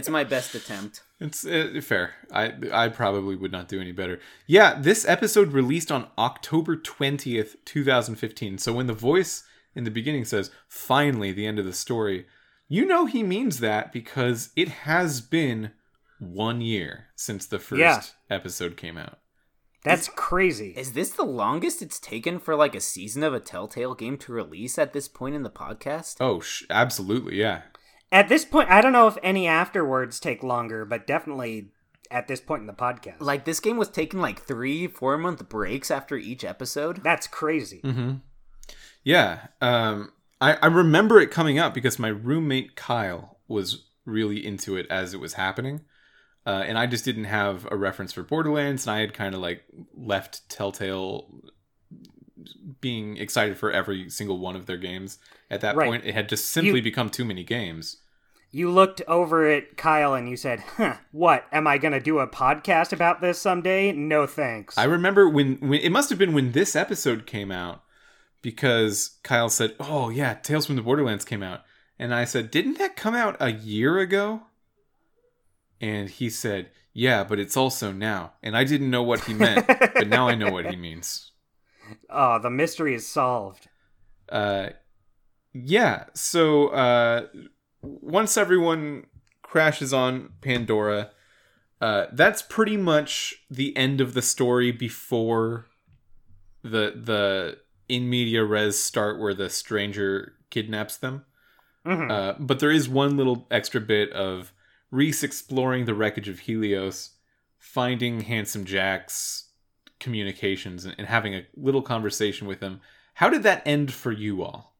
It's 0.00 0.08
my 0.08 0.24
best 0.24 0.54
attempt. 0.54 1.02
it's 1.20 1.44
uh, 1.44 1.78
fair. 1.82 2.14
I 2.32 2.54
I 2.72 2.88
probably 2.88 3.36
would 3.36 3.52
not 3.52 3.68
do 3.68 3.80
any 3.80 3.92
better. 3.92 4.18
Yeah, 4.46 4.78
this 4.80 5.06
episode 5.06 5.52
released 5.52 5.92
on 5.92 6.08
October 6.16 6.76
twentieth, 6.76 7.62
two 7.66 7.84
thousand 7.84 8.14
fifteen. 8.16 8.56
So 8.56 8.72
when 8.72 8.86
the 8.86 8.94
voice 8.94 9.44
in 9.74 9.84
the 9.84 9.90
beginning 9.90 10.24
says 10.24 10.50
"finally 10.68 11.32
the 11.32 11.46
end 11.46 11.58
of 11.58 11.64
the 11.64 11.72
story," 11.72 12.26
you 12.68 12.84
know 12.86 13.06
he 13.06 13.22
means 13.22 13.60
that 13.60 13.92
because 13.92 14.50
it 14.56 14.68
has 14.68 15.20
been 15.20 15.72
one 16.18 16.60
year 16.60 17.06
since 17.16 17.46
the 17.46 17.58
first 17.58 17.80
Yeah. 17.80 18.02
episode 18.28 18.76
came 18.76 18.98
out. 18.98 19.18
That's 19.82 20.08
crazy. 20.08 20.74
Is 20.76 20.92
this 20.92 21.08
the 21.10 21.24
longest 21.24 21.80
it's 21.80 21.98
taken 21.98 22.38
for 22.38 22.54
like 22.54 22.74
a 22.74 22.80
season 22.80 23.22
of 23.22 23.32
a 23.32 23.40
Telltale 23.40 23.94
game 23.94 24.18
to 24.18 24.32
release 24.32 24.78
at 24.78 24.92
this 24.92 25.08
point 25.08 25.34
in 25.34 25.42
the 25.42 25.48
podcast? 25.50 26.16
Oh, 26.20 26.40
sh- 26.40 26.64
absolutely, 26.68 27.36
yeah. 27.36 27.62
At 28.12 28.28
this 28.28 28.44
point, 28.44 28.68
I 28.68 28.82
don't 28.82 28.92
know 28.92 29.06
if 29.06 29.16
any 29.22 29.46
afterwards 29.46 30.20
take 30.20 30.42
longer, 30.42 30.84
but 30.84 31.06
definitely 31.06 31.70
at 32.10 32.28
this 32.28 32.40
point 32.42 32.60
in 32.60 32.66
the 32.66 32.74
podcast. 32.74 33.20
Like 33.20 33.46
this 33.46 33.60
game 33.60 33.78
was 33.78 33.88
taking 33.88 34.20
like 34.20 34.42
three, 34.42 34.86
four 34.86 35.16
month 35.16 35.48
breaks 35.48 35.90
after 35.90 36.16
each 36.18 36.44
episode. 36.44 37.02
That's 37.02 37.26
crazy. 37.26 37.80
Mm-hmm. 37.82 38.16
Yeah. 39.04 39.46
Um, 39.60 40.12
I, 40.40 40.54
I 40.62 40.66
remember 40.66 41.20
it 41.20 41.30
coming 41.30 41.58
out 41.58 41.74
because 41.74 41.98
my 41.98 42.08
roommate 42.08 42.76
Kyle 42.76 43.38
was 43.48 43.84
really 44.04 44.44
into 44.44 44.76
it 44.76 44.86
as 44.90 45.14
it 45.14 45.20
was 45.20 45.34
happening. 45.34 45.82
Uh, 46.46 46.64
and 46.66 46.78
I 46.78 46.86
just 46.86 47.04
didn't 47.04 47.24
have 47.24 47.66
a 47.70 47.76
reference 47.76 48.12
for 48.14 48.22
Borderlands, 48.22 48.86
and 48.86 48.96
I 48.96 49.00
had 49.00 49.12
kind 49.12 49.34
of 49.34 49.40
like 49.42 49.62
left 49.94 50.48
Telltale 50.48 51.42
being 52.80 53.16
excited 53.18 53.58
for 53.58 53.70
every 53.70 54.08
single 54.08 54.38
one 54.38 54.56
of 54.56 54.66
their 54.66 54.78
games. 54.78 55.18
At 55.50 55.60
that 55.60 55.76
Right. 55.76 55.86
point, 55.88 56.04
it 56.06 56.14
had 56.14 56.28
just 56.28 56.46
simply 56.50 56.78
You- 56.78 56.82
become 56.82 57.10
too 57.10 57.24
many 57.24 57.44
games. 57.44 57.98
You 58.52 58.70
looked 58.70 59.00
over 59.06 59.46
at 59.48 59.76
Kyle 59.76 60.14
and 60.14 60.28
you 60.28 60.36
said, 60.36 60.60
huh, 60.76 60.96
what? 61.12 61.44
Am 61.52 61.66
I 61.68 61.78
going 61.78 61.92
to 61.92 62.00
do 62.00 62.18
a 62.18 62.26
podcast 62.26 62.92
about 62.92 63.20
this 63.20 63.38
someday? 63.38 63.92
No 63.92 64.26
thanks. 64.26 64.76
I 64.76 64.84
remember 64.84 65.28
when, 65.28 65.56
when 65.58 65.78
it 65.80 65.90
must 65.92 66.10
have 66.10 66.18
been 66.18 66.32
when 66.32 66.50
this 66.52 66.74
episode 66.74 67.26
came 67.26 67.52
out 67.52 67.84
because 68.42 69.18
Kyle 69.22 69.48
said, 69.48 69.74
"Oh 69.80 70.08
yeah, 70.08 70.34
Tales 70.34 70.66
from 70.66 70.76
the 70.76 70.82
Borderlands 70.82 71.24
came 71.24 71.42
out," 71.42 71.62
And 72.00 72.14
I 72.14 72.24
said, 72.24 72.50
Didn't 72.50 72.78
that 72.78 72.96
come 72.96 73.14
out 73.14 73.36
a 73.40 73.52
year 73.52 73.98
ago? 73.98 74.40
And 75.82 76.08
he 76.08 76.30
said, 76.30 76.70
Yeah, 76.94 77.24
but 77.24 77.38
it's 77.38 77.58
also 77.58 77.92
now. 77.92 78.32
And 78.42 78.56
I 78.56 78.64
didn't 78.64 78.90
know 78.90 79.02
what 79.02 79.24
he 79.24 79.34
meant, 79.34 79.66
but 79.66 80.08
now 80.08 80.26
I 80.26 80.34
know 80.34 80.50
what 80.50 80.70
he 80.70 80.76
means. 80.88 81.32
Oh, 82.08 82.38
the 82.40 82.48
mystery 82.48 82.94
is 82.94 83.06
solved. 83.06 83.68
Uh, 84.30 84.70
yeah, 85.52 86.04
so 86.14 86.68
uh, 86.68 87.26
once 87.82 88.38
everyone 88.38 89.04
crashes 89.42 89.92
on 89.92 90.30
Pandora, 90.40 91.10
uh, 91.82 92.06
that's 92.12 92.40
pretty 92.40 92.78
much 92.78 93.44
the 93.50 93.76
end 93.76 94.00
of 94.00 94.14
the 94.14 94.22
story 94.22 94.72
before 94.72 95.66
the 96.62 96.94
the 96.96 97.58
in 97.90 98.08
media 98.08 98.44
res 98.44 98.82
start 98.82 99.18
where 99.18 99.34
the 99.34 99.50
stranger 99.50 100.34
kidnaps 100.50 100.96
them. 100.96 101.24
Mhm. 101.84 102.10
Uh, 102.10 102.34
but 102.38 102.60
there 102.60 102.70
is 102.70 102.88
one 102.88 103.16
little 103.16 103.46
extra 103.50 103.80
bit 103.80 104.10
of 104.12 104.52
Rhys 104.90 105.22
exploring 105.22 105.84
the 105.84 105.94
wreckage 105.94 106.28
of 106.28 106.40
Helios, 106.40 107.10
finding 107.58 108.20
Handsome 108.20 108.64
Jack's 108.64 109.48
communications, 109.98 110.84
and, 110.84 110.94
and 110.98 111.06
having 111.06 111.34
a 111.34 111.46
little 111.56 111.82
conversation 111.82 112.46
with 112.46 112.60
him. 112.60 112.80
How 113.14 113.28
did 113.28 113.42
that 113.42 113.62
end 113.66 113.92
for 113.92 114.12
you 114.12 114.42
all? 114.42 114.76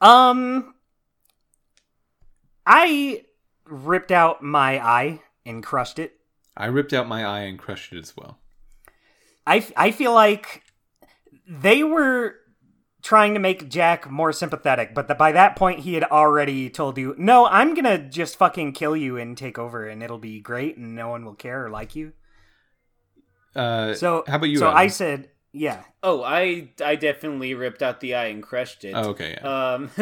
Um, 0.00 0.74
I 2.66 3.24
ripped 3.64 4.12
out 4.12 4.42
my 4.42 4.78
eye 4.84 5.22
and 5.46 5.62
crushed 5.62 5.98
it. 5.98 6.18
I 6.56 6.66
ripped 6.66 6.92
out 6.92 7.08
my 7.08 7.24
eye 7.24 7.40
and 7.40 7.58
crushed 7.58 7.92
it 7.92 7.98
as 7.98 8.16
well. 8.16 8.38
I, 9.46 9.58
f- 9.58 9.72
I 9.76 9.90
feel 9.90 10.12
like 10.14 10.62
they 11.48 11.82
were 11.84 12.36
trying 13.02 13.34
to 13.34 13.40
make 13.40 13.68
Jack 13.68 14.10
more 14.10 14.32
sympathetic, 14.32 14.94
but 14.94 15.08
the, 15.08 15.14
by 15.14 15.32
that 15.32 15.56
point 15.56 15.80
he 15.80 15.94
had 15.94 16.04
already 16.04 16.70
told 16.70 16.96
you, 16.96 17.14
"No, 17.18 17.46
I'm 17.46 17.74
gonna 17.74 17.98
just 17.98 18.36
fucking 18.36 18.72
kill 18.72 18.96
you 18.96 19.16
and 19.18 19.36
take 19.36 19.58
over, 19.58 19.86
and 19.86 20.02
it'll 20.02 20.18
be 20.18 20.40
great, 20.40 20.76
and 20.76 20.94
no 20.94 21.08
one 21.08 21.24
will 21.24 21.34
care 21.34 21.66
or 21.66 21.70
like 21.70 21.94
you." 21.94 22.12
Uh, 23.54 23.94
So 23.94 24.24
how 24.26 24.36
about 24.36 24.46
you? 24.46 24.58
So 24.58 24.66
Adam? 24.66 24.78
I 24.78 24.86
said, 24.88 25.30
"Yeah, 25.52 25.84
Oh, 26.02 26.22
I 26.22 26.70
I 26.84 26.96
definitely 26.96 27.54
ripped 27.54 27.82
out 27.82 28.00
the 28.00 28.14
eye 28.14 28.26
and 28.26 28.42
crushed 28.42 28.84
it. 28.84 28.92
Oh, 28.94 29.10
okay. 29.10 29.38
Yeah. 29.40 29.74
Um, 29.74 29.90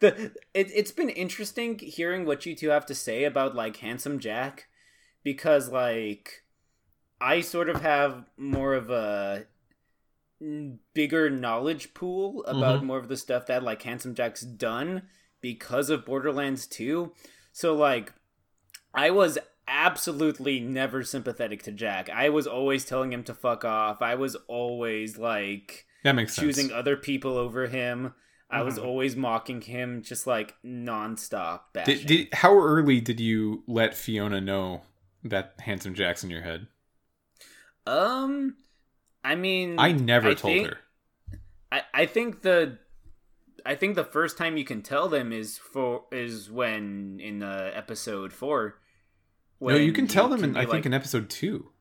the 0.00 0.32
it, 0.54 0.70
it's 0.74 0.92
been 0.92 1.10
interesting 1.10 1.78
hearing 1.78 2.24
what 2.24 2.46
you 2.46 2.54
two 2.54 2.68
have 2.68 2.86
to 2.86 2.94
say 2.94 3.24
about 3.24 3.54
like 3.54 3.78
handsome 3.78 4.18
Jack, 4.20 4.68
because 5.24 5.70
like 5.70 6.44
I 7.20 7.40
sort 7.40 7.68
of 7.68 7.82
have 7.82 8.24
more 8.36 8.74
of 8.74 8.90
a 8.90 9.46
n- 9.46 9.46
bigger 10.94 11.28
knowledge 11.30 11.94
pool 11.94 12.44
about 12.44 12.80
Mhm. 12.82 12.86
more 12.86 12.98
of 12.98 13.08
the 13.08 13.16
stuff 13.16 13.46
that 13.46 13.62
like 13.62 13.82
handsome 13.82 14.14
Jack's 14.14 14.42
done 14.42 15.02
because 15.40 15.90
of 15.90 16.04
Borderlands 16.04 16.66
2. 16.66 17.12
So 17.52 17.74
like 17.74 18.12
I 18.94 19.10
was 19.10 19.38
absolutely 19.66 20.60
never 20.60 21.02
sympathetic 21.02 21.62
to 21.64 21.72
Jack. 21.72 22.08
I 22.08 22.28
was 22.30 22.46
always 22.46 22.84
telling 22.84 23.12
him 23.12 23.22
to 23.24 23.34
fuck 23.34 23.64
off. 23.64 24.00
I 24.00 24.14
was 24.14 24.34
always 24.46 25.18
like 25.18 25.86
that 26.04 26.14
makes 26.14 26.34
sense. 26.34 26.44
choosing 26.56 26.72
other 26.72 26.96
people 26.96 27.36
over 27.36 27.66
him. 27.66 28.14
I 28.50 28.62
was 28.62 28.78
Mhm. 28.78 28.84
always 28.84 29.14
mocking 29.14 29.60
him, 29.60 30.02
just 30.02 30.26
like 30.26 30.54
nonstop. 30.64 31.60
Did, 31.84 32.06
did, 32.06 32.28
how 32.32 32.56
early 32.58 32.98
did 33.00 33.20
you 33.20 33.62
let 33.66 33.94
Fiona 33.94 34.40
know 34.40 34.84
that 35.22 35.54
Handsome 35.60 35.94
Jack's 35.94 36.24
in 36.24 36.30
your 36.30 36.40
head? 36.42 36.66
um, 37.86 38.56
I 39.28 39.34
mean, 39.34 39.78
I 39.78 39.92
never 39.92 40.30
I 40.30 40.34
told 40.34 40.54
think- 40.54 40.68
her. 40.68 40.78
I, 41.70 41.82
I 41.92 42.06
think 42.06 42.40
the 42.40 42.78
I 43.66 43.74
think 43.74 43.94
the 43.94 44.04
first 44.04 44.38
time 44.38 44.56
you 44.56 44.64
can 44.64 44.80
tell 44.80 45.08
them 45.08 45.32
is 45.32 45.58
for 45.58 46.04
is 46.10 46.50
when 46.50 47.20
in 47.22 47.42
uh, 47.42 47.70
episode 47.74 48.32
four. 48.32 48.80
No, 49.60 49.74
you 49.74 49.92
can 49.92 50.06
tell 50.06 50.28
them 50.28 50.40
can 50.40 50.50
in 50.50 50.56
I 50.56 50.64
think 50.64 50.86
in 50.86 50.94
episode 50.94 51.28
two. 51.28 51.72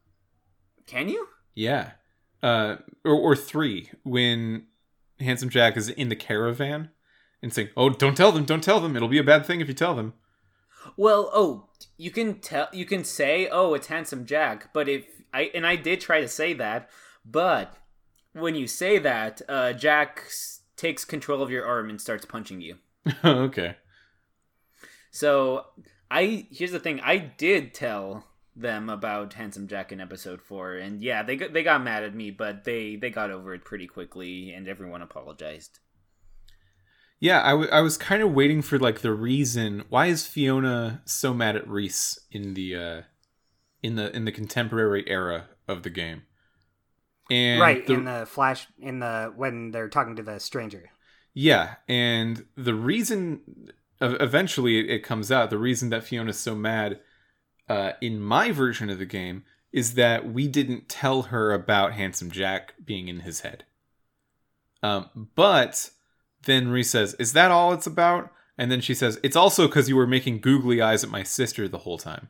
Can 0.87 1.07
you? 1.07 1.27
Yeah, 1.55 1.91
uh, 2.43 2.77
or 3.05 3.13
or 3.15 3.35
three 3.35 3.91
when 4.03 4.65
Handsome 5.21 5.49
Jack 5.49 5.77
is 5.77 5.87
in 5.87 6.09
the 6.09 6.15
caravan 6.17 6.89
and 7.41 7.53
saying, 7.53 7.69
"Oh, 7.77 7.89
don't 7.89 8.17
tell 8.17 8.33
them, 8.33 8.43
don't 8.43 8.63
tell 8.63 8.81
them. 8.81 8.97
It'll 8.97 9.07
be 9.07 9.19
a 9.19 9.23
bad 9.23 9.45
thing 9.45 9.61
if 9.61 9.69
you 9.69 9.73
tell 9.73 9.95
them." 9.95 10.13
Well, 10.97 11.29
oh, 11.33 11.69
you 11.97 12.11
can 12.11 12.39
tell. 12.39 12.67
You 12.73 12.85
can 12.85 13.05
say, 13.05 13.47
"Oh, 13.49 13.73
it's 13.73 13.87
handsome 13.87 14.25
Jack," 14.25 14.73
but 14.73 14.89
if 14.89 15.05
I 15.33 15.51
and 15.55 15.65
I 15.65 15.77
did 15.77 16.01
try 16.01 16.19
to 16.19 16.27
say 16.27 16.53
that, 16.53 16.89
but 17.29 17.75
when 18.33 18.55
you 18.55 18.67
say 18.67 18.99
that, 18.99 19.41
uh, 19.49 19.73
Jack 19.73 20.23
s- 20.27 20.61
takes 20.75 21.05
control 21.05 21.41
of 21.41 21.51
your 21.51 21.65
arm 21.65 21.89
and 21.89 21.99
starts 21.99 22.25
punching 22.25 22.61
you. 22.61 22.77
okay. 23.23 23.75
So 25.11 25.65
I 26.11 26.47
here's 26.51 26.71
the 26.71 26.79
thing: 26.79 26.99
I 27.01 27.17
did 27.17 27.73
tell 27.73 28.25
them 28.55 28.89
about 28.89 29.33
handsome 29.33 29.67
Jack 29.67 29.91
in 29.91 30.01
episode 30.01 30.41
four, 30.41 30.75
and 30.75 31.01
yeah, 31.01 31.23
they 31.23 31.35
got, 31.35 31.53
they 31.53 31.63
got 31.63 31.83
mad 31.83 32.03
at 32.03 32.15
me, 32.15 32.31
but 32.31 32.63
they 32.63 32.95
they 32.95 33.09
got 33.09 33.31
over 33.31 33.53
it 33.53 33.65
pretty 33.65 33.87
quickly, 33.87 34.51
and 34.51 34.67
everyone 34.67 35.01
apologized. 35.01 35.79
Yeah, 37.19 37.41
I, 37.43 37.49
w- 37.51 37.69
I 37.71 37.81
was 37.81 37.97
kind 37.97 38.21
of 38.21 38.33
waiting 38.33 38.61
for 38.61 38.77
like 38.77 39.01
the 39.01 39.13
reason 39.13 39.85
why 39.89 40.05
is 40.05 40.27
Fiona 40.27 41.01
so 41.05 41.33
mad 41.33 41.55
at 41.55 41.67
Rhys 41.67 42.19
in 42.31 42.53
the 42.53 42.75
uh 42.75 43.01
in 43.81 43.95
the 43.95 44.15
in 44.15 44.25
the 44.25 44.31
contemporary 44.31 45.03
era 45.07 45.49
of 45.67 45.83
the 45.83 45.89
game. 45.89 46.23
And 47.29 47.59
right 47.59 47.85
the- 47.85 47.93
in 47.93 48.05
the 48.05 48.25
flash 48.25 48.67
in 48.79 48.99
the 48.99 49.33
when 49.35 49.71
they're 49.71 49.89
talking 49.89 50.15
to 50.15 50.23
the 50.23 50.39
stranger." 50.39 50.89
Yeah, 51.33 51.75
and 51.87 52.45
the 52.55 52.73
reason 52.73 53.71
eventually 54.01 54.89
it 54.89 54.99
comes 54.99 55.31
out 55.31 55.49
the 55.49 55.57
reason 55.57 55.89
that 55.89 56.03
Fiona's 56.03 56.39
so 56.39 56.55
mad 56.55 56.99
uh, 57.69 57.93
in 58.01 58.19
my 58.19 58.51
version 58.51 58.89
of 58.89 58.97
the 58.99 59.05
game 59.05 59.43
is 59.71 59.95
that 59.95 60.31
we 60.31 60.47
didn't 60.47 60.87
tell 60.87 61.23
her 61.23 61.51
about 61.51 61.93
Handsome 61.93 62.31
Jack 62.31 62.73
being 62.83 63.07
in 63.07 63.19
his 63.21 63.41
head. 63.41 63.65
Um, 64.81 65.29
but 65.35 65.91
then 66.43 66.69
Rhys 66.69 66.89
says, 66.89 67.15
"Is 67.19 67.33
that 67.33 67.51
all 67.51 67.73
it's 67.73 67.87
about?" 67.87 68.31
And 68.57 68.71
then 68.71 68.81
she 68.81 68.93
says, 68.93 69.19
"It's 69.21 69.35
also 69.35 69.67
because 69.67 69.89
you 69.89 69.95
were 69.95 70.07
making 70.07 70.39
googly 70.39 70.81
eyes 70.81 71.03
at 71.03 71.09
my 71.09 71.23
sister 71.23 71.67
the 71.67 71.79
whole 71.79 71.97
time." 71.97 72.29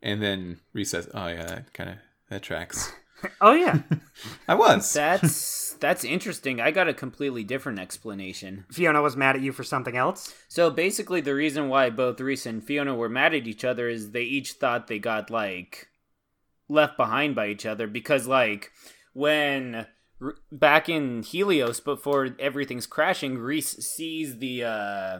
And 0.00 0.22
then 0.22 0.60
Rhys 0.72 0.90
says, 0.90 1.08
"Oh 1.12 1.26
yeah, 1.26 1.46
that 1.46 1.72
kind 1.72 1.90
of 1.90 1.96
that 2.30 2.42
tracks." 2.42 2.92
Oh 3.40 3.52
yeah, 3.52 3.82
I 4.48 4.54
was. 4.54 4.92
That's 4.92 5.72
that's 5.80 6.04
interesting. 6.04 6.60
I 6.60 6.70
got 6.70 6.88
a 6.88 6.94
completely 6.94 7.44
different 7.44 7.78
explanation. 7.78 8.64
Fiona 8.70 9.02
was 9.02 9.16
mad 9.16 9.36
at 9.36 9.42
you 9.42 9.52
for 9.52 9.64
something 9.64 9.96
else. 9.96 10.34
So 10.48 10.70
basically, 10.70 11.20
the 11.20 11.34
reason 11.34 11.68
why 11.68 11.90
both 11.90 12.20
Rhys 12.20 12.46
and 12.46 12.64
Fiona 12.64 12.94
were 12.94 13.08
mad 13.08 13.34
at 13.34 13.46
each 13.46 13.64
other 13.64 13.88
is 13.88 14.10
they 14.10 14.22
each 14.22 14.52
thought 14.52 14.86
they 14.86 14.98
got 14.98 15.30
like 15.30 15.88
left 16.68 16.96
behind 16.96 17.34
by 17.34 17.48
each 17.48 17.66
other 17.66 17.86
because 17.86 18.26
like 18.26 18.72
when 19.12 19.86
r- 20.20 20.34
back 20.50 20.88
in 20.88 21.22
Helios 21.22 21.80
before 21.80 22.30
everything's 22.38 22.86
crashing, 22.86 23.38
Rhys 23.38 23.84
sees 23.84 24.38
the 24.38 24.64
uh 24.64 25.18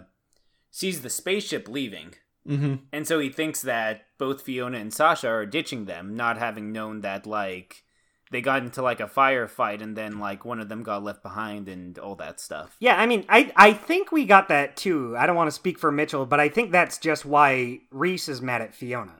sees 0.70 1.02
the 1.02 1.10
spaceship 1.10 1.68
leaving. 1.68 2.14
mm-hmm. 2.46 2.74
And 2.92 3.06
so 3.06 3.18
he 3.18 3.30
thinks 3.30 3.62
that 3.62 4.02
both 4.18 4.42
Fiona 4.42 4.78
and 4.78 4.92
Sasha 4.92 5.28
are 5.28 5.46
ditching 5.46 5.86
them, 5.86 6.14
not 6.14 6.36
having 6.38 6.72
known 6.72 7.00
that 7.00 7.26
like 7.26 7.84
they 8.30 8.40
got 8.40 8.62
into 8.62 8.82
like 8.82 9.00
a 9.00 9.06
firefight 9.06 9.82
and 9.82 9.96
then 9.96 10.18
like 10.18 10.44
one 10.44 10.60
of 10.60 10.68
them 10.68 10.82
got 10.82 11.04
left 11.04 11.22
behind 11.22 11.68
and 11.68 11.98
all 11.98 12.16
that 12.16 12.40
stuff. 12.40 12.76
Yeah, 12.80 13.00
I 13.00 13.06
mean, 13.06 13.24
I 13.28 13.52
I 13.56 13.72
think 13.72 14.10
we 14.12 14.24
got 14.24 14.48
that 14.48 14.76
too. 14.76 15.16
I 15.16 15.26
don't 15.26 15.36
want 15.36 15.48
to 15.48 15.52
speak 15.52 15.78
for 15.78 15.92
Mitchell, 15.92 16.26
but 16.26 16.40
I 16.40 16.48
think 16.48 16.72
that's 16.72 16.98
just 16.98 17.24
why 17.24 17.80
Rhys 17.90 18.28
is 18.28 18.42
mad 18.42 18.62
at 18.62 18.74
Fiona. 18.74 19.14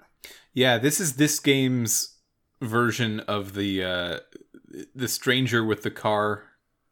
Yeah, 0.54 0.78
this 0.78 1.00
is 1.00 1.14
this 1.14 1.38
game's 1.38 2.16
version 2.60 3.20
of 3.20 3.54
the 3.54 3.84
uh 3.84 4.18
the 4.94 5.08
stranger 5.08 5.64
with 5.64 5.82
the 5.82 5.90
car 5.90 6.44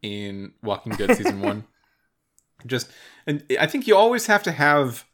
in 0.02 0.52
Walking 0.62 0.92
Dead 0.92 1.16
season 1.16 1.40
1. 1.40 1.64
Just 2.66 2.90
and 3.26 3.44
I 3.58 3.66
think 3.66 3.86
you 3.86 3.96
always 3.96 4.26
have 4.26 4.42
to 4.44 4.52
have 4.52 5.04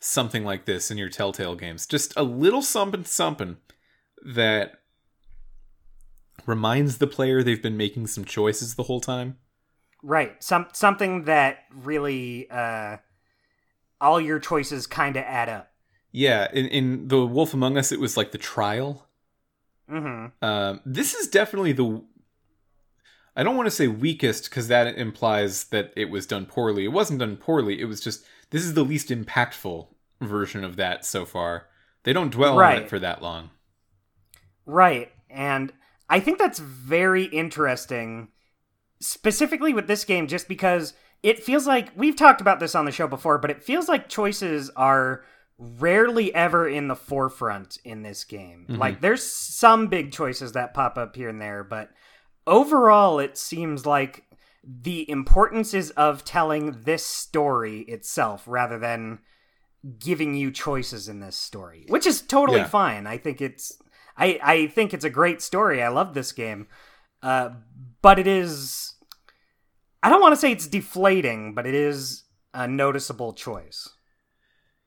something 0.00 0.44
like 0.44 0.66
this 0.66 0.90
in 0.90 0.98
your 0.98 1.08
Telltale 1.08 1.54
games. 1.54 1.86
Just 1.86 2.12
a 2.16 2.22
little 2.22 2.60
something 2.60 3.04
something 3.04 3.56
that 4.26 4.77
reminds 6.46 6.98
the 6.98 7.06
player 7.06 7.42
they've 7.42 7.62
been 7.62 7.76
making 7.76 8.06
some 8.06 8.24
choices 8.24 8.74
the 8.74 8.84
whole 8.84 9.00
time. 9.00 9.36
Right. 10.02 10.42
Some 10.42 10.68
something 10.72 11.24
that 11.24 11.64
really 11.74 12.48
uh 12.50 12.98
all 14.00 14.20
your 14.20 14.38
choices 14.38 14.86
kind 14.86 15.16
of 15.16 15.24
add 15.24 15.48
up. 15.48 15.72
Yeah, 16.12 16.48
in, 16.52 16.66
in 16.66 17.08
the 17.08 17.26
Wolf 17.26 17.52
Among 17.52 17.76
Us 17.76 17.92
it 17.92 18.00
was 18.00 18.16
like 18.16 18.32
the 18.32 18.38
trial 18.38 19.08
Mhm. 19.90 20.32
Um, 20.42 20.80
this 20.84 21.14
is 21.14 21.28
definitely 21.28 21.72
the. 21.72 22.02
I 23.34 23.42
don't 23.42 23.56
want 23.56 23.66
to 23.66 23.74
say 23.74 23.86
weakest 23.88 24.50
because 24.50 24.68
that 24.68 24.98
implies 24.98 25.64
that 25.64 25.92
it 25.96 26.10
was 26.10 26.26
done 26.26 26.44
poorly. 26.44 26.84
It 26.84 26.88
wasn't 26.88 27.20
done 27.20 27.36
poorly. 27.36 27.80
It 27.80 27.86
was 27.86 28.00
just 28.00 28.24
this 28.50 28.64
is 28.64 28.74
the 28.74 28.84
least 28.84 29.08
impactful 29.08 29.86
version 30.20 30.64
of 30.64 30.76
that 30.76 31.04
so 31.04 31.24
far. 31.24 31.68
They 32.02 32.12
don't 32.12 32.30
dwell 32.30 32.58
on 32.60 32.76
it 32.76 32.88
for 32.88 32.98
that 32.98 33.22
long. 33.22 33.50
Right. 34.66 35.12
And 35.30 35.72
I 36.08 36.20
think 36.20 36.38
that's 36.38 36.58
very 36.58 37.24
interesting 37.24 38.28
specifically 39.00 39.72
with 39.72 39.86
this 39.86 40.04
game 40.04 40.26
just 40.26 40.48
because 40.48 40.94
it 41.22 41.42
feels 41.42 41.66
like 41.66 41.90
we've 41.96 42.16
talked 42.16 42.40
about 42.40 42.60
this 42.60 42.74
on 42.74 42.84
the 42.84 42.92
show 42.92 43.06
before, 43.06 43.38
but 43.38 43.50
it 43.50 43.62
feels 43.62 43.88
like 43.88 44.08
choices 44.08 44.70
are 44.76 45.24
rarely 45.58 46.32
ever 46.34 46.68
in 46.68 46.88
the 46.88 46.96
forefront 46.96 47.78
in 47.84 48.02
this 48.02 48.24
game. 48.24 48.66
Mm-hmm. 48.68 48.80
Like 48.80 49.00
there's 49.00 49.22
some 49.24 49.88
big 49.88 50.12
choices 50.12 50.52
that 50.52 50.74
pop 50.74 50.96
up 50.96 51.16
here 51.16 51.28
and 51.28 51.40
there, 51.40 51.64
but 51.64 51.90
overall 52.46 53.18
it 53.18 53.36
seems 53.36 53.84
like 53.84 54.24
the 54.64 55.08
importance 55.10 55.74
is 55.74 55.90
of 55.92 56.24
telling 56.24 56.82
this 56.82 57.04
story 57.04 57.80
itself 57.82 58.44
rather 58.46 58.78
than 58.78 59.18
giving 59.98 60.34
you 60.34 60.50
choices 60.50 61.08
in 61.08 61.20
this 61.20 61.36
story, 61.36 61.86
which 61.88 62.06
is 62.06 62.20
totally 62.22 62.58
Yeah. 62.58 62.66
fine. 62.68 63.06
I 63.06 63.16
think 63.18 63.40
it's 63.40 63.78
I 64.18 64.38
I 64.42 64.66
think 64.66 64.92
it's 64.92 65.04
a 65.04 65.10
great 65.10 65.40
story. 65.40 65.82
I 65.82 65.88
love 65.88 66.14
this 66.14 66.32
game. 66.32 66.66
Uh 67.22 67.50
but 68.02 68.18
it 68.18 68.26
is 68.26 68.94
I 70.02 70.10
don't 70.10 70.20
want 70.20 70.32
to 70.32 70.40
say 70.40 70.52
it's 70.52 70.66
deflating, 70.66 71.54
but 71.54 71.66
it 71.66 71.74
is 71.74 72.24
a 72.54 72.68
noticeable 72.68 73.32
choice. 73.32 73.88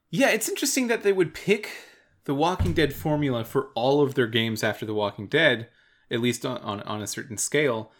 Yeah, 0.09 0.29
it's 0.29 0.49
interesting 0.49 0.87
that 0.87 1.03
they 1.03 1.13
would 1.13 1.33
pick 1.33 1.69
the 2.25 2.35
Walking 2.35 2.73
Dead 2.73 2.93
formula 2.93 3.43
for 3.43 3.69
all 3.75 4.01
of 4.01 4.15
their 4.15 4.27
games 4.27 4.63
after 4.63 4.85
The 4.85 4.93
Walking 4.93 5.27
Dead, 5.27 5.69
at 6.09 6.21
least 6.21 6.45
on, 6.45 6.57
on, 6.59 6.81
on 6.81 7.01
a 7.01 7.07
certain 7.07 7.37
scale, 7.37 7.91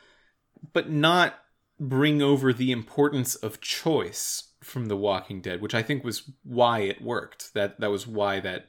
but 0.74 0.90
not 0.90 1.36
bring 1.80 2.22
over 2.22 2.54
the 2.54 2.72
importance 2.72 3.36
of 3.36 3.62
choice 3.62 4.52
from 4.62 4.88
The 4.88 4.98
Walking 4.98 5.42
Dead, 5.42 5.62
which 5.62 5.74
I 5.74 5.82
think 5.82 6.04
was 6.04 6.30
why 6.44 6.80
it 6.80 7.02
worked. 7.02 7.54
That 7.54 7.80
that 7.80 7.90
was 7.90 8.06
why 8.06 8.40
that 8.42 8.68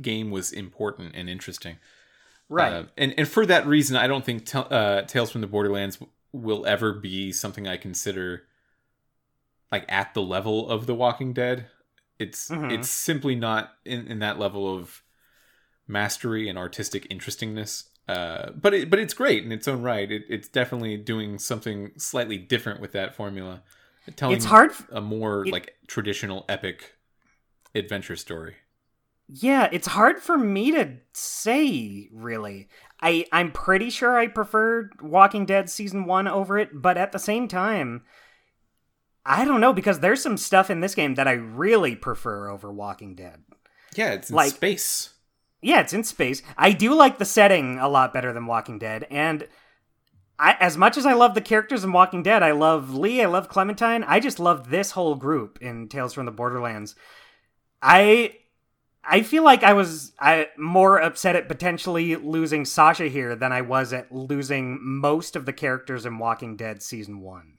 game 0.00 0.30
was 0.30 0.52
important 0.52 1.14
and 1.14 1.28
interesting. 1.28 1.78
Uh, 2.72 2.84
and 2.96 3.14
and 3.16 3.28
for 3.28 3.46
that 3.46 3.66
reason, 3.66 3.96
I 3.96 4.06
don't 4.06 4.24
think 4.24 4.44
Tel- 4.46 4.68
uh, 4.70 5.02
Tales 5.02 5.30
from 5.30 5.40
the 5.40 5.46
Borderlands 5.46 5.98
will 6.32 6.66
ever 6.66 6.92
be 6.92 7.32
something 7.32 7.66
I 7.68 7.76
consider 7.76 8.42
like 9.72 9.84
at 9.88 10.14
the 10.14 10.22
level 10.22 10.68
of 10.68 10.86
The 10.86 10.94
Walking 10.94 11.32
Dead. 11.32 11.66
It's 12.18 12.48
Mhm. 12.50 12.72
it's 12.72 12.88
simply 12.90 13.34
not 13.34 13.74
in, 13.84 14.06
in 14.08 14.18
that 14.18 14.38
level 14.38 14.76
of 14.76 15.02
mastery 15.86 16.48
and 16.48 16.58
artistic 16.58 17.06
interestingness. 17.10 17.88
Uh, 18.08 18.50
but 18.50 18.74
it, 18.74 18.90
but 18.90 18.98
it's 18.98 19.14
great 19.14 19.44
in 19.44 19.52
its 19.52 19.68
own 19.68 19.82
right. 19.82 20.10
It, 20.10 20.24
it's 20.28 20.48
definitely 20.48 20.96
doing 20.96 21.38
something 21.38 21.92
slightly 21.96 22.36
different 22.38 22.80
with 22.80 22.90
that 22.92 23.14
formula, 23.14 23.62
telling 24.16 24.34
it's 24.36 24.44
hard 24.46 24.72
f- 24.72 24.88
a 24.90 25.00
more 25.00 25.46
it- 25.46 25.52
like 25.52 25.76
traditional 25.86 26.44
epic 26.48 26.96
adventure 27.74 28.16
story. 28.16 28.56
Yeah, 29.32 29.68
it's 29.70 29.86
hard 29.86 30.20
for 30.20 30.36
me 30.36 30.72
to 30.72 30.96
say 31.12 32.08
really. 32.12 32.68
I 33.00 33.26
I'm 33.32 33.52
pretty 33.52 33.88
sure 33.90 34.18
I 34.18 34.26
preferred 34.26 34.92
Walking 35.00 35.46
Dead 35.46 35.70
season 35.70 36.04
1 36.04 36.26
over 36.28 36.58
it, 36.58 36.70
but 36.74 36.96
at 36.98 37.12
the 37.12 37.18
same 37.18 37.46
time 37.48 38.02
I 39.24 39.44
don't 39.44 39.60
know 39.60 39.72
because 39.72 40.00
there's 40.00 40.22
some 40.22 40.36
stuff 40.36 40.70
in 40.70 40.80
this 40.80 40.94
game 40.94 41.14
that 41.14 41.28
I 41.28 41.32
really 41.32 41.94
prefer 41.94 42.48
over 42.48 42.72
Walking 42.72 43.14
Dead. 43.14 43.42
Yeah, 43.94 44.12
it's 44.12 44.30
in 44.30 44.36
Like- 44.36 44.52
space. 44.52 45.14
Yeah, 45.62 45.80
it's 45.80 45.92
in 45.92 46.04
space. 46.04 46.42
I 46.56 46.72
do 46.72 46.94
like 46.94 47.18
the 47.18 47.26
setting 47.26 47.78
a 47.78 47.86
lot 47.88 48.14
better 48.14 48.32
than 48.32 48.46
Walking 48.46 48.78
Dead, 48.78 49.06
and 49.10 49.46
I, 50.38 50.56
as 50.58 50.78
much 50.78 50.96
as 50.96 51.04
I 51.04 51.12
love 51.12 51.34
the 51.34 51.42
characters 51.42 51.84
in 51.84 51.92
Walking 51.92 52.22
Dead, 52.22 52.42
I 52.42 52.52
love 52.52 52.94
Lee, 52.94 53.20
I 53.20 53.26
love 53.26 53.50
Clementine. 53.50 54.02
I 54.04 54.20
just 54.20 54.40
love 54.40 54.70
this 54.70 54.92
whole 54.92 55.14
group 55.16 55.58
in 55.60 55.86
Tales 55.88 56.14
from 56.14 56.24
the 56.24 56.32
Borderlands. 56.32 56.94
I 57.82 58.36
I 59.02 59.22
feel 59.22 59.42
like 59.42 59.62
I 59.62 59.72
was 59.72 60.12
I, 60.20 60.48
more 60.58 60.98
upset 60.98 61.36
at 61.36 61.48
potentially 61.48 62.16
losing 62.16 62.64
Sasha 62.64 63.08
here 63.08 63.34
than 63.34 63.52
I 63.52 63.62
was 63.62 63.92
at 63.92 64.12
losing 64.12 64.78
most 64.82 65.36
of 65.36 65.46
the 65.46 65.52
characters 65.52 66.04
in 66.04 66.18
Walking 66.18 66.56
Dead 66.56 66.82
season 66.82 67.20
one. 67.20 67.58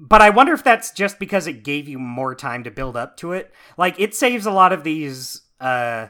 But 0.00 0.22
I 0.22 0.30
wonder 0.30 0.52
if 0.52 0.64
that's 0.64 0.92
just 0.92 1.18
because 1.18 1.46
it 1.46 1.64
gave 1.64 1.88
you 1.88 1.98
more 1.98 2.34
time 2.34 2.64
to 2.64 2.70
build 2.70 2.96
up 2.96 3.16
to 3.18 3.32
it. 3.32 3.52
Like 3.76 3.98
it 3.98 4.14
saves 4.14 4.46
a 4.46 4.52
lot 4.52 4.72
of 4.72 4.84
these 4.84 5.42
uh 5.60 6.08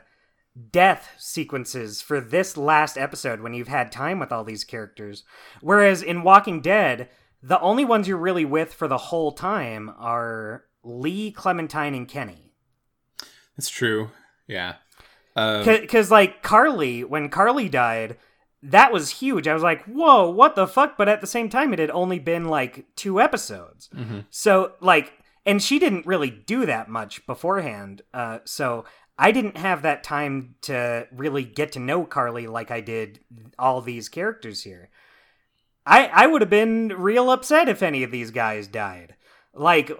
death 0.73 1.15
sequences 1.19 2.03
for 2.03 2.21
this 2.21 2.57
last 2.57 2.99
episode 2.99 3.41
when 3.41 3.55
you've 3.55 3.69
had 3.69 3.93
time 3.93 4.19
with 4.19 4.33
all 4.33 4.45
these 4.45 4.65
characters. 4.65 5.25
Whereas 5.61 6.03
in 6.03 6.23
Walking 6.23 6.61
Dead, 6.61 7.09
the 7.43 7.61
only 7.61 7.85
ones 7.85 8.09
you're 8.09 8.17
really 8.17 8.45
with 8.45 8.73
for 8.73 8.89
the 8.89 8.99
whole 8.99 9.33
time 9.33 9.91
are 9.99 10.65
Lee, 10.83 11.31
Clementine, 11.31 11.95
and 11.95 12.09
Kenny. 12.09 12.53
That's 13.57 13.69
true. 13.69 14.11
Yeah. 14.49 14.75
Um, 15.37 15.65
Because, 15.65 16.11
like, 16.11 16.43
Carly, 16.43 17.05
when 17.05 17.29
Carly 17.29 17.69
died, 17.69 18.17
that 18.63 18.93
was 18.93 19.11
huge. 19.11 19.47
I 19.47 19.55
was 19.55 19.63
like, 19.63 19.85
whoa, 19.85 20.29
what 20.31 20.57
the 20.57 20.67
fuck? 20.67 20.97
But 20.99 21.09
at 21.09 21.21
the 21.21 21.29
same 21.29 21.49
time, 21.49 21.73
it 21.73 21.79
had 21.79 21.91
only 21.91 22.19
been 22.19 22.47
like 22.49 22.87
two 22.97 23.21
episodes. 23.21 23.89
mhm. 23.95 24.25
So, 24.31 24.73
like, 24.81 25.13
and 25.47 25.63
she 25.63 25.79
didn't 25.79 26.07
really 26.07 26.31
do 26.31 26.67
that 26.67 26.89
much 26.89 27.25
beforehand. 27.27 28.03
Uh, 28.13 28.41
so 28.45 28.85
I 29.17 29.31
didn't 29.31 29.57
have 29.57 29.83
that 29.83 30.03
time 30.03 30.57
to 30.63 31.07
really 31.13 31.45
get 31.45 31.73
to 31.73 31.79
know 31.79 32.05
Carly 32.05 32.47
like 32.49 32.71
I 32.73 32.81
did 32.81 33.21
all 33.59 33.81
these 33.81 34.09
characters 34.09 34.65
here. 34.65 34.91
I 35.87 36.07
I 36.07 36.27
would 36.27 36.43
have 36.43 36.51
been 36.51 36.89
real 36.89 37.31
upset 37.31 37.69
if 37.69 37.83
any 37.83 38.03
of 38.03 38.11
these 38.11 38.31
guys 38.31 38.67
died. 38.67 39.15
Like 39.59 39.91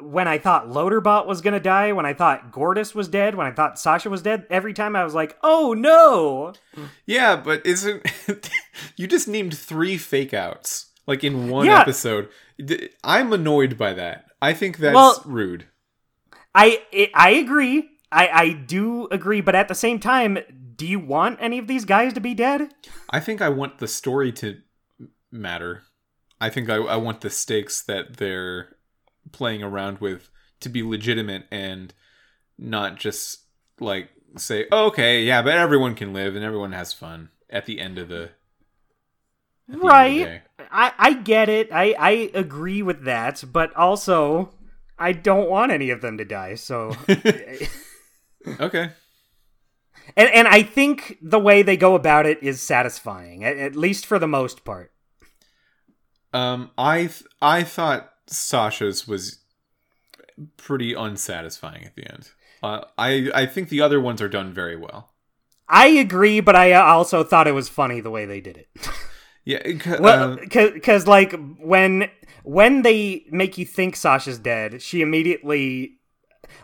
when 0.00 0.28
I 0.28 0.36
thought 0.38 0.68
Loaderbot 0.68 1.26
was 1.26 1.40
gonna 1.40 1.58
die, 1.60 1.92
when 1.92 2.04
I 2.04 2.12
thought 2.12 2.52
Gortys 2.52 2.94
was 2.94 3.08
dead, 3.08 3.34
when 3.34 3.46
I 3.46 3.50
thought 3.52 3.78
Sasha 3.78 4.10
was 4.10 4.20
dead, 4.22 4.46
every 4.50 4.74
time 4.74 4.94
I 4.94 5.04
was 5.04 5.14
like, 5.14 5.36
"Oh 5.42 5.72
no!" 5.72 6.52
Yeah, 7.06 7.36
but 7.36 7.64
isn't 7.64 8.06
you 8.96 9.06
just 9.06 9.26
named 9.26 9.56
three 9.56 9.96
fake 9.96 10.34
outs 10.34 10.92
like 11.06 11.24
in 11.24 11.48
one 11.48 11.64
Yeah. 11.66 11.80
episode? 11.80 12.28
I'm 13.02 13.32
annoyed 13.32 13.78
by 13.78 13.94
that. 13.94 14.26
I 14.42 14.52
think 14.52 14.76
that's 14.78 14.94
Well- 14.94 15.22
rude. 15.24 15.66
I 16.54 16.82
I 16.92 17.10
I 17.14 17.30
agree. 17.30 17.88
I 18.12 18.28
I 18.28 18.52
do 18.52 19.08
agree, 19.10 19.40
but 19.40 19.54
at 19.54 19.68
the 19.68 19.74
same 19.74 19.98
time, 19.98 20.38
do 20.76 20.86
you 20.86 20.98
want 21.00 21.38
any 21.40 21.58
of 21.58 21.66
these 21.68 21.84
guys 21.86 22.12
to 22.12 22.20
be 22.20 22.34
dead? 22.34 22.68
I 23.10 23.20
think 23.20 23.40
I 23.40 23.48
want 23.48 23.78
the 23.78 23.88
story 23.88 24.30
to 24.32 24.58
matter. 25.32 25.82
I 26.38 26.50
think 26.50 26.68
I, 26.68 26.76
I 26.76 26.96
want 26.96 27.22
the 27.22 27.30
stakes 27.30 27.82
that 27.84 28.18
they're 28.18 28.75
playing 29.32 29.62
around 29.62 29.98
with 29.98 30.30
to 30.60 30.68
be 30.68 30.82
legitimate 30.82 31.46
and 31.50 31.92
not 32.58 32.96
just 32.96 33.40
like 33.80 34.10
say, 34.36 34.66
oh, 34.72 34.86
okay, 34.86 35.22
yeah, 35.22 35.42
but 35.42 35.54
everyone 35.54 35.94
can 35.94 36.12
live 36.12 36.34
and 36.34 36.44
everyone 36.44 36.72
has 36.72 36.92
fun 36.92 37.30
at 37.50 37.66
the 37.66 37.80
end 37.80 37.98
of 37.98 38.08
the 38.08 38.30
at 39.70 39.78
the 39.78 39.78
Right. 39.78 40.42
I 40.70 40.92
I 40.98 41.12
get 41.12 41.48
it. 41.48 41.68
I 41.72 41.94
I 41.98 42.30
agree 42.34 42.82
with 42.82 43.04
that, 43.04 43.44
but 43.52 43.74
also 43.74 44.54
I 44.98 45.12
don't 45.12 45.50
want 45.50 45.72
any 45.72 45.90
of 45.90 46.00
them 46.00 46.18
to 46.18 46.24
die. 46.24 46.54
So 46.54 46.96
Okay. 48.60 48.90
and 50.16 50.28
and 50.30 50.48
I 50.48 50.62
think 50.62 51.18
the 51.20 51.38
way 51.38 51.62
they 51.62 51.76
go 51.76 51.94
about 51.94 52.26
it 52.26 52.42
is 52.42 52.62
satisfying, 52.62 53.44
at, 53.44 53.56
at 53.56 53.76
least 53.76 54.06
for 54.06 54.18
the 54.18 54.28
most 54.28 54.64
part. 54.64 54.92
Um, 56.32 56.70
I 56.76 56.98
th- 57.06 57.24
I 57.40 57.62
thought 57.62 58.12
Sasha's 58.26 59.06
was 59.06 59.38
pretty 60.56 60.94
unsatisfying 60.94 61.84
at 61.84 61.94
the 61.94 62.10
end. 62.10 62.30
Uh, 62.62 62.84
I 62.98 63.30
I 63.34 63.46
think 63.46 63.68
the 63.68 63.80
other 63.80 64.00
ones 64.00 64.20
are 64.20 64.28
done 64.28 64.52
very 64.52 64.76
well. 64.76 65.12
I 65.68 65.88
agree, 65.88 66.40
but 66.40 66.54
I 66.54 66.72
also 66.72 67.24
thought 67.24 67.48
it 67.48 67.52
was 67.52 67.68
funny 67.68 68.00
the 68.00 68.10
way 68.10 68.24
they 68.24 68.40
did 68.40 68.56
it. 68.56 68.68
Yeah, 69.48 69.62
c- 69.64 70.00
Well, 70.00 70.32
uh, 70.32 70.36
because 70.72 71.06
like 71.06 71.32
when 71.60 72.10
when 72.42 72.82
they 72.82 73.26
make 73.30 73.56
you 73.56 73.64
think 73.64 73.94
Sasha's 73.94 74.40
dead, 74.40 74.82
she 74.82 75.02
immediately 75.02 76.00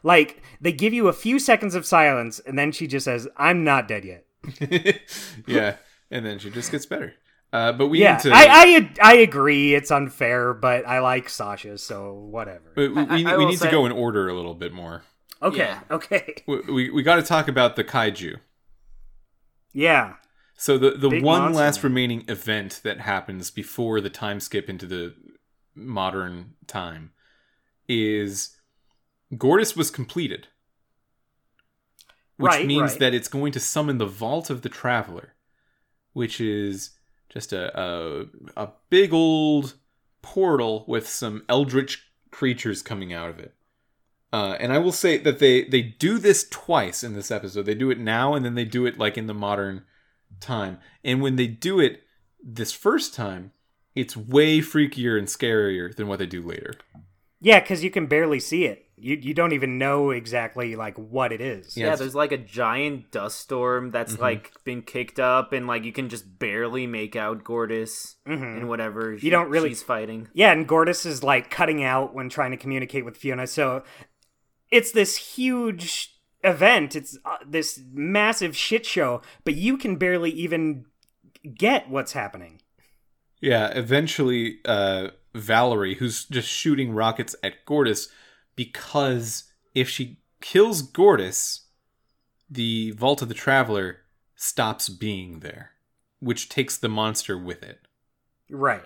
like 0.02 0.42
they 0.60 0.72
give 0.72 0.92
you 0.92 1.06
a 1.06 1.12
few 1.12 1.38
seconds 1.38 1.76
of 1.76 1.86
silence, 1.86 2.40
and 2.40 2.58
then 2.58 2.72
she 2.72 2.88
just 2.88 3.04
says, 3.04 3.28
"I'm 3.36 3.62
not 3.62 3.86
dead 3.86 4.04
yet." 4.04 4.26
yeah, 5.46 5.76
and 6.10 6.26
then 6.26 6.40
she 6.40 6.50
just 6.50 6.72
gets 6.72 6.84
better. 6.84 7.14
Uh, 7.52 7.70
but 7.72 7.88
we 7.88 8.00
yeah, 8.00 8.12
need 8.14 8.20
to. 8.22 8.30
I, 8.32 8.44
I 8.48 8.90
I 9.02 9.14
agree. 9.16 9.74
It's 9.74 9.90
unfair, 9.90 10.54
but 10.54 10.86
I 10.86 11.00
like 11.00 11.28
Sasha, 11.28 11.76
so 11.76 12.14
whatever. 12.14 12.72
we, 12.76 12.88
we, 12.88 13.02
I- 13.02 13.14
we 13.16 13.26
I 13.26 13.36
we 13.36 13.44
need 13.46 13.58
say- 13.58 13.66
to 13.66 13.70
go 13.70 13.84
in 13.86 13.92
order 13.92 14.28
a 14.28 14.34
little 14.34 14.54
bit 14.54 14.72
more. 14.72 15.02
Okay, 15.42 15.58
Yeah. 15.58 15.80
okay, 15.90 16.34
We 16.46 16.60
we, 16.60 16.90
we 16.90 17.02
got 17.02 17.16
to 17.16 17.22
talk 17.22 17.48
about 17.48 17.74
the 17.76 17.82
kaiju. 17.84 18.36
yeah, 19.72 20.14
So 20.56 20.78
the 20.78 20.92
the 20.92 21.08
Big 21.10 21.22
one 21.24 21.42
monster 21.42 21.58
last 21.60 21.76
man. 21.82 21.90
remaining 21.90 22.24
event 22.28 22.80
that 22.84 23.00
happens 23.00 23.50
before 23.50 24.00
the 24.00 24.08
time 24.10 24.38
skip 24.40 24.68
into 24.70 24.86
the 24.86 25.14
modern 25.74 26.54
time 26.66 27.10
is 27.88 28.56
Gortys 29.34 29.76
was 29.76 29.90
completed. 29.90 30.46
Which 32.36 32.50
Right, 32.52 32.66
means 32.66 32.92
right. 32.92 33.00
that 33.00 33.14
it's 33.14 33.28
going 33.28 33.52
to 33.52 33.60
summon 33.60 33.98
the 33.98 34.06
Vault 34.06 34.48
of 34.50 34.62
the 34.62 34.68
Traveler, 34.68 35.34
which 36.12 36.40
is 36.40 36.90
just 37.32 37.52
a 37.52 37.80
a, 37.80 38.26
a 38.56 38.68
big 38.90 39.12
old 39.12 39.74
portal 40.20 40.84
with 40.86 41.08
some 41.08 41.42
eldritch 41.48 42.06
creatures 42.30 42.82
coming 42.82 43.12
out 43.12 43.30
of 43.30 43.38
it. 43.38 43.54
Uh, 44.32 44.56
and 44.58 44.72
I 44.72 44.78
will 44.78 44.92
say 44.92 45.18
that 45.18 45.38
they 45.38 45.64
they 45.64 45.82
do 45.82 46.18
this 46.18 46.48
twice 46.48 47.02
in 47.02 47.14
this 47.14 47.30
episode. 47.30 47.66
They 47.66 47.74
do 47.74 47.90
it 47.90 47.98
now, 47.98 48.34
and 48.34 48.44
then 48.44 48.54
they 48.54 48.64
do 48.64 48.86
it 48.86 48.98
like 48.98 49.18
in 49.18 49.26
the 49.26 49.34
modern 49.34 49.84
time. 50.40 50.78
And 51.04 51.20
when 51.20 51.36
they 51.36 51.46
do 51.46 51.80
it 51.80 52.02
this 52.42 52.72
first 52.72 53.14
time, 53.14 53.52
it's 53.94 54.16
way 54.16 54.60
freakier 54.60 55.18
and 55.18 55.28
scarier 55.28 55.94
than 55.94 56.08
what 56.08 56.18
they 56.18 56.26
do 56.26 56.40
later. 56.40 56.74
Yeah, 57.40 57.60
because 57.60 57.84
you 57.84 57.90
can 57.90 58.06
barely 58.06 58.40
see 58.40 58.64
it. 58.64 58.86
You 59.02 59.18
you 59.20 59.34
don't 59.34 59.52
even 59.52 59.78
know 59.78 60.10
exactly 60.10 60.76
like 60.76 60.96
what 60.96 61.32
it 61.32 61.40
is. 61.40 61.76
Yeah, 61.76 61.86
Yeah, 61.88 61.96
there's 61.96 62.14
like 62.14 62.30
a 62.32 62.38
giant 62.38 63.10
dust 63.10 63.40
storm 63.40 63.90
that's 63.90 64.12
Mm-hmm. 64.12 64.22
like 64.22 64.52
been 64.64 64.82
kicked 64.82 65.18
up, 65.18 65.52
and 65.52 65.66
like 65.66 65.84
you 65.84 65.92
can 65.92 66.08
just 66.08 66.38
barely 66.38 66.86
make 66.86 67.16
out 67.16 67.42
Gortys 67.42 68.14
Mhm. 68.26 68.58
and 68.58 68.68
whatever 68.68 69.14
You 69.14 69.30
don't 69.30 69.50
really- 69.50 69.70
she's 69.70 69.82
fighting. 69.82 70.28
Yeah, 70.34 70.52
and 70.52 70.68
Gortys 70.68 71.04
is 71.04 71.22
like 71.24 71.50
cutting 71.50 71.82
out 71.82 72.14
when 72.14 72.28
trying 72.28 72.52
to 72.52 72.56
communicate 72.56 73.04
with 73.04 73.16
Fiona. 73.16 73.46
So 73.46 73.82
it's 74.70 74.92
this 74.92 75.16
huge 75.16 76.14
event. 76.44 76.94
It's 76.94 77.18
uh, 77.24 77.38
this 77.46 77.80
massive 77.92 78.56
shit 78.56 78.86
show, 78.86 79.20
but 79.44 79.54
you 79.54 79.76
can 79.76 79.96
barely 79.96 80.30
even 80.30 80.84
get 81.56 81.90
what's 81.90 82.12
happening. 82.12 82.60
Yeah, 83.40 83.66
eventually, 83.74 84.58
uh, 84.64 85.08
Vallory, 85.34 85.96
who's 85.96 86.24
just 86.26 86.48
shooting 86.48 86.92
rockets 86.92 87.34
at 87.42 87.64
Gortys, 87.66 88.08
because 88.56 89.44
if 89.74 89.88
she 89.88 90.18
kills 90.40 90.82
Gortys, 90.82 91.60
the 92.50 92.90
Vault 92.92 93.22
of 93.22 93.28
the 93.28 93.34
Traveler 93.34 93.98
stops 94.36 94.88
being 94.88 95.40
there, 95.40 95.72
which 96.20 96.48
takes 96.48 96.76
the 96.76 96.88
monster 96.88 97.38
with 97.38 97.62
it. 97.62 97.80
Right. 98.50 98.84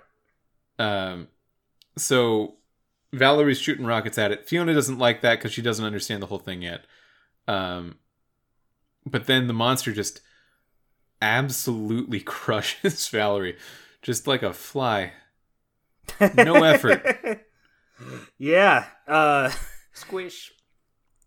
Um, 0.79 1.29
so 1.97 2.57
Vallory's 3.13 3.59
shooting 3.59 3.87
rockets 3.87 4.19
at 4.19 4.33
it. 4.33 4.49
Fiona 4.49 4.75
doesn't 4.75 4.99
like 4.99 5.23
that 5.23 5.39
because 5.39 5.53
she 5.53 5.63
doesn't 5.63 5.85
understand 5.85 6.23
the 6.23 6.27
whole 6.27 6.39
thing 6.39 6.63
yet. 6.63 6.85
Um, 7.49 7.97
but 9.05 9.27
then 9.27 9.47
the 9.47 9.53
monster 9.53 9.93
just 9.93 10.21
absolutely 11.23 12.21
crushes 12.25 13.09
Vallory, 13.09 13.57
just 14.03 14.27
like 14.27 14.43
a 14.43 14.53
fly. 14.53 15.13
No 16.21 16.55
effort. 16.65 17.46
Yeah. 18.39 18.87
Uh, 19.07 19.51
Squish. 19.93 20.53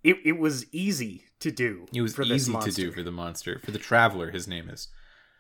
it 0.04 0.18
it 0.24 0.40
was 0.40 0.72
easy 0.74 1.26
to 1.40 1.52
do. 1.52 1.86
It 1.94 2.02
was 2.02 2.14
for 2.14 2.26
this 2.26 2.48
easy 2.48 2.60
to 2.60 2.72
do 2.72 2.92
for 2.92 3.04
the 3.04 3.12
monster, 3.12 3.60
for 3.60 3.72
the 3.72 3.80
traveler. 3.80 4.32
His 4.32 4.48
name 4.48 4.70
is. 4.70 4.88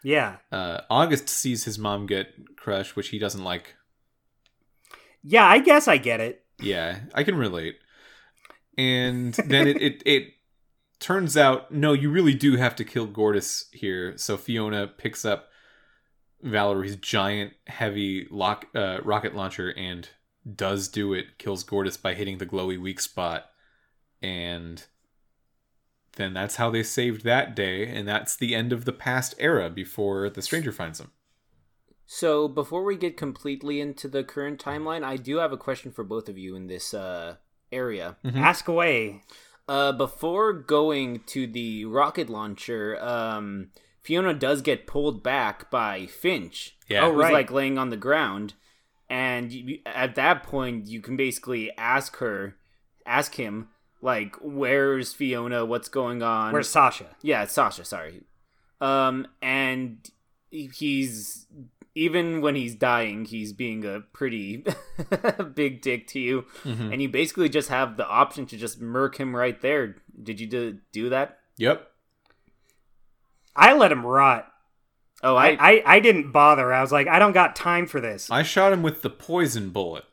Yeah. 0.03 0.37
Uh, 0.51 0.81
August 0.89 1.27
sees 1.29 1.65
his 1.65 1.77
mom 1.77 2.05
get 2.05 2.55
crushed, 2.55 2.95
which 2.95 3.09
he 3.09 3.19
doesn't 3.19 3.43
like. 3.43 3.75
Yeah, 5.21 5.45
I 5.45 5.59
guess 5.59 5.87
I 5.87 5.97
get 5.97 6.21
it. 6.21 6.45
Yeah, 6.61 6.99
I 7.13 7.23
can 7.23 7.35
relate. 7.35 7.75
And 8.77 9.33
then 9.33 9.67
it, 9.67 9.81
it 9.81 10.03
it 10.05 10.23
turns 10.99 11.35
out 11.35 11.71
no, 11.71 11.93
you 11.93 12.09
really 12.09 12.33
do 12.33 12.55
have 12.55 12.75
to 12.77 12.85
kill 12.85 13.07
Gortys 13.07 13.65
here. 13.73 14.17
So 14.17 14.37
Fiona 14.37 14.87
picks 14.87 15.25
up 15.25 15.49
Vallory's 16.41 16.95
giant, 16.95 17.53
heavy 17.67 18.27
lock 18.31 18.67
uh, 18.73 18.99
rocket 19.03 19.35
launcher 19.35 19.73
and 19.75 20.09
does 20.55 20.87
do 20.87 21.13
it. 21.13 21.37
Kills 21.37 21.63
Gortys 21.63 22.01
by 22.01 22.13
hitting 22.13 22.37
the 22.37 22.45
glowy 22.45 22.79
weak 22.79 22.99
spot, 22.99 23.49
and 24.21 24.85
then 26.13 26.33
that's 26.33 26.57
how 26.57 26.69
they 26.69 26.83
saved 26.83 27.23
that 27.23 27.55
day. 27.55 27.87
And 27.87 28.07
that's 28.07 28.35
the 28.35 28.55
end 28.55 28.73
of 28.73 28.85
the 28.85 28.93
past 28.93 29.35
era 29.39 29.69
before 29.69 30.29
the 30.29 30.41
stranger 30.41 30.71
finds 30.71 30.99
them. 30.99 31.11
So 32.05 32.47
before 32.47 32.83
we 32.83 32.97
get 32.97 33.17
completely 33.17 33.79
into 33.79 34.07
the 34.07 34.23
current 34.23 34.59
timeline, 34.63 35.03
I 35.03 35.15
do 35.15 35.37
have 35.37 35.51
a 35.51 35.57
question 35.57 35.91
for 35.91 36.03
both 36.03 36.27
of 36.27 36.37
you 36.39 36.55
in 36.55 36.65
this 36.65 36.93
uh, 36.93 37.35
area. 37.71 38.17
Mhm. 38.25 38.35
Ask 38.35 38.67
away. 38.67 39.21
Uh, 39.67 39.91
before 39.91 40.51
going 40.51 41.19
to 41.27 41.45
the 41.45 41.85
rocket 41.85 42.27
launcher, 42.27 42.99
um, 42.99 43.69
Fiona 44.01 44.33
does 44.33 44.63
get 44.63 44.87
pulled 44.87 45.21
back 45.21 45.69
by 45.69 46.07
Finch. 46.07 46.75
Yeah. 46.87 47.05
Oh, 47.05 47.11
who's 47.11 47.21
right. 47.21 47.33
like 47.33 47.51
laying 47.51 47.77
on 47.77 47.91
the 47.91 47.97
ground, 47.97 48.55
and 49.09 49.51
you, 49.51 49.79
at 49.85 50.15
that 50.15 50.43
point, 50.43 50.87
you 50.87 51.01
can 51.01 51.17
basically 51.17 51.71
ask 51.77 52.17
her, 52.17 52.55
ask 53.05 53.35
him, 53.35 53.69
like, 54.01 54.35
"Where's 54.41 55.13
Fiona? 55.13 55.65
What's 55.65 55.89
going 55.89 56.21
on?" 56.23 56.53
Where's 56.53 56.69
Sasha? 56.69 57.15
yeah, 57.21 57.43
it's 57.43 57.53
Sasha. 57.53 57.83
Sorry. 57.85 58.23
Um, 58.81 59.27
and 59.41 60.09
he's 60.51 61.47
even 61.95 62.39
when 62.41 62.55
he's 62.55 62.75
dying, 62.75 63.25
he's 63.25 63.51
being 63.51 63.83
a 63.83 63.99
pretty 64.13 64.63
big 65.55 65.81
dick 65.81 66.07
to 66.07 66.19
you, 66.19 66.45
Mhm. 66.63 66.93
and 66.93 67.01
you 67.01 67.09
basically 67.09 67.49
just 67.49 67.67
have 67.69 67.97
the 67.97 68.07
option 68.07 68.45
to 68.45 68.57
just 68.57 68.79
murk 68.79 69.17
him 69.17 69.35
right 69.35 69.59
there. 69.61 69.95
Did 70.21 70.39
you 70.39 70.47
do, 70.47 70.77
do 70.93 71.09
that? 71.09 71.39
Yep. 71.57 71.85
I 73.55 73.73
let 73.73 73.91
him 73.91 74.05
rot. 74.05 74.49
Oh, 75.21 75.35
I, 75.35 75.57
I, 75.59 75.83
I, 75.85 75.99
didn't 75.99 76.31
bother. 76.31 76.71
I 76.71 76.81
was 76.81 76.93
like, 76.93 77.07
I 77.07 77.19
don't 77.19 77.33
got 77.33 77.55
time 77.55 77.87
for 77.87 77.99
this. 77.99 78.31
I 78.31 78.41
shot 78.43 78.71
him 78.71 78.81
with 78.81 79.01
the 79.01 79.09
poison 79.09 79.69
bullet. 79.69 80.05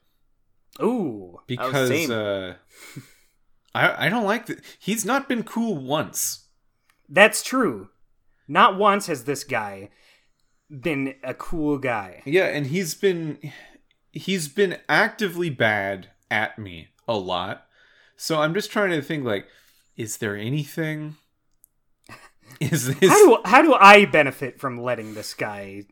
Ooh. 0.82 1.40
because 1.46 1.88
same. 1.88 2.10
uh, 2.10 2.54
I 3.74 4.06
I 4.06 4.08
don't 4.08 4.24
like 4.24 4.46
that. 4.46 4.60
He's 4.78 5.04
not 5.04 5.28
been 5.28 5.42
cool 5.42 5.76
once. 5.76 6.48
That's 7.08 7.42
true. 7.42 7.88
Not 8.48 8.76
once 8.76 9.06
has 9.06 9.24
this 9.24 9.44
guy 9.44 9.90
been 10.68 11.14
a 11.22 11.34
cool 11.34 11.78
guy. 11.78 12.22
Yeah, 12.24 12.46
and 12.46 12.66
he's 12.66 12.94
been 12.94 13.38
he's 14.12 14.48
been 14.48 14.78
actively 14.88 15.50
bad 15.50 16.10
at 16.30 16.58
me 16.58 16.88
a 17.06 17.16
lot. 17.16 17.66
So 18.16 18.40
I'm 18.40 18.54
just 18.54 18.70
trying 18.70 18.90
to 18.90 19.02
think 19.02 19.24
like, 19.24 19.46
is 19.96 20.18
there 20.18 20.36
anything? 20.36 21.16
Is 22.60 22.98
this? 22.98 23.10
How 23.10 23.26
do 23.26 23.38
how 23.44 23.62
do 23.62 23.74
I 23.74 24.04
benefit 24.06 24.58
from 24.60 24.80
letting 24.80 25.14
this 25.14 25.34
guy 25.34 25.82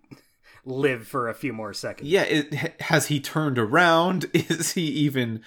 live 0.64 1.06
for 1.06 1.28
a 1.28 1.34
few 1.34 1.52
more 1.52 1.74
seconds? 1.74 2.08
yeah, 2.08 2.22
it, 2.22 2.80
has 2.82 3.06
he 3.08 3.20
turned 3.20 3.58
around? 3.58 4.26
Is 4.34 4.72
he 4.72 4.82
even 4.82 5.42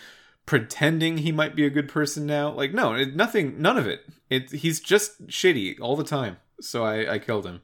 pretending 0.45 1.17
he 1.19 1.31
might 1.31 1.55
be 1.55 1.65
a 1.65 1.69
good 1.69 1.89
person 1.89 2.25
now? 2.25 2.51
Like, 2.51 2.73
no, 2.73 2.93
it, 2.93 3.15
nothing, 3.15 3.61
none 3.61 3.77
of 3.77 3.87
it. 3.87 4.01
It 4.29 4.51
he's 4.51 4.79
just 4.79 5.27
shitty 5.27 5.79
all 5.81 5.95
the 5.95 6.03
time. 6.03 6.37
So 6.61 6.83
I 6.83 7.13
I 7.15 7.19
killed 7.19 7.45
him. 7.45 7.61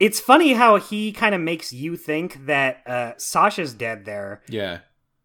It's 0.00 0.18
funny 0.20 0.54
how 0.54 0.76
he 0.78 1.12
kind 1.12 1.34
of 1.34 1.40
makes 1.40 1.72
you 1.72 1.96
think 1.96 2.46
that 2.46 2.82
uh, 2.86 3.12
Sasha's 3.16 3.72
dead 3.72 4.04
there 4.04 4.42
Yeah. 4.48 4.80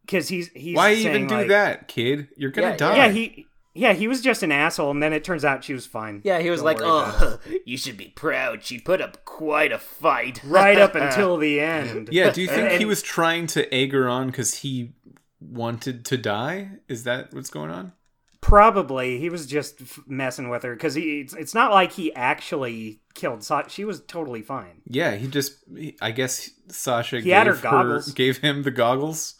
because 0.05 0.27
he's 0.29 0.49
he's 0.49 0.75
Why 0.75 0.93
saying, 0.93 1.07
even 1.07 1.27
do 1.27 1.35
like- 1.35 1.47
that, 1.47 1.87
kid? 1.87 2.27
You're 2.37 2.51
gonna 2.51 2.69
Yeah, 2.69 2.77
die. 2.77 2.95
Yeah, 2.97 3.09
he 3.09 3.47
yeah 3.79 3.93
he 3.93 4.07
was 4.07 4.21
just 4.21 4.43
an 4.43 4.51
asshole, 4.51 4.91
and 4.91 5.01
then 5.01 5.13
it 5.13 5.23
turns 5.23 5.43
out 5.45 5.63
she 5.63 5.73
was 5.73 5.85
fine. 5.85 6.21
yeah, 6.23 6.39
he 6.39 6.49
was 6.49 6.59
Don't 6.59 6.65
like, 6.65 6.79
worry 6.79 6.87
about 6.87 7.21
it. 7.33 7.39
"Oh, 7.47 7.57
you 7.65 7.77
should 7.77 7.97
be 7.97 8.09
proud. 8.09 8.63
She 8.63 8.79
put 8.79 9.01
up 9.01 9.23
quite 9.25 9.71
a 9.71 9.79
fight." 9.79 10.41
right 10.45 10.77
up 10.77 10.95
until 11.05 11.37
the 11.37 11.59
end. 11.59 12.09
Yeah, 12.11 12.29
do 12.31 12.41
you 12.41 12.47
think 12.47 12.69
And- 12.71 12.79
he 12.79 12.85
was 12.85 13.01
trying 13.01 13.47
to 13.47 13.73
egg 13.73 13.93
her 13.93 14.07
on 14.07 14.27
because 14.27 14.55
he 14.55 14.93
wanted 15.39 16.05
to 16.05 16.17
die? 16.17 16.71
Is 16.87 17.03
that 17.05 17.33
what's 17.33 17.49
going 17.49 17.71
on? 17.71 17.93
Probably 18.41 19.19
he 19.19 19.29
was 19.29 19.45
just 19.45 19.81
f- 19.81 19.99
messing 20.07 20.49
with 20.49 20.63
her 20.63 20.73
because 20.73 20.95
he. 20.95 21.19
It's, 21.21 21.33
it's 21.33 21.53
not 21.53 21.71
like 21.71 21.91
he 21.91 22.13
actually 22.15 23.01
killed. 23.13 23.43
Sa- 23.43 23.67
she 23.67 23.83
was 23.83 23.99
totally 24.01 24.41
fine. 24.41 24.81
Yeah, 24.87 25.15
he 25.15 25.27
just. 25.27 25.57
he- 25.75 25.97
I 26.01 26.11
guess 26.11 26.49
Sasha 26.69 27.17
He 27.17 27.23
gave 27.23 27.33
had 27.33 27.47
her 27.47 27.55
goggles. 27.55 28.13
gave 28.13 28.37
him 28.37 28.63
the 28.63 28.71
goggles. 28.71 29.35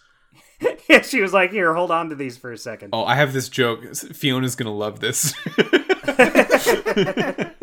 yeah, 0.90 1.02
she 1.02 1.22
was 1.22 1.34
like, 1.34 1.52
"Here, 1.52 1.74
hold 1.74 1.92
on 1.92 2.10
to 2.10 2.16
these 2.16 2.38
for 2.38 2.52
a 2.52 2.58
second. 2.58 2.90
Oh, 2.94 3.06
I 3.06 3.16
have 3.16 3.34
this 3.34 3.50
joke. 3.50 3.84
Fiona's 3.96 4.56
gonna 4.56 4.74
love 4.74 5.00
this. 5.00 5.34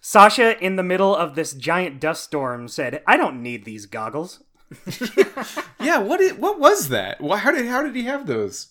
Sasha, 0.00 0.62
in 0.62 0.76
the 0.76 0.82
middle 0.82 1.14
of 1.14 1.34
this 1.34 1.52
giant 1.52 2.00
dust 2.00 2.24
storm, 2.24 2.68
said, 2.68 3.02
"I 3.06 3.16
don't 3.16 3.42
need 3.42 3.64
these 3.64 3.86
goggles." 3.86 4.42
yeah, 5.80 5.98
what? 5.98 6.20
Is, 6.20 6.34
what 6.34 6.58
was 6.58 6.88
that? 6.88 7.20
Why? 7.20 7.38
How 7.38 7.50
did? 7.50 7.66
How 7.66 7.82
did 7.82 7.96
he 7.96 8.04
have 8.04 8.26
those? 8.26 8.68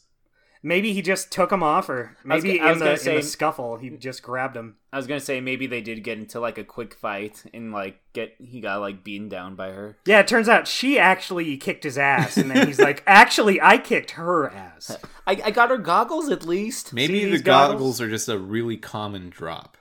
Maybe 0.64 0.94
he 0.94 1.02
just 1.02 1.32
took 1.32 1.50
them 1.50 1.64
off, 1.64 1.90
or 1.90 2.16
was 2.24 2.44
maybe 2.44 2.60
go- 2.60 2.66
I 2.66 2.72
was 2.72 2.82
in, 2.82 2.88
the, 2.88 2.96
gonna 2.98 3.16
in 3.18 3.22
the 3.22 3.28
scuffle 3.28 3.78
he 3.78 3.90
just 3.92 4.22
grabbed 4.22 4.56
them. 4.56 4.76
I 4.94 4.98
was 4.98 5.08
gonna 5.08 5.20
say 5.20 5.42
maybe 5.42 5.66
they 5.66 5.82
did 5.82 6.04
get 6.04 6.20
into 6.20 6.40
like 6.40 6.60
a 6.60 6.64
quick 6.64 6.94
fight 6.94 7.44
and 7.52 7.72
like 7.72 8.00
get 8.14 8.36
he 8.40 8.62
got 8.62 8.80
like 8.80 9.04
beaten 9.04 9.28
down 9.28 9.56
by 9.56 9.72
her. 9.72 9.98
Yeah, 10.06 10.20
it 10.20 10.28
turns 10.28 10.48
out 10.48 10.68
she 10.68 11.00
actually 11.00 11.58
kicked 11.58 11.84
his 11.84 11.98
ass, 11.98 12.38
and 12.38 12.52
then 12.52 12.68
he's 12.68 12.80
like, 12.80 13.02
"Actually, 13.08 13.60
I 13.60 13.80
kicked 13.80 14.12
her 14.12 14.50
ass." 14.52 14.96
I, 15.28 15.42
I 15.46 15.52
got 15.52 15.72
her 15.72 15.80
goggles 15.80 16.30
at 16.30 16.46
least. 16.46 16.94
Maybe 16.94 17.22
See 17.22 17.32
the 17.32 17.40
goggles? 17.40 17.74
goggles? 17.74 18.02
are 18.02 18.10
just 18.10 18.30
a 18.30 18.38
really 18.38 18.78
common 18.78 19.32
drop. 19.32 19.78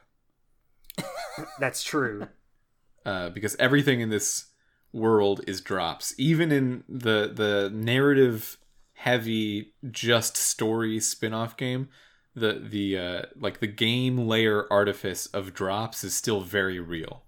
That's 1.59 1.83
true. 1.83 2.27
uh, 3.05 3.31
because 3.31 3.55
everything 3.57 4.01
in 4.01 4.09
this 4.09 4.47
world 4.93 5.43
is 5.47 5.61
drops. 5.61 6.15
Even 6.19 6.51
in 6.51 6.85
the 6.89 7.31
the 7.35 7.71
narrative 7.73 8.57
heavy 9.01 9.73
just 9.91 10.37
story 10.37 11.01
spin-off 11.01 11.57
game, 11.57 11.89
the 12.35 12.63
the 12.63 12.99
uh, 12.99 13.23
like 13.35 13.61
the 13.61 13.67
game 13.67 14.19
layer 14.19 14.71
artifice 14.71 15.27
of 15.27 15.55
drops 15.55 16.05
is 16.05 16.15
still 16.15 16.43
very 16.43 16.79
real. 16.79 17.23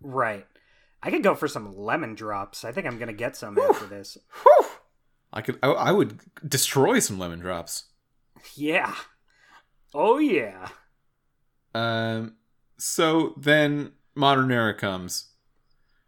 Right. 0.00 0.46
I 1.02 1.10
could 1.10 1.22
go 1.22 1.34
for 1.34 1.48
some 1.48 1.76
lemon 1.76 2.14
drops. 2.14 2.64
I 2.64 2.70
think 2.72 2.86
I'm 2.86 2.98
gonna 2.98 3.12
get 3.12 3.36
some 3.36 3.58
after 3.58 3.86
this. 3.86 4.16
I 5.32 5.42
could 5.42 5.58
I, 5.62 5.68
I 5.68 5.92
would 5.92 6.20
destroy 6.48 7.00
some 7.00 7.18
lemon 7.18 7.40
drops. 7.40 7.86
Yeah. 8.54 8.94
Oh 9.92 10.18
yeah. 10.18 10.68
Um, 11.74 12.36
so 12.78 13.34
then 13.36 13.92
modern 14.14 14.52
era 14.52 14.74
comes. 14.74 15.32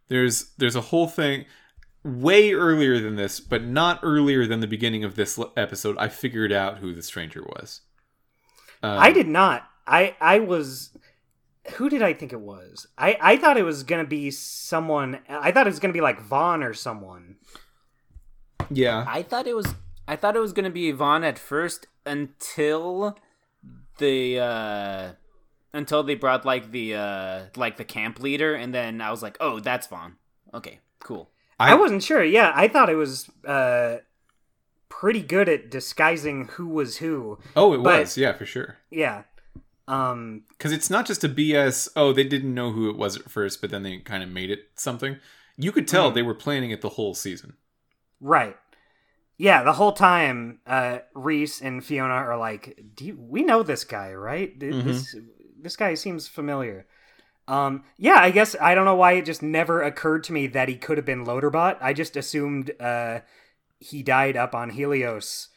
There's 0.09 0.53
there's 0.59 0.77
a 0.77 0.81
whole 0.81 1.09
thing. 1.09 1.45
Way 2.07 2.53
earlier 2.53 3.01
than 3.01 3.17
this, 3.17 3.41
but 3.41 3.65
not 3.65 4.01
earlier 4.03 4.47
than 4.47 4.61
the 4.61 4.67
beginning 4.67 5.05
of 5.05 5.17
this 5.17 5.39
episode, 5.57 5.97
I 5.99 6.09
figured 6.09 6.53
out 6.53 6.79
who 6.79 6.95
the 6.95 7.03
stranger 7.03 7.43
was. 7.43 7.83
Um, 8.83 8.99
I 8.99 9.13
did 9.13 9.29
not. 9.29 9.69
I 9.87 10.17
I 10.21 10.39
was. 10.39 10.91
Who 11.75 11.89
did 11.89 12.03
I 12.03 12.13
think 12.13 12.33
it 12.33 12.41
was? 12.41 12.87
I 12.97 13.19
I 13.21 13.37
thought 13.37 13.57
it 13.57 13.65
was 13.65 13.83
gonna 13.83 14.05
be 14.05 14.31
someone. 14.31 15.19
I 15.29 15.51
thought 15.51 15.67
it 15.67 15.71
was 15.71 15.81
gonna 15.81 15.93
be 15.93 16.01
like 16.01 16.21
Vaughn 16.21 16.63
or 16.63 16.75
someone. 16.75 17.37
Yeah. 18.71 19.05
I 19.09 19.23
thought 19.23 19.47
it 19.47 19.57
was 19.57 19.75
I 20.07 20.17
thought 20.17 20.37
it 20.37 20.41
was 20.41 20.53
gonna 20.53 20.71
be 20.71 20.89
Yvonne 20.89 21.25
at 21.25 21.39
first 21.39 21.89
until 22.05 23.19
the 23.99 24.39
uh 24.39 25.13
until 25.75 26.03
they 26.03 26.15
brought 26.15 26.45
like 26.45 26.71
the 26.71 26.95
uh 26.95 27.41
like 27.57 27.77
the 27.77 27.85
camp 27.85 28.21
leader 28.21 28.55
and 28.55 28.73
then 28.73 29.01
I 29.01 29.11
was 29.11 29.23
like, 29.23 29.37
oh 29.41 29.59
that's 29.61 29.89
Vaughn. 29.89 30.17
Okay, 30.55 30.81
cool. 31.01 31.31
I, 31.59 31.75
wasn't 31.75 32.03
sure. 32.03 32.23
Yeah, 32.25 32.53
I 32.55 32.69
thought 32.69 32.91
it 32.91 32.97
was 32.97 33.31
uh 33.47 33.99
pretty 34.89 35.23
good 35.23 35.49
at 35.49 35.71
disguising 35.71 36.49
who 36.49 36.69
was 36.69 36.99
who. 36.99 37.39
Oh, 37.55 37.73
it 37.75 37.83
but- 37.83 38.01
was. 38.01 38.17
Yeah, 38.19 38.33
for 38.33 38.47
sure. 38.47 38.79
Yeah. 38.91 39.23
Um. 39.89 40.43
Because 40.49 40.73
it's 40.73 40.91
not 40.91 41.07
just 41.07 41.23
a 41.25 41.29
BS. 41.29 41.89
Oh, 41.97 42.13
they 42.13 42.25
didn't 42.25 42.55
know 42.55 42.73
who 42.73 42.91
it 42.91 42.97
was 42.97 43.17
at 43.17 43.31
first, 43.31 43.61
but 43.61 43.71
then 43.71 43.83
they 43.85 43.99
kind 43.99 44.23
of 44.23 44.29
made 44.29 44.51
it 44.51 44.71
something. 44.75 45.17
You 45.57 45.73
could 45.73 45.87
tell 45.89 46.11
Mhm. 46.11 46.15
they 46.15 46.23
were 46.23 46.35
planning 46.35 46.71
it 46.73 46.81
the 46.81 46.91
whole 46.91 47.15
season. 47.15 47.55
Right. 48.21 48.57
Yeah, 49.39 49.63
the 49.63 49.75
whole 49.75 49.93
time, 49.93 50.61
uh, 50.67 51.01
Rhys 51.15 51.61
and 51.61 51.85
Fiona 51.85 52.15
are 52.15 52.37
like, 52.39 52.79
"Do 52.95 53.05
you, 53.05 53.17
we 53.19 53.43
know 53.43 53.63
this 53.63 53.85
guy, 53.85 54.13
right? 54.15 54.59
This 54.59 55.15
this 55.61 55.77
guy 55.77 55.95
seems 55.95 56.27
familiar." 56.27 56.87
Um, 57.49 57.85
yeah, 57.97 58.17
I 58.21 58.31
guess 58.33 58.57
I 58.61 58.75
don't 58.75 58.85
know 58.85 58.97
why 58.97 59.13
it 59.13 59.25
just 59.25 59.43
never 59.43 59.83
occurred 59.83 60.25
to 60.25 60.33
me 60.33 60.47
that 60.49 60.69
he 60.69 60.77
could 60.77 60.99
have 60.99 61.05
been 61.07 61.25
Loaderbot. 61.25 61.79
I 61.81 61.93
just 61.93 62.17
assumed 62.17 62.73
uh, 62.81 63.21
he 63.79 64.03
died 64.03 64.37
up 64.37 64.55
on 64.55 64.71
Helios. 64.71 65.49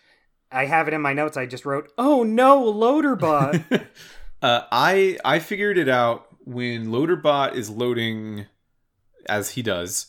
I 0.51 0.65
have 0.65 0.87
it 0.87 0.93
in 0.93 1.01
my 1.01 1.13
notes. 1.13 1.35
I 1.37 1.45
just 1.45 1.65
wrote, 1.65 1.91
"Oh 1.97 2.23
no, 2.23 2.61
Loaderbot." 2.71 3.87
uh, 4.41 4.61
I 4.71 5.17
I 5.25 5.39
figured 5.39 5.77
it 5.77 5.89
out 5.89 6.27
when 6.45 6.87
Loaderbot 6.87 7.53
is 7.55 7.69
loading, 7.69 8.45
as 9.27 9.51
he 9.51 9.61
does, 9.61 10.07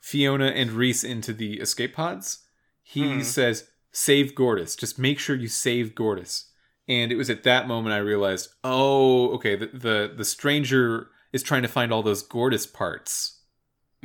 Fiona 0.00 0.46
and 0.46 0.70
Rhys 0.72 1.04
into 1.04 1.32
the 1.32 1.54
escape 1.60 1.94
pods. 1.94 2.40
He 2.82 3.14
Hmm. 3.16 3.20
says, 3.22 3.68
"Save 3.92 4.34
Gortys. 4.34 4.76
Just 4.78 4.98
make 4.98 5.18
sure 5.18 5.36
you 5.36 5.48
save 5.48 5.94
Gortys." 5.94 6.46
And 6.88 7.12
it 7.12 7.16
was 7.16 7.30
at 7.30 7.44
that 7.44 7.68
moment 7.68 7.94
I 7.94 7.98
realized, 7.98 8.50
oh, 8.64 9.30
okay, 9.34 9.56
the 9.56 9.66
the, 9.66 10.14
the 10.16 10.24
stranger 10.24 11.08
is 11.32 11.42
trying 11.42 11.62
to 11.62 11.68
find 11.68 11.92
all 11.92 12.02
those 12.02 12.26
Gortys 12.26 12.70
parts. 12.70 13.38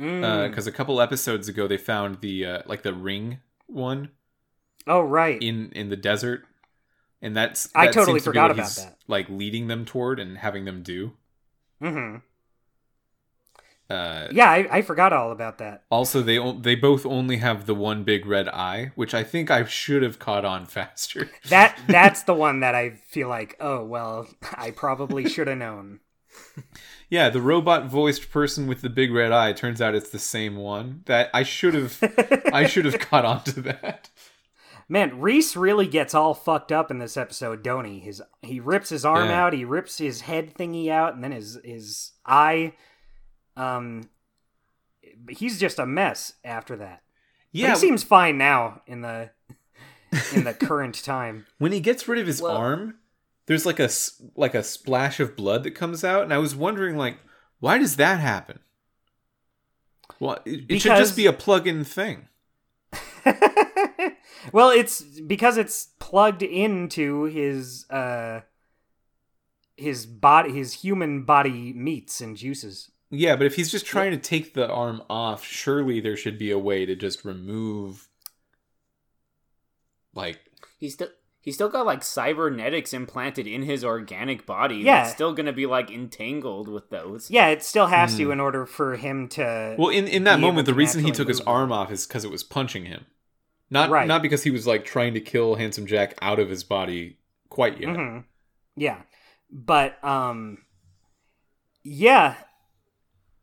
Mm. 0.00 0.48
because 0.48 0.68
a 0.68 0.72
couple 0.72 1.00
episodes 1.00 1.48
ago 1.48 1.66
they 1.66 1.76
found 1.76 2.20
the 2.20 2.46
uh, 2.46 2.62
like 2.66 2.82
the 2.82 2.94
ring 2.94 3.40
one 3.66 4.10
oh 4.86 5.00
right. 5.00 5.42
in 5.42 5.72
in 5.72 5.88
the 5.88 5.96
desert, 5.96 6.44
and 7.20 7.36
that's 7.36 7.68
I 7.74 7.86
totally 7.86 8.20
seems 8.20 8.22
to 8.22 8.30
be 8.30 8.30
forgot 8.30 8.50
what 8.50 8.58
about 8.58 8.76
that. 8.76 8.98
Like 9.08 9.28
leading 9.28 9.66
them 9.66 9.84
toward 9.84 10.20
and 10.20 10.38
having 10.38 10.66
them 10.66 10.84
do. 10.84 11.14
hmm 11.80 12.18
Uh, 13.90 14.28
Yeah, 14.30 14.50
I, 14.50 14.78
I 14.78 14.82
forgot 14.82 15.12
all 15.12 15.32
about 15.32 15.58
that. 15.58 15.84
Also, 15.90 16.20
they 16.22 16.38
o- 16.38 16.58
they 16.58 16.74
both 16.74 17.06
only 17.06 17.38
have 17.38 17.66
the 17.66 17.74
one 17.74 18.04
big 18.04 18.26
red 18.26 18.48
eye, 18.48 18.92
which 18.96 19.14
I 19.14 19.22
think 19.24 19.50
I 19.50 19.64
should 19.64 20.02
have 20.02 20.18
caught 20.18 20.44
on 20.44 20.66
faster. 20.66 21.30
That 21.48 21.78
that's 21.88 22.22
the 22.24 22.34
one 22.34 22.60
that 22.60 22.74
I 22.74 22.90
feel 22.90 23.28
like, 23.28 23.56
oh 23.60 23.84
well, 23.84 24.28
I 24.56 24.70
probably 24.72 25.28
should 25.28 25.48
have 25.48 25.58
known. 25.58 26.00
yeah, 27.08 27.30
the 27.30 27.40
robot 27.40 27.86
voiced 27.86 28.30
person 28.30 28.66
with 28.66 28.82
the 28.82 28.90
big 28.90 29.12
red 29.12 29.32
eye. 29.32 29.52
Turns 29.52 29.80
out 29.80 29.94
it's 29.94 30.10
the 30.10 30.18
same 30.18 30.56
one. 30.56 31.02
That 31.06 31.30
I 31.32 31.42
should 31.42 31.74
have 31.74 31.98
I 32.52 32.66
should 32.66 32.84
have 32.84 32.98
caught 33.00 33.24
on 33.24 33.42
to 33.44 33.60
that. 33.62 34.10
Man, 34.90 35.20
Rhys 35.20 35.56
really 35.56 35.86
gets 35.86 36.14
all 36.14 36.32
fucked 36.34 36.72
up 36.72 36.90
in 36.90 36.98
this 36.98 37.16
episode, 37.16 37.62
don't 37.62 37.84
he? 37.86 37.98
His 38.00 38.22
he 38.42 38.60
rips 38.60 38.90
his 38.90 39.04
arm 39.04 39.28
Yeah. 39.30 39.44
out, 39.46 39.52
he 39.52 39.64
rips 39.64 39.98
his 39.98 40.22
head 40.22 40.54
thingy 40.54 40.88
out, 40.90 41.14
and 41.14 41.24
then 41.24 41.32
his 41.32 41.58
his 41.64 42.12
eye. 42.26 42.74
Um, 43.58 44.08
he's 45.28 45.58
just 45.58 45.78
a 45.78 45.86
mess 45.86 46.34
after 46.44 46.76
that. 46.76 47.02
But 47.52 47.58
Yeah, 47.60 47.70
he 47.70 47.76
seems 47.76 48.02
fine 48.04 48.38
now 48.38 48.82
in 48.86 49.00
the 49.02 49.30
in 50.34 50.44
the 50.44 50.54
current 50.68 51.02
time. 51.04 51.46
when 51.58 51.72
he 51.72 51.80
gets 51.80 52.06
rid 52.08 52.18
of 52.20 52.26
his 52.26 52.40
Well- 52.40 52.56
arm 52.56 52.94
there's 53.46 53.64
like 53.66 53.80
a 53.80 53.84
s- 53.84 54.22
like 54.36 54.54
a 54.54 54.62
splash 54.62 55.20
of 55.20 55.34
blood 55.36 55.62
that 55.64 55.70
comes 55.72 56.04
out 56.04 56.22
and 56.22 56.32
i 56.34 56.38
was 56.38 56.54
wondering 56.54 56.96
like 56.98 57.16
why 57.60 57.78
does 57.78 57.96
that 57.96 58.20
happen 58.20 58.58
well 60.20 60.38
it, 60.44 60.64
it 60.68 60.78
should 60.80 60.96
just 60.98 61.16
be 61.16 61.24
a 61.26 61.32
plug-in 61.32 61.82
thing 61.84 62.28
well, 64.52 64.70
it's 64.70 65.02
because 65.20 65.56
it's 65.58 65.88
plugged 65.98 66.42
into 66.42 67.24
his 67.24 67.84
uh 67.90 68.40
his 69.76 70.06
body, 70.06 70.52
his 70.52 70.72
human 70.74 71.22
body 71.24 71.72
meats 71.74 72.20
and 72.20 72.36
juices. 72.36 72.90
Yeah 73.10 73.34
but 73.36 73.46
if 73.46 73.54
he's 73.56 73.70
just 73.70 73.86
trying 73.86 74.10
to 74.10 74.16
take 74.18 74.54
the 74.54 74.68
arm 74.68 75.02
off 75.08 75.44
surely 75.44 76.00
there 76.00 76.16
should 76.16 76.38
be 76.38 76.50
a 76.50 76.58
way 76.58 76.84
to 76.86 76.94
just 76.94 77.24
remove 77.24 78.08
like 80.14 80.40
He's 80.78 80.94
still 80.94 81.08
he's 81.40 81.54
still 81.54 81.68
got 81.68 81.86
like 81.86 82.02
cybernetics 82.04 82.92
implanted 82.92 83.46
in 83.46 83.62
his 83.62 83.84
organic 83.84 84.44
body. 84.46 84.76
Yeah. 84.76 85.02
That's 85.02 85.14
still 85.14 85.32
gonna 85.32 85.52
be 85.52 85.66
like 85.66 85.90
entangled 85.90 86.68
with 86.68 86.90
those. 86.90 87.30
Yeah, 87.30 87.48
it 87.48 87.62
still 87.64 87.86
has 87.86 88.16
to 88.16 88.26
Hmm. 88.26 88.32
in 88.32 88.40
order 88.40 88.64
for 88.66 88.96
him 88.96 89.28
to. 89.30 89.74
well 89.78 89.88
in 89.88 90.06
in 90.06 90.24
that 90.24 90.38
moment 90.40 90.66
the 90.66 90.74
reason 90.74 91.04
he 91.04 91.10
took 91.10 91.28
his 91.28 91.40
arm 91.42 91.72
off 91.72 91.90
is 91.90 92.06
because 92.06 92.24
it 92.24 92.30
was 92.30 92.44
punching 92.44 92.84
him 92.84 93.06
not 93.70 93.90
Right. 93.90 94.06
not 94.06 94.22
because 94.22 94.44
he 94.44 94.50
was 94.50 94.66
like 94.66 94.84
trying 94.84 95.14
to 95.14 95.20
kill 95.20 95.56
handsome 95.56 95.86
jack 95.86 96.14
out 96.22 96.38
of 96.38 96.48
his 96.48 96.62
body 96.64 97.18
quite 97.48 97.80
yet 97.80 97.90
Mhm. 97.90 98.24
Yeah, 98.76 99.02
but 99.50 100.02
um, 100.04 100.58
yeah, 101.82 102.36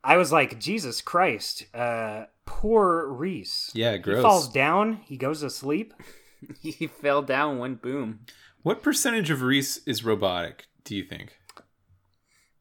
I 0.05 0.17
was 0.17 0.31
like, 0.31 0.59
Jesus 0.59 1.01
Christ, 1.01 1.65
uh, 1.73 2.25
poor 2.45 3.07
Rhys. 3.07 3.71
yeah 3.73 3.97
gross. 3.97 4.17
He 4.17 4.21
falls 4.21 4.47
down. 4.49 4.99
He 5.05 5.17
goes 5.17 5.41
to 5.41 5.49
sleep. 5.49 5.93
he 6.61 6.87
fell 6.87 7.21
down, 7.21 7.57
went 7.57 7.81
boom. 7.81 8.19
What 8.61 8.81
percentage 8.83 9.29
of 9.31 9.41
Rhys 9.41 9.81
is 9.85 10.03
robotic? 10.05 10.67
Do 10.83 10.95
you 10.95 11.03
think? 11.03 11.37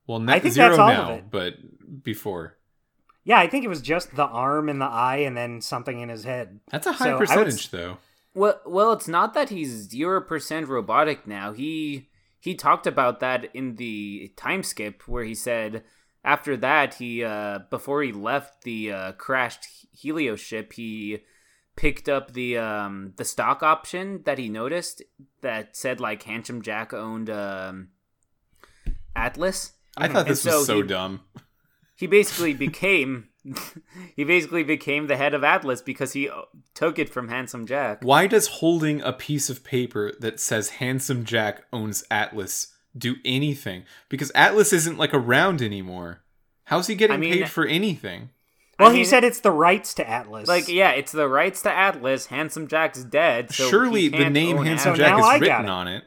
Well, 0.07 0.19
not 0.21 0.37
I 0.37 0.41
think 0.41 0.55
zero 0.55 0.69
that's 0.71 0.79
all 0.79 0.91
of 0.91 0.97
now, 1.09 1.13
it. 1.15 1.31
but 1.31 2.03
before. 2.03 2.57
Yeah, 3.25 3.39
I 3.39 3.47
think 3.49 3.65
it 3.65 3.69
was 3.69 3.81
just 3.81 4.15
the 4.15 4.25
arm 4.27 4.69
and 4.69 4.81
the 4.81 4.85
eye, 4.87 5.19
and 5.19 5.35
then 5.37 5.61
something 5.63 5.99
in 6.01 6.11
his 6.11 6.25
head. 6.25 6.61
That's 6.71 6.87
a 6.87 6.93
high 6.93 7.05
So 7.05 7.11
I 7.11 7.15
would 7.15 7.21
percentage, 7.21 7.55
s- 7.65 7.69
though. 7.69 7.97
Well, 8.35 8.61
well, 8.67 8.93
it's 8.93 9.09
not 9.09 9.33
that 9.35 9.49
he's 9.49 9.71
zero 9.89 10.21
percent 10.21 10.69
robotic 10.69 11.27
now. 11.27 11.53
He 11.53 12.09
he 12.41 12.55
talked 12.55 12.87
about 12.87 13.21
that 13.21 13.47
in 13.55 13.77
the 13.77 14.33
time 14.37 14.63
skip 14.63 15.09
where 15.09 15.25
he 15.25 15.35
said 15.35 15.85
after 16.25 16.57
that 16.57 16.95
he 16.95 17.23
uh 17.23 17.61
before 17.71 18.03
he 18.03 18.13
left 18.13 18.65
the 18.65 18.91
uh, 18.91 19.13
crashed 19.13 19.67
Helios 19.93 20.41
ship 20.41 20.73
he 20.73 21.21
picked 21.77 22.09
up 22.09 22.33
the 22.33 22.57
um 22.57 23.13
the 23.17 23.25
stock 23.25 23.63
option 23.63 24.23
that 24.25 24.39
he 24.39 24.49
noticed 24.49 25.03
that 25.43 25.77
said 25.77 26.01
like 26.01 26.23
Handsome 26.23 26.63
Jack 26.63 26.93
owned 26.93 27.31
um 27.31 27.89
Atlas. 29.17 29.73
I 29.97 30.09
thought 30.09 30.27
this 30.27 30.43
so 30.43 30.59
was 30.59 30.67
so 30.67 30.83
he- 30.83 30.89
dumb. 30.89 31.21
He 31.97 32.09
basically 32.09 32.55
became 32.55 33.29
he 34.17 34.25
basically 34.25 34.65
became 34.65 35.07
the 35.07 35.17
head 35.17 35.35
of 35.35 35.45
Atlas 35.45 35.83
because 35.83 36.13
he 36.13 36.29
uh, 36.29 36.43
took 36.75 36.99
it 36.99 37.09
from 37.09 37.29
Handsome 37.29 37.67
Jack. 37.67 38.03
Why 38.03 38.27
does 38.27 38.47
holding 38.49 39.01
a 39.03 39.13
piece 39.13 39.49
of 39.51 39.63
paper 39.63 40.13
that 40.21 40.41
says 40.41 40.71
Handsome 40.71 41.25
Jack 41.25 41.65
owns 41.73 42.05
Atlas 42.11 42.74
do 42.97 43.17
anything? 43.25 43.85
Because 44.09 44.31
Atlas 44.35 44.73
isn't 44.73 44.99
like 44.99 45.13
around 45.15 45.63
anymore. 45.63 46.23
How's 46.65 46.87
he 46.87 46.95
getting 46.95 47.15
I 47.15 47.19
mean- 47.19 47.33
paid 47.33 47.49
for 47.51 47.67
anything? 47.67 48.31
Well, 48.79 48.91
I 48.91 48.95
he 48.95 49.05
said 49.05 49.23
it's 49.23 49.39
the 49.39 49.53
rights 49.53 49.95
to 49.95 50.09
Atlas. 50.09 50.49
Like, 50.49 50.67
yeah, 50.67 50.91
it's 50.91 51.13
the 51.13 51.29
rights 51.29 51.63
to 51.63 51.71
Atlas. 51.73 52.27
Handsome 52.27 52.67
Jack's 52.67 53.05
dead. 53.05 53.53
So 53.55 53.69
Surely 53.71 54.01
he 54.03 54.09
the 54.09 54.17
can't 54.19 54.35
name 54.35 54.57
Handsome 54.57 54.97
So 54.97 55.03
Atlas. 55.05 55.07
Jack 55.07 55.17
now 55.19 55.25
I 55.25 55.35
is 55.37 55.41
got 55.41 55.41
written 55.41 55.65
it. 55.67 55.69
on 55.71 55.89
it. 55.89 56.05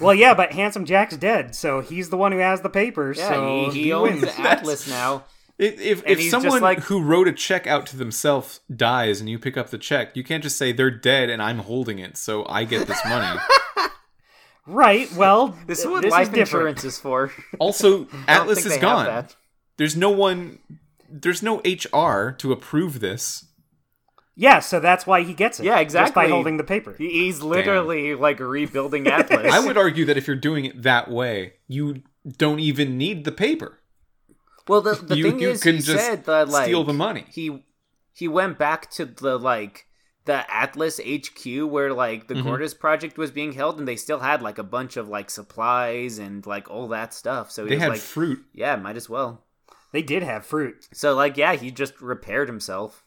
Well, 0.00 0.14
yeah, 0.14 0.32
but 0.34 0.52
Handsome 0.52 0.84
Jack's 0.84 1.16
dead, 1.16 1.54
so 1.56 1.80
he's 1.80 2.08
the 2.10 2.16
one 2.16 2.30
who 2.30 2.38
has 2.38 2.60
the 2.60 2.70
papers. 2.70 3.18
Yeah, 3.18 3.28
so 3.30 3.70
he, 3.72 3.82
he 3.84 3.92
owns 3.92 4.20
wins. 4.22 4.32
Atlas 4.38 4.88
now. 4.88 5.24
If 5.58 5.80
if, 5.80 6.02
if 6.06 6.30
someone 6.30 6.62
like- 6.62 6.84
who 6.84 7.02
wrote 7.02 7.26
a 7.26 7.32
check 7.32 7.66
out 7.66 7.84
to 7.88 7.96
themselves 7.96 8.60
dies 8.74 9.18
and 9.20 9.28
you 9.28 9.38
pick 9.38 9.56
up 9.56 9.70
the 9.70 9.76
check, 9.78 10.14
you 10.16 10.22
can't 10.22 10.42
just 10.44 10.56
say 10.56 10.70
they're 10.72 10.90
dead 10.90 11.28
and 11.30 11.42
I'm 11.42 11.58
holding 11.58 11.98
it, 11.98 12.16
so 12.16 12.46
I 12.48 12.62
get 12.64 12.86
this 12.86 13.00
money. 13.04 13.40
Right. 14.70 15.10
Well, 15.12 15.56
This 15.66 15.80
is 15.80 15.86
what 15.86 16.02
this 16.02 16.10
life 16.12 16.32
is 16.32 16.38
insurance 16.38 16.84
is 16.84 16.98
for. 16.98 17.32
Also, 17.58 18.06
Atlas 18.28 18.64
is 18.64 18.76
gone. 18.78 19.26
There's 19.76 19.96
no 19.96 20.10
one. 20.10 20.58
There's 21.08 21.42
no 21.42 21.58
HR 21.64 22.30
to 22.38 22.52
approve 22.52 23.00
this. 23.00 23.46
Yeah, 24.36 24.60
so 24.60 24.80
that's 24.80 25.06
why 25.06 25.22
he 25.22 25.34
gets 25.34 25.60
it. 25.60 25.66
Yeah, 25.66 25.82
Just 25.84 26.14
by 26.14 26.28
holding 26.28 26.56
the 26.56 26.64
paper. 26.64 26.94
He's 26.96 27.42
literally 27.42 28.14
like 28.14 28.38
rebuilding 28.40 29.06
Atlas. 29.18 29.52
I 29.52 29.58
would 29.58 29.76
argue 29.76 30.04
that 30.06 30.16
if 30.16 30.26
you're 30.26 30.36
doing 30.36 30.64
it 30.64 30.82
that 30.82 31.10
way, 31.10 31.54
you 31.68 32.02
don't 32.38 32.60
even 32.60 32.96
need 32.96 33.24
the 33.24 33.32
paper. 33.32 33.78
Well, 34.68 34.80
the, 34.80 34.94
the 34.94 35.16
You- 35.16 35.24
thing 35.24 35.40
you 35.40 35.50
is, 35.50 35.62
can 35.62 35.74
he 35.76 35.82
just 35.82 36.04
said 36.06 36.24
that 36.24 36.48
like 36.48 36.64
steal 36.66 36.84
the 36.84 36.92
money. 36.94 37.26
He 37.30 37.64
he 38.14 38.28
went 38.28 38.56
back 38.58 38.90
to 38.92 39.04
the 39.04 39.38
like 39.38 39.86
the 40.26 40.48
Atlas 40.52 41.00
HQ 41.00 41.66
where 41.66 41.92
like 41.92 42.28
the 42.28 42.34
Mhm. 42.34 42.44
Gortys 42.44 42.78
project 42.78 43.16
was 43.18 43.30
being 43.30 43.52
held, 43.52 43.78
and 43.78 43.88
they 43.88 43.96
still 43.96 44.20
had 44.20 44.42
like 44.42 44.58
a 44.58 44.62
bunch 44.62 44.96
of 44.96 45.08
like 45.08 45.30
supplies 45.30 46.18
and 46.18 46.44
like 46.46 46.70
all 46.70 46.88
that 46.88 47.14
stuff. 47.14 47.50
So 47.50 47.64
he 47.64 47.70
They 47.70 47.76
was 47.76 47.82
had 47.82 47.88
like, 47.92 48.00
fruit. 48.00 48.44
yeah, 48.52 48.76
might 48.76 48.96
as 48.96 49.08
well. 49.08 49.44
They 49.92 50.02
did 50.02 50.22
have 50.22 50.46
fruit. 50.46 50.86
So 50.92 51.14
like, 51.14 51.36
yeah, 51.36 51.54
he 51.54 51.70
just 51.70 52.00
repaired 52.00 52.48
himself. 52.48 53.04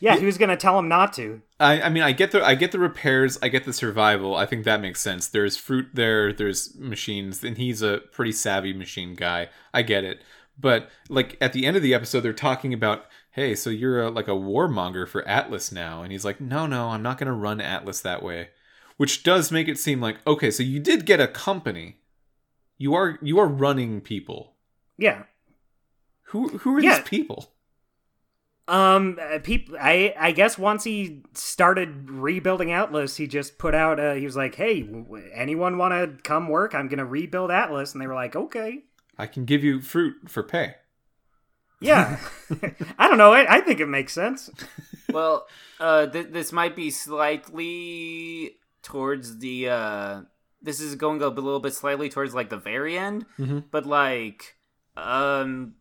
Yeah, 0.00 0.16
he 0.16 0.26
was 0.26 0.36
gonna 0.36 0.56
tell 0.56 0.78
him 0.78 0.88
not 0.88 1.14
to. 1.14 1.40
I, 1.58 1.82
I 1.82 1.88
mean, 1.88 2.02
I 2.02 2.12
get 2.12 2.32
the 2.32 2.44
I 2.44 2.56
get 2.56 2.72
the 2.72 2.78
repairs, 2.78 3.38
I 3.40 3.48
get 3.48 3.64
the 3.64 3.72
survival. 3.72 4.34
I 4.36 4.44
think 4.44 4.64
that 4.64 4.80
makes 4.82 5.00
sense. 5.00 5.28
There's 5.28 5.56
fruit 5.56 5.86
there, 5.94 6.30
there's 6.32 6.74
machines, 6.76 7.42
and 7.42 7.56
he's 7.56 7.80
a 7.80 7.98
pretty 8.12 8.32
savvy 8.32 8.74
machine 8.74 9.14
guy. 9.14 9.48
I 9.72 9.80
get 9.82 10.04
it. 10.04 10.20
But 10.60 10.90
like 11.08 11.38
at 11.40 11.52
the 11.54 11.64
end 11.64 11.76
of 11.76 11.82
the 11.82 11.94
episode, 11.94 12.20
they're 12.20 12.32
talking 12.34 12.74
about, 12.74 13.06
hey, 13.34 13.54
so 13.54 13.68
you're 13.70 14.00
a, 14.02 14.10
like 14.10 14.28
a 14.28 14.32
warmonger 14.32 15.08
for 15.08 15.26
Atlas 15.26 15.72
now, 15.72 16.02
and 16.02 16.12
he's 16.12 16.24
like, 16.24 16.40
no, 16.40 16.66
no, 16.66 16.90
I'm 16.90 17.02
not 17.02 17.18
going 17.18 17.26
to 17.26 17.32
run 17.32 17.60
Atlas 17.60 18.00
that 18.02 18.22
way, 18.22 18.50
which 18.96 19.22
does 19.24 19.50
make 19.50 19.66
it 19.68 19.78
seem 19.78 20.00
like 20.00 20.24
okay, 20.26 20.50
so 20.50 20.62
you 20.62 20.78
did 20.80 21.04
get 21.04 21.20
a 21.20 21.26
company. 21.28 21.98
You 22.78 22.94
are 22.94 23.18
you 23.22 23.38
are 23.38 23.46
running 23.48 24.00
people. 24.00 24.54
Yeah. 24.98 25.24
Who 26.28 26.58
who 26.58 26.76
are 26.76 26.80
Yeah. 26.80 26.98
these 27.00 27.08
people? 27.08 27.50
Um, 28.66 29.18
uh, 29.20 29.40
people. 29.40 29.76
I 29.80 30.14
I 30.18 30.32
guess 30.32 30.56
once 30.56 30.84
he 30.84 31.22
started 31.34 32.10
rebuilding 32.10 32.72
Atlas, 32.72 33.16
he 33.16 33.26
just 33.26 33.58
put 33.58 33.74
out. 33.74 34.00
Uh, 34.00 34.14
he 34.14 34.24
was 34.24 34.36
like, 34.36 34.54
"Hey, 34.54 34.88
anyone 35.34 35.76
want 35.76 35.92
to 35.92 36.22
come 36.22 36.48
work? 36.48 36.74
I'm 36.74 36.88
gonna 36.88 37.04
rebuild 37.04 37.50
Atlas," 37.50 37.92
and 37.92 38.00
they 38.00 38.06
were 38.06 38.14
like, 38.14 38.34
"Okay." 38.34 38.84
I 39.18 39.26
can 39.26 39.44
give 39.44 39.62
you 39.62 39.80
fruit 39.82 40.14
for 40.30 40.42
pay. 40.42 40.76
Yeah. 41.80 42.18
I 42.98 43.08
don't 43.08 43.18
know. 43.18 43.32
I, 43.32 43.56
I 43.56 43.60
think 43.60 43.80
it 43.80 43.86
makes 43.88 44.12
sense. 44.12 44.50
well, 45.12 45.46
uh, 45.80 46.06
th- 46.06 46.28
this 46.30 46.52
might 46.52 46.74
be 46.76 46.90
slightly 46.90 48.56
towards 48.82 49.38
the. 49.38 49.68
uh 49.68 50.20
This 50.62 50.80
is 50.80 50.94
going 50.94 51.20
a 51.22 51.28
little 51.28 51.60
bit 51.60 51.74
slightly 51.74 52.08
towards 52.08 52.34
like 52.34 52.48
the 52.50 52.56
very 52.56 52.96
end, 52.98 53.26
Mhm. 53.38 53.64
but 53.70 53.84
like, 53.86 54.56
um, 54.96 55.74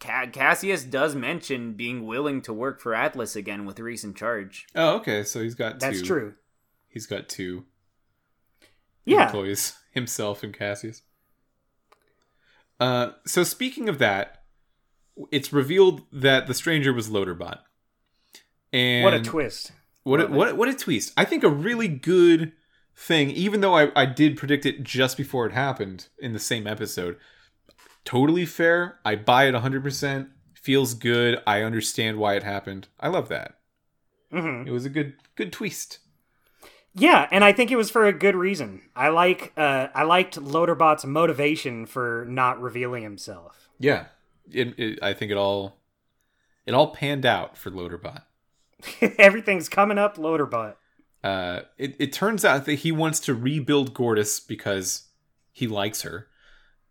Ca- 0.00 0.26
Cassius 0.32 0.82
does 0.84 1.14
mention 1.14 1.74
being 1.74 2.06
willing 2.06 2.40
to 2.42 2.52
work 2.52 2.80
for 2.80 2.94
Atlas 2.94 3.36
again 3.36 3.64
with 3.66 3.78
Rhys 3.80 4.04
in 4.04 4.14
charge. 4.14 4.66
Oh, 4.74 4.96
okay. 4.96 5.24
So 5.24 5.42
he's 5.42 5.54
got 5.54 5.78
That's 5.80 6.00
two. 6.00 6.06
true. 6.06 6.34
He's 6.88 7.06
got 7.06 7.28
two 7.28 7.64
Yeah. 9.04 9.26
employees, 9.26 9.76
himself 9.92 10.42
and 10.42 10.54
Cassius. 10.56 11.02
Uh, 12.80 13.12
so 13.26 13.44
speaking 13.44 13.88
of 13.88 13.98
that, 13.98 14.43
it's 15.30 15.52
revealed 15.52 16.02
that 16.12 16.46
the 16.46 16.54
stranger 16.54 16.92
was 16.92 17.08
Loaderbot. 17.08 17.58
And 18.72 19.04
What 19.04 19.14
a 19.14 19.20
twist. 19.20 19.72
What 20.02 20.20
a, 20.20 20.26
what 20.26 20.50
a- 20.50 20.54
what 20.54 20.68
a 20.68 20.74
twist! 20.74 21.12
I 21.16 21.24
think 21.24 21.42
a 21.44 21.48
really 21.48 21.88
good 21.88 22.52
thing, 22.96 23.30
even 23.30 23.60
though 23.60 23.74
I, 23.76 23.90
I 23.96 24.04
did 24.06 24.36
predict 24.36 24.66
it 24.66 24.82
just 24.84 25.16
before 25.16 25.46
it 25.46 25.52
happened 25.52 26.08
in 26.18 26.32
the 26.32 26.38
same 26.38 26.66
episode. 26.66 27.16
Totally 28.04 28.44
fair. 28.44 28.98
I 29.04 29.16
buy 29.16 29.46
it 29.48 29.54
100%. 29.54 30.28
Feels 30.52 30.92
good. 30.94 31.40
I 31.46 31.62
understand 31.62 32.18
why 32.18 32.34
it 32.36 32.42
happened. 32.42 32.88
I 33.00 33.08
love 33.08 33.28
that. 33.30 33.54
hmm 34.30 34.64
It 34.66 34.72
was 34.72 34.84
a 34.84 34.90
good 34.90 35.14
good 35.36 35.52
twist. 35.52 36.00
Yeah, 36.94 37.26
and 37.32 37.42
I 37.42 37.52
think 37.52 37.70
it 37.72 37.76
was 37.76 37.90
for 37.90 38.04
a 38.06 38.12
good 38.12 38.36
reason. 38.36 38.82
I 38.94 39.08
like. 39.08 39.52
Uh, 39.56 39.88
I 39.94 40.02
liked 40.04 40.38
Loaderbot's 40.38 41.04
motivation 41.06 41.86
for 41.86 42.24
not 42.28 42.60
revealing 42.60 43.02
himself. 43.02 43.68
Yeah, 43.80 44.06
it, 44.50 44.78
it, 44.78 44.98
I 45.02 45.12
think 45.12 45.30
it 45.30 45.36
all 45.36 45.78
it 46.66 46.74
all 46.74 46.88
panned 46.94 47.26
out 47.26 47.56
for 47.56 47.70
Loaderbot. 47.70 48.22
Everything's 49.18 49.68
coming 49.68 49.98
up, 49.98 50.16
Loaderbot. 50.16 50.74
Uh, 51.22 51.62
it 51.78 51.96
it 51.98 52.12
turns 52.12 52.44
out 52.44 52.64
that 52.66 52.74
he 52.76 52.92
wants 52.92 53.20
to 53.20 53.34
rebuild 53.34 53.94
Gortys 53.94 54.46
because 54.46 55.08
he 55.52 55.66
likes 55.66 56.02
her, 56.02 56.28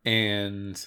and 0.04 0.86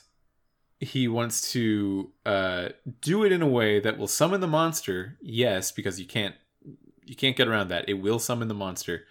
he 0.80 1.08
wants 1.08 1.52
to 1.52 2.10
uh, 2.24 2.68
do 3.00 3.24
it 3.24 3.32
in 3.32 3.42
a 3.42 3.46
way 3.48 3.80
that 3.80 3.98
will 3.98 4.08
summon 4.08 4.40
the 4.40 4.46
monster. 4.46 5.16
Yes, 5.22 5.70
because 5.72 6.00
you 6.00 6.06
can't 6.06 6.34
you 7.04 7.14
can't 7.14 7.36
get 7.36 7.46
around 7.48 7.68
that. 7.68 7.88
It 7.88 7.94
will 7.94 8.18
summon 8.18 8.48
the 8.48 8.54
monster, 8.54 9.04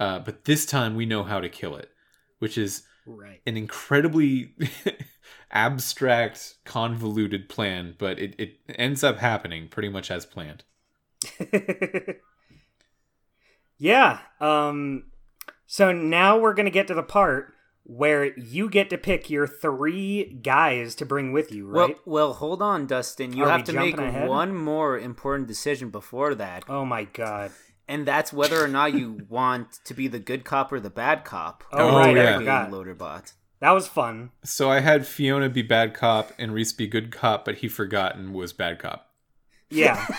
uh, 0.00 0.18
but 0.18 0.44
this 0.46 0.66
time 0.66 0.96
we 0.96 1.06
know 1.06 1.22
how 1.22 1.40
to 1.40 1.48
kill 1.48 1.76
it, 1.76 1.90
which 2.38 2.58
is 2.58 2.82
Right. 3.06 3.40
an 3.46 3.56
incredibly 3.56 4.54
abstract, 5.52 6.56
convoluted 6.64 7.48
plan, 7.48 7.94
but 7.98 8.18
it, 8.18 8.34
it 8.38 8.58
ends 8.76 9.02
up 9.04 9.18
happening 9.18 9.68
pretty 9.68 9.88
much 9.88 10.10
as 10.10 10.24
planned. 10.26 10.64
yeah. 13.78 14.20
Um. 14.40 15.04
So 15.66 15.92
now 15.92 16.38
we're 16.38 16.54
gonna 16.54 16.70
get 16.70 16.86
to 16.88 16.94
the 16.94 17.02
part 17.02 17.54
where 17.84 18.36
you 18.38 18.68
get 18.68 18.90
to 18.90 18.98
pick 18.98 19.30
your 19.30 19.46
three 19.46 20.38
guys 20.42 20.94
to 20.96 21.06
bring 21.06 21.32
with 21.32 21.50
you, 21.52 21.66
right? 21.66 21.88
Well, 21.88 22.00
well, 22.04 22.32
hold 22.34 22.62
on, 22.62 22.86
Dustin. 22.86 23.32
You 23.32 23.44
Are 23.44 23.50
have 23.50 23.64
to 23.64 23.72
make 23.72 23.98
ahead? 23.98 24.28
one 24.28 24.54
more 24.54 24.98
important 24.98 25.48
decision 25.48 25.90
before 25.90 26.34
that, 26.36 26.64
oh 26.68 26.84
my 26.84 27.04
god. 27.04 27.52
and 27.88 28.06
that's 28.06 28.32
whether 28.32 28.62
or 28.62 28.68
not 28.68 28.94
you 28.94 29.22
want 29.28 29.78
to 29.84 29.94
be 29.94 30.08
the 30.08 30.18
good 30.20 30.44
cop 30.44 30.72
or 30.72 30.78
the 30.80 30.90
bad 30.90 31.24
cop. 31.24 31.64
Oh, 31.72 31.88
Oh, 31.88 31.98
right, 31.98 32.16
yeah. 32.16 32.34
I 32.36 32.38
forgot. 32.38 32.70
Loaderbot. 32.70 33.32
That 33.60 33.72
was 33.72 33.86
fun. 33.86 34.30
So 34.42 34.70
I 34.70 34.80
had 34.80 35.06
Fiona 35.06 35.48
be 35.48 35.62
bad 35.62 35.92
cop 35.94 36.32
and 36.38 36.52
Rhys 36.54 36.72
be 36.72 36.86
good 36.86 37.10
cop, 37.12 37.44
but 37.44 37.56
he 37.56 37.68
forgot 37.68 38.16
and 38.16 38.32
was 38.34 38.52
bad 38.52 38.78
cop. 38.78 39.08
Yeah. 39.70 40.04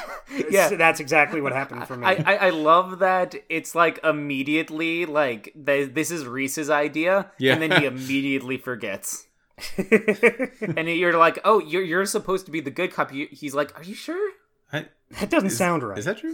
Yeah. 0.50 0.70
So 0.70 0.78
that's 0.78 1.02
exactly 1.02 1.42
what 1.42 1.52
happened 1.52 1.86
for 1.88 1.98
me. 1.98 2.06
I, 2.08 2.12
I, 2.26 2.36
I 2.36 2.50
love 2.52 3.00
that 3.00 3.36
it's 3.50 3.76
like 3.76 4.00
immediately 4.02 5.06
like 5.06 5.54
th- 5.66 5.94
this 5.94 6.10
is 6.10 6.26
Rhys's 6.26 6.70
idea, 6.70 7.30
Yeah. 7.38 7.54
and 7.54 7.62
then 7.62 7.82
he 7.82 7.86
immediately 7.94 8.58
forgets, 8.58 9.28
and 9.78 10.88
you're 10.88 11.18
like, 11.18 11.40
oh, 11.44 11.60
you're 11.60 11.84
you're 11.84 12.06
supposed 12.06 12.46
to 12.46 12.52
be 12.52 12.62
the 12.62 12.72
good 12.72 12.94
cop. 12.94 13.14
You- 13.14 13.28
He's 13.30 13.54
like, 13.54 13.78
are 13.78 13.84
you 13.84 13.94
sure? 13.94 14.32
I, 14.72 14.86
that 15.20 15.30
doesn't 15.30 15.50
sound 15.50 15.84
right. 15.84 15.98
is 15.98 16.06
that 16.06 16.18
true? 16.20 16.34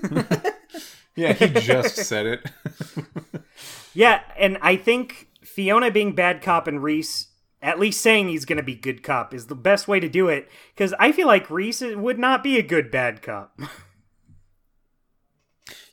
yeah, 1.16 1.34
he 1.34 1.48
just 1.62 1.96
said 1.96 2.28
it. 2.28 2.52
Yeah, 3.96 4.22
and 4.38 4.60
I 4.62 4.76
think 4.76 5.27
Fiona 5.48 5.92
being 5.92 6.14
bad 6.14 6.42
cop 6.42 6.68
and 6.68 6.84
Rhys 6.84 7.28
at 7.62 7.80
least 7.80 8.02
saying 8.02 8.30
he's 8.30 8.46
going 8.46 8.58
to 8.58 8.64
be 8.64 8.76
good 8.76 9.02
cop 9.02 9.34
is 9.34 9.48
the 9.48 9.56
best 9.56 9.88
way 9.88 10.00
to 10.00 10.08
do 10.08 10.28
it 10.28 10.50
because 10.76 10.94
I 11.00 11.12
feel 11.12 11.28
like 11.28 11.50
Rhys 11.50 11.82
would 11.82 12.20
not 12.20 12.44
be 12.44 12.58
a 12.58 12.64
good 12.64 12.92
bad 12.92 13.22
cop. 13.22 13.60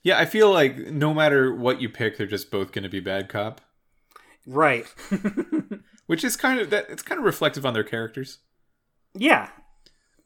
yeah, 0.02 0.18
I 0.18 0.26
feel 0.26 0.52
like 0.52 0.76
no 0.76 1.14
matter 1.14 1.54
what 1.54 1.80
you 1.80 1.88
pick, 1.88 2.16
they're 2.16 2.26
just 2.26 2.50
both 2.50 2.72
going 2.72 2.82
to 2.82 2.90
be 2.90 3.00
bad 3.00 3.28
cop, 3.28 3.62
right. 4.46 4.86
which 6.06 6.22
is 6.22 6.36
kind 6.36 6.60
of 6.60 6.70
that. 6.70 6.86
It's 6.90 7.02
kind 7.02 7.18
of 7.18 7.24
reflective 7.24 7.64
on 7.64 7.72
their 7.72 7.84
characters. 7.84 8.38
Yeah. 9.14 9.48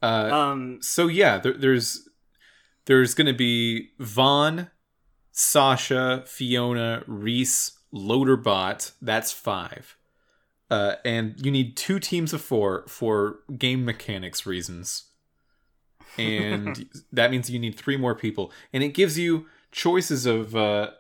Uh, 0.02 0.30
Um 0.32 0.78
so 0.80 1.06
yeah, 1.06 1.38
there, 1.38 1.54
there's 1.54 2.08
there's 2.86 3.14
going 3.14 3.26
to 3.26 3.32
be 3.32 3.90
Vaughn, 3.98 4.70
Sasha, 5.30 6.24
Fiona, 6.26 7.04
Rhys, 7.06 7.77
Loaderbot. 7.92 8.92
That's 9.00 9.32
five. 9.32 9.96
Uh, 10.70 10.96
and 11.04 11.34
you 11.44 11.50
need 11.50 11.76
two 11.76 11.98
teams 11.98 12.32
of 12.32 12.42
four 12.42 12.84
for 12.88 13.40
game 13.56 13.84
mechanics 13.84 14.44
reasons. 14.44 15.04
And 16.18 16.88
that 17.12 17.30
means 17.30 17.48
you 17.48 17.58
need 17.58 17.76
three 17.76 17.96
more 17.96 18.14
people. 18.14 18.52
And 18.72 18.82
it 18.82 18.88
gives 18.88 19.18
you 19.18 19.46
choices 19.72 20.26
of 20.26 20.54
uh, 20.54 20.90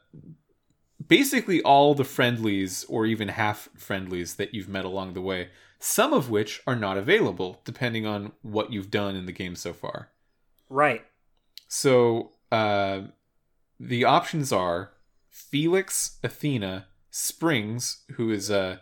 basically 1.06 1.62
all 1.62 1.94
the 1.94 2.04
friendlies 2.04 2.84
or 2.84 3.06
even 3.06 3.28
half 3.28 3.68
friendlies 3.76 4.34
that 4.36 4.54
you've 4.54 4.68
met 4.68 4.84
along 4.84 5.14
the 5.14 5.20
way, 5.20 5.48
some 5.78 6.12
of 6.12 6.30
which 6.30 6.62
are 6.66 6.76
not 6.76 6.96
available 6.96 7.60
depending 7.64 8.06
on 8.06 8.32
what 8.42 8.72
you've 8.72 8.90
done 8.90 9.16
in 9.16 9.26
the 9.26 9.32
game 9.32 9.54
so 9.54 9.72
far. 9.72 10.08
right. 10.68 11.04
So 11.70 12.32
uh, 12.50 13.02
the 13.78 14.04
options 14.04 14.52
are 14.52 14.92
Felix, 15.38 16.18
Athena, 16.22 16.86
Springs, 17.10 18.02
who 18.12 18.30
is 18.30 18.50
uh, 18.50 18.78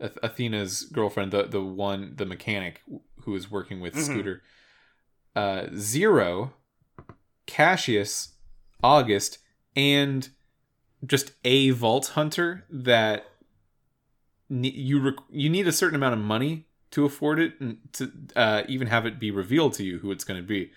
Ath- 0.00 0.18
Athena's 0.22 0.82
girlfriend, 0.84 1.32
the 1.32 1.44
the 1.44 1.62
one, 1.62 2.14
the 2.16 2.26
mechanic 2.26 2.82
who 3.24 3.34
is 3.34 3.50
working 3.50 3.80
with 3.80 3.94
Mhm. 3.94 4.04
Scooter. 4.04 4.42
Uh, 5.36 5.66
Zero, 5.76 6.52
Cassius, 7.46 8.34
August, 8.82 9.38
and 9.76 10.28
just 11.06 11.32
a 11.44 11.70
vault 11.70 12.08
hunter 12.08 12.64
that 12.70 13.26
ne- 14.48 14.70
you 14.70 15.00
rec- 15.00 15.24
you 15.30 15.48
need 15.48 15.66
a 15.68 15.72
certain 15.72 15.96
amount 15.96 16.14
of 16.14 16.20
money 16.20 16.66
to 16.90 17.04
afford 17.04 17.38
it 17.38 17.54
and 17.60 17.78
to 17.92 18.10
uh, 18.36 18.62
even 18.68 18.88
have 18.88 19.06
it 19.06 19.18
be 19.20 19.30
revealed 19.30 19.72
to 19.74 19.84
you 19.84 19.98
who 20.00 20.10
it's 20.10 20.24
going 20.24 20.40
to 20.40 20.46
be. 20.46 20.72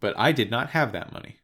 But 0.00 0.14
I 0.18 0.32
did 0.32 0.50
not 0.50 0.70
have 0.70 0.92
that 0.92 1.12
money, 1.12 1.38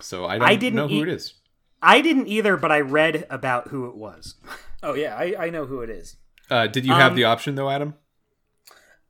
so 0.00 0.26
I 0.26 0.38
don't 0.38 0.48
I 0.48 0.54
didn't 0.56 0.76
know 0.76 0.88
who 0.88 0.96
e- 0.96 1.02
it 1.02 1.08
is. 1.08 1.34
I 1.82 2.00
didn't 2.00 2.26
either, 2.26 2.56
but 2.56 2.72
I 2.72 2.80
read 2.80 3.26
about 3.30 3.68
who 3.68 3.86
it 3.86 3.96
was. 3.96 4.34
Oh 4.82 4.94
yeah, 4.94 5.14
I, 5.16 5.46
I 5.46 5.50
know 5.50 5.64
who 5.66 5.80
it 5.82 5.90
is. 5.90 6.16
Uh, 6.50 6.66
did 6.66 6.86
you 6.86 6.92
have 6.92 7.12
Um, 7.12 7.16
the 7.16 7.24
option 7.24 7.54
though, 7.54 7.70
Adam? 7.70 7.94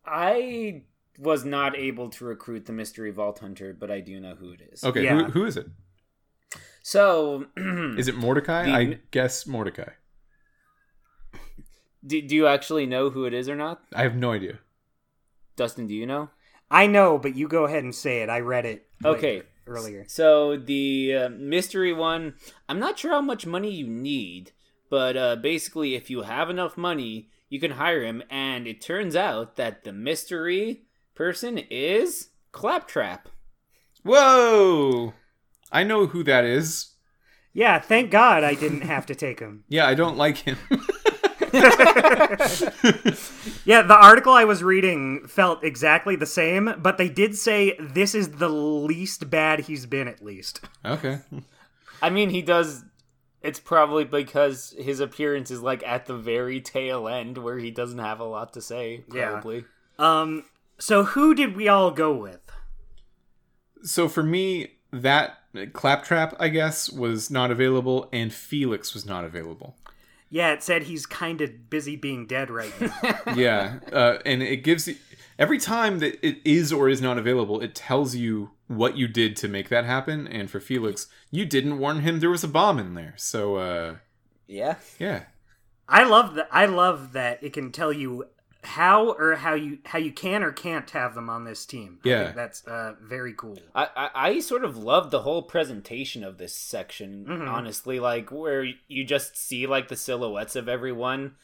I 0.04 0.82
was 1.18 1.44
not 1.44 1.76
able 1.76 2.08
to 2.10 2.24
recruit 2.24 2.66
the 2.66 2.72
mystery 2.72 3.10
vault 3.10 3.38
hunter, 3.40 3.76
but 3.78 3.90
I 3.90 4.00
do 4.00 4.18
know 4.20 4.34
who 4.34 4.50
it 4.52 4.60
is. 4.72 4.84
Okay, 4.84 5.04
Yeah. 5.04 5.24
who, 5.24 5.30
who 5.32 5.44
is 5.44 5.56
it? 5.56 5.66
So, 6.82 7.46
Is 7.56 8.08
it 8.08 8.16
Mordecai? 8.16 8.64
The- 8.64 8.72
I 8.72 8.98
guess 9.10 9.46
Mordecai. 9.46 9.90
do, 12.06 12.22
do 12.22 12.34
you 12.34 12.46
actually 12.46 12.86
know 12.86 13.10
who 13.10 13.24
it 13.24 13.34
is 13.34 13.48
or 13.48 13.56
not? 13.56 13.82
I 13.94 14.02
have 14.02 14.14
no 14.16 14.32
idea. 14.32 14.58
Dustin, 15.56 15.86
do 15.86 15.94
you 15.94 16.06
know? 16.06 16.30
I 16.70 16.86
know, 16.86 17.18
but 17.18 17.34
you 17.34 17.48
go 17.48 17.64
ahead 17.64 17.82
and 17.84 17.94
say 17.94 18.22
it. 18.22 18.28
I 18.30 18.40
read 18.40 18.64
it. 18.64 18.86
like, 19.02 19.16
Okay. 19.18 19.42
Earlier. 19.68 20.04
So 20.08 20.56
the 20.56 21.14
uh, 21.14 21.28
mystery 21.28 21.92
one, 21.92 22.34
I'm 22.68 22.78
not 22.78 22.98
sure 22.98 23.12
how 23.12 23.20
much 23.20 23.46
money 23.46 23.70
you 23.70 23.86
need, 23.86 24.52
but 24.90 25.16
uh, 25.16 25.36
basically, 25.36 25.94
if 25.94 26.10
you 26.10 26.22
have 26.22 26.50
enough 26.50 26.76
money, 26.76 27.28
you 27.48 27.60
can 27.60 27.72
hire 27.72 28.02
him. 28.02 28.22
And 28.30 28.66
it 28.66 28.80
turns 28.80 29.14
out 29.14 29.56
that 29.56 29.84
the 29.84 29.92
mystery 29.92 30.84
person 31.14 31.58
is 31.58 32.30
Claptrap. 32.52 33.28
Whoa! 34.02 35.14
I 35.70 35.84
know 35.84 36.06
who 36.06 36.24
that 36.24 36.44
is. 36.44 36.94
Yeah, 37.52 37.78
thank 37.78 38.10
God 38.10 38.44
I 38.44 38.54
didn't 38.54 38.82
have 38.82 39.06
to 39.06 39.14
take 39.14 39.40
him. 39.40 39.64
Yeah, 39.68 39.86
I 39.86 39.94
don't 39.94 40.16
like 40.16 40.38
him. 40.38 40.56
Yeah, 43.64 43.82
the 43.82 43.96
article 43.96 44.32
I 44.32 44.44
was 44.44 44.62
reading 44.62 45.26
felt 45.26 45.62
exactly 45.62 46.16
the 46.16 46.24
same, 46.24 46.74
but 46.78 46.96
they 46.96 47.10
did 47.10 47.36
say 47.36 47.76
this 47.78 48.14
is 48.14 48.30
the 48.30 48.48
least 48.48 49.28
bad 49.28 49.60
he's 49.60 49.84
been, 49.84 50.08
at 50.08 50.24
least. 50.24 50.62
okay. 50.84 51.20
I 52.02 52.08
mean, 52.08 52.30
he 52.30 52.40
does. 52.40 52.84
It's 53.42 53.60
probably 53.60 54.04
because 54.04 54.74
his 54.78 55.00
appearance 55.00 55.50
is 55.50 55.60
like 55.60 55.82
at 55.86 56.06
the 56.06 56.16
very 56.16 56.60
tail 56.60 57.08
end 57.08 57.36
where 57.36 57.58
he 57.58 57.70
doesn't 57.70 57.98
have 57.98 58.20
a 58.20 58.24
lot 58.24 58.54
to 58.54 58.62
say. 58.62 59.04
Yeah. 59.12 59.32
Probably. 59.32 59.64
Um, 59.98 60.44
so 60.78 61.04
who 61.04 61.34
did 61.34 61.54
we 61.54 61.68
all 61.68 61.90
go 61.90 62.14
with? 62.14 62.40
So 63.82 64.08
for 64.08 64.22
me, 64.22 64.78
that 64.92 65.38
claptrap, 65.72 66.34
I 66.40 66.48
guess, 66.48 66.90
was 66.90 67.30
not 67.30 67.50
available, 67.50 68.08
and 68.12 68.32
Felix 68.32 68.94
was 68.94 69.04
not 69.04 69.24
available. 69.24 69.76
Yeah, 70.30 70.52
it 70.52 70.62
said 70.62 70.84
he's 70.84 71.06
kind 71.06 71.40
of 71.40 71.70
busy 71.70 71.96
being 71.96 72.26
dead 72.26 72.50
right 72.50 72.72
now. 72.80 73.18
yeah, 73.34 73.78
uh, 73.92 74.18
and 74.26 74.42
it 74.42 74.58
gives 74.58 74.86
you 74.88 74.96
every 75.38 75.58
time 75.58 76.00
that 76.00 76.18
it 76.26 76.38
is 76.44 76.72
or 76.72 76.88
is 76.88 77.00
not 77.00 77.16
available, 77.18 77.60
it 77.60 77.74
tells 77.74 78.14
you 78.14 78.50
what 78.66 78.96
you 78.96 79.08
did 79.08 79.36
to 79.36 79.48
make 79.48 79.68
that 79.70 79.84
happen. 79.86 80.26
And 80.28 80.50
for 80.50 80.60
Felix, 80.60 81.06
you 81.30 81.46
didn't 81.46 81.78
warn 81.78 82.00
him 82.00 82.20
there 82.20 82.28
was 82.30 82.44
a 82.44 82.48
bomb 82.48 82.78
in 82.78 82.94
there. 82.94 83.14
So 83.16 83.56
uh, 83.56 83.96
Yeah. 84.46 84.76
yeah, 84.98 85.24
I 85.88 86.04
love 86.04 86.34
that. 86.34 86.48
I 86.52 86.66
love 86.66 87.12
that 87.12 87.42
it 87.42 87.52
can 87.54 87.72
tell 87.72 87.92
you 87.92 88.26
how 88.64 89.12
or 89.12 89.36
how 89.36 89.54
you 89.54 89.78
how 89.84 89.98
you 89.98 90.12
can 90.12 90.42
or 90.42 90.50
can't 90.52 90.90
have 90.90 91.14
them 91.14 91.30
on 91.30 91.44
this 91.44 91.64
team. 91.64 92.00
I 92.04 92.08
Yeah. 92.08 92.24
think 92.24 92.36
that's 92.36 92.66
uh, 92.66 92.94
very 93.00 93.32
cool. 93.32 93.58
I, 93.74 93.88
I, 93.96 94.10
I 94.14 94.40
sort 94.40 94.64
of 94.64 94.76
love 94.76 95.10
the 95.10 95.22
whole 95.22 95.42
presentation 95.42 96.24
of 96.24 96.38
this 96.38 96.54
section, 96.54 97.24
Mhm. 97.28 97.48
honestly, 97.48 98.00
like 98.00 98.30
where 98.32 98.64
you 98.88 99.04
just 99.04 99.36
see 99.36 99.66
like 99.66 99.88
the 99.88 99.96
silhouettes 99.96 100.56
of 100.56 100.68
everyone 100.68 101.36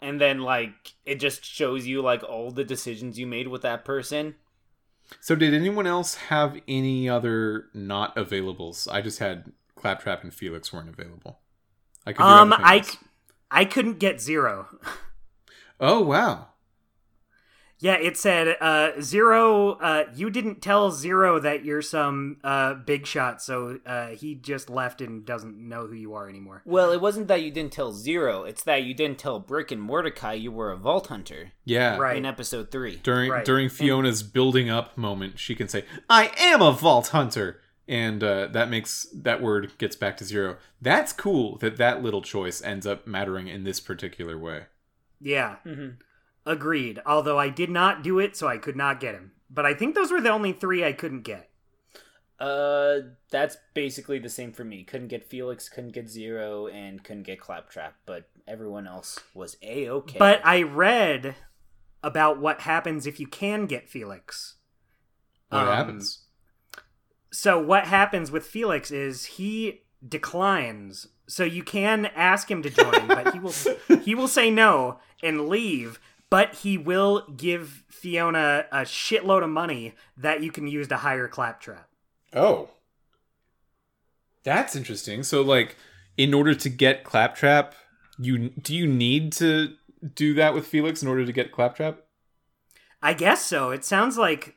and 0.00 0.20
then 0.20 0.40
like 0.40 0.94
it 1.06 1.16
just 1.20 1.44
shows 1.44 1.86
you 1.86 2.02
like 2.02 2.22
all 2.24 2.50
the 2.50 2.64
decisions 2.64 3.18
you 3.18 3.26
made 3.26 3.48
with 3.48 3.62
that 3.62 3.84
person. 3.84 4.34
So 5.20 5.34
did 5.34 5.54
anyone 5.54 5.86
else 5.86 6.14
have 6.16 6.60
any 6.68 7.08
other 7.08 7.66
not 7.72 8.14
availables? 8.16 8.86
I 8.92 9.00
just 9.00 9.20
had 9.20 9.52
claptrap 9.74 10.22
and 10.22 10.34
Felix 10.34 10.72
weren't 10.72 10.88
available. 10.90 11.38
I 12.04 12.12
could 12.12 12.22
Um, 12.24 12.52
everything 12.52 12.66
I 12.66 12.76
else. 12.78 12.90
c- 12.90 12.98
I 13.50 13.64
couldn't 13.64 13.98
get 14.00 14.20
zero. 14.20 14.66
Oh 15.80 16.00
wow. 16.02 16.46
Yeah, 17.80 17.94
it 17.94 18.16
said 18.16 18.56
uh, 18.60 19.00
zero. 19.00 19.74
Uh, 19.74 20.06
you 20.12 20.30
didn't 20.30 20.60
tell 20.60 20.90
zero 20.90 21.38
that 21.38 21.64
you're 21.64 21.80
some 21.82 22.38
uh, 22.42 22.74
big 22.74 23.06
shot, 23.06 23.40
so 23.40 23.78
uh, 23.86 24.08
he 24.08 24.34
just 24.34 24.68
left 24.68 25.00
and 25.00 25.24
doesn't 25.24 25.56
know 25.56 25.86
who 25.86 25.94
you 25.94 26.14
are 26.14 26.28
anymore. 26.28 26.62
Well, 26.64 26.90
it 26.90 27.00
wasn't 27.00 27.28
that 27.28 27.42
you 27.42 27.52
didn't 27.52 27.72
tell 27.72 27.92
Zero, 27.92 28.42
it's 28.42 28.64
that 28.64 28.82
you 28.82 28.94
didn't 28.94 29.18
tell 29.18 29.38
Brick 29.38 29.70
and 29.70 29.80
Mordecai 29.80 30.32
you 30.32 30.50
were 30.50 30.72
a 30.72 30.76
Vault 30.76 31.06
Hunter 31.06 31.52
Yeah. 31.64 31.98
Right. 31.98 32.16
in 32.16 32.26
episode 32.26 32.72
3. 32.72 32.96
During 33.04 33.30
Right. 33.30 33.44
during 33.44 33.68
Fiona's 33.68 34.24
building 34.24 34.68
up 34.68 34.98
moment, 34.98 35.38
she 35.38 35.54
can 35.54 35.68
say, 35.68 35.84
"I 36.10 36.32
am 36.36 36.60
a 36.60 36.72
vault 36.72 37.08
hunter." 37.08 37.60
And 37.86 38.24
uh, 38.24 38.48
that 38.48 38.68
makes 38.68 39.06
that 39.14 39.40
word 39.40 39.70
gets 39.78 39.94
back 39.94 40.16
to 40.16 40.24
zero. 40.24 40.56
That's 40.82 41.12
cool 41.12 41.56
that 41.58 41.76
that 41.76 42.02
little 42.02 42.22
choice 42.22 42.60
ends 42.60 42.88
up 42.88 43.06
mattering 43.06 43.46
in 43.46 43.62
this 43.62 43.78
particular 43.78 44.36
way. 44.36 44.64
Yeah, 45.20 45.56
Mm-hmm. 45.66 46.00
agreed. 46.46 47.00
Although 47.06 47.38
I 47.38 47.48
did 47.48 47.70
not 47.70 48.02
do 48.02 48.18
it, 48.18 48.36
so 48.36 48.46
I 48.48 48.58
could 48.58 48.76
not 48.76 49.00
get 49.00 49.14
him. 49.14 49.32
But 49.50 49.66
I 49.66 49.74
think 49.74 49.94
those 49.94 50.10
were 50.12 50.20
the 50.20 50.30
only 50.30 50.52
three 50.52 50.84
I 50.84 50.92
couldn't 50.92 51.22
get. 51.22 51.48
Uh, 52.38 52.98
that's 53.30 53.56
basically 53.74 54.18
the 54.20 54.28
same 54.28 54.52
for 54.52 54.62
me. 54.64 54.84
Couldn't 54.84 55.08
get 55.08 55.24
Felix, 55.24 55.68
couldn't 55.68 55.92
get 55.92 56.08
Zero, 56.08 56.68
and 56.68 57.02
couldn't 57.02 57.24
get 57.24 57.40
Claptrap, 57.40 57.96
but 58.06 58.28
everyone 58.46 58.86
else 58.86 59.18
was 59.34 59.56
a 59.62 59.88
okay. 59.88 60.18
But 60.18 60.40
I 60.44 60.62
read 60.62 61.34
about 62.02 62.38
what 62.38 62.60
happens 62.60 63.06
if 63.06 63.18
you 63.18 63.26
can 63.26 63.66
get 63.66 63.88
Felix. 63.88 64.54
What 65.48 65.62
Um, 65.62 65.66
happens? 65.74 66.26
So 67.32 67.60
what 67.60 67.86
happens 67.86 68.30
with 68.30 68.46
Felix 68.46 68.90
is 68.92 69.24
he 69.24 69.82
declines. 70.06 71.08
So 71.26 71.42
you 71.44 71.62
can 71.64 72.06
ask 72.06 72.50
him 72.50 72.62
to 72.62 72.70
join, 72.70 73.08
but 73.08 73.32
he 73.34 73.40
will 73.40 73.52
he 74.04 74.14
will 74.14 74.28
say 74.28 74.50
no 74.50 75.00
and 75.22 75.48
leave, 75.48 75.98
but 76.30 76.54
he 76.56 76.76
will 76.78 77.24
give 77.36 77.84
Fiona 77.88 78.66
a 78.70 78.80
shitload 78.80 79.42
of 79.42 79.50
money 79.50 79.94
that 80.16 80.42
you 80.42 80.50
can 80.50 80.66
use 80.66 80.88
to 80.88 80.98
hire 80.98 81.28
Claptrap. 81.28 81.88
Oh. 82.32 82.70
That's 84.44 84.76
interesting. 84.76 85.22
So 85.22 85.42
like 85.42 85.76
in 86.16 86.34
order 86.34 86.54
to 86.54 86.68
get 86.68 87.04
Claptrap, 87.04 87.74
you 88.18 88.50
do 88.50 88.74
you 88.74 88.86
need 88.86 89.32
to 89.34 89.74
do 90.14 90.34
that 90.34 90.54
with 90.54 90.66
Felix 90.66 91.02
in 91.02 91.08
order 91.08 91.24
to 91.24 91.32
get 91.32 91.52
Claptrap? 91.52 92.00
I 93.02 93.14
guess 93.14 93.44
so. 93.44 93.70
It 93.70 93.84
sounds 93.84 94.18
like 94.18 94.56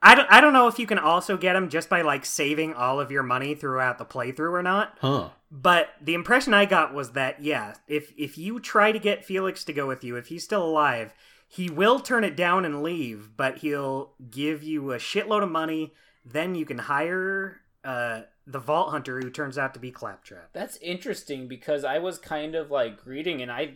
I 0.00 0.14
don't 0.14 0.30
I 0.30 0.40
don't 0.40 0.52
know 0.52 0.68
if 0.68 0.78
you 0.78 0.86
can 0.86 0.98
also 0.98 1.36
get 1.36 1.56
him 1.56 1.68
just 1.68 1.88
by 1.88 2.02
like 2.02 2.24
saving 2.24 2.74
all 2.74 3.00
of 3.00 3.10
your 3.10 3.22
money 3.22 3.54
throughout 3.54 3.98
the 3.98 4.04
playthrough 4.04 4.52
or 4.52 4.62
not. 4.62 4.96
Huh. 5.00 5.30
But 5.50 5.90
the 6.00 6.14
impression 6.14 6.54
I 6.54 6.66
got 6.66 6.94
was 6.94 7.12
that 7.12 7.42
yeah, 7.42 7.74
if 7.88 8.12
if 8.16 8.38
you 8.38 8.60
try 8.60 8.92
to 8.92 8.98
get 8.98 9.24
Felix 9.24 9.64
to 9.64 9.72
go 9.72 9.86
with 9.86 10.04
you, 10.04 10.16
if 10.16 10.28
he's 10.28 10.44
still 10.44 10.64
alive, 10.64 11.14
he 11.48 11.68
will 11.68 11.98
turn 11.98 12.22
it 12.22 12.36
down 12.36 12.64
and 12.64 12.82
leave, 12.82 13.30
but 13.36 13.58
he'll 13.58 14.12
give 14.30 14.62
you 14.62 14.92
a 14.92 14.98
shitload 14.98 15.42
of 15.42 15.50
money. 15.50 15.94
Then 16.24 16.54
you 16.54 16.66
can 16.66 16.78
hire 16.78 17.62
uh, 17.82 18.22
the 18.46 18.58
Vault 18.58 18.90
Hunter, 18.90 19.18
who 19.18 19.30
turns 19.30 19.56
out 19.56 19.72
to 19.74 19.80
be 19.80 19.90
Claptrap. 19.90 20.50
that's 20.52 20.76
interesting 20.78 21.48
because 21.48 21.84
I 21.84 21.98
was 21.98 22.18
kind 22.18 22.54
of 22.54 22.70
like 22.70 23.04
reading 23.06 23.40
and 23.42 23.50
I 23.50 23.74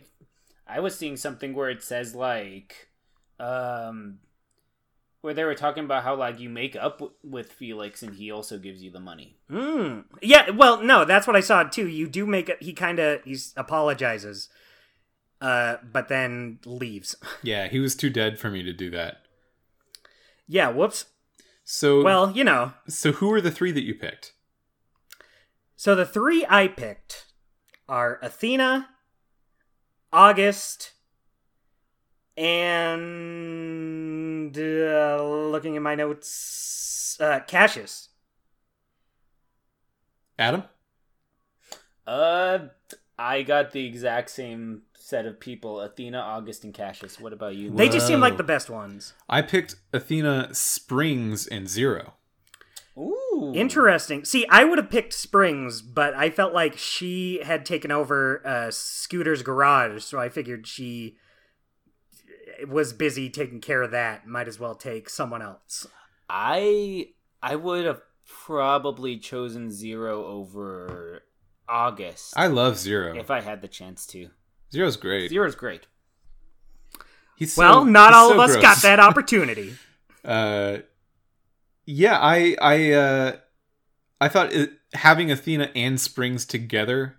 I 0.67 0.79
was 0.79 0.95
seeing 0.97 1.17
something 1.17 1.53
where 1.53 1.69
it 1.69 1.83
says 1.83 2.15
like 2.15 2.89
um 3.39 4.19
where 5.23 5.33
they 5.33 5.43
were 5.45 5.55
talking 5.55 5.85
about 5.85 6.03
how 6.03 6.15
like 6.15 6.37
you 6.39 6.49
make 6.49 6.75
up 6.75 6.99
w- 6.99 7.13
with 7.23 7.51
Felix 7.51 8.03
and 8.03 8.13
he 8.15 8.29
also 8.29 8.57
gives 8.59 8.83
you 8.83 8.91
the 8.91 8.99
money. 8.99 9.37
Mm. 9.49 10.03
Yeah, 10.21 10.49
well, 10.51 10.83
no, 10.83 11.05
that's 11.05 11.25
what 11.25 11.35
I 11.35 11.39
saw 11.39 11.63
too. 11.63 11.87
You 11.87 12.07
do 12.07 12.25
make 12.25 12.49
it. 12.49 12.61
He 12.61 12.73
kind 12.73 12.99
of 12.99 13.23
he's 13.23 13.53
apologizes, 13.55 14.49
uh, 15.41 15.77
but 15.91 16.09
then 16.09 16.59
leaves. 16.65 17.15
Yeah, 17.41 17.67
he 17.69 17.79
was 17.79 17.95
too 17.95 18.09
dead 18.09 18.37
for 18.37 18.49
me 18.49 18.63
to 18.63 18.73
do 18.73 18.89
that. 18.91 19.17
yeah, 20.47 20.67
whoops. 20.69 21.05
So 21.63 22.03
Well, 22.03 22.31
you 22.31 22.43
know. 22.43 22.73
so 22.89 23.13
who 23.13 23.31
are 23.31 23.39
the 23.41 23.49
three 23.51 23.71
that 23.71 23.83
you 23.85 23.95
picked? 23.95 24.33
So 25.77 25.95
the 25.95 26.05
three 26.05 26.45
I 26.49 26.67
picked 26.67 27.27
are 27.87 28.19
Athena, 28.21 28.89
August, 30.11 30.91
and 32.37 34.22
uh, 34.51 35.21
looking 35.23 35.75
at 35.75 35.81
my 35.81 35.95
notes, 35.95 37.17
uh, 37.19 37.39
Cassius. 37.41 38.09
Adam? 40.37 40.63
Uh 42.05 42.59
I 43.17 43.43
got 43.43 43.71
the 43.71 43.85
exact 43.85 44.31
same 44.31 44.83
set 44.95 45.25
of 45.25 45.39
people, 45.39 45.79
Athena, 45.79 46.17
August, 46.17 46.63
and 46.63 46.73
Cassius. 46.73 47.19
What 47.19 47.31
about 47.31 47.55
you? 47.55 47.69
They 47.69 47.87
just 47.87 48.07
seem 48.07 48.19
like 48.19 48.37
the 48.37 48.43
best 48.43 48.69
ones. 48.69 49.13
I 49.29 49.41
picked 49.41 49.75
Athena, 49.93 50.49
Springs, 50.53 51.45
and 51.45 51.69
Zero. 51.69 52.13
Ooh. 52.97 53.51
Interesting. 53.55 54.25
See, 54.25 54.45
I 54.49 54.63
would 54.63 54.77
have 54.77 54.89
picked 54.89 55.13
Springs, 55.13 55.81
but 55.81 56.13
I 56.15 56.29
felt 56.29 56.53
like 56.53 56.77
she 56.77 57.41
had 57.43 57.65
taken 57.65 57.91
over 57.91 58.45
uh, 58.45 58.71
Scooter's 58.71 59.43
garage, 59.43 60.03
so 60.03 60.19
I 60.19 60.29
figured 60.29 60.67
she 60.67 61.17
was 62.67 62.93
busy 62.93 63.29
taking 63.29 63.61
care 63.61 63.81
of 63.81 63.91
that. 63.91 64.27
Might 64.27 64.47
as 64.47 64.59
well 64.59 64.75
take 64.75 65.09
someone 65.09 65.41
else. 65.41 65.85
I 66.29 67.09
I 67.41 67.55
would 67.55 67.85
have 67.85 68.01
probably 68.25 69.17
chosen 69.17 69.69
Zero 69.71 70.25
over 70.25 71.23
August 71.67 72.33
I 72.37 72.47
love 72.47 72.77
Zero. 72.77 73.15
if 73.17 73.29
I 73.31 73.41
had 73.41 73.61
the 73.61 73.67
chance 73.67 74.05
to. 74.07 74.29
Zero's 74.71 74.97
great. 74.97 75.29
Zero's 75.29 75.55
great. 75.55 75.87
He's 77.35 77.53
so, 77.53 77.61
well, 77.61 77.85
not 77.85 78.09
he's 78.11 78.15
all 78.17 78.27
so 78.29 78.33
of 78.35 78.39
us 78.39 78.51
gross. 78.51 78.61
got 78.61 78.81
that 78.83 78.99
opportunity. 79.09 79.75
uh, 80.23 80.77
yeah, 81.85 82.17
I 82.19 82.55
I 82.61 82.91
uh, 82.91 83.35
I 84.21 84.27
thought 84.29 84.53
it, 84.53 84.71
having 84.93 85.31
Athena 85.31 85.69
and 85.75 85.99
Springs 85.99 86.45
together 86.45 87.17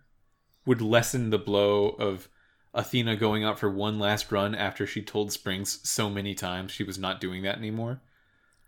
would 0.65 0.81
lessen 0.81 1.31
the 1.31 1.39
blow 1.39 1.89
of 1.90 2.28
Athena 2.74 3.16
going 3.16 3.44
out 3.44 3.59
for 3.59 3.70
one 3.70 3.98
last 3.98 4.30
run 4.32 4.55
after 4.55 4.86
she 4.86 5.01
told 5.02 5.32
Springs 5.32 5.78
so 5.88 6.10
many 6.10 6.34
times 6.34 6.72
she 6.72 6.84
was 6.84 6.98
not 6.98 7.20
doing 7.20 7.42
that 7.42 7.56
anymore. 7.56 8.01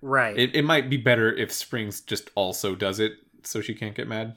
Right. 0.01 0.39
It, 0.39 0.55
it 0.55 0.65
might 0.65 0.89
be 0.89 0.97
better 0.97 1.33
if 1.35 1.53
Springs 1.53 2.01
just 2.01 2.31
also 2.35 2.75
does 2.75 3.01
it 3.01 3.15
so 3.43 3.61
she 3.61 3.75
can't 3.75 3.95
get 3.95 4.09
mad. 4.09 4.37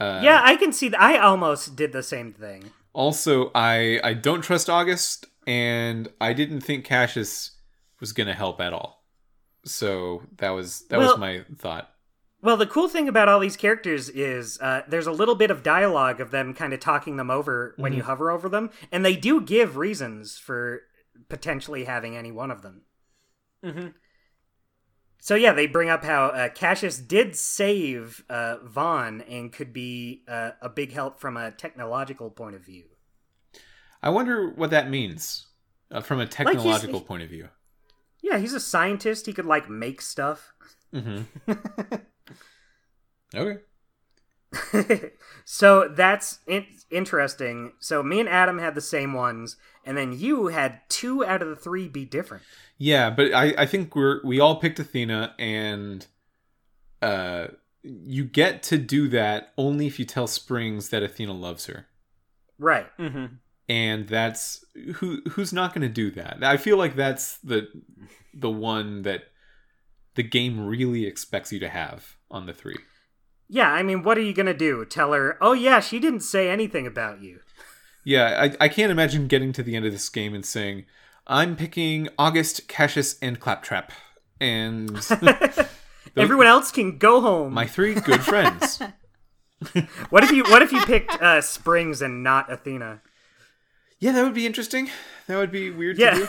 Uh, 0.00 0.20
yeah, 0.22 0.40
I 0.44 0.56
can 0.56 0.72
see 0.72 0.88
that. 0.90 1.00
I 1.00 1.18
almost 1.18 1.76
did 1.76 1.92
the 1.92 2.02
same 2.02 2.32
thing. 2.32 2.70
Also, 2.92 3.50
I 3.54 4.00
I 4.02 4.14
don't 4.14 4.42
trust 4.42 4.70
August, 4.70 5.26
and 5.46 6.08
I 6.20 6.32
didn't 6.32 6.60
think 6.60 6.84
Cassius 6.84 7.52
was 8.00 8.12
gonna 8.12 8.34
help 8.34 8.60
at 8.60 8.72
all. 8.72 9.04
So 9.64 10.22
that 10.36 10.50
was 10.50 10.86
that 10.88 10.98
Well- 10.98 11.10
was 11.10 11.18
my 11.18 11.44
thought. 11.56 11.92
Well, 12.40 12.56
the 12.56 12.66
cool 12.66 12.88
thing 12.88 13.08
about 13.08 13.28
all 13.28 13.40
these 13.40 13.56
characters 13.56 14.08
is 14.08 14.60
uh, 14.60 14.82
there's 14.86 15.08
a 15.08 15.12
little 15.12 15.34
bit 15.34 15.50
of 15.50 15.64
dialogue 15.64 16.20
of 16.20 16.30
them 16.30 16.54
kind 16.54 16.72
of 16.72 16.78
talking 16.78 17.16
them 17.16 17.30
over 17.30 17.74
when 17.78 17.92
you 17.92 18.04
hover 18.04 18.30
over 18.30 18.48
them, 18.48 18.70
and 18.92 19.04
they 19.04 19.16
do 19.16 19.40
give 19.40 19.76
reasons 19.76 20.38
for 20.38 20.82
potentially 21.28 21.84
having 21.84 22.16
any 22.16 22.30
one 22.30 22.52
of 22.52 22.62
them. 22.62 22.82
Mhm. 23.64 23.94
So 25.20 25.34
yeah, 25.34 25.52
they 25.52 25.66
bring 25.66 25.90
up 25.90 26.04
how 26.04 26.26
uh, 26.26 26.48
Cassius 26.48 26.98
did 26.98 27.34
save 27.34 28.24
uh, 28.30 28.58
Vaughn 28.62 29.20
and 29.22 29.52
could 29.52 29.72
be 29.72 30.22
uh, 30.28 30.52
a 30.62 30.68
big 30.68 30.92
help 30.92 31.18
from 31.18 31.36
a 31.36 31.50
technological 31.50 32.30
point 32.30 32.54
of 32.54 32.64
view. 32.64 32.84
I 34.00 34.10
wonder 34.10 34.48
what 34.48 34.70
that 34.70 34.88
means 34.88 35.48
uh, 35.90 36.02
from 36.02 36.20
a 36.20 36.26
technological 36.26 37.00
point 37.00 37.24
of 37.24 37.30
view. 37.30 37.48
Yeah, 38.22 38.38
he's 38.38 38.54
a 38.54 38.60
scientist. 38.60 39.26
He 39.26 39.32
could 39.32 39.46
like 39.46 39.68
make 39.68 40.00
stuff. 40.00 40.52
Mm-hmm. 40.94 41.52
okay. 43.34 43.58
so 45.44 45.88
that's 45.88 46.38
in- 46.46 46.66
interesting. 46.90 47.72
So 47.80 48.02
me 48.02 48.20
and 48.20 48.28
Adam 48.28 48.58
had 48.58 48.74
the 48.74 48.80
same 48.80 49.12
ones, 49.12 49.56
and 49.84 49.96
then 49.96 50.12
you 50.18 50.46
had 50.48 50.80
two 50.88 51.24
out 51.24 51.42
of 51.42 51.48
the 51.48 51.56
three 51.56 51.88
be 51.88 52.04
different. 52.04 52.42
Yeah, 52.78 53.10
but 53.10 53.32
I, 53.34 53.54
I 53.58 53.66
think 53.66 53.94
we're 53.94 54.20
we 54.24 54.40
all 54.40 54.56
picked 54.56 54.78
Athena, 54.78 55.34
and 55.38 56.06
uh, 57.02 57.48
you 57.82 58.24
get 58.24 58.62
to 58.64 58.78
do 58.78 59.08
that 59.08 59.52
only 59.58 59.86
if 59.86 59.98
you 59.98 60.04
tell 60.04 60.26
Springs 60.26 60.88
that 60.90 61.02
Athena 61.02 61.32
loves 61.32 61.66
her, 61.66 61.86
Right. 62.58 62.86
Mm-hmm. 62.98 63.26
and 63.68 64.08
that's 64.08 64.64
who 64.96 65.20
who's 65.30 65.52
not 65.52 65.74
going 65.74 65.82
to 65.82 65.92
do 65.92 66.10
that. 66.12 66.38
I 66.42 66.56
feel 66.56 66.76
like 66.78 66.96
that's 66.96 67.38
the 67.38 67.68
the 68.32 68.50
one 68.50 69.02
that 69.02 69.24
the 70.14 70.22
game 70.22 70.64
really 70.66 71.04
expects 71.06 71.52
you 71.52 71.58
to 71.60 71.68
have 71.68 72.16
on 72.30 72.46
the 72.46 72.52
three. 72.54 72.78
Yeah, 73.48 73.72
I 73.72 73.82
mean, 73.82 74.02
what 74.02 74.18
are 74.18 74.22
you 74.22 74.32
gonna 74.34 74.54
do? 74.54 74.84
Tell 74.84 75.12
her, 75.12 75.36
oh 75.40 75.52
yeah, 75.52 75.80
she 75.80 75.98
didn't 75.98 76.20
say 76.20 76.50
anything 76.50 76.86
about 76.86 77.22
you. 77.22 77.40
Yeah, 78.04 78.48
I, 78.60 78.64
I 78.64 78.68
can't 78.68 78.90
imagine 78.92 79.26
getting 79.26 79.52
to 79.54 79.62
the 79.62 79.76
end 79.76 79.84
of 79.86 79.92
this 79.92 80.08
game 80.08 80.34
and 80.34 80.44
saying, 80.44 80.84
I'm 81.26 81.56
picking 81.56 82.08
August, 82.18 82.66
Cassius, 82.68 83.18
and 83.20 83.38
Claptrap. 83.38 83.92
And 84.40 84.90
Everyone 86.16 86.46
else 86.46 86.70
can 86.70 86.96
go 86.98 87.20
home. 87.20 87.52
my 87.52 87.66
three 87.66 87.94
good 87.94 88.22
friends. 88.22 88.80
What 90.10 90.22
if 90.22 90.30
you 90.30 90.44
What 90.44 90.62
if 90.62 90.70
you 90.70 90.80
picked 90.86 91.20
uh, 91.20 91.40
Springs 91.40 92.00
and 92.00 92.22
not 92.22 92.50
Athena? 92.50 93.02
Yeah, 93.98 94.12
that 94.12 94.22
would 94.22 94.32
be 94.34 94.46
interesting. 94.46 94.88
That 95.26 95.36
would 95.36 95.50
be 95.50 95.70
weird 95.70 95.96
to 95.96 96.02
Yeah, 96.02 96.14
do. 96.14 96.28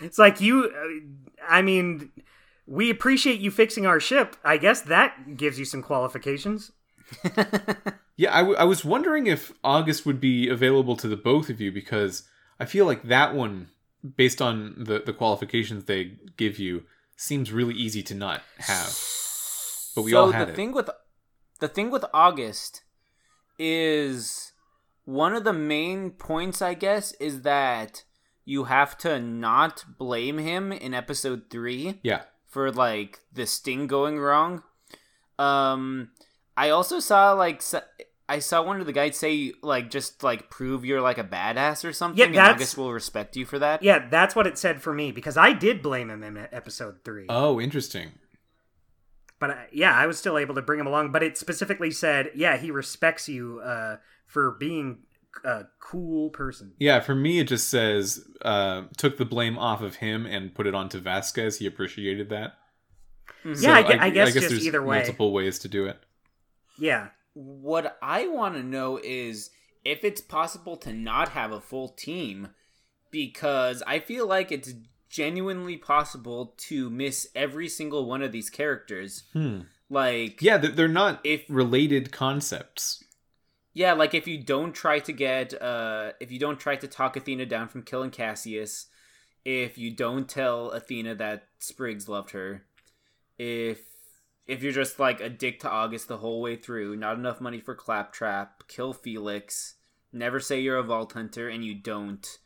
it's 0.00 0.18
like 0.18 0.40
you. 0.40 0.72
Uh, 0.74 1.46
I 1.46 1.60
mean, 1.60 2.10
we 2.66 2.90
appreciate 2.90 3.40
you 3.40 3.50
fixing 3.50 3.86
our 3.86 4.00
ship. 4.00 4.36
I 4.44 4.56
guess 4.56 4.80
that 4.82 5.36
gives 5.36 5.58
you 5.58 5.64
some 5.64 5.82
qualifications. 5.82 6.72
Yeah, 8.16 8.34
I, 8.34 8.38
w- 8.38 8.56
I 8.56 8.64
was 8.64 8.84
wondering 8.84 9.26
if 9.26 9.52
August 9.64 10.06
would 10.06 10.20
be 10.20 10.48
available 10.48 10.96
to 10.96 11.08
the 11.08 11.16
both 11.16 11.50
of 11.50 11.60
you 11.60 11.72
because 11.72 12.22
I 12.60 12.64
feel 12.64 12.86
like 12.86 13.04
that 13.04 13.34
one, 13.34 13.70
based 14.16 14.40
on 14.40 14.74
the, 14.78 15.00
the 15.00 15.12
qualifications 15.12 15.84
they 15.84 16.12
give 16.36 16.58
you, 16.58 16.84
seems 17.16 17.50
really 17.50 17.74
easy 17.74 18.02
to 18.04 18.14
not 18.14 18.42
have. 18.58 18.96
But 19.96 20.02
we 20.02 20.12
so 20.12 20.20
all 20.20 20.30
had 20.30 20.48
the 20.48 20.52
it. 20.52 20.56
thing 20.56 20.72
with 20.72 20.90
the 21.60 21.68
thing 21.68 21.90
with 21.90 22.04
August 22.12 22.82
is 23.58 24.52
one 25.04 25.34
of 25.34 25.44
the 25.44 25.52
main 25.52 26.10
points, 26.10 26.62
I 26.62 26.74
guess, 26.74 27.12
is 27.14 27.42
that 27.42 28.04
you 28.44 28.64
have 28.64 28.98
to 28.98 29.18
not 29.18 29.84
blame 29.98 30.38
him 30.38 30.70
in 30.72 30.94
episode 30.94 31.44
three 31.50 32.00
yeah. 32.02 32.22
For 32.54 32.70
like 32.72 33.18
the 33.32 33.46
sting 33.46 33.86
going 33.88 34.18
wrong. 34.18 34.62
Um, 35.38 36.10
I 36.56 36.70
also 36.70 37.00
saw 37.00 37.32
like 37.32 37.62
I 38.28 38.38
saw 38.38 38.62
one 38.62 38.80
of 38.80 38.86
the 38.86 38.92
guys 38.92 39.16
say 39.16 39.52
like 39.60 39.90
just 39.90 40.22
like 40.22 40.48
prove 40.50 40.84
you're 40.84 41.00
like 41.00 41.18
a 41.18 41.24
badass 41.24 41.84
or 41.84 41.92
something, 41.92 42.18
Yeah, 42.18 42.26
and 42.26 42.34
that's- 42.36 42.54
August 42.54 42.78
will 42.78 42.92
respect 42.92 43.36
you 43.36 43.44
for 43.44 43.58
that. 43.58 43.82
Yeah, 43.82 44.08
that's 44.08 44.36
what 44.36 44.46
it 44.46 44.56
said 44.56 44.80
for 44.80 44.94
me 44.94 45.10
because 45.10 45.36
I 45.36 45.52
did 45.52 45.82
blame 45.82 46.08
him 46.10 46.22
in 46.22 46.38
episode 46.52 47.00
three. 47.04 47.26
Oh, 47.28 47.60
interesting. 47.60 48.12
but 49.40 49.50
uh, 49.50 49.56
yeah, 49.72 49.92
I 49.94 50.06
was 50.06 50.16
still 50.16 50.38
able 50.38 50.54
to 50.54 50.62
bring 50.62 50.78
him 50.80 50.86
along. 50.86 51.10
But 51.12 51.22
it 51.24 51.36
specifically 51.36 51.90
said, 51.90 52.30
yeah, 52.36 52.56
he 52.56 52.70
respects 52.70 53.28
you 53.28 53.60
uh, 53.64 53.96
for 54.26 54.52
being 54.52 55.00
a 55.44 55.64
cool 55.80 56.30
person. 56.30 56.72
Yeah, 56.78 57.00
for 57.00 57.14
me, 57.14 57.38
it 57.38 57.48
just 57.48 57.68
says 57.68 58.26
uh, 58.42 58.82
took 58.96 59.16
the 59.16 59.24
blame 59.24 59.58
off 59.58 59.82
of 59.82 59.96
him 59.96 60.26
and 60.26 60.54
put 60.54 60.66
it 60.66 60.74
onto 60.74 61.00
Vasquez. 61.00 61.58
He 61.58 61.66
appreciated 61.66 62.28
that. 62.30 62.54
Yeah, 63.44 63.74
I, 63.74 63.82
gue- 63.82 63.98
I 64.00 64.10
guess, 64.10 64.32
just 64.32 64.48
there's 64.48 64.66
either 64.66 64.82
way. 64.82 64.98
multiple 64.98 65.32
ways 65.32 65.58
to 65.60 65.68
do 65.68 65.86
it. 65.86 65.98
Yeah, 66.78 67.08
What 67.34 67.98
I 68.02 68.26
want 68.28 68.54
to 68.54 68.62
know 68.62 68.98
is 69.02 69.50
if 69.84 70.02
it's 70.04 70.20
possible 70.20 70.76
to 70.78 70.92
not 70.92 71.30
have 71.30 71.52
a 71.52 71.60
full 71.60 71.88
team 71.88 72.48
because 73.10 73.82
I 73.86 73.98
feel 73.98 74.26
like 74.26 74.50
it's 74.50 74.72
genuinely 75.08 75.76
possible 75.76 76.54
to 76.56 76.90
miss 76.90 77.28
every 77.34 77.68
single 77.68 78.06
one 78.06 78.22
of 78.22 78.32
these 78.32 78.50
characters. 78.50 79.24
Hmm. 79.32 79.60
Like 79.90 80.40
Yeah, 80.42 80.56
they're 80.58 80.70
they're 80.72 80.88
not 80.88 81.20
If- 81.22 81.44
related 81.48 82.10
concepts. 82.10 83.03
Yeah, 83.74 83.92
like 83.92 84.14
if 84.14 84.28
you 84.28 84.38
don't 84.38 84.72
try 84.72 85.00
to 85.00 85.12
get 85.12 85.60
uh 85.60 86.12
if 86.20 86.30
you 86.30 86.38
don't 86.38 86.58
try 86.58 86.76
to 86.76 86.86
talk 86.86 87.16
Athena 87.16 87.46
down 87.46 87.68
from 87.68 87.82
killing 87.82 88.10
Cassius, 88.10 88.86
if 89.44 89.76
you 89.76 89.90
don't 89.90 90.28
tell 90.28 90.70
Athena 90.70 91.16
that 91.16 91.48
Springs 91.58 92.08
loved 92.08 92.30
her, 92.30 92.64
if 93.38 93.80
if 94.46 94.62
you're 94.62 94.72
just 94.72 94.98
like 94.98 95.20
a 95.20 95.28
dick 95.28 95.60
to 95.60 95.70
August 95.70 96.08
the 96.08 96.18
whole 96.18 96.40
way 96.40 96.56
through, 96.56 96.96
not 96.96 97.16
enough 97.18 97.40
money 97.40 97.60
for 97.60 97.74
Claptrap, 97.74 98.68
kill 98.68 98.92
Felix, 98.92 99.74
never 100.12 100.38
say 100.38 100.60
you're 100.60 100.78
a 100.78 100.82
vault 100.82 101.12
hunter 101.12 101.48
and 101.48 101.64
you 101.64 101.74
don't 101.74 102.38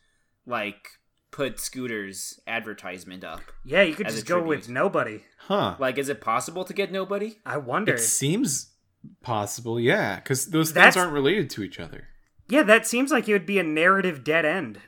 like 0.45 0.99
put 1.31 1.59
Scooter's 1.59 2.39
advertisement 2.47 3.23
up. 3.23 3.41
yeah, 3.63 3.83
you 3.83 3.93
could 3.93 4.07
just 4.07 4.25
go 4.25 4.39
tribute. 4.39 4.49
with 4.49 4.69
nobody. 4.69 5.23
Huh. 5.37 5.75
Like 5.77 5.97
is 5.97 6.09
it 6.09 6.21
possible 6.21 6.63
to 6.65 6.73
get 6.73 6.91
nobody? 6.91 7.37
I 7.45 7.57
wonder. 7.57 7.93
It 7.93 7.99
seems 7.99 8.71
possible, 9.21 9.79
yeah, 9.79 10.15
because 10.17 10.47
those 10.47 10.73
That's- 10.73 10.93
things 10.93 11.01
aren't 11.03 11.13
related 11.13 11.49
to 11.51 11.63
each 11.63 11.79
other. 11.79 12.07
Yeah, 12.47 12.63
that 12.63 12.87
seems 12.87 13.11
like 13.11 13.29
it 13.29 13.33
would 13.33 13.45
be 13.45 13.59
a 13.59 13.63
narrative 13.63 14.23
dead 14.23 14.43
end. 14.45 14.79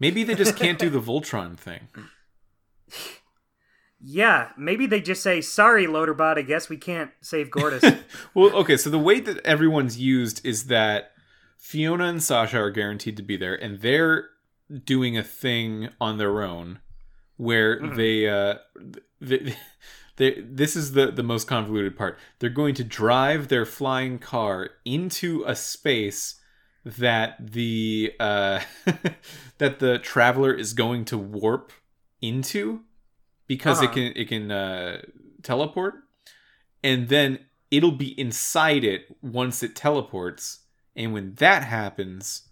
Maybe 0.00 0.24
they 0.24 0.34
just 0.34 0.56
can't 0.56 0.78
do 0.78 0.90
the 0.90 1.00
Voltron 1.00 1.56
thing. 1.56 1.88
Yeah, 4.06 4.50
maybe 4.58 4.86
they 4.86 5.00
just 5.00 5.22
say, 5.22 5.40
"Sorry, 5.40 5.86
Loaderbot. 5.86 6.36
I 6.36 6.42
guess 6.42 6.68
we 6.68 6.76
can't 6.76 7.10
save 7.20 7.48
Gortys." 7.50 8.00
Well, 8.34 8.50
okay, 8.56 8.76
so 8.76 8.90
the 8.90 8.98
way 8.98 9.20
that 9.20 9.38
everyone's 9.46 9.98
used 9.98 10.44
is 10.44 10.66
that 10.66 11.12
Fiona 11.56 12.04
and 12.06 12.22
Sasha 12.22 12.58
are 12.58 12.70
guaranteed 12.70 13.16
to 13.16 13.22
be 13.22 13.36
there, 13.36 13.54
and 13.54 13.80
they're 13.80 14.28
doing 14.84 15.16
a 15.16 15.22
thing 15.22 15.88
on 16.00 16.18
their 16.18 16.42
own 16.42 16.80
where 17.36 17.80
they, 17.80 18.28
uh, 18.28 18.56
they, 19.20 19.56
they, 20.16 20.40
this 20.40 20.76
is 20.76 20.92
the, 20.92 21.10
the 21.10 21.22
most 21.22 21.46
convoluted 21.48 21.96
part. 21.96 22.18
They're 22.38 22.50
going 22.50 22.74
to 22.76 22.84
drive 22.84 23.48
their 23.48 23.64
flying 23.66 24.18
car 24.18 24.70
into 24.84 25.44
a 25.46 25.56
space 25.56 26.40
that 26.84 27.36
the 27.52 28.12
uh, 28.20 28.60
that 29.58 29.78
the 29.78 29.98
traveler 29.98 30.52
is 30.52 30.72
going 30.74 31.04
to 31.06 31.18
warp 31.18 31.72
into 32.20 32.82
because 33.46 33.80
it 33.82 33.86
Uh-huh. 33.86 33.94
can 33.94 34.12
it 34.16 34.28
can 34.28 34.50
uh, 34.50 35.02
teleport, 35.42 35.94
and 36.82 37.08
then 37.08 37.38
it'll 37.70 37.90
be 37.92 38.18
inside 38.20 38.84
it 38.84 39.16
once 39.22 39.62
it 39.62 39.74
teleports. 39.74 40.60
And 40.94 41.12
when 41.12 41.34
that 41.36 41.64
happens, 41.64 42.48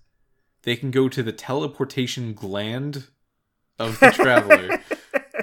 they 0.62 0.74
can 0.76 0.90
go 0.90 1.09
to 1.09 1.22
the 1.22 1.32
teleportation 1.32 2.34
gland 2.34 3.06
of 3.78 4.01
the 4.01 4.10
traveler 4.12 4.80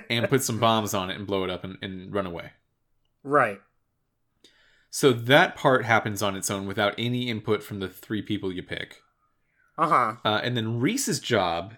and 0.09 0.27
put 0.29 0.43
some 0.43 0.59
bombs 0.59 0.93
on 0.93 1.09
it 1.09 1.17
and 1.17 1.27
blow 1.27 1.43
it 1.43 1.49
up 1.49 1.63
and, 1.63 1.77
and 1.81 2.13
run 2.13 2.25
away. 2.25 2.51
right. 3.23 3.59
So 4.91 5.13
that 5.13 5.55
part 5.55 5.85
happens 5.85 6.23
on 6.23 6.35
its 6.35 6.49
own 6.49 6.65
without 6.65 6.95
any 6.97 7.29
input 7.29 7.61
from 7.61 7.79
the 7.79 7.87
three 7.87 8.23
people 8.23 8.51
you 8.51 8.63
pick. 8.63 8.97
Uh-huh. 9.77 10.15
Uh, 10.25 10.41
and 10.43 10.57
then 10.57 10.79
Rhys's 10.79 11.19
job 11.19 11.75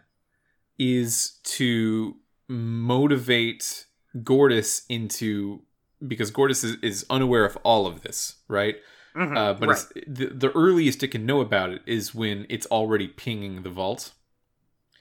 is 0.79 1.39
to 1.43 2.15
motivate 2.47 3.85
Gortys 4.17 4.83
into 4.87 5.61
because 6.07 6.31
Gortys 6.31 6.63
is, 6.63 6.77
is 6.81 7.05
unaware 7.09 7.43
of 7.45 7.57
all 7.63 7.85
of 7.85 8.01
this, 8.01 8.37
right? 8.47 8.75
Mhm, 9.15 9.37
Uh, 9.37 9.53
but 9.55 9.67
right. 9.69 9.77
it's, 9.77 10.07
the, 10.07 10.27
the 10.27 10.51
earliest 10.51 11.03
it 11.03 11.09
can 11.09 11.25
know 11.25 11.41
about 11.41 11.69
it 11.69 11.81
is 11.85 12.15
when 12.15 12.45
it's 12.49 12.65
already 12.67 13.07
pinging 13.09 13.63
the 13.63 13.69
vault. 13.69 14.13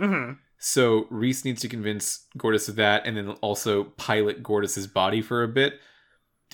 Mhm. 0.01 0.39
So 0.63 1.07
Rhys 1.09 1.43
needs 1.43 1.63
to 1.63 1.69
convince 1.69 2.27
Gortys 2.37 2.69
of 2.69 2.77
that, 2.77 3.07
and 3.07 3.17
then 3.17 3.31
also 3.41 3.85
pilot 3.85 4.43
Gortys's 4.43 4.87
body 4.87 5.23
for 5.23 5.43
a 5.43 5.49
bit, 5.49 5.81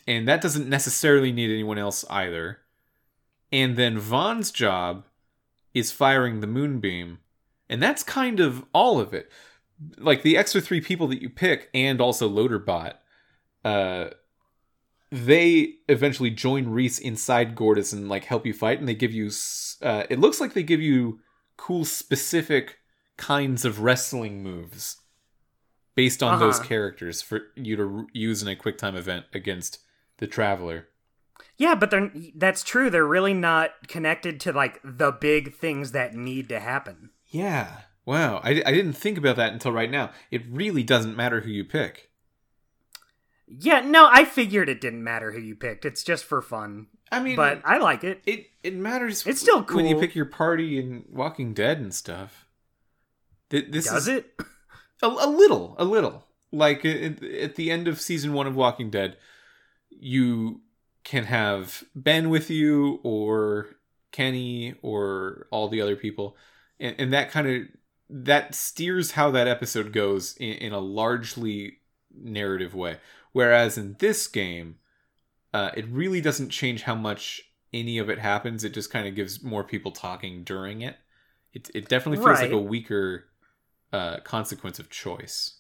and 0.07 0.28
that 0.28 0.41
doesn't 0.41 0.69
necessarily 0.69 1.33
need 1.33 1.51
anyone 1.51 1.77
else 1.77 2.05
either. 2.09 2.61
And 3.51 3.77
then 3.77 3.99
Vaughn's 3.99 4.53
job 4.53 5.05
is 5.74 5.91
firing 5.91 6.39
the 6.39 6.47
moonbeam, 6.47 7.19
and 7.69 7.83
that's 7.83 8.05
kind 8.05 8.39
of 8.39 8.65
all 8.73 9.01
of 9.01 9.12
it. 9.12 9.28
Like 9.99 10.23
the 10.23 10.37
extra 10.37 10.61
three 10.61 10.81
people 10.81 11.09
that 11.09 11.20
you 11.20 11.28
pick, 11.28 11.69
and 11.74 12.01
also 12.01 12.28
Loaderbot, 12.31 12.95
uh, 13.65 14.11
they 15.11 15.74
eventually 15.89 16.31
join 16.31 16.69
Rhys 16.69 17.01
inside 17.01 17.57
Gortys 17.57 17.93
and 17.93 18.09
like 18.09 18.27
help 18.27 18.47
you 18.47 18.53
fight, 18.53 18.78
and 18.78 18.89
they 18.89 18.95
give 18.95 19.12
you. 19.12 19.33
Uh, 19.83 20.05
it 20.09 20.20
looks 20.20 20.41
like 20.41 20.55
they 20.55 20.62
give 20.62 20.81
you 20.81 21.19
cool 21.57 21.85
specific 21.85 22.78
kinds 23.16 23.64
of 23.64 23.80
wrestling 23.80 24.43
moves 24.43 24.98
based 25.94 26.22
on 26.22 26.38
those 26.38 26.59
Uh-huh. 26.59 26.68
characters 26.68 27.22
for 27.22 27.40
you 27.56 27.76
to 27.76 27.82
r- 28.01 28.06
use 28.12 28.43
in 28.43 28.48
a 28.48 28.56
quick 28.56 28.76
time 28.78 28.97
event 28.97 29.24
against 29.32 29.78
the 30.18 30.26
Traveler. 30.26 30.88
Yeah, 31.56 31.74
but 31.74 31.90
they're 31.90 32.10
that's 32.34 32.62
true. 32.62 32.90
They're 32.90 33.06
really 33.06 33.32
not 33.34 33.88
connected 33.88 34.38
to 34.40 34.52
like 34.52 34.78
the 34.84 35.10
big 35.12 35.55
things 35.55 35.93
that 35.93 36.14
need 36.14 36.48
to 36.51 36.60
happen. 36.60 37.10
Yeah. 37.28 37.80
Wow. 38.05 38.40
I, 38.44 38.62
I 38.64 38.72
didn't 38.72 38.93
think 38.93 39.16
about 39.18 39.36
that 39.36 39.52
until 39.52 39.72
right 39.72 39.90
now. 39.90 40.10
It 40.30 40.43
really 40.51 40.82
doesn't 40.82 41.16
matter 41.16 41.40
who 41.40 41.51
you 41.51 41.64
pick. 41.64 42.10
Yeah, 43.48 43.80
no, 43.80 44.09
I 44.10 44.24
figured 44.24 44.68
it 44.68 44.80
didn't 44.80 45.05
matter 45.05 45.32
who 45.32 45.38
you 45.40 45.55
picked. 45.55 45.84
It's 45.84 46.02
just 46.02 46.24
for 46.24 46.43
fun. 46.43 46.88
I 47.12 47.20
mean, 47.20 47.36
But 47.36 47.62
I 47.64 47.78
like 47.78 48.02
it. 48.05 48.20
it 48.26 48.47
it 48.64 48.74
matters. 48.74 49.24
It's 49.26 49.40
still 49.40 49.62
cool 49.62 49.76
when 49.76 49.86
you 49.86 49.98
pick 49.98 50.14
your 50.16 50.24
party 50.26 50.78
in 50.78 51.05
Walking 51.09 51.55
Dead 51.55 51.78
and 51.78 51.94
stuff. 51.94 52.45
Th- 53.51 53.70
This 53.70 53.86
Does 53.86 54.09
is 54.09 54.09
it? 54.09 54.35
a, 55.02 55.06
a 55.06 55.28
little, 55.28 55.74
a 55.78 55.85
little. 55.85 56.27
Like 56.52 56.85
at, 56.85 57.23
at 57.23 57.56
the 57.56 57.70
end 57.70 57.89
of 57.89 58.01
season 58.01 58.32
one 58.32 58.47
of 58.47 58.56
Walking 58.56 58.90
Dead, 58.90 59.16
you 59.90 60.60
can 61.05 61.24
have 61.24 61.85
Ben 61.94 62.31
with 62.31 62.51
you, 62.51 63.01
or 63.02 63.77
Kenny, 64.12 64.74
or 64.82 65.47
all 65.51 65.68
the 65.68 65.81
other 65.81 65.97
people, 65.97 66.36
and, 66.81 66.94
and 66.98 67.12
that 67.12 67.31
kind 67.31 67.48
of 67.48 67.62
that 68.09 68.55
steers 68.55 69.12
how 69.12 69.31
that 69.32 69.48
episode 69.48 69.93
goes 69.93 70.36
in, 70.36 70.55
in 70.55 70.73
a 70.73 70.78
largely 70.78 71.78
narrative 72.14 72.74
way. 72.74 72.98
Whereas 73.32 73.77
in 73.77 73.97
this 73.98 74.27
game, 74.27 74.77
uh, 75.52 75.70
it 75.77 75.86
really 75.89 76.20
doesn't 76.20 76.51
change 76.51 76.82
how 76.82 76.94
much 76.94 77.43
any 77.73 77.98
of 77.98 78.09
it 78.09 78.18
happens. 78.18 78.64
It 78.64 78.73
just 78.74 78.90
kind 78.90 79.06
of 79.06 79.14
gives 79.14 79.43
more 79.43 79.64
people 79.64 79.93
talking 79.93 80.44
during 80.44 80.81
it. 80.81 80.97
It 81.52 81.70
it 81.74 81.89
definitely 81.89 82.24
feels 82.24 82.40
like 82.40 82.52
a 82.52 82.59
weaker 82.59 83.24
uh, 83.92 84.18
consequence 84.20 84.78
of 84.78 84.90
choice. 84.90 85.58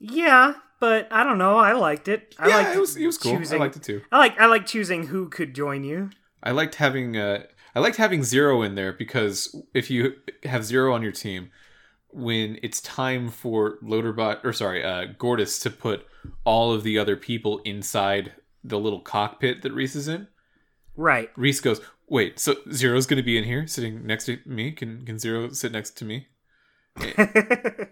Yeah, 0.00 0.54
but 0.80 1.08
I 1.10 1.24
don't 1.24 1.38
know. 1.38 1.56
I 1.56 1.72
liked 1.72 2.08
it. 2.08 2.34
I 2.38 2.48
yeah, 2.48 2.56
liked 2.58 2.76
it 2.76 2.80
was 2.80 2.96
it 2.96 3.06
was 3.06 3.18
cool. 3.18 3.36
choosing- 3.36 3.60
I 3.60 3.64
liked 3.64 3.76
it 3.76 3.82
too. 3.82 4.02
I 4.12 4.18
like 4.18 4.38
I 4.40 4.46
like 4.46 4.66
choosing 4.66 5.06
who 5.08 5.28
could 5.28 5.54
join 5.54 5.84
you. 5.84 6.10
I 6.42 6.52
liked 6.52 6.76
having 6.76 7.16
uh, 7.16 7.44
I 7.74 7.80
liked 7.80 7.96
having 7.96 8.22
zero 8.22 8.62
in 8.62 8.74
there 8.76 8.92
because 8.92 9.54
if 9.74 9.90
you 9.90 10.14
have 10.44 10.64
zero 10.64 10.94
on 10.94 11.02
your 11.02 11.12
team, 11.12 11.50
when 12.10 12.58
it's 12.62 12.80
time 12.80 13.28
for 13.30 13.78
Loaderbot 13.82 14.44
or 14.44 14.52
sorry, 14.52 14.84
uh, 14.84 15.06
Gortys 15.18 15.60
to 15.62 15.70
put 15.70 16.06
all 16.44 16.72
of 16.72 16.84
the 16.84 16.96
other 16.98 17.16
people 17.16 17.58
inside 17.64 18.34
the 18.62 18.78
little 18.78 19.00
cockpit 19.00 19.62
that 19.62 19.72
Rhys 19.72 19.96
is 19.96 20.08
in, 20.08 20.28
Right. 20.96 21.30
Rhys 21.36 21.60
goes, 21.60 21.80
"Wait, 22.08 22.38
so 22.38 22.56
Zero's 22.72 23.06
going 23.06 23.18
to 23.18 23.22
be 23.22 23.38
in 23.38 23.44
here, 23.44 23.66
sitting 23.66 24.04
next 24.06 24.26
to 24.26 24.38
me? 24.46 24.70
Can 24.72 25.04
can 25.04 25.18
Zero 25.18 25.50
sit 25.50 25.72
next 25.72 25.96
to 25.98 26.04
me?" 26.04 26.28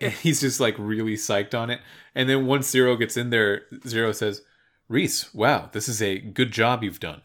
And 0.01 0.13
he's 0.13 0.41
just 0.41 0.61
like 0.61 0.75
really 0.79 1.15
psyched 1.15 1.55
on 1.59 1.71
it. 1.71 1.81
And 2.15 2.29
then 2.29 2.47
once 2.47 2.69
Zero 2.69 2.97
gets 2.97 3.17
in 3.17 3.31
there, 3.31 3.63
Zero 3.87 4.13
says, 4.13 4.43
"Rhys, 4.89 5.33
wow, 5.35 5.71
this 5.73 5.89
is 5.89 6.03
a 6.03 6.19
good 6.19 6.53
job 6.53 6.83
you've 6.83 7.01
done." 7.01 7.23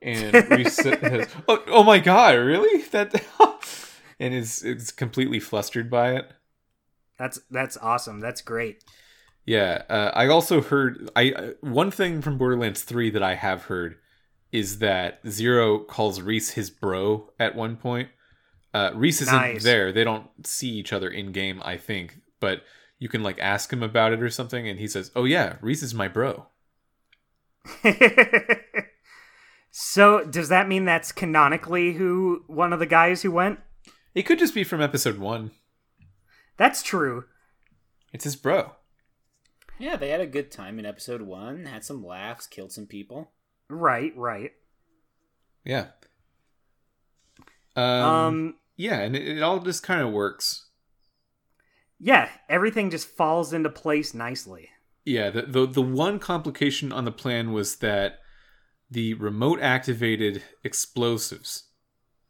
And 0.00 0.34
Rhys 0.50 0.74
says, 0.82 1.28
"Oh, 1.48 1.62
oh 1.68 1.82
my 1.84 1.98
god, 1.98 2.34
really? 2.36 2.82
That?" 2.90 3.14
and 4.20 4.34
is 4.34 4.62
is 4.62 4.90
completely 4.90 5.40
flustered 5.40 5.90
by 5.90 6.12
it. 6.12 6.32
that's 7.18 7.40
that's 7.50 7.76
awesome. 7.76 8.20
That's 8.20 8.40
great. 8.40 8.84
Yeah, 9.44 9.82
uh, 9.88 10.12
I 10.14 10.28
also 10.28 10.60
heard 10.60 11.10
I 11.16 11.32
uh, 11.32 11.50
one 11.60 11.90
thing 11.90 12.22
from 12.22 12.38
Borderlands 12.38 12.82
3 12.82 13.10
that 13.10 13.22
I 13.22 13.34
have 13.34 13.64
heard 13.64 13.96
is 14.52 14.78
that 14.78 15.20
Zero 15.26 15.78
calls 15.78 16.20
Rhys 16.20 16.50
his 16.50 16.70
bro 16.70 17.30
at 17.40 17.56
one 17.56 17.76
point. 17.76 18.10
Uh, 18.74 18.90
Rhys 18.94 19.20
isn't 19.20 19.34
Nice. 19.34 19.62
there; 19.64 19.92
they 19.92 20.04
don't 20.04 20.28
see 20.46 20.70
each 20.70 20.92
other 20.92 21.08
in 21.08 21.32
game, 21.32 21.60
I 21.64 21.76
think. 21.76 22.20
But 22.40 22.62
you 22.98 23.08
can 23.08 23.22
like 23.22 23.38
ask 23.38 23.72
him 23.72 23.82
about 23.82 24.12
it 24.12 24.22
or 24.22 24.30
something, 24.30 24.66
and 24.68 24.78
he 24.78 24.88
says, 24.88 25.10
"Oh 25.14 25.24
yeah, 25.24 25.56
Rhys 25.60 25.82
is 25.82 25.92
my 25.94 26.08
bro." 26.08 26.46
so 29.70 30.24
does 30.24 30.48
that 30.48 30.68
mean 30.68 30.84
that's 30.84 31.12
canonically 31.12 31.92
who 31.94 32.42
one 32.46 32.72
of 32.72 32.78
the 32.78 32.86
guys 32.86 33.22
who 33.22 33.30
went? 33.30 33.60
It 34.14 34.22
could 34.22 34.38
just 34.38 34.54
be 34.54 34.64
from 34.64 34.80
episode 34.82 35.18
one. 35.18 35.52
That's 36.56 36.82
true. 36.82 37.24
It's 38.12 38.24
his 38.24 38.36
bro. 38.36 38.72
Yeah, 39.78 39.96
they 39.96 40.10
had 40.10 40.20
a 40.20 40.26
good 40.26 40.50
time 40.50 40.78
in 40.78 40.84
episode 40.86 41.22
one. 41.22 41.64
Had 41.66 41.84
some 41.84 42.04
laughs, 42.04 42.46
killed 42.46 42.72
some 42.72 42.86
people. 42.86 43.30
Right, 43.68 44.12
right. 44.16 44.52
Yeah. 45.64 45.86
Um. 47.74 47.84
Um, 47.84 48.54
yeah, 48.76 49.00
and 49.00 49.14
it, 49.16 49.38
it 49.38 49.42
all 49.42 49.58
just 49.60 49.82
kind 49.82 50.00
of 50.00 50.12
works. 50.12 50.68
yeah, 51.98 52.28
everything 52.48 52.90
just 52.90 53.08
falls 53.08 53.52
into 53.52 53.70
place 53.70 54.12
nicely. 54.14 54.68
Yeah, 55.04 55.30
the, 55.30 55.42
the 55.42 55.66
the 55.66 55.82
one 55.82 56.18
complication 56.18 56.92
on 56.92 57.04
the 57.04 57.12
plan 57.12 57.52
was 57.52 57.76
that 57.76 58.20
the 58.90 59.14
remote 59.14 59.60
activated 59.60 60.42
explosives 60.62 61.64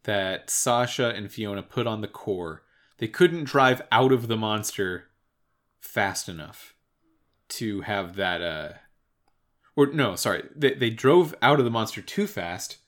that 0.04 0.48
Sasha 0.50 1.10
and 1.10 1.30
Fiona 1.30 1.62
put 1.62 1.86
on 1.86 2.00
the 2.00 2.08
core, 2.08 2.62
they 2.98 3.08
couldn't 3.08 3.44
drive 3.44 3.82
out 3.92 4.12
of 4.12 4.28
the 4.28 4.36
monster 4.36 5.08
fast 5.80 6.28
enough 6.28 6.74
to 7.48 7.82
have 7.82 8.16
that 8.16 8.40
uh 8.40 8.72
or 9.76 9.86
no, 9.86 10.16
sorry, 10.16 10.44
they 10.54 10.74
they 10.74 10.90
drove 10.90 11.34
out 11.42 11.58
of 11.58 11.64
the 11.64 11.70
monster 11.70 12.00
too 12.02 12.26
fast 12.26 12.78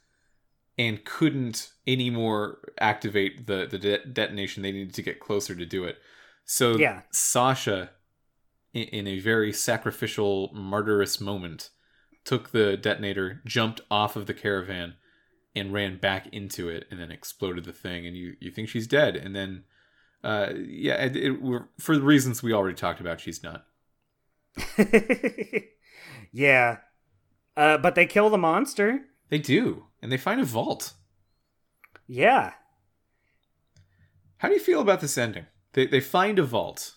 and 0.77 1.05
couldn't 1.05 1.73
anymore 1.87 2.59
activate 2.81 3.47
the 3.47 3.67
the 3.71 3.79
de- 3.79 4.07
detonation 4.07 4.63
they 4.63 4.73
needed 4.73 4.95
to 4.95 5.03
get 5.03 5.21
closer 5.21 5.55
to 5.55 5.67
do 5.67 5.85
it. 5.85 5.99
So 6.45 6.77
Yeah. 6.77 7.03
Sasha 7.11 7.91
in, 8.75 8.83
in 8.85 9.07
a 9.07 9.21
very 9.21 9.53
sacrificial, 9.53 10.51
martyrous 10.53 11.21
moment, 11.21 11.71
took 12.25 12.51
the 12.51 12.77
detonator, 12.77 13.41
jumped 13.47 13.81
off 13.91 14.17
of 14.17 14.27
the 14.27 14.35
caravan, 14.35 14.95
and 15.55 15.73
ran 15.73 15.99
back 15.99 16.27
into 16.33 16.69
it, 16.69 16.85
and 16.91 17.01
then 17.01 17.11
exploded 17.11 17.65
the 17.65 17.73
thing. 17.73 18.07
And 18.07 18.17
you, 18.17 18.35
you 18.41 18.51
think 18.51 18.69
she's 18.69 18.87
dead, 18.87 19.17
and 19.17 19.35
then, 19.35 19.65
uh, 20.23 20.49
yeah, 20.57 20.95
it, 20.95 21.17
it, 21.17 21.63
for 21.79 21.97
the 21.97 22.03
reasons 22.03 22.43
we 22.43 22.53
already 22.53 22.77
talked 22.77 23.01
about, 23.01 23.21
she's 23.21 23.43
not. 23.43 23.65
yeah. 26.33 26.79
Uh, 27.57 27.79
but 27.79 27.95
they 27.95 28.07
kill 28.07 28.31
the 28.31 28.39
monster. 28.39 29.03
They 29.35 29.41
do, 29.41 29.87
and 30.01 30.13
they 30.13 30.17
find 30.17 30.41
a 30.41 30.45
vault. 30.45 30.93
Yeah. 32.07 32.53
How 34.37 34.47
do 34.47 34.55
you 34.55 34.61
feel 34.61 34.81
about 34.81 35.01
this 35.01 35.19
ending? 35.19 35.47
They 35.73 35.89
they 35.89 35.99
find 35.99 36.39
a 36.39 36.45
vault. 36.45 36.95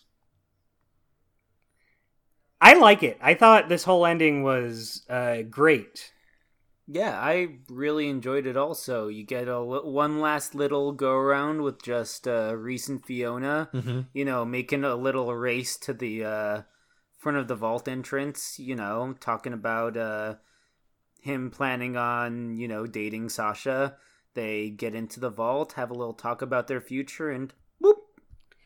I 2.62 2.76
like 2.76 3.02
it. 3.02 3.18
I 3.24 3.34
thought 3.34 3.70
this 3.70 3.86
whole 3.86 4.06
ending 4.06 4.44
was 4.44 5.04
uh, 5.10 5.42
great. 5.50 6.14
Yeah, 6.86 7.20
I 7.20 7.58
really 7.70 8.08
enjoyed 8.08 8.46
it. 8.46 8.56
Also, 8.56 9.08
you 9.08 9.26
get 9.26 9.48
a 9.48 9.60
one 9.60 10.20
last 10.20 10.54
little 10.54 10.92
go 10.92 11.14
around 11.14 11.64
with 11.64 11.82
just 11.82 12.28
uh, 12.28 12.56
Rhys 12.56 12.88
and 12.88 13.04
Fiona. 13.04 13.68
Mm-hmm. 13.74 14.02
You 14.14 14.26
know, 14.26 14.46
making 14.46 14.84
a 14.84 14.96
little 14.96 15.34
race 15.34 15.76
to 15.78 15.92
the 15.92 16.24
uh, 16.24 16.62
front 17.18 17.40
of 17.40 17.48
the 17.48 17.56
vault 17.56 17.88
entrance. 17.88 18.60
You 18.60 18.76
know, 18.76 19.16
talking 19.20 19.54
about 19.54 19.98
uh, 19.98 20.36
him 21.28 21.52
planning 21.52 21.96
on 21.96 22.58
you 22.58 22.68
know 22.68 22.88
dating 22.88 23.30
Sasha. 23.30 23.96
They 24.34 24.70
get 24.70 24.96
into 24.96 25.20
the 25.20 25.30
vault, 25.30 25.74
have 25.74 25.92
a 25.92 25.96
little 25.96 26.14
talk 26.14 26.42
about 26.42 26.68
their 26.68 26.82
future, 26.82 27.30
and 27.30 27.54
whoop. 27.80 27.98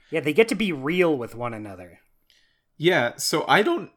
Yeah, 0.10 0.22
they 0.22 0.34
get 0.34 0.48
to 0.50 0.56
be 0.56 0.72
real 0.72 1.18
with 1.18 1.36
one 1.36 1.54
another. 1.54 2.00
Yeah, 2.78 3.14
so 3.18 3.46
I 3.48 3.62
don't 3.62 3.92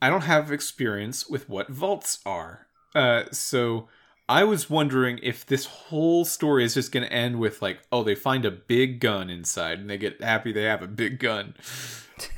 I 0.00 0.08
don't 0.08 0.22
have 0.22 0.50
experience 0.50 1.28
with 1.28 1.48
what 1.48 1.68
vaults 1.68 2.20
are. 2.24 2.66
Uh 2.94 3.24
so 3.32 3.88
I 4.28 4.44
was 4.44 4.70
wondering 4.70 5.18
if 5.22 5.44
this 5.44 5.66
whole 5.66 6.24
story 6.24 6.64
is 6.64 6.74
just 6.74 6.92
going 6.92 7.04
to 7.04 7.12
end 7.12 7.38
with 7.38 7.60
like 7.60 7.80
oh 7.92 8.02
they 8.02 8.14
find 8.14 8.44
a 8.44 8.50
big 8.50 9.00
gun 9.00 9.28
inside 9.28 9.78
and 9.78 9.90
they 9.90 9.98
get 9.98 10.22
happy 10.22 10.52
they 10.52 10.62
have 10.62 10.82
a 10.82 10.88
big 10.88 11.18
gun. 11.18 11.54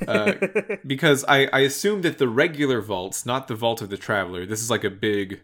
Uh, 0.07 0.33
because 0.87 1.23
I, 1.27 1.47
I 1.53 1.59
assume 1.59 2.01
that 2.01 2.17
the 2.17 2.27
regular 2.27 2.81
vaults, 2.81 3.25
not 3.25 3.47
the 3.47 3.55
vault 3.55 3.81
of 3.81 3.89
the 3.89 3.97
traveler, 3.97 4.45
this 4.45 4.61
is 4.61 4.69
like 4.69 4.83
a 4.83 4.89
big, 4.89 5.41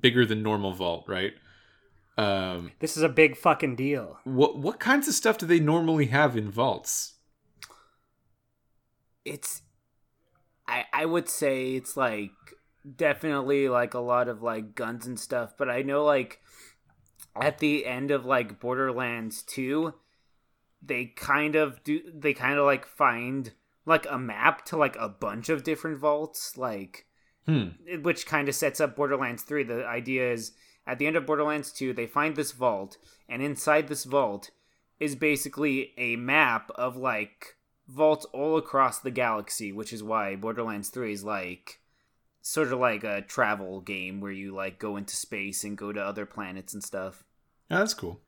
bigger 0.00 0.26
than 0.26 0.42
normal 0.42 0.72
vault, 0.72 1.04
right? 1.08 1.32
Um, 2.18 2.72
this 2.78 2.96
is 2.96 3.02
a 3.02 3.08
big 3.08 3.36
fucking 3.36 3.76
deal. 3.76 4.18
what 4.24 4.58
what 4.58 4.80
kinds 4.80 5.06
of 5.06 5.14
stuff 5.14 5.36
do 5.36 5.46
they 5.46 5.60
normally 5.60 6.06
have 6.06 6.36
in 6.36 6.50
vaults? 6.50 7.16
it's 9.26 9.62
I 10.66 10.84
I 10.92 11.04
would 11.04 11.28
say 11.28 11.74
it's 11.74 11.96
like 11.96 12.30
definitely 12.96 13.68
like 13.68 13.92
a 13.92 13.98
lot 13.98 14.28
of 14.28 14.42
like 14.42 14.74
guns 14.74 15.06
and 15.06 15.18
stuff, 15.18 15.54
but 15.58 15.68
I 15.68 15.82
know 15.82 16.04
like 16.04 16.40
at 17.34 17.58
the 17.58 17.84
end 17.84 18.10
of 18.10 18.24
like 18.24 18.60
Borderlands 18.60 19.42
2 19.42 19.92
they 20.80 21.06
kind 21.06 21.56
of 21.56 21.82
do 21.82 22.00
they 22.14 22.32
kind 22.32 22.58
of 22.58 22.64
like 22.64 22.86
find 22.86 23.52
like 23.84 24.06
a 24.08 24.18
map 24.18 24.64
to 24.66 24.76
like 24.76 24.96
a 24.96 25.08
bunch 25.08 25.48
of 25.48 25.64
different 25.64 25.98
vaults 25.98 26.56
like 26.56 27.06
Hmm. 27.46 27.68
which 28.02 28.26
kind 28.26 28.48
of 28.48 28.56
sets 28.56 28.80
up 28.80 28.96
Borderlands 28.96 29.44
3. 29.44 29.62
The 29.62 29.86
idea 29.86 30.32
is 30.32 30.52
at 30.84 30.98
the 30.98 31.06
end 31.06 31.14
of 31.14 31.26
Borderlands 31.26 31.72
2, 31.72 31.92
they 31.92 32.06
find 32.06 32.34
this 32.34 32.50
vault, 32.50 32.98
and 33.28 33.40
inside 33.40 33.86
this 33.86 34.04
vault 34.04 34.50
is 34.98 35.14
basically 35.14 35.92
a 35.96 36.16
map 36.16 36.70
of 36.74 36.96
like 36.96 37.56
vaults 37.88 38.24
all 38.26 38.56
across 38.56 38.98
the 38.98 39.10
galaxy, 39.10 39.70
which 39.70 39.92
is 39.92 40.02
why 40.02 40.34
Borderlands 40.34 40.88
3 40.88 41.12
is 41.12 41.22
like 41.22 41.80
sort 42.42 42.72
of 42.72 42.78
like 42.78 43.04
a 43.04 43.22
travel 43.22 43.80
game 43.80 44.20
where 44.20 44.32
you 44.32 44.54
like 44.54 44.78
go 44.78 44.96
into 44.96 45.16
space 45.16 45.64
and 45.64 45.76
go 45.76 45.92
to 45.92 46.00
other 46.00 46.26
planets 46.26 46.74
and 46.74 46.82
stuff. 46.82 47.24
Oh, 47.70 47.78
that's 47.78 47.94
cool. 47.94 48.20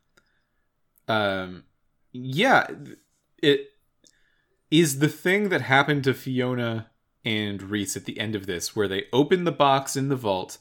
Um, 1.06 1.64
yeah, 2.12 2.66
it 3.42 3.68
is 4.70 4.98
the 4.98 5.08
thing 5.08 5.48
that 5.48 5.62
happened 5.62 6.04
to 6.04 6.14
Fiona 6.14 6.90
and 7.24 7.62
Rhys 7.62 7.96
at 7.96 8.04
the 8.04 8.18
end 8.18 8.34
of 8.34 8.46
this, 8.46 8.74
where 8.74 8.88
they 8.88 9.04
open 9.12 9.44
the 9.44 9.52
box 9.52 9.96
in 9.96 10.08
the 10.08 10.16
vault 10.16 10.58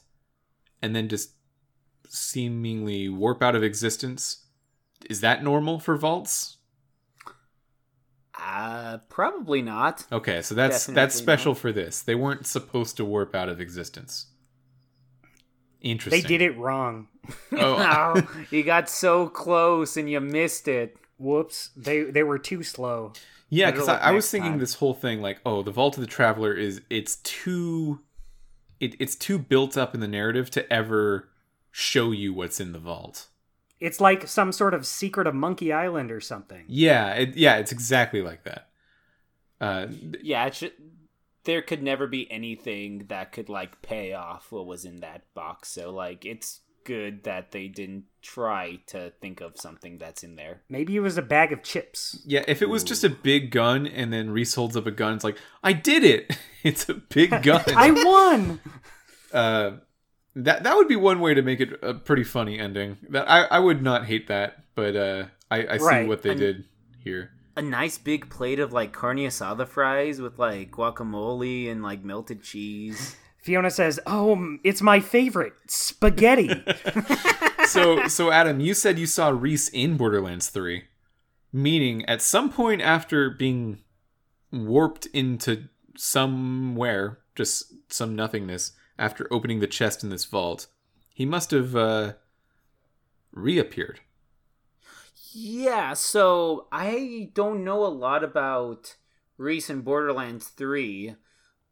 and 0.82 0.94
then 0.94 1.08
just 1.08 1.30
seemingly 2.08 3.08
warp 3.08 3.42
out 3.42 3.54
of 3.54 3.62
existence. 3.62 4.44
Is 5.08 5.20
that 5.20 5.42
normal 5.42 5.78
for 5.78 5.96
vaults? 5.96 6.56
Uh, 8.40 8.98
probably 9.08 9.62
not. 9.62 10.06
Okay, 10.12 10.42
so 10.42 10.54
that's 10.54 10.86
Definitely 10.86 10.94
that's 10.94 11.14
special 11.16 11.54
for 11.54 11.72
this. 11.72 12.02
They 12.02 12.14
weren't 12.14 12.46
supposed 12.46 12.96
to 12.98 13.04
warp 13.04 13.34
out 13.34 13.48
of 13.48 13.60
existence. 13.60 14.26
Interesting. 15.80 16.22
They 16.22 16.28
did 16.28 16.42
it 16.42 16.56
wrong. 16.56 17.08
Oh, 17.52 18.14
Oh, 18.16 18.44
you 18.50 18.62
got 18.62 18.88
so 18.88 19.28
close 19.28 19.96
and 19.96 20.08
you 20.10 20.20
missed 20.20 20.68
it. 20.68 20.96
Whoops. 21.18 21.70
They 21.76 22.02
they 22.02 22.22
were 22.22 22.38
too 22.38 22.62
slow. 22.62 23.12
Yeah, 23.50 23.66
Better 23.66 23.76
because 23.76 23.88
I, 23.88 23.96
I 23.98 24.10
was 24.10 24.30
thinking 24.30 24.52
time. 24.52 24.60
this 24.60 24.74
whole 24.74 24.94
thing 24.94 25.22
like, 25.22 25.40
oh, 25.46 25.62
the 25.62 25.70
Vault 25.70 25.96
of 25.96 26.02
the 26.02 26.06
Traveler 26.06 26.52
is 26.52 26.82
it's 26.90 27.16
too, 27.16 28.00
it, 28.78 28.94
it's 29.00 29.16
too 29.16 29.38
built 29.38 29.76
up 29.76 29.94
in 29.94 30.00
the 30.00 30.08
narrative 30.08 30.50
to 30.50 30.70
ever 30.72 31.28
show 31.70 32.10
you 32.10 32.34
what's 32.34 32.60
in 32.60 32.72
the 32.72 32.78
vault. 32.78 33.28
It's 33.80 34.00
like 34.00 34.26
some 34.26 34.52
sort 34.52 34.74
of 34.74 34.86
secret 34.86 35.26
of 35.26 35.34
Monkey 35.34 35.72
Island 35.72 36.10
or 36.10 36.20
something. 36.20 36.64
Yeah, 36.66 37.12
it, 37.14 37.36
yeah, 37.36 37.56
it's 37.56 37.72
exactly 37.72 38.20
like 38.22 38.44
that. 38.44 38.68
Uh, 39.60 39.86
Yeah, 40.20 40.46
it 40.46 40.54
should, 40.54 40.72
there 41.44 41.62
could 41.62 41.82
never 41.82 42.06
be 42.06 42.30
anything 42.30 43.06
that 43.08 43.32
could 43.32 43.48
like 43.48 43.80
pay 43.80 44.12
off 44.12 44.52
what 44.52 44.66
was 44.66 44.84
in 44.84 45.00
that 45.00 45.22
box. 45.34 45.68
So 45.68 45.90
like, 45.90 46.24
it's 46.24 46.60
good 46.88 47.22
that 47.24 47.52
they 47.52 47.68
didn't 47.68 48.04
try 48.22 48.80
to 48.88 49.12
think 49.20 49.40
of 49.40 49.52
something 49.56 49.98
that's 49.98 50.22
in 50.24 50.34
there. 50.34 50.62
Maybe 50.68 50.96
it 50.96 51.00
was 51.00 51.16
a 51.18 51.22
bag 51.22 51.52
of 51.52 51.62
chips. 51.62 52.20
yeah, 52.26 52.42
if 52.48 52.62
it 52.62 52.68
was 52.68 52.82
just 52.82 53.04
a 53.04 53.08
big 53.10 53.50
gun 53.52 53.86
and 53.86 54.12
then 54.12 54.30
Rhys 54.30 54.54
holds 54.54 54.76
up 54.76 54.86
a 54.86 54.90
gun, 54.90 55.14
it's 55.14 55.24
like, 55.24 55.38
I 55.62 55.72
did 55.72 56.02
it. 56.04 56.36
It's 56.64 56.88
a 56.88 56.94
big 56.94 57.30
gun. 57.44 57.62
I 57.68 57.90
won. 57.92 58.60
uh, 59.32 59.70
that 60.34 60.64
that 60.64 60.76
would 60.76 60.88
be 60.88 60.96
one 60.96 61.20
way 61.20 61.32
to 61.34 61.40
make 61.42 61.60
it 61.60 61.78
a 61.82 61.94
pretty 61.94 62.24
funny 62.24 62.58
ending. 62.58 62.96
That 63.10 63.30
I, 63.30 63.44
I 63.44 63.58
would 63.60 63.80
not 63.80 64.06
hate 64.06 64.26
that, 64.26 64.64
but 64.74 64.96
uh, 64.96 65.24
I, 65.50 65.66
I 65.74 65.78
see 65.78 65.84
Right, 65.84 66.08
what 66.08 66.22
they 66.22 66.30
and- 66.30 66.40
did 66.40 66.64
here. 67.04 67.30
A 67.56 67.62
nice 67.62 67.96
big 67.98 68.28
plate 68.30 68.58
of 68.60 68.72
like 68.72 68.92
carne 68.92 69.18
asada 69.18 69.66
fries 69.68 70.20
with 70.20 70.38
like 70.38 70.70
guacamole 70.72 71.70
and 71.70 71.82
like 71.82 72.02
melted 72.04 72.42
cheese. 72.42 73.16
Fiona 73.38 73.70
says, 73.70 74.00
"Oh, 74.06 74.58
it's 74.64 74.82
my 74.82 75.00
favorite 75.00 75.54
spaghetti." 75.66 76.50
so 77.66 78.06
so 78.08 78.30
Adam, 78.30 78.60
you 78.60 78.74
said 78.74 78.98
you 78.98 79.06
saw 79.06 79.30
Rhys 79.30 79.68
in 79.68 79.96
Borderlands 79.96 80.48
3, 80.48 80.84
meaning 81.52 82.04
at 82.06 82.22
some 82.22 82.50
point 82.50 82.82
after 82.82 83.30
being 83.30 83.78
warped 84.52 85.06
into 85.06 85.68
somewhere, 85.96 87.18
just 87.34 87.72
some 87.88 88.16
nothingness, 88.16 88.72
after 88.98 89.26
opening 89.30 89.60
the 89.60 89.66
chest 89.66 90.02
in 90.02 90.10
this 90.10 90.24
vault, 90.24 90.66
he 91.14 91.24
must 91.24 91.50
have 91.52 91.76
uh 91.76 92.14
reappeared. 93.32 94.00
Yeah, 95.32 95.92
so 95.92 96.66
I 96.72 97.30
don't 97.34 97.62
know 97.62 97.84
a 97.84 97.88
lot 97.88 98.24
about 98.24 98.96
Rhys 99.36 99.70
in 99.70 99.82
Borderlands 99.82 100.48
3, 100.48 101.14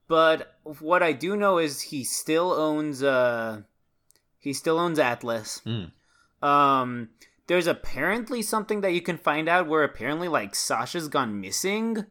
but 0.08 0.56
what 0.64 1.02
I 1.02 1.12
do 1.12 1.36
know 1.36 1.58
is 1.58 1.80
he 1.80 2.04
still 2.04 2.52
owns 2.52 3.02
uh 3.02 3.62
he 4.38 4.52
still 4.52 4.78
owns 4.78 4.98
Atlas. 4.98 5.60
Mm. 5.66 5.92
Um 6.42 7.10
there's 7.48 7.66
apparently 7.66 8.42
something 8.42 8.80
that 8.80 8.92
you 8.92 9.00
can 9.00 9.18
find 9.18 9.48
out 9.48 9.68
where 9.68 9.84
apparently 9.84 10.28
like 10.28 10.54
Sasha's 10.54 11.08
gone 11.08 11.40
missing 11.40 12.06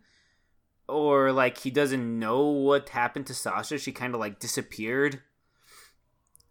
or 0.88 1.32
like 1.32 1.58
he 1.60 1.72
doesn't 1.72 2.20
know 2.20 2.46
what 2.46 2.90
happened 2.90 3.28
to 3.28 3.34
Sasha. 3.34 3.78
She 3.78 3.92
kind 3.92 4.14
of 4.14 4.20
like 4.20 4.40
disappeared. 4.40 5.22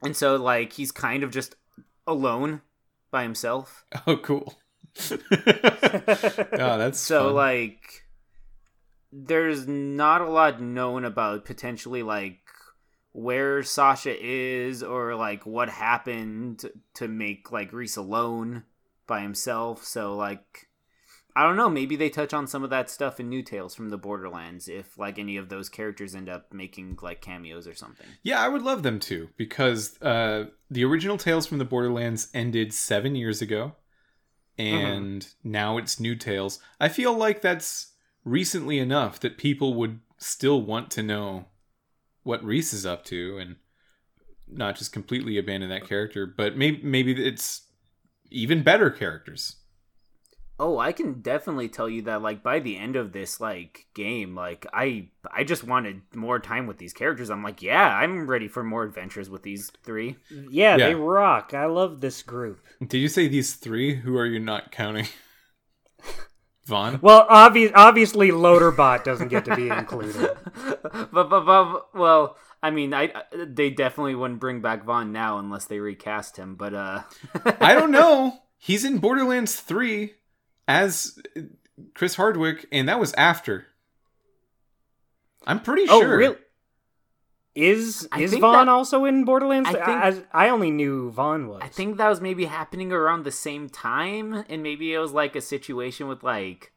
And 0.03 0.15
so 0.17 0.37
like 0.37 0.75
he's 0.75 0.93
kind 0.93 1.23
of 1.23 1.31
just 1.31 1.55
alone 2.07 2.61
by 3.11 3.23
himself. 3.23 3.85
Oh 4.07 4.17
cool. 4.19 4.55
oh, 5.11 5.19
that's 6.79 6.99
So 7.01 7.27
fun. 7.27 7.35
like 7.35 8.04
there's 9.17 9.69
not 9.69 10.21
a 10.21 10.29
lot 10.29 10.61
known 10.61 11.05
about 11.05 11.45
potentially 11.45 12.03
like 12.03 12.41
where 13.13 13.63
Sasha 13.63 14.15
is 14.21 14.83
or 14.83 15.15
like 15.15 15.47
what 15.47 15.69
happened 15.69 16.65
to 16.95 17.07
make 17.07 17.53
like 17.53 17.73
Rhys 17.73 17.97
alone 17.97 18.65
by 19.07 19.21
himself. 19.21 19.85
So 19.85 20.17
like 20.17 20.69
I 21.37 21.45
don't 21.45 21.57
know, 21.57 21.71
maybe 21.71 21.95
they 21.95 22.11
touch 22.11 22.35
on 22.35 22.49
some 22.49 22.65
of 22.65 22.71
that 22.71 22.91
stuff 22.91 23.19
in 23.21 23.29
New 23.29 23.43
Tales 23.43 23.75
from 23.75 23.91
the 23.91 23.99
Borderlands 23.99 24.69
if 24.69 24.99
like 24.99 25.19
any 25.19 25.37
of 25.37 25.49
those 25.49 25.69
characters 25.69 26.15
end 26.15 26.29
up 26.29 26.53
making 26.53 26.99
like 27.01 27.21
cameos 27.21 27.69
or 27.69 27.75
something. 27.75 28.07
Yeah, 28.25 28.41
I 28.41 28.49
would 28.49 28.63
love 28.63 28.83
them 28.83 28.99
to 29.01 29.29
because 29.37 30.01
uh, 30.03 30.47
the 30.71 30.85
original 30.85 31.19
Tales 31.19 31.47
from 31.47 31.59
the 31.59 31.65
Borderlands 31.65 32.29
ended 32.35 32.75
seven 32.75 33.15
years 33.15 33.43
ago, 33.43 33.77
and 34.59 35.27
now 35.45 35.77
it's 35.77 36.01
New 36.01 36.17
Tales. 36.17 36.59
I 36.81 36.89
feel 36.89 37.13
like 37.13 37.43
that's 37.43 37.94
recently 38.25 38.79
enough 38.79 39.21
that 39.21 39.39
people 39.39 39.75
would 39.75 40.01
still 40.19 40.61
want 40.63 40.91
to 40.93 41.03
know 41.03 41.47
what 42.23 42.43
Rhys 42.45 42.73
is 42.73 42.87
up 42.87 43.05
to, 43.07 43.39
and 43.39 43.57
not 44.49 44.77
just 44.77 44.93
completely 44.93 45.37
abandon 45.39 45.71
that 45.71 45.87
character, 45.89 46.27
but 46.27 46.57
maybe 46.57 46.81
maybe 46.83 47.13
it's 47.25 47.63
even 48.31 48.63
better 48.63 48.91
characters. 48.91 49.57
Oh, 50.57 50.79
I 50.79 50.93
can 50.93 51.21
definitely 51.21 51.69
tell 51.69 51.89
you 51.89 52.03
that 52.03 52.23
like 52.23 52.43
by 52.45 52.61
the 52.61 52.77
end 52.77 52.95
of 52.95 53.13
this 53.13 53.41
like 53.41 53.87
game, 53.95 54.37
like 54.37 54.67
I 54.73 55.09
I 55.33 55.43
just 55.43 55.65
wanted 55.65 56.03
more 56.15 56.39
time 56.39 56.67
with 56.69 56.79
these 56.79 56.93
characters. 56.93 57.29
I'm 57.29 57.43
like, 57.43 57.61
yeah, 57.61 57.89
I'm 57.97 58.29
ready 58.29 58.47
for 58.47 58.63
more 58.63 58.85
adventures 58.85 59.29
with 59.29 59.43
these 59.43 59.73
three. 59.83 60.17
yeah, 60.31 60.77
Yeah. 60.77 60.87
they 60.89 60.95
rock. 60.95 61.53
I 61.55 61.67
love 61.67 62.01
this 62.01 62.23
group. 62.23 62.61
Did 62.87 62.99
you 62.99 63.09
say 63.09 63.27
these 63.27 63.55
three? 63.55 63.97
Who 63.97 64.17
are 64.17 64.27
you 64.27 64.39
not 64.39 64.71
counting? 64.71 65.07
Vaughn. 66.67 66.99
Well, 67.03 67.27
obvious, 67.29 67.73
obviously, 67.75 68.31
Loaderbot 68.31 69.05
doesn't 69.05 69.29
get 69.29 69.45
to 69.47 69.57
be 69.57 69.69
included. 69.71 70.31
but, 70.93 71.13
but 71.13 71.45
but 71.45 71.95
well, 71.95 72.37
I 72.63 72.71
mean, 72.71 72.95
I 72.95 73.13
they 73.33 73.71
definitely 73.71 74.15
wouldn't 74.15 74.41
bring 74.41 74.63
back 74.63 74.85
Vaughn 74.85 75.13
now 75.13 75.39
unless 75.39 75.67
they 75.67 75.81
recast 75.81 76.37
him. 76.39 76.55
But 76.55 76.75
uh, 76.75 77.03
I 77.61 77.75
don't 77.75 77.91
know. 77.93 78.41
He's 78.59 78.85
in 78.85 78.99
Borderlands 78.99 79.57
3 79.57 80.15
as 80.67 81.19
Chris 81.95 82.15
Hardwick, 82.15 82.67
and 82.73 82.89
that 82.89 82.99
was 82.99 83.13
after. 83.13 83.67
I'm 85.47 85.61
pretty 85.61 85.85
oh, 85.91 86.01
sure. 86.01 86.17
really? 86.17 86.37
Is 87.55 88.09
I 88.11 88.21
is 88.23 88.35
Vaughn 88.35 88.67
that- 88.67 88.69
also 88.73 89.05
in 89.05 89.25
Borderlands? 89.25 89.69
I 89.69 89.73
think- 89.75 90.27
I, 90.33 90.47
I 90.47 90.49
only 90.49 90.71
knew 90.73 91.11
Vaughn 91.13 91.47
was. 91.47 91.61
I 91.63 91.69
think 91.69 91.99
that 91.99 92.09
was 92.09 92.21
maybe 92.21 92.47
happening 92.47 92.91
around 92.93 93.25
the 93.25 93.31
same 93.31 93.69
time, 93.69 94.45
and 94.49 94.63
maybe 94.63 94.93
it 94.93 94.99
was 94.99 95.13
like 95.13 95.37
a 95.37 95.41
situation 95.41 96.09
with 96.09 96.25
like 96.25 96.73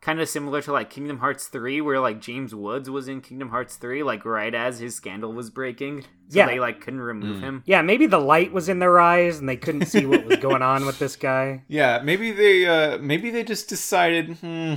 kind 0.00 0.20
of 0.20 0.28
similar 0.28 0.60
to 0.62 0.72
like 0.72 0.90
Kingdom 0.90 1.18
Hearts 1.18 1.46
3 1.48 1.80
where 1.80 1.98
like 2.00 2.20
James 2.20 2.54
Woods 2.54 2.88
was 2.90 3.08
in 3.08 3.20
Kingdom 3.20 3.48
Hearts 3.48 3.76
3 3.76 4.02
like 4.02 4.24
right 4.24 4.54
as 4.54 4.78
his 4.78 4.94
scandal 4.94 5.32
was 5.32 5.48
breaking. 5.50 6.02
So 6.02 6.08
Yeah. 6.40 6.46
they 6.46 6.60
like 6.60 6.80
couldn't 6.80 7.00
remove 7.00 7.38
Mm. 7.38 7.40
him. 7.40 7.62
Yeah, 7.64 7.82
maybe 7.82 8.06
the 8.06 8.20
light 8.20 8.52
was 8.52 8.68
in 8.68 8.78
their 8.78 9.00
eyes 9.00 9.38
and 9.38 9.48
they 9.48 9.56
couldn't 9.56 9.86
see 9.86 10.06
what 10.06 10.24
was 10.26 10.36
going 10.38 10.62
on 10.62 10.84
with 10.86 10.98
this 10.98 11.16
guy. 11.16 11.62
Yeah, 11.68 12.02
maybe 12.04 12.30
they 12.30 12.66
uh 12.66 12.98
maybe 12.98 13.30
they 13.30 13.42
just 13.42 13.68
decided, 13.68 14.36
hmm, 14.38 14.74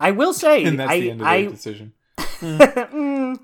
I 0.00 0.10
will 0.10 0.34
say, 0.34 0.64
and 0.68 0.78
that's 0.80 0.90
I, 0.90 1.00
the 1.00 1.10
end 1.12 1.20
of 1.20 1.26
I, 1.26 1.44
the 1.44 1.50
decision. 1.52 1.92
Mm. 2.94 3.38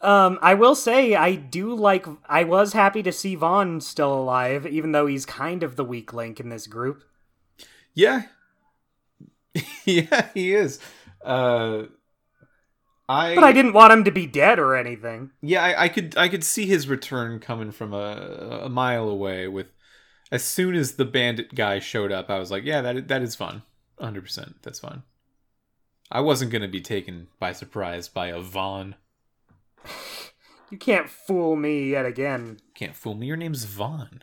um, 0.00 0.38
I 0.42 0.54
will 0.54 0.74
say 0.74 1.14
I 1.14 1.34
do 1.34 1.74
like. 1.74 2.06
I 2.28 2.44
was 2.44 2.72
happy 2.72 3.02
to 3.02 3.12
see 3.12 3.34
Vaughn 3.34 3.80
still 3.80 4.12
alive, 4.12 4.66
even 4.66 4.92
though 4.92 5.06
he's 5.06 5.24
kind 5.24 5.62
of 5.62 5.76
the 5.76 5.84
weak 5.84 6.12
link 6.12 6.40
in 6.40 6.48
this 6.50 6.66
group. 6.66 7.02
Yeah, 7.94 8.22
yeah, 9.84 10.28
he 10.34 10.52
is. 10.54 10.80
Uh, 11.24 11.84
I 13.08 13.34
But 13.34 13.44
I 13.44 13.52
didn't 13.52 13.72
want 13.72 13.92
him 13.92 14.04
to 14.04 14.10
be 14.10 14.26
dead 14.26 14.58
or 14.58 14.74
anything. 14.74 15.30
yeah, 15.40 15.62
I, 15.62 15.84
I 15.84 15.88
could 15.88 16.16
I 16.16 16.28
could 16.28 16.44
see 16.44 16.66
his 16.66 16.88
return 16.88 17.38
coming 17.40 17.70
from 17.70 17.92
a 17.94 18.60
a 18.64 18.68
mile 18.68 19.08
away. 19.08 19.48
With 19.48 19.68
as 20.32 20.42
soon 20.42 20.74
as 20.74 20.92
the 20.96 21.04
bandit 21.04 21.54
guy 21.54 21.78
showed 21.78 22.12
up, 22.12 22.28
I 22.30 22.38
was 22.38 22.50
like, 22.50 22.64
yeah, 22.64 22.80
that 22.82 23.08
that 23.08 23.22
is 23.22 23.34
fun, 23.36 23.62
hundred 23.98 24.22
percent. 24.24 24.56
That's 24.62 24.80
fun. 24.80 25.02
I 26.10 26.20
wasn't 26.20 26.52
gonna 26.52 26.68
be 26.68 26.80
taken 26.80 27.28
by 27.38 27.52
surprise 27.52 28.08
by 28.08 28.28
a 28.28 28.40
Vaughn. 28.40 28.94
You 30.70 30.78
can't 30.78 31.08
fool 31.08 31.56
me 31.56 31.90
yet 31.90 32.06
again. 32.06 32.58
Can't 32.74 32.96
fool 32.96 33.14
me. 33.14 33.26
Your 33.26 33.36
name's 33.36 33.64
Vaughn. 33.64 34.22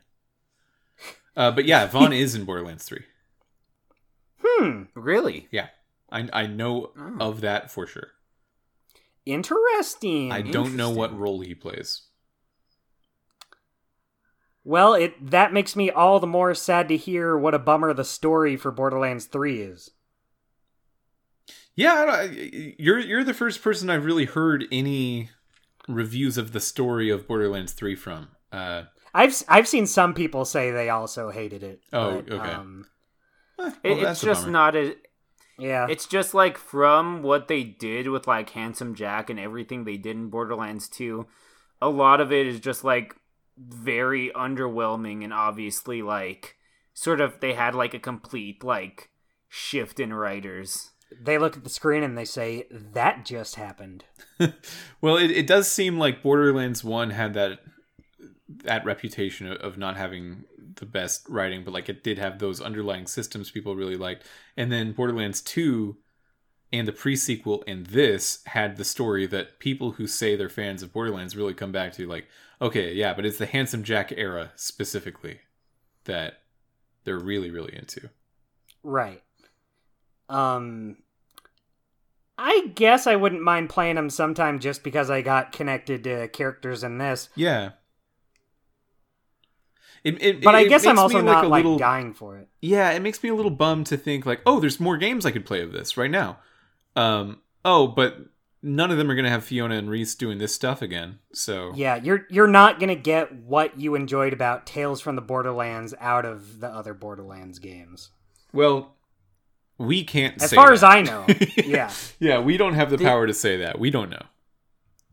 Uh, 1.35 1.51
but 1.51 1.65
yeah, 1.65 1.85
Vaughn 1.87 2.11
is 2.13 2.35
in 2.35 2.45
Borderlands 2.45 2.83
Three. 2.85 3.05
Hmm. 4.43 4.83
Really? 4.95 5.47
Yeah, 5.51 5.67
I 6.11 6.27
I 6.33 6.47
know 6.47 6.91
Oh. 6.97 7.17
of 7.19 7.41
that 7.41 7.71
for 7.71 7.87
sure. 7.87 8.11
Interesting. 9.25 10.31
I 10.31 10.41
don't 10.41 10.75
know 10.75 10.89
what 10.89 11.17
role 11.17 11.41
he 11.41 11.53
plays. 11.55 12.01
Well, 14.63 14.93
it 14.93 15.31
that 15.31 15.53
makes 15.53 15.75
me 15.75 15.89
all 15.89 16.19
the 16.19 16.27
more 16.27 16.53
sad 16.53 16.87
to 16.89 16.97
hear 16.97 17.37
what 17.37 17.53
a 17.53 17.59
bummer 17.59 17.93
the 17.93 18.03
story 18.03 18.55
for 18.57 18.71
Borderlands 18.71 19.25
3 19.25 19.61
is. 19.61 19.91
Yeah, 21.75 21.93
I 21.93 22.05
don't- 22.05 22.79
you're 22.79 22.99
you're 22.99 23.23
the 23.23 23.33
first 23.33 23.61
person 23.63 23.89
I've 23.89 24.05
really 24.05 24.25
heard 24.25 24.65
any 24.71 25.29
reviews 25.87 26.37
of 26.37 26.51
the 26.51 26.59
story 26.59 27.09
of 27.09 27.27
Borderlands 27.27 27.73
3 27.73 27.95
from. 27.95 28.29
Uh, 28.51 28.83
I've 29.13 29.41
I've 29.47 29.67
seen 29.67 29.87
some 29.87 30.13
people 30.13 30.45
say 30.45 30.71
they 30.71 30.89
also 30.89 31.29
hated 31.31 31.63
it. 31.63 31.81
Oh, 31.93 32.21
but, 32.21 32.33
okay. 32.33 32.51
Um, 32.51 32.85
eh, 33.59 33.71
It, 33.83 33.89
well, 33.89 33.93
it's 33.93 34.03
that's 34.03 34.23
a 34.23 34.25
just 34.25 34.41
bummer. 34.41 34.51
not 34.51 34.75
a. 34.75 34.95
yeah. 35.57 35.87
It's 35.89 36.05
just 36.05 36.33
like 36.33 36.57
from 36.57 37.23
what 37.23 37.47
they 37.47 37.63
did 37.63 38.07
with 38.09 38.27
like 38.27 38.49
Handsome 38.51 38.93
Jack 38.95 39.29
and 39.29 39.39
everything 39.39 39.83
they 39.83 39.97
did 39.97 40.15
in 40.15 40.29
Borderlands 40.29 40.87
2, 40.89 41.25
a 41.81 41.89
lot 41.89 42.21
of 42.21 42.31
it 42.31 42.47
is 42.47 42.59
just 42.59 42.83
like 42.83 43.15
very 43.57 44.31
underwhelming 44.35 45.23
and 45.23 45.33
obviously 45.33 46.01
like 46.01 46.55
sort 46.93 47.21
of 47.21 47.39
they 47.41 47.53
had 47.53 47.75
like 47.75 47.93
a 47.93 47.99
complete 47.99 48.63
like 48.63 49.09
shift 49.49 49.99
in 49.99 50.13
writers. 50.13 50.90
They 51.19 51.37
look 51.37 51.57
at 51.57 51.63
the 51.63 51.69
screen 51.69 52.03
and 52.03 52.17
they 52.17 52.25
say 52.25 52.67
that 52.71 53.25
just 53.25 53.55
happened. 53.55 54.05
well, 55.01 55.17
it, 55.17 55.31
it 55.31 55.47
does 55.47 55.67
seem 55.71 55.97
like 55.97 56.23
Borderlands 56.23 56.83
1 56.83 57.11
had 57.11 57.33
that 57.33 57.59
that 58.63 58.83
reputation 58.83 59.47
of, 59.47 59.57
of 59.59 59.77
not 59.77 59.95
having 59.95 60.43
the 60.75 60.85
best 60.85 61.27
writing, 61.29 61.63
but 61.63 61.73
like 61.73 61.89
it 61.89 62.03
did 62.03 62.17
have 62.17 62.39
those 62.39 62.61
underlying 62.61 63.07
systems 63.07 63.51
people 63.51 63.75
really 63.75 63.95
liked. 63.95 64.25
And 64.57 64.71
then 64.71 64.91
Borderlands 64.91 65.41
2 65.41 65.97
and 66.73 66.87
the 66.87 66.93
pre-sequel 66.93 67.63
and 67.67 67.87
this 67.87 68.41
had 68.45 68.77
the 68.77 68.85
story 68.85 69.27
that 69.27 69.59
people 69.59 69.93
who 69.93 70.07
say 70.07 70.35
they're 70.35 70.49
fans 70.49 70.81
of 70.81 70.93
Borderlands 70.93 71.35
really 71.35 71.53
come 71.53 71.71
back 71.71 71.93
to 71.93 72.07
like, 72.07 72.27
okay, 72.61 72.93
yeah, 72.93 73.13
but 73.13 73.25
it's 73.25 73.37
the 73.37 73.45
Handsome 73.45 73.83
Jack 73.83 74.13
era 74.15 74.51
specifically 74.55 75.41
that 76.05 76.41
they're 77.03 77.19
really 77.19 77.51
really 77.51 77.75
into. 77.75 78.09
Right. 78.83 79.21
Um 80.29 80.97
I 82.43 82.67
guess 82.73 83.05
I 83.05 83.15
wouldn't 83.17 83.43
mind 83.43 83.69
playing 83.69 83.95
them 83.97 84.09
sometime 84.09 84.59
just 84.59 84.83
because 84.83 85.09
I 85.11 85.21
got 85.21 85.51
connected 85.51 86.03
to 86.05 86.27
characters 86.29 86.83
in 86.83 86.97
this. 86.97 87.29
Yeah. 87.35 87.71
It, 90.03 90.21
it, 90.23 90.41
But 90.43 90.55
I 90.55 90.61
it 90.61 90.69
guess 90.69 90.85
I'm 90.87 90.97
also 90.97 91.21
not 91.21 91.45
a 91.45 91.47
like 91.47 91.63
little- 91.63 91.77
dying 91.77 92.13
for 92.15 92.37
it. 92.39 92.47
yeah 92.59 92.89
it 92.91 93.01
makes 93.03 93.21
me 93.21 93.29
a 93.29 93.35
little 93.35 93.51
bummed 93.51 93.85
to 93.87 93.97
think 93.97 94.25
like 94.25 94.41
oh 94.47 94.59
there's 94.59 94.79
more 94.79 94.97
games 94.97 95.25
i 95.27 95.31
could 95.31 95.45
play 95.45 95.61
of 95.61 95.71
this 95.71 95.95
right 95.95 96.09
now 96.09 96.39
um 96.95 97.39
oh 97.63 97.85
but 97.87 98.17
none 98.63 98.89
of 98.89 98.97
them 98.97 99.11
are 99.11 99.15
gonna 99.15 99.29
have 99.29 99.43
fiona 99.43 99.75
and 99.75 99.89
rhys 99.91 100.15
doing 100.15 100.39
this 100.39 100.55
stuff 100.55 100.81
again 100.81 101.19
so 101.33 101.71
Yeah, 101.75 101.97
you're 101.97 102.25
you're 102.31 102.47
not 102.47 102.79
gonna 102.79 102.95
get 102.95 103.31
what 103.43 103.79
you 103.79 103.93
enjoyed 103.93 104.33
about 104.33 104.65
Tales 104.65 105.01
from 105.01 105.15
the 105.15 105.21
Borderlands 105.21 105.93
out 105.99 106.25
of 106.25 106.59
the 106.59 106.67
other 106.67 106.95
Borderlands 106.95 107.59
games. 107.59 108.09
well 108.51 108.95
we 109.77 110.03
can't 110.03 110.39
say 110.39 110.45
As 110.45 110.53
far 110.53 110.67
that. 110.67 110.73
as 110.73 110.83
I 110.83 111.01
know. 111.01 111.25
yeah. 111.65 111.91
yeah 112.19 112.39
we 112.39 112.57
don't 112.57 112.73
have 112.75 112.89
the 112.89 112.97
The- 112.97 113.05
power 113.05 113.25
to 113.27 113.33
say 113.33 113.57
that 113.57 113.79
we 113.79 113.89
don't 113.89 114.09
know 114.09 114.25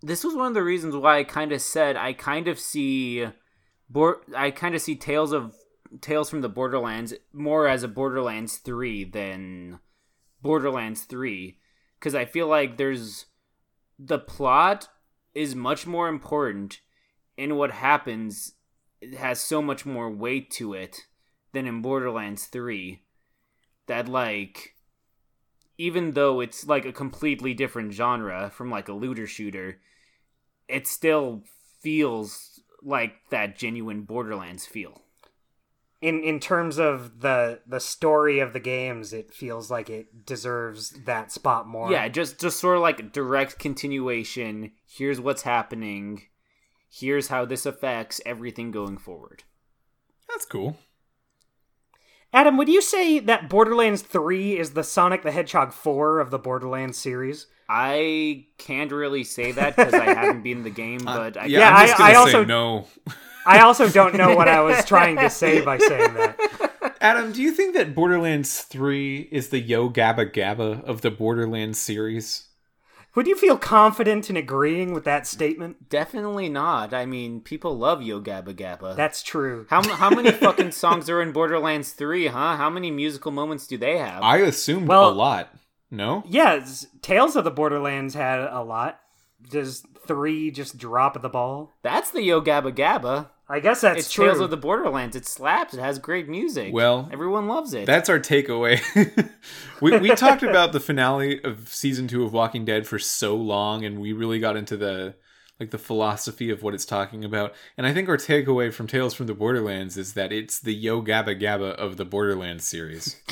This 0.03 0.25
was 0.25 0.35
one 0.35 0.49
of 0.49 0.55
the 0.55 0.63
reasons 0.63 0.95
why 0.95 1.19
I 1.19 1.25
kind 1.25 1.53
of 1.53 1.61
said 1.61 1.97
I 1.97 2.13
kind 2.13 2.49
of 2.49 2.59
see 2.59 3.27
Bor- 3.91 4.23
I 4.37 4.51
kind 4.51 4.75
of 4.75 4.81
see 4.83 4.95
Tales 4.97 5.33
of 5.33 5.55
Tales 6.03 6.29
from 6.29 6.43
the 6.43 6.49
Borderlands 6.51 7.15
more 7.33 7.67
as 7.67 7.83
a 7.83 7.89
Borderlands 7.89 8.59
3 8.59 9.05
than 9.05 9.79
Borderlands 10.43 11.03
3 11.05 11.59
cuz 12.01 12.15
I 12.15 12.25
feel 12.27 12.47
like 12.47 12.77
there's 12.77 13.27
the 13.99 14.19
plot 14.19 14.89
is 15.35 15.55
much 15.55 15.87
more 15.87 16.09
important 16.09 16.81
and 17.39 17.57
what 17.57 17.71
happens 17.71 18.53
has 19.17 19.41
so 19.41 19.63
much 19.63 19.87
more 19.87 20.11
weight 20.11 20.51
to 20.51 20.75
it 20.75 21.07
than 21.53 21.67
in 21.67 21.81
Borderlands 21.83 22.47
3 22.47 23.03
that 23.89 24.09
like 24.09 24.75
even 25.77 26.13
though 26.13 26.41
it's 26.41 26.67
like 26.67 26.85
a 26.85 26.93
completely 26.93 27.55
different 27.55 27.93
genre 27.93 28.51
from 28.51 28.71
like 28.71 28.89
a 28.89 28.93
looter 28.93 29.27
shooter 29.27 29.81
it 30.69 30.87
still 30.87 31.43
feels 31.81 32.61
like 32.83 33.15
that 33.31 33.57
genuine 33.57 34.03
borderlands 34.03 34.67
feel. 34.67 35.03
In 36.01 36.23
in 36.23 36.39
terms 36.39 36.79
of 36.79 37.21
the 37.21 37.61
the 37.67 37.81
story 37.81 38.39
of 38.39 38.53
the 38.53 38.61
games, 38.61 39.13
it 39.13 39.35
feels 39.35 39.69
like 39.69 39.91
it 39.91 40.25
deserves 40.25 40.91
that 41.07 41.33
spot 41.33 41.67
more. 41.67 41.91
yeah 41.91 42.07
just 42.07 42.39
just 42.39 42.61
sort 42.61 42.77
of 42.77 42.83
like 42.83 43.13
direct 43.13 43.59
continuation. 43.59 44.73
Here's 44.87 45.21
what's 45.21 45.43
happening. 45.43 46.23
Here's 46.89 47.29
how 47.29 47.45
this 47.45 47.67
affects 47.67 48.21
everything 48.25 48.71
going 48.71 48.99
forward. 48.99 49.43
That's 50.29 50.45
cool 50.45 50.79
Adam, 52.33 52.57
would 52.59 52.69
you 52.69 52.83
say 52.83 53.19
that 53.21 53.49
Borderlands 53.49 54.03
3 54.03 54.59
is 54.59 54.73
the 54.73 54.85
Sonic 54.85 55.23
the 55.23 55.31
Hedgehog 55.31 55.73
4 55.73 56.21
of 56.21 56.31
the 56.31 56.39
Borderlands 56.39 56.99
series? 56.99 57.47
i 57.71 58.47
can't 58.57 58.91
really 58.93 59.23
say 59.23 59.53
that 59.53 59.77
because 59.77 59.93
i 59.93 60.05
haven't 60.15 60.41
beeen 60.43 60.63
the 60.63 60.71
game 60.71 61.07
uh, 61.07 61.19
but 61.19 61.37
I 61.37 61.45
yeah, 61.45 61.59
Yeah, 61.59 61.77
i'm 61.77 61.87
just 61.87 62.01
I- 62.01 62.05
I 62.07 62.13
say 62.13 62.17
also- 62.17 62.45
no 62.45 62.87
I 63.47 63.61
also 63.61 63.89
don't 63.91 64.15
know 64.15 64.35
what 64.35 64.49
I 64.49 64.61
was 64.63 64.85
trying 64.87 65.17
to 65.19 65.29
say 65.31 65.61
by 65.63 65.77
saying 65.91 66.15
that. 66.15 66.97
adam 67.03 67.31
do 67.33 67.43
you 67.43 67.53
think 67.53 67.75
that 67.77 67.95
borderlands 67.95 68.63
3 68.63 69.29
is 69.31 69.51
the 69.51 69.59
yo 69.61 69.91
gabba 69.91 70.33
gabba 70.33 70.83
of 70.85 71.03
the 71.03 71.11
borderlands 71.11 71.79
series 71.79 72.48
Would 73.15 73.27
you 73.27 73.37
feel 73.37 73.57
confident 73.59 74.31
in 74.31 74.37
agreeing 74.37 74.93
with 74.93 75.05
that 75.05 75.27
statement? 75.27 75.89
definitely 75.89 76.49
not 76.49 76.93
i 76.95 77.05
mean 77.07 77.41
people 77.41 77.77
love 77.77 78.03
yo 78.03 78.21
gabba 78.21 78.55
gabba 78.55 78.95
That's 78.97 79.23
true. 79.23 79.67
how, 79.71 79.83
how 79.97 80.11
many 80.11 80.31
fucking 80.45 80.73
songs 80.73 81.09
are 81.11 81.21
in 81.23 81.33
borderlands 81.33 81.93
3 81.93 82.27
huh 82.29 82.57
how 82.57 82.71
many 82.71 82.91
musical 82.91 83.33
moments 83.33 83.67
do 83.67 83.77
they 83.79 83.99
have 83.99 84.23
i 84.23 84.39
assumed 84.39 84.89
Well- 84.89 85.09
a 85.11 85.13
lot 85.13 85.55
no 85.91 86.23
Yes, 86.29 86.87
Tales 87.01 87.35
of 87.35 87.45
the 87.45 87.51
Borderlands 87.51 88.13
had 88.13 88.41
a 88.41 88.63
lot. 88.63 89.01
Does 89.51 89.83
3 90.07 90.51
just 90.51 90.77
drop 90.77 91.21
the 91.23 91.31
ball? 91.31 91.75
that's 91.83 92.11
the 92.11 92.23
yo 92.23 92.43
gabba 92.43 92.73
gabba 92.73 93.31
I 93.49 93.61
guess 93.61 93.81
that's 93.81 94.01
it's 94.01 94.13
true. 94.13 94.27
Tales 94.27 94.41
of 94.41 94.51
the 94.51 94.57
Borderlands. 94.57 95.17
It 95.17 95.27
slaps. 95.27 95.73
It 95.73 95.81
has 95.81 95.99
great 95.99 96.29
music. 96.29 96.73
Well, 96.73 97.09
everyone 97.11 97.47
loves 97.47 97.73
it. 97.73 97.87
That's 97.87 98.09
our 98.09 98.19
takeaway. 98.19 98.81
we 99.81 99.99
we 99.99 100.15
talked 100.15 100.43
about 100.43 100.73
the 100.73 100.81
finale 100.81 101.43
of 101.43 101.69
season 101.69 102.09
two 102.09 102.25
of 102.25 102.33
Walking 102.33 102.65
Dead 102.65 102.87
for 102.87 102.99
so 102.99 103.37
long, 103.37 103.85
and 103.85 104.01
we 104.01 104.13
really 104.13 104.39
got 104.39 104.57
into 104.57 104.77
the 104.77 105.15
like 105.61 105.71
the 105.71 105.79
philosophy 105.79 106.51
of 106.51 106.63
what 106.63 106.75
it's 106.75 106.85
talking 106.85 107.25
about. 107.25 107.55
And 107.77 107.87
I 107.87 107.93
think 107.93 108.09
our 108.09 108.17
takeaway 108.17 108.73
from 108.73 108.87
Tales 108.87 109.15
from 109.15 109.27
the 109.27 109.35
Borderlands 109.35 109.97
is 109.97 110.13
that 110.13 110.33
it's 110.33 110.61
the 110.61 110.75
Yo 110.75 111.03
Gabba 111.03 111.41
Gabba 111.41 111.73
of 111.73 111.97
the 111.97 112.05
Borderlands 112.05 112.67
series. 112.67 113.17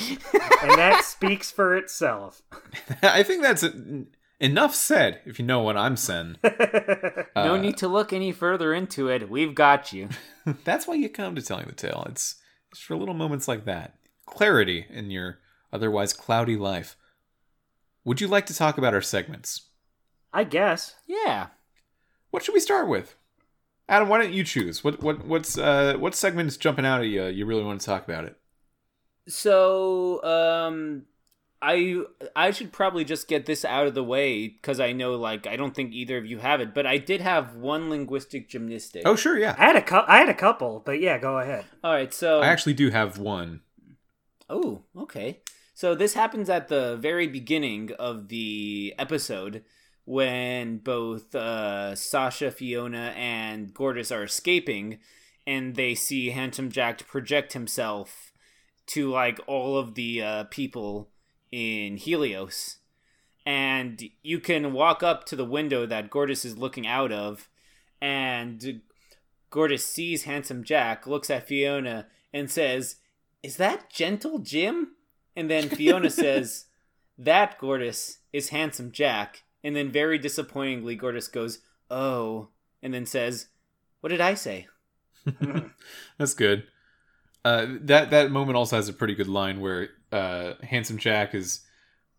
and 0.63 0.73
that 0.73 1.05
speaks 1.05 1.51
for 1.51 1.77
itself. 1.77 2.43
I 3.03 3.23
think 3.23 3.43
that's 3.43 3.63
en- 3.63 4.09
enough 4.41 4.75
said. 4.75 5.21
If 5.25 5.39
you 5.39 5.45
know 5.45 5.61
what 5.61 5.77
I'm 5.77 5.97
saying, 5.97 6.37
no 6.45 7.25
Uh, 7.35 7.57
need 7.57 7.77
to 7.79 7.89
look 7.89 8.13
any 8.13 8.33
further 8.33 8.75
into 8.75 9.09
it. 9.09 9.31
We've 9.31 9.55
got 9.55 9.93
you. 9.93 10.09
that's 10.65 10.87
why 10.87 10.95
you 10.95 11.09
come 11.09 11.35
to 11.35 11.43
telling 11.43 11.67
the 11.67 11.73
tale. 11.73 12.07
It's 12.09 12.37
it's 12.71 12.81
for 12.81 12.97
little 12.97 13.15
moments 13.15 13.49
like 13.49 13.65
that, 13.65 13.95
clarity 14.27 14.87
in 14.91 15.11
your 15.11 15.39
otherwise 15.73 16.13
cloudy 16.13 16.57
life. 16.57 16.97
Would 18.05 18.21
you 18.21 18.29
like 18.29 18.47
to 18.47 18.55
talk 18.55 18.79
about 18.79 18.95
our 18.95 19.03
segments? 19.03 19.69
I 20.33 20.45
guess. 20.45 20.97
Yeah. 21.07 21.49
What 22.31 22.45
should 22.45 22.55
we 22.55 22.61
start 22.61 22.89
with? 22.89 23.17
Adam, 23.89 24.09
why 24.09 24.19
don't 24.21 24.33
you 24.33 24.45
choose? 24.45 24.83
What 24.85 25.03
what 25.03 25.25
what's 25.27 25.57
uh 25.57 25.95
what 25.99 26.15
segment 26.15 26.49
is 26.49 26.57
jumping 26.57 26.85
out 26.85 27.01
at 27.01 27.07
you? 27.07 27.25
You 27.27 27.47
really 27.47 27.65
want 27.65 27.81
to 27.81 27.87
talk 27.87 28.05
about 28.05 28.25
it? 28.25 28.37
So, 29.29 30.23
um, 30.23 31.03
I 31.67 32.03
I 32.37 32.53
should 32.53 32.73
probably 32.73 33.05
just 33.05 33.27
get 33.27 33.47
this 33.47 33.65
out 33.65 33.89
of 33.89 33.95
the 33.95 34.05
way 34.05 34.47
because 34.47 34.79
I 34.79 34.93
know 34.93 35.17
like 35.17 35.49
I 35.49 35.57
don't 35.57 35.75
think 35.75 35.93
either 35.93 36.17
of 36.17 36.25
you 36.25 36.39
have 36.39 36.61
it, 36.61 36.73
but 36.73 36.87
I 36.87 36.99
did 36.99 37.21
have 37.21 37.57
one 37.57 37.91
linguistic 37.91 38.49
gymnastic. 38.49 39.03
Oh, 39.05 39.17
sure, 39.17 39.37
yeah. 39.37 39.57
I 39.59 39.65
had 39.65 39.77
a 39.77 39.83
cu- 39.83 40.05
I 40.07 40.19
had 40.19 40.29
a 40.29 40.35
couple, 40.35 40.81
but 40.87 41.01
yeah, 41.01 41.19
go 41.19 41.39
ahead. 41.39 41.65
All 41.83 41.93
right, 41.93 42.15
so 42.15 42.41
I 42.41 42.47
actually 42.47 42.75
do 42.75 42.91
have 42.91 43.19
one. 43.19 43.63
Oh, 44.49 44.83
okay. 44.97 45.41
So 45.75 45.97
this 45.97 46.15
happens 46.15 46.49
at 46.49 46.69
the 46.69 46.97
very 46.97 47.27
beginning 47.27 47.91
of 47.99 48.29
the 48.29 48.95
episode 48.97 49.65
when 50.05 50.79
both 50.79 51.35
uh, 51.35 51.97
Sasha, 51.97 52.53
Fiona, 52.53 53.13
and 53.17 53.75
Gortys 53.75 54.15
are 54.15 54.23
escaping, 54.23 55.01
and 55.49 55.75
they 55.75 55.97
see 55.97 56.31
Handsome 56.31 56.71
Jack 56.71 57.05
project 57.09 57.55
himself 57.55 58.33
to 58.87 59.11
like 59.11 59.41
all 59.49 59.77
of 59.77 59.97
the 59.97 60.23
uh, 60.23 60.45
people 60.45 61.11
in 61.51 61.97
Helios. 61.97 62.78
And 63.44 64.02
you 64.23 64.40
can 64.40 64.73
walk 64.73 65.02
up 65.02 65.24
to 65.27 65.36
the 65.36 65.44
window 65.44 65.86
that 65.86 66.10
Gortys 66.10 66.44
is 66.44 66.59
looking 66.59 66.86
out 66.86 67.12
of, 67.12 67.48
and 68.01 68.81
Gortys 69.52 69.81
sees 69.81 70.24
Handsome 70.24 70.64
Jack, 70.64 71.06
looks 71.06 71.31
at 71.31 71.47
Fiona, 71.47 72.06
and 72.32 72.51
says, 72.51 72.97
Is 73.43 73.56
that 73.56 73.90
Gentle 73.90 74.40
Jim? 74.40 74.97
And 75.36 75.48
then 75.48 75.68
Fiona 75.68 76.10
says, 76.10 76.66
That, 77.16 77.59
Gortys, 77.60 78.18
is 78.32 78.48
Handsome 78.48 78.90
Jack. 78.90 79.44
And 79.62 79.74
then 79.77 79.90
very 79.90 80.18
disappointingly, 80.18 80.97
Gortys 80.98 81.32
goes, 81.32 81.60
Oh, 81.89 82.48
and 82.82 82.93
then 82.93 83.06
says, 83.06 83.47
What 84.01 84.10
did 84.10 84.20
I 84.20 84.35
say? 84.35 84.66
That's 86.18 86.35
good. 86.35 86.64
Uh, 87.44 87.66
that 87.81 88.10
that 88.10 88.32
moment 88.32 88.56
also 88.56 88.74
has 88.74 88.89
a 88.89 88.93
pretty 88.93 89.14
good 89.14 89.28
line 89.28 89.60
where 89.60 89.90
uh, 90.17 90.55
handsome 90.65 90.99
Jack 90.99 91.35
is 91.35 91.61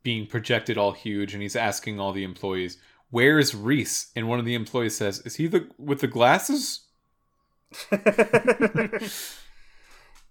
being 0.04 0.28
projected 0.28 0.78
all 0.78 0.94
huge, 0.94 1.34
and 1.34 1.42
he's 1.42 1.56
asking 1.56 2.00
all 2.00 2.14
the 2.14 2.24
employees, 2.24 2.78
"Where's 3.10 3.54
Rhys?" 3.54 4.12
And 4.16 4.30
one 4.30 4.40
of 4.40 4.46
the 4.46 4.56
employees 4.56 4.96
says, 4.96 5.20
"Is 5.22 5.36
he 5.36 5.48
the 5.48 5.68
with 5.78 6.00
the 6.00 6.08
glasses?" 6.08 6.82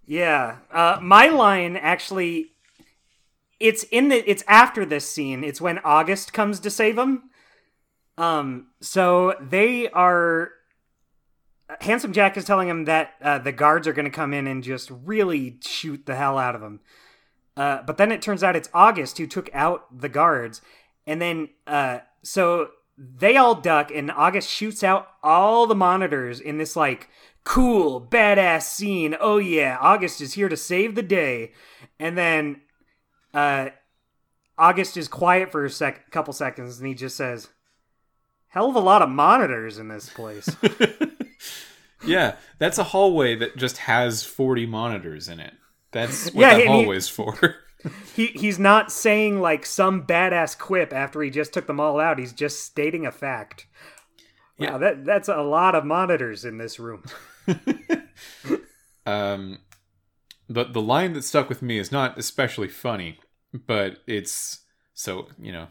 yeah, 0.07 0.57
uh, 0.71 0.97
my 1.01 1.27
line 1.27 1.77
actually, 1.77 2.53
it's 3.59 3.83
in 3.83 4.09
the 4.09 4.29
it's 4.29 4.43
after 4.47 4.85
this 4.85 5.09
scene. 5.09 5.43
It's 5.43 5.61
when 5.61 5.79
August 5.79 6.33
comes 6.33 6.59
to 6.61 6.69
save 6.69 6.97
him. 6.97 7.29
Um, 8.17 8.67
so 8.81 9.35
they 9.39 9.89
are. 9.89 10.51
Handsome 11.81 12.13
Jack 12.13 12.37
is 12.37 12.45
telling 12.45 12.69
him 12.69 12.85
that 12.85 13.15
uh, 13.21 13.39
the 13.39 13.51
guards 13.51 13.87
are 13.87 13.93
going 13.93 14.05
to 14.05 14.11
come 14.11 14.33
in 14.33 14.47
and 14.47 14.63
just 14.63 14.89
really 14.89 15.59
shoot 15.61 16.05
the 16.05 16.15
hell 16.15 16.37
out 16.37 16.55
of 16.55 16.63
him. 16.63 16.79
Uh, 17.57 17.81
but 17.81 17.97
then 17.97 18.11
it 18.11 18.21
turns 18.21 18.43
out 18.43 18.55
it's 18.55 18.69
August 18.73 19.17
who 19.17 19.27
took 19.27 19.49
out 19.53 19.85
the 19.99 20.09
guards, 20.09 20.61
and 21.05 21.21
then 21.21 21.49
uh, 21.65 21.99
so 22.23 22.69
they 22.97 23.35
all 23.35 23.55
duck, 23.55 23.91
and 23.93 24.09
August 24.11 24.49
shoots 24.49 24.83
out 24.83 25.07
all 25.21 25.67
the 25.67 25.75
monitors 25.75 26.39
in 26.39 26.57
this 26.57 26.75
like 26.75 27.09
cool, 27.47 28.01
badass 28.01 28.63
scene. 28.63 29.15
Oh 29.21 29.37
yeah, 29.37 29.77
August 29.79 30.19
is 30.19 30.33
here 30.33 30.49
to 30.49 30.57
save 30.57 30.95
the 30.95 31.01
day. 31.01 31.53
And 31.97 32.17
then 32.17 32.61
uh 33.33 33.69
August 34.57 34.97
is 34.97 35.07
quiet 35.07 35.51
for 35.51 35.63
a 35.63 35.69
sec 35.69 36.11
couple 36.11 36.33
seconds 36.33 36.77
and 36.77 36.87
he 36.87 36.93
just 36.93 37.15
says, 37.15 37.47
Hell 38.49 38.69
of 38.69 38.75
a 38.75 38.79
lot 38.79 39.01
of 39.01 39.09
monitors 39.09 39.77
in 39.77 39.87
this 39.87 40.09
place. 40.09 40.49
yeah, 42.05 42.35
that's 42.59 42.77
a 42.79 42.83
hallway 42.83 43.35
that 43.35 43.55
just 43.55 43.77
has 43.77 44.23
40 44.23 44.65
monitors 44.65 45.29
in 45.29 45.39
it. 45.39 45.53
That's 45.97 46.25
what 46.33 46.41
Yeah, 46.41 46.57
that 46.57 46.67
and 46.67 46.93
he- 46.93 46.99
for. 47.01 47.55
he 48.15 48.27
he's 48.27 48.59
not 48.59 48.91
saying 48.91 49.39
like 49.41 49.65
some 49.65 50.05
badass 50.05 50.57
quip 50.57 50.93
after 50.93 51.21
he 51.21 51.29
just 51.29 51.53
took 51.53 51.67
them 51.67 51.79
all 51.79 51.99
out. 51.99 52.19
He's 52.19 52.33
just 52.33 52.63
stating 52.63 53.05
a 53.05 53.11
fact. 53.11 53.65
Yeah. 54.59 54.77
That 54.77 55.05
that's 55.05 55.27
a 55.29 55.41
lot 55.41 55.75
of 55.75 55.85
monitors 55.85 56.45
in 56.45 56.57
this 56.57 56.79
room. 56.79 57.03
um, 59.05 59.59
but 60.49 60.73
the 60.73 60.81
line 60.81 61.13
that 61.13 61.23
stuck 61.23 61.49
with 61.49 61.61
me 61.61 61.77
is 61.77 61.91
not 61.91 62.17
especially 62.17 62.67
funny, 62.67 63.19
but 63.65 63.97
it's 64.07 64.61
so 64.93 65.27
you 65.39 65.51
know, 65.51 65.67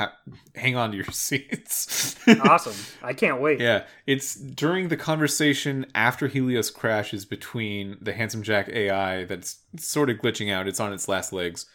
ha- 0.00 0.16
hang 0.54 0.76
on 0.76 0.90
to 0.90 0.96
your 0.96 1.06
seats. 1.12 2.16
awesome. 2.26 2.74
I 3.02 3.12
can't 3.12 3.40
wait. 3.40 3.60
Yeah, 3.60 3.84
it's 4.06 4.34
during 4.34 4.88
the 4.88 4.96
conversation 4.96 5.86
after 5.94 6.26
Helios 6.26 6.70
crashes 6.70 7.24
between 7.24 7.98
the 8.00 8.12
Handsome 8.12 8.42
Jack 8.42 8.68
AI 8.70 9.24
that's 9.24 9.58
sort 9.76 10.10
of 10.10 10.16
glitching 10.16 10.50
out, 10.52 10.66
it's 10.66 10.80
on 10.80 10.92
its 10.92 11.06
last 11.08 11.32
legs, 11.32 11.66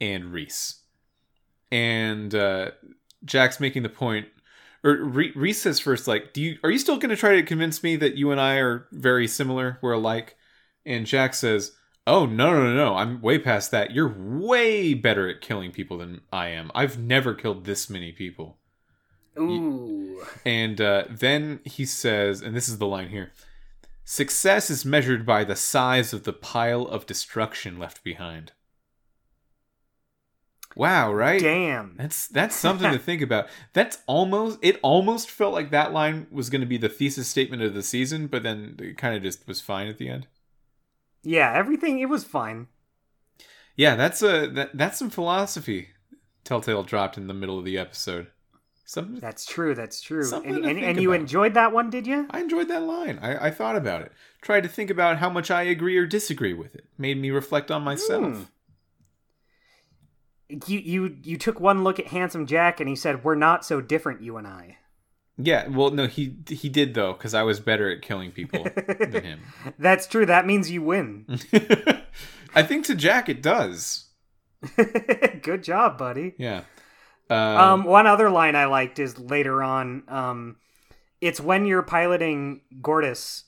and 0.00 0.32
Rhys. 0.32 0.76
And 1.72 2.34
uh, 2.34 2.70
Jack's 3.24 3.58
making 3.58 3.82
the 3.82 3.88
point, 3.88 4.28
or 4.84 4.92
Rhys 5.04 5.60
says 5.60 5.80
first, 5.80 6.06
like, 6.06 6.32
"Do 6.32 6.40
you 6.40 6.58
are 6.62 6.70
you 6.70 6.78
still 6.78 6.98
going 6.98 7.10
to 7.10 7.16
try 7.16 7.34
to 7.36 7.42
convince 7.42 7.82
me 7.82 7.96
that 7.96 8.14
you 8.16 8.30
and 8.30 8.40
I 8.40 8.56
are 8.56 8.86
very 8.92 9.26
similar, 9.26 9.78
we're 9.82 9.92
alike?" 9.92 10.36
And 10.86 11.06
Jack 11.06 11.34
says, 11.34 11.72
"Oh 12.06 12.26
no 12.26 12.52
no 12.52 12.64
no 12.64 12.74
no! 12.74 12.94
I'm 12.96 13.20
way 13.20 13.38
past 13.38 13.70
that. 13.70 13.92
You're 13.92 14.14
way 14.16 14.94
better 14.94 15.28
at 15.28 15.40
killing 15.40 15.72
people 15.72 15.98
than 15.98 16.20
I 16.32 16.48
am. 16.48 16.70
I've 16.74 16.98
never 16.98 17.34
killed 17.34 17.64
this 17.64 17.88
many 17.90 18.12
people." 18.12 18.58
Ooh. 19.38 20.22
And 20.44 20.80
uh, 20.80 21.04
then 21.10 21.60
he 21.64 21.84
says, 21.84 22.40
and 22.40 22.54
this 22.54 22.68
is 22.68 22.78
the 22.78 22.86
line 22.86 23.08
here 23.08 23.32
success 24.04 24.68
is 24.68 24.84
measured 24.84 25.24
by 25.24 25.44
the 25.44 25.56
size 25.56 26.12
of 26.12 26.24
the 26.24 26.32
pile 26.32 26.82
of 26.82 27.06
destruction 27.06 27.78
left 27.78 28.04
behind. 28.04 28.52
Wow, 30.76 31.12
right? 31.12 31.40
Damn. 31.40 31.94
That's 31.96 32.26
that's 32.28 32.56
something 32.56 32.90
to 32.90 32.98
think 32.98 33.22
about. 33.22 33.48
That's 33.72 33.98
almost 34.06 34.58
it 34.60 34.78
almost 34.82 35.30
felt 35.30 35.54
like 35.54 35.70
that 35.70 35.92
line 35.92 36.26
was 36.30 36.50
going 36.50 36.60
to 36.60 36.66
be 36.66 36.78
the 36.78 36.88
thesis 36.88 37.28
statement 37.28 37.62
of 37.62 37.74
the 37.74 37.82
season, 37.82 38.26
but 38.26 38.42
then 38.42 38.76
it 38.78 38.98
kind 38.98 39.16
of 39.16 39.22
just 39.22 39.46
was 39.46 39.60
fine 39.60 39.86
at 39.86 39.98
the 39.98 40.08
end. 40.08 40.26
Yeah, 41.24 41.52
everything 41.52 41.98
it 41.98 42.08
was 42.08 42.24
fine. 42.24 42.68
Yeah, 43.76 43.96
that's 43.96 44.22
a 44.22 44.46
that, 44.48 44.76
that's 44.76 44.98
some 44.98 45.10
philosophy 45.10 45.88
Telltale 46.44 46.84
dropped 46.84 47.16
in 47.16 47.26
the 47.26 47.34
middle 47.34 47.58
of 47.58 47.64
the 47.64 47.78
episode. 47.78 48.28
Something 48.86 49.18
That's 49.18 49.46
true. 49.46 49.74
That's 49.74 50.02
true. 50.02 50.24
Something 50.24 50.56
And 50.56 50.66
and, 50.66 50.78
and 50.78 51.00
you 51.00 51.12
enjoyed 51.12 51.54
that 51.54 51.72
one, 51.72 51.88
did 51.88 52.06
you? 52.06 52.26
I 52.30 52.40
enjoyed 52.40 52.68
that 52.68 52.82
line. 52.82 53.18
I, 53.22 53.46
I 53.46 53.50
thought 53.50 53.76
about 53.76 54.02
it. 54.02 54.12
Tried 54.42 54.62
to 54.64 54.68
think 54.68 54.90
about 54.90 55.18
how 55.18 55.30
much 55.30 55.50
I 55.50 55.62
agree 55.62 55.96
or 55.96 56.06
disagree 56.06 56.52
with 56.52 56.74
it. 56.74 56.84
Made 56.98 57.18
me 57.18 57.30
reflect 57.30 57.70
on 57.70 57.82
myself. 57.82 58.34
Hmm. 58.34 58.42
You 60.66 60.78
you 60.78 61.16
you 61.22 61.38
took 61.38 61.58
one 61.58 61.82
look 61.82 61.98
at 61.98 62.08
handsome 62.08 62.46
Jack 62.46 62.78
and 62.78 62.88
he 62.88 62.94
said, 62.94 63.24
"We're 63.24 63.34
not 63.34 63.64
so 63.64 63.80
different, 63.80 64.20
you 64.20 64.36
and 64.36 64.46
I." 64.46 64.76
Yeah, 65.36 65.66
well, 65.68 65.90
no, 65.90 66.06
he 66.06 66.36
he 66.48 66.68
did 66.68 66.94
though, 66.94 67.12
because 67.12 67.34
I 67.34 67.42
was 67.42 67.58
better 67.60 67.90
at 67.90 68.02
killing 68.02 68.30
people 68.30 68.64
than 68.64 69.12
him. 69.24 69.40
That's 69.78 70.06
true. 70.06 70.26
That 70.26 70.46
means 70.46 70.70
you 70.70 70.82
win. 70.82 71.26
I 72.54 72.62
think 72.62 72.84
to 72.86 72.94
Jack 72.94 73.28
it 73.28 73.42
does. 73.42 74.06
Good 75.42 75.64
job, 75.64 75.98
buddy. 75.98 76.34
Yeah. 76.38 76.62
Um, 77.28 77.38
Um, 77.38 77.84
one 77.84 78.06
other 78.06 78.30
line 78.30 78.54
I 78.54 78.66
liked 78.66 78.98
is 78.98 79.18
later 79.18 79.62
on. 79.62 80.04
Um, 80.08 80.56
it's 81.20 81.40
when 81.40 81.66
you're 81.66 81.82
piloting 81.82 82.60
Gortys, 82.80 83.42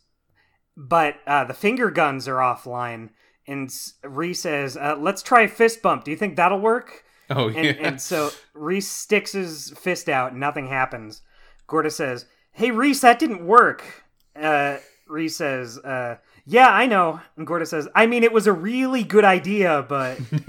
but 0.77 1.17
uh, 1.27 1.45
the 1.45 1.55
finger 1.55 1.91
guns 1.91 2.27
are 2.27 2.37
offline, 2.39 3.11
and 3.47 3.71
Rhys 4.03 4.41
says, 4.43 4.77
uh, 4.77 4.97
"Let's 4.99 5.23
try 5.23 5.47
fist 5.47 5.83
bump. 5.83 6.05
Do 6.05 6.11
you 6.11 6.17
think 6.17 6.37
that'll 6.37 6.61
work?" 6.61 7.05
oh 7.31 7.49
And, 7.49 7.65
yeah. 7.65 7.73
and 7.79 8.01
so 8.01 8.31
Rhys 8.55 8.91
sticks 8.91 9.33
his 9.33 9.71
fist 9.79 10.09
out, 10.09 10.33
and 10.33 10.41
nothing 10.41 10.67
happens. 10.69 11.23
Gortys 11.69 11.93
says, 11.93 12.27
"Hey 12.53 12.71
Rhys, 12.71 13.01
that 13.01 13.19
didn't 13.19 13.47
work." 13.47 14.05
Uh, 14.35 14.79
Rhys 15.09 15.37
says, 15.37 15.79
uh, 15.79 16.17
"Yeah, 16.45 16.69
I 16.69 16.87
know." 16.87 17.21
And 17.37 17.47
Gortys 17.47 17.69
says, 17.69 17.89
"I 17.95 18.07
mean, 18.07 18.23
it 18.23 18.33
was 18.33 18.47
a 18.47 18.53
really 18.53 19.03
good 19.03 19.25
idea, 19.25 19.85
but 19.89 20.19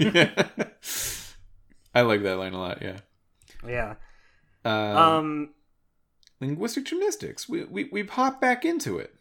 I 1.94 2.02
like 2.02 2.22
that 2.22 2.38
line 2.38 2.52
a 2.54 2.58
lot. 2.60 2.82
Yeah. 2.82 2.98
yeah." 3.66 3.94
Um, 4.64 4.96
Um, 4.96 5.50
linguistic 6.40 6.84
gymnastics. 6.84 7.48
We 7.48 7.64
we 7.64 7.84
we 7.90 8.02
pop 8.02 8.40
back 8.40 8.64
into 8.64 8.98
it. 8.98 9.14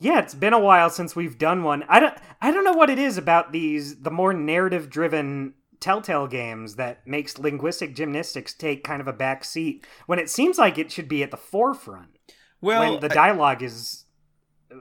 Yeah, 0.00 0.20
it's 0.20 0.34
been 0.34 0.52
a 0.52 0.60
while 0.60 0.90
since 0.90 1.16
we've 1.16 1.38
done 1.38 1.62
one. 1.62 1.84
I 1.88 2.00
don't 2.00 2.14
I 2.40 2.50
don't 2.50 2.64
know 2.64 2.72
what 2.72 2.90
it 2.90 2.98
is 2.98 3.16
about 3.18 3.52
these 3.52 4.00
the 4.00 4.10
more 4.10 4.32
narrative 4.32 4.90
driven 4.90 5.54
Telltale 5.80 6.26
games 6.26 6.76
that 6.76 7.06
makes 7.06 7.38
linguistic 7.38 7.94
gymnastics 7.94 8.52
take 8.54 8.82
kind 8.84 9.00
of 9.00 9.06
a 9.08 9.12
back 9.12 9.44
seat 9.44 9.86
when 10.06 10.18
it 10.18 10.28
seems 10.30 10.58
like 10.58 10.78
it 10.78 10.90
should 10.90 11.08
be 11.08 11.22
at 11.22 11.30
the 11.30 11.36
forefront 11.36 12.18
Well, 12.60 12.92
when 12.92 13.00
the 13.00 13.10
I- 13.10 13.14
dialogue 13.14 13.62
is 13.62 14.04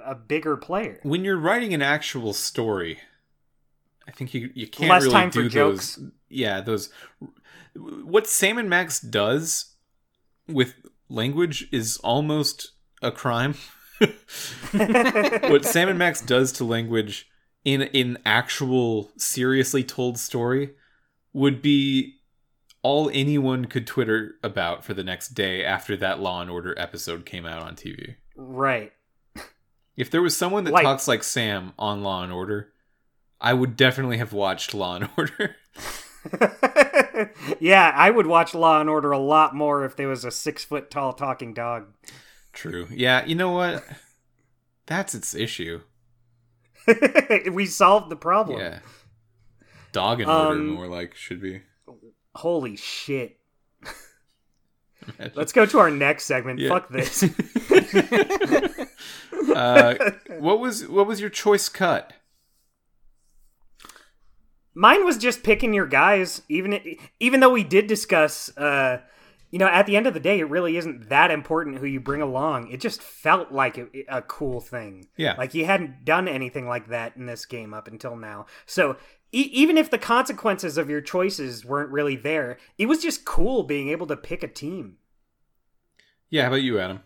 a 0.04 0.16
bigger 0.16 0.58
player. 0.58 1.00
when 1.04 1.24
you're 1.24 1.38
writing 1.40 1.74
an 1.74 1.82
actual 1.82 2.34
story, 2.34 3.00
I 4.08 4.12
think 4.12 4.34
you 4.34 4.50
you 4.56 4.68
can't 4.68 4.90
Less 4.90 5.04
really 5.06 5.30
do 5.30 5.50
jokes. 5.50 6.00
Yeah, 6.30 6.62
those. 6.62 6.90
What 7.76 8.28
Sam 8.28 8.58
and 8.58 8.70
Max 8.70 9.00
does 9.00 9.76
with 10.48 10.76
language 11.10 11.68
is 11.72 11.98
almost 12.04 12.72
a 13.02 13.12
crime. 13.12 13.56
what 14.72 15.66
Sam 15.66 15.90
and 15.90 16.00
Max 16.00 16.22
does 16.22 16.52
to 16.54 16.64
language 16.64 17.30
in 17.64 17.82
in 17.84 18.18
actual 18.26 19.12
seriously 19.18 19.84
told 19.84 20.18
story 20.20 20.72
would 21.34 21.62
be 21.62 22.16
all 22.84 23.10
anyone 23.14 23.66
could 23.66 23.86
Twitter 23.88 24.36
about 24.44 24.84
for 24.86 24.94
the 24.94 25.04
next 25.04 25.30
day 25.30 25.64
after 25.64 25.98
that 25.98 26.20
Law 26.20 26.42
and 26.42 26.50
Order 26.50 26.74
episode 26.80 27.26
came 27.26 27.46
out 27.46 27.62
on 27.62 27.76
TV. 27.76 28.16
Right. 28.36 28.94
If 29.96 30.12
there 30.12 30.22
was 30.22 30.38
someone 30.38 30.64
that 30.66 30.74
Like- 30.74 30.84
talks 30.84 31.08
like 31.08 31.24
Sam 31.24 31.74
on 31.80 32.04
Law 32.04 32.24
and 32.24 32.32
Order, 32.32 32.72
I 33.42 33.54
would 33.54 33.76
definitely 33.76 34.18
have 34.18 34.32
watched 34.34 34.74
Law 34.74 34.96
and 34.96 35.10
Order. 35.18 35.56
yeah, 37.60 37.92
I 37.96 38.10
would 38.10 38.28
watch 38.28 38.54
Law 38.54 38.80
and 38.80 38.90
Order 38.90 39.12
a 39.12 39.18
lot 39.20 39.56
more 39.56 39.84
if 39.86 39.96
there 39.96 40.08
was 40.08 40.24
a 40.26 40.32
six 40.32 40.64
foot 40.64 40.90
tall 40.92 41.14
talking 41.14 41.54
dog. 41.54 41.88
True. 42.54 42.88
Yeah, 42.92 43.26
you 43.26 43.36
know 43.36 43.52
what? 43.52 43.84
That's 44.86 45.14
its 45.16 45.36
issue. 45.36 45.82
we 47.52 47.66
solved 47.66 48.10
the 48.10 48.16
problem. 48.16 48.60
Yeah. 48.60 48.80
Dog 49.98 50.22
and 50.22 50.30
Order 50.30 50.60
Um, 50.60 50.68
more 50.70 50.88
like 50.88 51.16
should 51.16 51.42
be. 51.42 51.62
Holy 52.36 52.76
shit. 52.76 53.40
Let's 55.36 55.54
go 55.54 55.66
to 55.66 55.80
our 55.80 55.90
next 55.90 56.26
segment. 56.26 56.60
Yeah. 56.60 56.70
Fuck 56.70 56.90
this. 56.90 57.24
uh, 59.56 59.96
what 60.40 60.60
was 60.60 60.88
what 60.88 61.08
was 61.08 61.20
your 61.20 61.30
choice 61.30 61.70
cut? 61.70 62.14
Mine 64.76 65.06
was 65.06 65.18
just 65.18 65.44
picking 65.44 65.74
your 65.74 65.88
guys, 65.88 66.42
even 66.50 66.80
even 67.20 67.40
though 67.40 67.52
we 67.52 67.64
did 67.64 67.88
discuss. 67.88 68.56
Uh, 68.58 69.02
you 69.50 69.60
know, 69.60 69.68
at 69.68 69.86
the 69.86 69.96
end 69.96 70.08
of 70.08 70.14
the 70.14 70.20
day, 70.20 70.40
it 70.40 70.50
really 70.50 70.76
isn't 70.76 71.08
that 71.08 71.32
important 71.32 71.78
who 71.78 71.86
you 71.86 72.02
bring 72.02 72.22
along. 72.22 72.70
It 72.70 72.82
just 72.82 73.02
felt 73.02 73.50
like 73.50 73.78
a, 73.78 73.88
a 74.10 74.22
cool 74.22 74.60
thing. 74.60 75.08
Yeah. 75.16 75.36
like 75.38 75.54
you 75.54 75.66
hadn't 75.66 76.04
done 76.04 76.28
anything 76.28 76.68
like 76.68 76.90
that 76.90 77.16
in 77.16 77.28
this 77.28 77.46
game 77.46 77.74
up 77.74 77.88
until 77.88 78.18
now. 78.18 78.48
So 78.66 78.98
e- 79.32 79.50
even 79.54 79.78
if 79.78 79.90
the 79.90 79.98
consequences 79.98 80.78
of 80.78 80.90
your 80.90 81.02
choices 81.02 81.66
weren't 81.66 81.92
really 81.92 82.16
there, 82.16 82.58
it 82.78 82.86
was 82.88 83.02
just 83.02 83.26
cool 83.26 83.64
being 83.64 83.90
able 83.90 84.08
to 84.08 84.18
pick 84.18 84.44
a 84.44 84.48
team. 84.48 84.98
Yeah, 86.30 86.44
how 86.44 86.48
about 86.50 86.62
you, 86.64 86.80
Adam? 86.80 87.02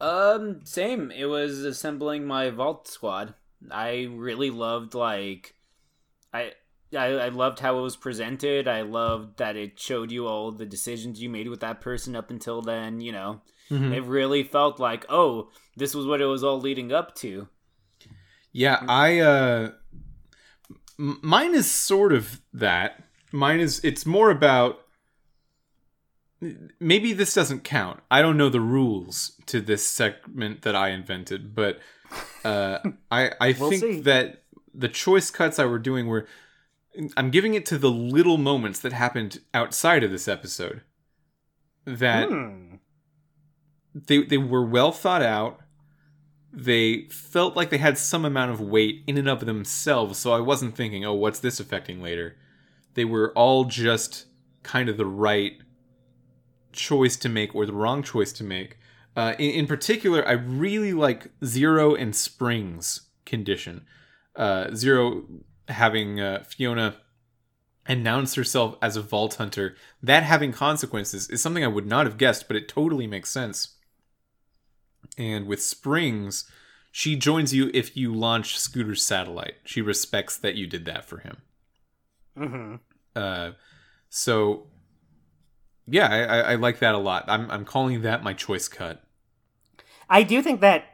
Um, 0.00 0.60
same. 0.64 1.10
It 1.10 1.26
was 1.26 1.58
assembling 1.64 2.24
my 2.26 2.50
vault 2.50 2.88
squad. 2.88 3.34
I 3.70 4.08
really 4.10 4.50
loved 4.50 4.94
like, 4.94 5.54
I. 6.32 6.52
I, 6.90 7.04
I 7.08 7.28
loved 7.28 7.58
how 7.58 7.78
it 7.78 7.82
was 7.82 7.96
presented. 7.98 8.66
I 8.66 8.80
loved 8.80 9.36
that 9.36 9.56
it 9.56 9.78
showed 9.78 10.10
you 10.10 10.26
all 10.26 10.50
the 10.52 10.64
decisions 10.64 11.20
you 11.20 11.28
made 11.28 11.48
with 11.48 11.60
that 11.60 11.82
person 11.82 12.16
up 12.16 12.30
until 12.30 12.62
then. 12.62 13.02
You 13.02 13.12
know, 13.12 13.42
Mhm. 13.70 13.94
it 13.94 14.04
really 14.04 14.42
felt 14.42 14.80
like, 14.80 15.04
oh, 15.10 15.50
this 15.76 15.94
was 15.94 16.06
what 16.06 16.22
it 16.22 16.24
was 16.24 16.42
all 16.42 16.58
leading 16.58 16.90
up 16.90 17.14
to. 17.16 17.46
Yeah, 18.52 18.82
I 18.88 19.18
uh 19.20 19.60
m- 19.60 19.74
mine 20.98 21.54
is 21.54 21.70
sort 21.70 22.12
of 22.12 22.40
that. 22.52 23.02
Mine 23.32 23.60
is 23.60 23.80
it's 23.84 24.04
more 24.04 24.30
about 24.30 24.80
maybe 26.80 27.12
this 27.12 27.34
doesn't 27.34 27.64
count. 27.64 28.00
I 28.10 28.22
don't 28.22 28.36
know 28.36 28.48
the 28.48 28.60
rules 28.60 29.32
to 29.46 29.60
this 29.60 29.86
segment 29.86 30.62
that 30.62 30.76
I 30.76 30.90
invented, 30.90 31.54
but 31.54 31.78
uh 32.44 32.78
I 33.10 33.32
I 33.40 33.52
We'll 33.58 33.70
think 33.70 33.82
see. 33.82 34.00
that 34.02 34.42
the 34.74 34.88
choice 34.88 35.30
cuts 35.30 35.58
I 35.58 35.64
were 35.64 35.78
doing 35.78 36.06
were 36.06 36.26
I'm 37.16 37.30
giving 37.30 37.54
it 37.54 37.64
to 37.66 37.78
the 37.78 37.90
little 37.90 38.38
moments 38.38 38.80
that 38.80 38.92
happened 38.92 39.40
outside 39.54 40.02
of 40.02 40.10
this 40.10 40.26
episode. 40.28 40.82
That 41.84 42.28
Hmm. 42.28 42.76
they 43.94 44.22
they 44.24 44.38
were 44.38 44.64
well 44.64 44.92
thought 44.92 45.22
out. 45.22 45.60
They 46.58 47.02
felt 47.10 47.54
like 47.54 47.70
they 47.70 47.78
had 47.78 47.98
some 47.98 48.24
amount 48.24 48.50
of 48.50 48.60
weight 48.60 49.04
in 49.06 49.16
and 49.16 49.28
of 49.28 49.46
themselves, 49.46 50.18
so 50.18 50.32
I 50.32 50.40
wasn't 50.40 50.74
thinking, 50.74 51.04
"Oh, 51.04 51.14
what's 51.14 51.38
this 51.38 51.60
affecting 51.60 52.02
later?" 52.02 52.36
They 52.94 53.04
were 53.04 53.32
all 53.34 53.64
just 53.64 54.26
kind 54.64 54.88
of 54.88 54.96
the 54.96 55.06
right 55.06 55.52
choice 56.72 57.16
to 57.18 57.28
make 57.28 57.54
or 57.54 57.64
the 57.64 57.72
wrong 57.72 58.02
choice 58.02 58.32
to 58.32 58.44
make. 58.44 58.78
Uh, 59.16 59.34
in, 59.38 59.50
in 59.52 59.66
particular, 59.66 60.26
I 60.26 60.32
really 60.32 60.92
like 60.92 61.30
Zero 61.44 61.94
and 61.94 62.14
Springs' 62.14 63.02
condition. 63.24 63.86
Uh, 64.34 64.74
Zero 64.74 65.24
having 65.68 66.20
uh, 66.20 66.42
Fiona 66.42 66.96
announce 67.86 68.34
herself 68.34 68.76
as 68.82 68.96
a 68.96 69.02
vault 69.02 69.34
hunter, 69.34 69.76
that 70.02 70.22
having 70.22 70.52
consequences 70.52 71.28
is 71.30 71.40
something 71.40 71.64
I 71.64 71.68
would 71.68 71.86
not 71.86 72.06
have 72.06 72.18
guessed, 72.18 72.46
but 72.48 72.56
it 72.56 72.68
totally 72.68 73.06
makes 73.06 73.30
sense. 73.30 73.76
And 75.16 75.46
with 75.46 75.62
Springs, 75.62 76.50
she 76.92 77.16
joins 77.16 77.54
you 77.54 77.70
if 77.74 77.96
you 77.96 78.14
launch 78.14 78.58
Scooter's 78.58 79.02
satellite. 79.04 79.54
She 79.64 79.80
respects 79.80 80.36
that 80.36 80.54
you 80.54 80.66
did 80.66 80.84
that 80.86 81.04
for 81.04 81.18
him. 81.18 81.38
hmm 82.36 82.76
Uh, 83.16 83.52
so, 84.08 84.68
yeah, 85.86 86.08
I, 86.08 86.22
I, 86.22 86.38
I 86.52 86.54
like 86.54 86.78
that 86.78 86.94
a 86.94 86.98
lot. 86.98 87.24
I'm, 87.28 87.50
I'm 87.50 87.64
calling 87.64 88.02
that 88.02 88.22
my 88.22 88.32
choice 88.32 88.68
cut. 88.68 89.02
I 90.08 90.22
do 90.22 90.40
think 90.42 90.60
that 90.60 90.84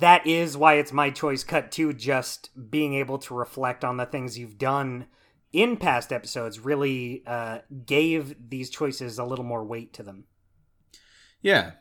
that 0.00 0.26
is 0.26 0.56
why 0.56 0.74
it's 0.74 0.92
my 0.92 1.10
choice 1.10 1.44
cut 1.44 1.70
too. 1.70 1.92
Just 1.92 2.70
being 2.70 2.94
able 2.94 3.18
to 3.18 3.34
reflect 3.34 3.84
on 3.84 3.96
the 3.96 4.06
things 4.06 4.38
you've 4.38 4.58
done 4.58 5.06
in 5.52 5.76
past 5.76 6.12
episodes 6.12 6.60
really 6.60 7.22
uh, 7.26 7.58
gave 7.84 8.34
these 8.48 8.70
choices 8.70 9.18
a 9.18 9.24
little 9.24 9.44
more 9.44 9.64
weight 9.64 9.92
to 9.94 10.02
them. 10.02 10.24
Yeah. 11.42 11.72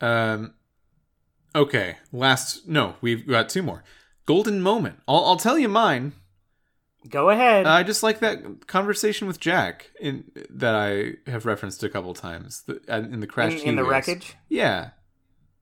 Um, 0.00 0.54
okay, 1.54 1.96
last. 2.12 2.68
No, 2.68 2.96
we've 3.00 3.26
got 3.26 3.48
two 3.48 3.62
more. 3.62 3.84
Golden 4.26 4.60
moment. 4.60 5.00
I'll, 5.08 5.24
I'll 5.24 5.36
tell 5.36 5.58
you 5.58 5.68
mine. 5.68 6.12
Go 7.08 7.30
ahead. 7.30 7.66
I 7.66 7.82
just 7.82 8.02
like 8.02 8.18
that 8.20 8.66
conversation 8.66 9.26
with 9.26 9.40
Jack 9.40 9.90
in 10.00 10.30
that 10.50 10.74
I 10.74 11.30
have 11.30 11.46
referenced 11.46 11.82
a 11.82 11.88
couple 11.88 12.12
times 12.12 12.62
the, 12.66 12.80
uh, 12.88 12.98
in 12.98 13.20
the 13.20 13.26
crash 13.26 13.62
in, 13.62 13.68
in 13.68 13.76
the 13.76 13.84
wreckage. 13.84 14.34
Yeah, 14.48 14.90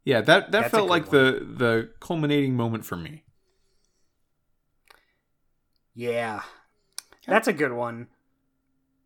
yeah. 0.05 0.23
That 0.23 0.51
that 0.51 0.63
That's 0.63 0.71
felt 0.71 0.89
like 0.89 1.11
the 1.11 1.47
the 1.49 1.91
culminating 2.01 2.57
moment 2.57 2.85
for 2.85 2.97
me. 2.97 3.23
Yeah, 5.95 6.43
that's 7.27 7.49
a 7.49 7.53
good 7.53 7.73
one. 7.73 8.09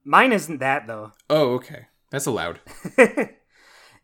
Mine 0.05 0.33
isn't 0.33 0.59
that 0.59 0.87
though. 0.87 1.13
Oh, 1.29 1.55
okay. 1.55 1.87
That's 2.11 2.27
allowed. 2.27 2.61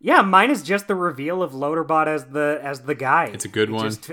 yeah, 0.01 0.23
mine 0.23 0.51
is 0.51 0.63
just 0.63 0.87
the 0.89 0.95
reveal 0.95 1.43
of 1.43 1.53
Loaderbot 1.53 2.07
as 2.07 2.27
the 2.27 2.59
as 2.63 2.81
the 2.83 2.95
guy. 2.95 3.27
It's 3.33 3.45
a 3.45 3.49
good 3.49 3.69
It 3.71 3.73
one. 3.73 3.85
just- 3.85 4.11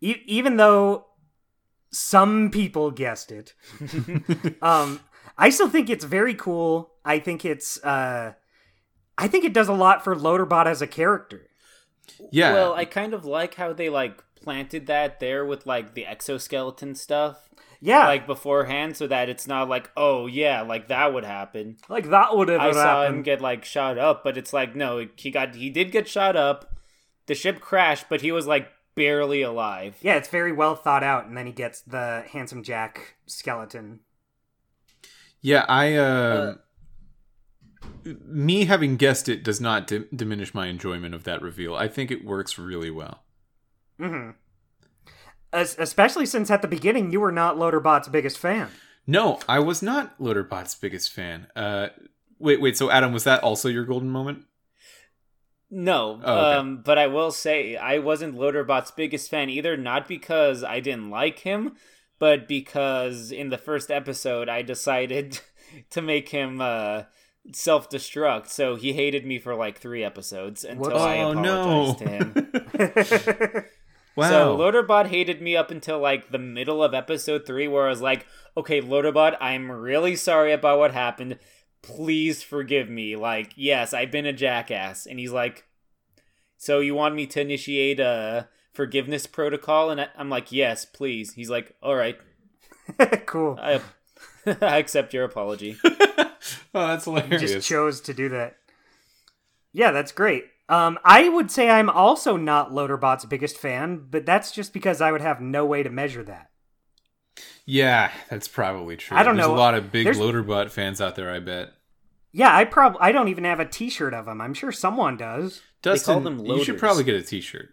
e- 0.00 0.22
even 0.26 0.56
though 0.56 1.06
some 1.90 2.50
people 2.50 2.90
guessed 2.90 3.30
it, 3.32 3.54
um, 4.62 5.00
I 5.36 5.50
still 5.50 5.68
think 5.68 5.90
it's 5.90 6.04
very 6.04 6.34
cool. 6.34 6.92
I 7.04 7.18
think 7.18 7.44
it's 7.44 7.82
uh, 7.84 8.32
I 9.18 9.28
think 9.28 9.44
it 9.44 9.52
does 9.52 9.68
a 9.68 9.74
lot 9.74 10.02
for 10.04 10.14
Loaderbot 10.16 10.66
as 10.66 10.80
a 10.82 10.86
character. 10.86 11.48
Yeah. 12.30 12.52
Well, 12.54 12.74
I 12.74 12.84
kind 12.84 13.14
of 13.14 13.24
like 13.24 13.54
how 13.54 13.72
they 13.72 13.88
like 13.88 14.22
planted 14.40 14.86
that 14.86 15.20
there 15.20 15.44
with 15.44 15.66
like 15.66 15.94
the 15.94 16.06
exoskeleton 16.06 16.94
stuff, 16.94 17.48
Yeah, 17.84 18.06
like 18.06 18.28
beforehand, 18.28 18.96
so 18.96 19.08
that 19.08 19.28
it's 19.28 19.48
not 19.48 19.68
like, 19.68 19.90
oh 19.96 20.28
yeah, 20.28 20.62
like 20.62 20.86
that 20.86 21.12
would 21.12 21.24
happen. 21.24 21.78
like 21.88 22.08
that 22.10 22.36
would 22.36 22.48
have 22.48 22.60
I 22.60 22.70
saw 22.70 23.04
him 23.04 23.22
get 23.22 23.40
like 23.40 23.64
shot 23.64 23.98
up, 23.98 24.22
but 24.22 24.38
it's 24.38 24.52
like 24.52 24.76
no, 24.76 25.08
he 25.16 25.32
got 25.32 25.56
he 25.56 25.68
did 25.68 25.90
get 25.90 26.06
shot 26.06 26.36
up. 26.36 26.76
The 27.26 27.34
ship 27.34 27.60
crashed, 27.60 28.06
but 28.08 28.20
he 28.20 28.30
was 28.30 28.46
like 28.46 28.68
barely 28.94 29.42
alive. 29.42 29.96
Yeah, 30.00 30.14
it's 30.14 30.28
very 30.28 30.52
well 30.52 30.76
thought 30.76 31.02
out, 31.02 31.26
and 31.26 31.36
then 31.36 31.46
he 31.46 31.52
gets 31.52 31.80
the 31.80 32.24
handsome 32.30 32.62
Jack 32.62 33.16
skeleton. 33.26 34.00
yeah. 35.40 35.64
I. 35.68 35.94
Uh, 35.94 36.54
me 38.04 38.64
having 38.64 38.96
guessed 38.96 39.28
it 39.28 39.42
does 39.42 39.60
not 39.60 39.86
di- 39.86 40.04
diminish 40.14 40.54
my 40.54 40.66
enjoyment 40.68 41.14
of 41.14 41.24
that 41.24 41.42
reveal. 41.42 41.74
I 41.74 41.88
think 41.88 42.10
it 42.10 42.24
works 42.24 42.58
really 42.58 42.90
well. 42.90 43.24
hmm 43.98 44.30
Es- 45.52 45.76
especially 45.78 46.26
since 46.26 46.50
at 46.50 46.62
the 46.62 46.68
beginning 46.68 47.12
you 47.12 47.20
were 47.20 47.32
not 47.32 47.56
Loaderbot's 47.56 48.08
biggest 48.08 48.38
fan. 48.38 48.68
No, 49.06 49.38
I 49.48 49.58
was 49.58 49.82
not 49.82 50.18
Loaderbot's 50.18 50.74
biggest 50.74 51.12
fan. 51.12 51.48
Uh, 51.56 51.88
wait, 52.38 52.60
wait. 52.60 52.76
So 52.76 52.90
Adam, 52.90 53.12
was 53.12 53.24
that 53.24 53.42
also 53.42 53.68
your 53.68 53.84
golden 53.84 54.10
moment? 54.10 54.44
No, 55.70 56.20
Oh, 56.22 56.38
okay. 56.38 56.56
um, 56.58 56.82
but 56.84 56.98
I 56.98 57.06
will 57.06 57.30
say 57.32 57.76
I 57.76 57.98
wasn't 57.98 58.36
Loaderbot's 58.36 58.90
biggest 58.90 59.30
fan 59.30 59.48
either. 59.48 59.76
Not 59.76 60.06
because 60.06 60.62
I 60.62 60.80
didn't 60.80 61.10
like 61.10 61.40
him, 61.40 61.76
but 62.18 62.46
because 62.46 63.32
in 63.32 63.48
the 63.50 63.58
first 63.58 63.90
episode 63.90 64.48
I 64.48 64.62
decided 64.62 65.40
to 65.90 66.02
make 66.02 66.28
him 66.28 66.60
uh, 66.60 67.04
self-destruct. 67.52 68.48
So 68.48 68.76
he 68.76 68.92
hated 68.92 69.24
me 69.26 69.38
for 69.38 69.54
like 69.54 69.78
three 69.78 70.04
episodes 70.04 70.62
until 70.64 70.90
Whoops. 70.92 71.00
I 71.02 71.18
oh 71.20 71.32
apologized 71.32 72.00
no! 72.00 72.06
to 72.06 73.48
him. 73.48 73.64
wow. 74.16 74.28
So 74.30 74.56
Loaderbot 74.56 75.06
hated 75.06 75.40
me 75.42 75.56
up 75.56 75.70
until 75.70 75.98
like 75.98 76.30
the 76.30 76.38
middle 76.38 76.82
of 76.82 76.94
episode 76.94 77.46
three, 77.46 77.68
where 77.68 77.86
I 77.86 77.90
was 77.90 78.00
like, 78.00 78.26
"Okay, 78.56 78.80
Loaderbot, 78.80 79.36
I'm 79.40 79.70
really 79.70 80.16
sorry 80.16 80.52
about 80.52 80.78
what 80.78 80.92
happened. 80.92 81.38
Please 81.82 82.42
forgive 82.42 82.88
me. 82.88 83.16
Like, 83.16 83.52
yes, 83.56 83.92
I've 83.92 84.10
been 84.10 84.26
a 84.26 84.32
jackass." 84.32 85.06
And 85.06 85.18
he's 85.18 85.32
like, 85.32 85.64
"So 86.56 86.80
you 86.80 86.94
want 86.94 87.14
me 87.14 87.26
to 87.26 87.40
initiate 87.40 88.00
a 88.00 88.48
forgiveness 88.72 89.26
protocol?" 89.26 89.90
And 89.90 90.00
I- 90.00 90.08
I'm 90.16 90.30
like, 90.30 90.52
"Yes, 90.52 90.84
please." 90.84 91.32
He's 91.34 91.50
like, 91.50 91.74
"All 91.82 91.94
right." 91.96 92.18
cool. 93.26 93.58
I 93.60 93.80
I 94.60 94.78
accept 94.78 95.14
your 95.14 95.24
apology. 95.24 95.76
oh, 95.84 96.28
that's 96.74 97.04
hilarious. 97.04 97.40
just 97.40 97.68
chose 97.68 98.00
to 98.02 98.14
do 98.14 98.28
that. 98.30 98.56
Yeah, 99.72 99.90
that's 99.92 100.12
great. 100.12 100.44
Um, 100.72 100.98
I 101.04 101.28
would 101.28 101.50
say 101.50 101.68
I'm 101.68 101.90
also 101.90 102.36
not 102.36 102.70
Loaderbot's 102.70 103.24
biggest 103.26 103.58
fan, 103.58 104.06
but 104.10 104.24
that's 104.24 104.52
just 104.52 104.72
because 104.72 105.00
I 105.00 105.12
would 105.12 105.20
have 105.20 105.40
no 105.40 105.66
way 105.66 105.82
to 105.82 105.90
measure 105.90 106.22
that. 106.24 106.50
yeah, 107.66 108.10
that's 108.30 108.48
probably 108.48 108.96
true. 108.96 109.16
I 109.16 109.22
don't 109.22 109.36
There's 109.36 109.48
know. 109.48 109.54
a 109.54 109.56
lot 109.56 109.74
of 109.74 109.92
big 109.92 110.04
There's- 110.04 110.18
Loaderbot 110.18 110.70
fans 110.70 111.00
out 111.00 111.14
there. 111.14 111.30
I 111.30 111.40
bet. 111.40 111.70
Yeah, 112.32 112.56
I 112.56 112.64
probably 112.64 113.00
I 113.02 113.12
don't 113.12 113.28
even 113.28 113.44
have 113.44 113.60
a 113.60 113.66
T-shirt 113.66 114.14
of 114.14 114.26
him. 114.26 114.40
I'm 114.40 114.54
sure 114.54 114.72
someone 114.72 115.18
does. 115.18 115.60
Dustin, 115.82 116.24
them 116.24 116.38
you 116.46 116.64
should 116.64 116.78
probably 116.78 117.04
get 117.04 117.14
a 117.16 117.22
T-shirt. 117.22 117.68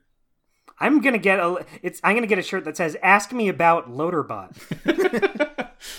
I'm 0.81 0.99
gonna 1.01 1.17
get 1.17 1.39
a. 1.39 1.65
It's. 1.81 2.01
I'm 2.03 2.15
gonna 2.15 2.27
get 2.27 2.39
a 2.39 2.41
shirt 2.43 2.65
that 2.65 2.75
says 2.75 2.97
"Ask 3.01 3.31
me 3.31 3.47
about 3.47 3.89
Loaderbot." 3.89 4.57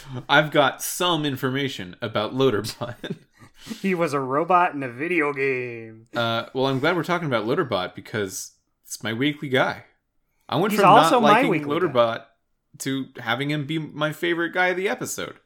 I've 0.28 0.50
got 0.50 0.82
some 0.82 1.24
information 1.24 1.96
about 2.02 2.34
Loaderbot. 2.34 3.16
he 3.82 3.94
was 3.94 4.12
a 4.12 4.20
robot 4.20 4.74
in 4.74 4.82
a 4.82 4.88
video 4.88 5.32
game. 5.32 6.06
uh, 6.14 6.46
well, 6.54 6.66
I'm 6.66 6.80
glad 6.80 6.96
we're 6.96 7.04
talking 7.04 7.26
about 7.28 7.46
Loaderbot 7.46 7.94
because 7.94 8.52
it's 8.84 9.02
my 9.02 9.12
weekly 9.12 9.48
guy. 9.48 9.84
I 10.48 10.56
went 10.56 10.72
He's 10.72 10.80
from 10.80 10.90
also 10.90 11.20
not 11.20 11.22
my 11.22 11.32
liking 11.32 11.50
weekly 11.50 11.70
Loaderbot 11.70 12.24
to 12.78 13.06
having 13.18 13.50
him 13.50 13.66
be 13.66 13.78
my 13.78 14.12
favorite 14.12 14.52
guy 14.52 14.68
of 14.68 14.76
the 14.76 14.88
episode. 14.88 15.36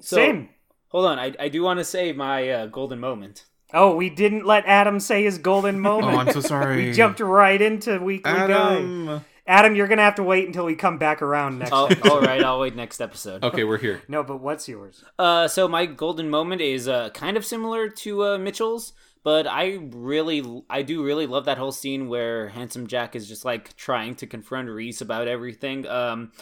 So, 0.00 0.16
Same. 0.16 0.50
Hold 0.88 1.06
on, 1.06 1.18
I, 1.18 1.34
I 1.38 1.48
do 1.48 1.62
want 1.62 1.80
to 1.80 1.84
say 1.84 2.12
my 2.12 2.48
uh, 2.48 2.66
golden 2.66 3.00
moment. 3.00 3.44
Oh, 3.74 3.94
we 3.94 4.08
didn't 4.08 4.46
let 4.46 4.64
Adam 4.64 5.00
say 5.00 5.24
his 5.24 5.38
golden 5.38 5.80
moment. 5.80 6.14
Oh, 6.14 6.18
I'm 6.18 6.32
so 6.32 6.40
sorry. 6.40 6.86
we 6.86 6.92
jumped 6.92 7.20
right 7.20 7.60
into 7.60 7.98
weekly 8.00 8.32
guy. 8.32 9.20
Adam. 9.48 9.58
Adam, 9.58 9.76
you're 9.76 9.88
gonna 9.88 10.02
have 10.02 10.16
to 10.16 10.22
wait 10.22 10.46
until 10.46 10.64
we 10.64 10.76
come 10.76 10.98
back 10.98 11.22
around 11.22 11.58
next. 11.58 11.72
Oh, 11.72 11.86
episode. 11.86 12.10
all 12.10 12.20
right, 12.20 12.42
I'll 12.44 12.60
wait 12.60 12.76
next 12.76 13.00
episode. 13.00 13.42
Okay, 13.42 13.64
we're 13.64 13.78
here. 13.78 14.02
No, 14.06 14.22
but 14.22 14.40
what's 14.40 14.68
yours? 14.68 15.02
Uh, 15.18 15.48
so 15.48 15.66
my 15.66 15.86
golden 15.86 16.30
moment 16.30 16.60
is 16.60 16.86
uh, 16.86 17.10
kind 17.10 17.36
of 17.36 17.44
similar 17.44 17.88
to 17.88 18.24
uh, 18.24 18.38
Mitchell's, 18.38 18.92
but 19.24 19.46
I 19.46 19.78
really, 19.90 20.62
I 20.70 20.82
do 20.82 21.04
really 21.04 21.26
love 21.26 21.46
that 21.46 21.58
whole 21.58 21.72
scene 21.72 22.08
where 22.08 22.48
Handsome 22.48 22.86
Jack 22.86 23.16
is 23.16 23.26
just 23.28 23.44
like 23.44 23.74
trying 23.76 24.14
to 24.16 24.26
confront 24.26 24.68
Rhys 24.68 25.00
about 25.00 25.28
everything. 25.28 25.86
Um, 25.86 26.32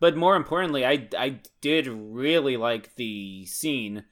but 0.00 0.16
more 0.16 0.36
importantly, 0.36 0.84
I 0.84 1.08
I 1.18 1.40
did 1.60 1.86
really 1.86 2.56
like 2.56 2.94
the 2.96 3.46
scene 3.46 4.04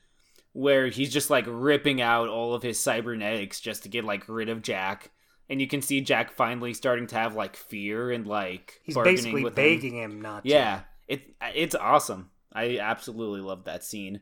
where 0.52 0.88
he's 0.88 1.12
just 1.12 1.30
like 1.30 1.44
ripping 1.48 2.00
out 2.00 2.28
all 2.28 2.54
of 2.54 2.62
his 2.62 2.78
cybernetics 2.78 3.60
just 3.60 3.82
to 3.82 3.88
get 3.88 4.04
like 4.04 4.28
rid 4.28 4.48
of 4.48 4.62
Jack. 4.62 5.10
And 5.50 5.60
you 5.60 5.66
can 5.66 5.82
see 5.82 6.00
Jack 6.00 6.32
finally 6.32 6.72
starting 6.72 7.06
to 7.08 7.16
have 7.16 7.34
like 7.34 7.56
fear 7.56 8.10
and 8.10 8.26
like 8.26 8.80
He's 8.84 8.94
bargaining 8.94 9.16
basically 9.16 9.44
with 9.44 9.58
him. 9.58 9.64
begging 9.64 9.96
him, 9.96 10.20
not. 10.20 10.44
to. 10.44 10.50
Yeah, 10.50 10.80
it 11.08 11.34
it's 11.54 11.74
awesome. 11.74 12.30
I 12.52 12.78
absolutely 12.78 13.40
love 13.40 13.64
that 13.64 13.84
scene. 13.84 14.20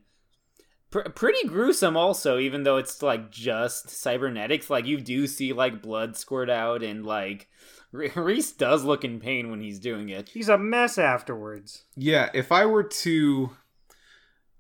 Pr- 0.91 1.09
pretty 1.11 1.47
gruesome, 1.47 1.97
also, 1.97 2.39
even 2.39 2.65
though 2.65 2.77
it's 2.79 3.01
like 3.03 3.31
just 3.31 3.91
cybernetics. 3.91 4.69
Like 4.71 4.87
you 4.87 5.01
do 5.01 5.27
see 5.29 5.53
like 5.53 5.83
blood 5.83 6.17
squirt 6.17 6.51
out, 6.51 6.83
and 6.83 7.07
like 7.07 7.49
Rhys 7.93 8.51
does 8.53 8.83
look 8.83 9.05
in 9.05 9.21
pain 9.21 9.51
when 9.51 9.61
he's 9.61 9.79
doing 9.79 10.09
it. 10.09 10.31
He's 10.31 10.49
a 10.49 10.59
mess 10.59 10.99
afterwards. 10.99 11.85
Yeah, 11.97 12.31
if 12.35 12.51
I 12.51 12.67
were 12.67 12.83
to 12.85 13.51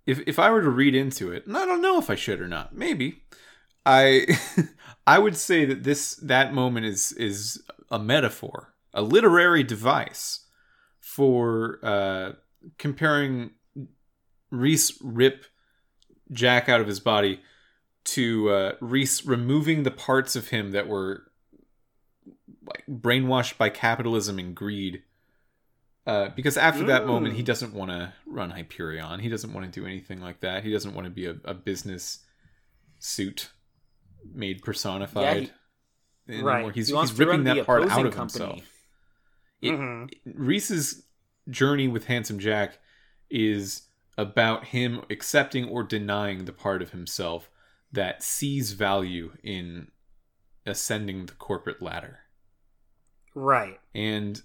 if 0.06 0.20
if 0.26 0.38
I 0.38 0.50
were 0.50 0.62
to 0.62 0.70
read 0.70 0.94
into 0.94 1.32
it, 1.32 1.46
and 1.46 1.56
I 1.56 1.66
don't 1.66 1.82
know 1.82 1.98
if 1.98 2.10
I 2.10 2.14
should 2.14 2.40
or 2.40 2.48
not, 2.48 2.74
maybe. 2.76 3.22
I 3.86 4.26
I 5.14 5.18
would 5.24 5.36
say 5.36 5.64
that 5.70 5.82
this 5.82 6.02
that 6.34 6.54
moment 6.54 6.86
is 6.86 7.02
is 7.12 7.40
a 7.90 7.98
metaphor, 7.98 8.58
a 8.94 9.02
literary 9.02 9.64
device 9.64 10.46
for 11.00 11.78
uh 11.82 12.32
comparing 12.78 13.50
Rhys 14.50 14.98
rip 15.02 15.38
Jack 16.32 16.68
out 16.68 16.80
of 16.80 16.86
his 16.86 17.00
body 17.00 17.40
to 18.14 18.24
uh 18.50 18.72
Rhys 18.80 19.26
removing 19.26 19.82
the 19.82 19.90
parts 20.08 20.36
of 20.36 20.48
him 20.48 20.70
that 20.72 20.86
were 20.86 21.14
like 22.70 22.84
brainwashed 22.88 23.56
by 23.58 23.68
capitalism 23.68 24.38
and 24.38 24.54
greed 24.54 25.02
uh, 26.06 26.28
because 26.34 26.56
after 26.56 26.84
that 26.84 27.06
moment, 27.06 27.34
he 27.34 27.42
Mm. 27.42 27.46
doesn't 27.52 27.74
want 27.74 27.90
to 27.90 28.02
run 28.26 28.50
Hyperion. 28.50 29.20
He 29.20 29.28
doesn't 29.28 29.52
want 29.52 29.64
to 29.70 29.80
do 29.80 29.86
anything 29.86 30.20
like 30.20 30.40
that. 30.40 30.64
He 30.64 30.72
doesn't 30.72 30.94
want 30.94 31.04
to 31.06 31.10
be 31.10 31.26
a, 31.26 31.36
a 31.44 31.54
business 31.54 32.20
suit 32.98 33.50
made 34.32 34.62
personified. 34.62 35.50
anymore. 36.28 36.48
Right. 36.50 36.74
He's, 36.74 36.88
he 36.88 36.96
he's 36.96 37.18
ripping 37.18 37.44
that 37.44 37.66
part 37.66 37.82
out 37.90 38.06
of 38.06 38.14
company. 38.14 38.44
himself. 38.44 38.86
It- 39.62 39.72
Mhm. 39.72 40.10
Rhys's 40.34 41.04
journey 41.48 41.88
with 41.88 42.04
Handsome 42.06 42.38
Jack 42.38 42.78
is 43.30 43.88
about 44.16 44.66
him 44.66 45.02
accepting 45.10 45.68
or 45.68 45.82
denying 45.82 46.44
the 46.44 46.52
part 46.52 46.82
of 46.82 46.90
himself 46.90 47.50
that 47.92 48.22
sees 48.22 48.72
value 48.72 49.32
in 49.42 49.90
ascending 50.66 51.26
the 51.26 51.32
corporate 51.34 51.82
ladder. 51.82 52.20
Right. 53.34 53.80
And 53.94 54.40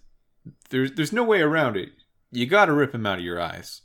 there's 0.69 0.91
there's 0.93 1.13
no 1.13 1.23
way 1.23 1.41
around 1.41 1.77
it. 1.77 1.89
You 2.31 2.45
got 2.47 2.65
to 2.65 2.73
rip 2.73 2.93
him 2.95 3.05
out 3.05 3.19
of 3.19 3.23
your 3.25 3.39
eyes. 3.39 3.81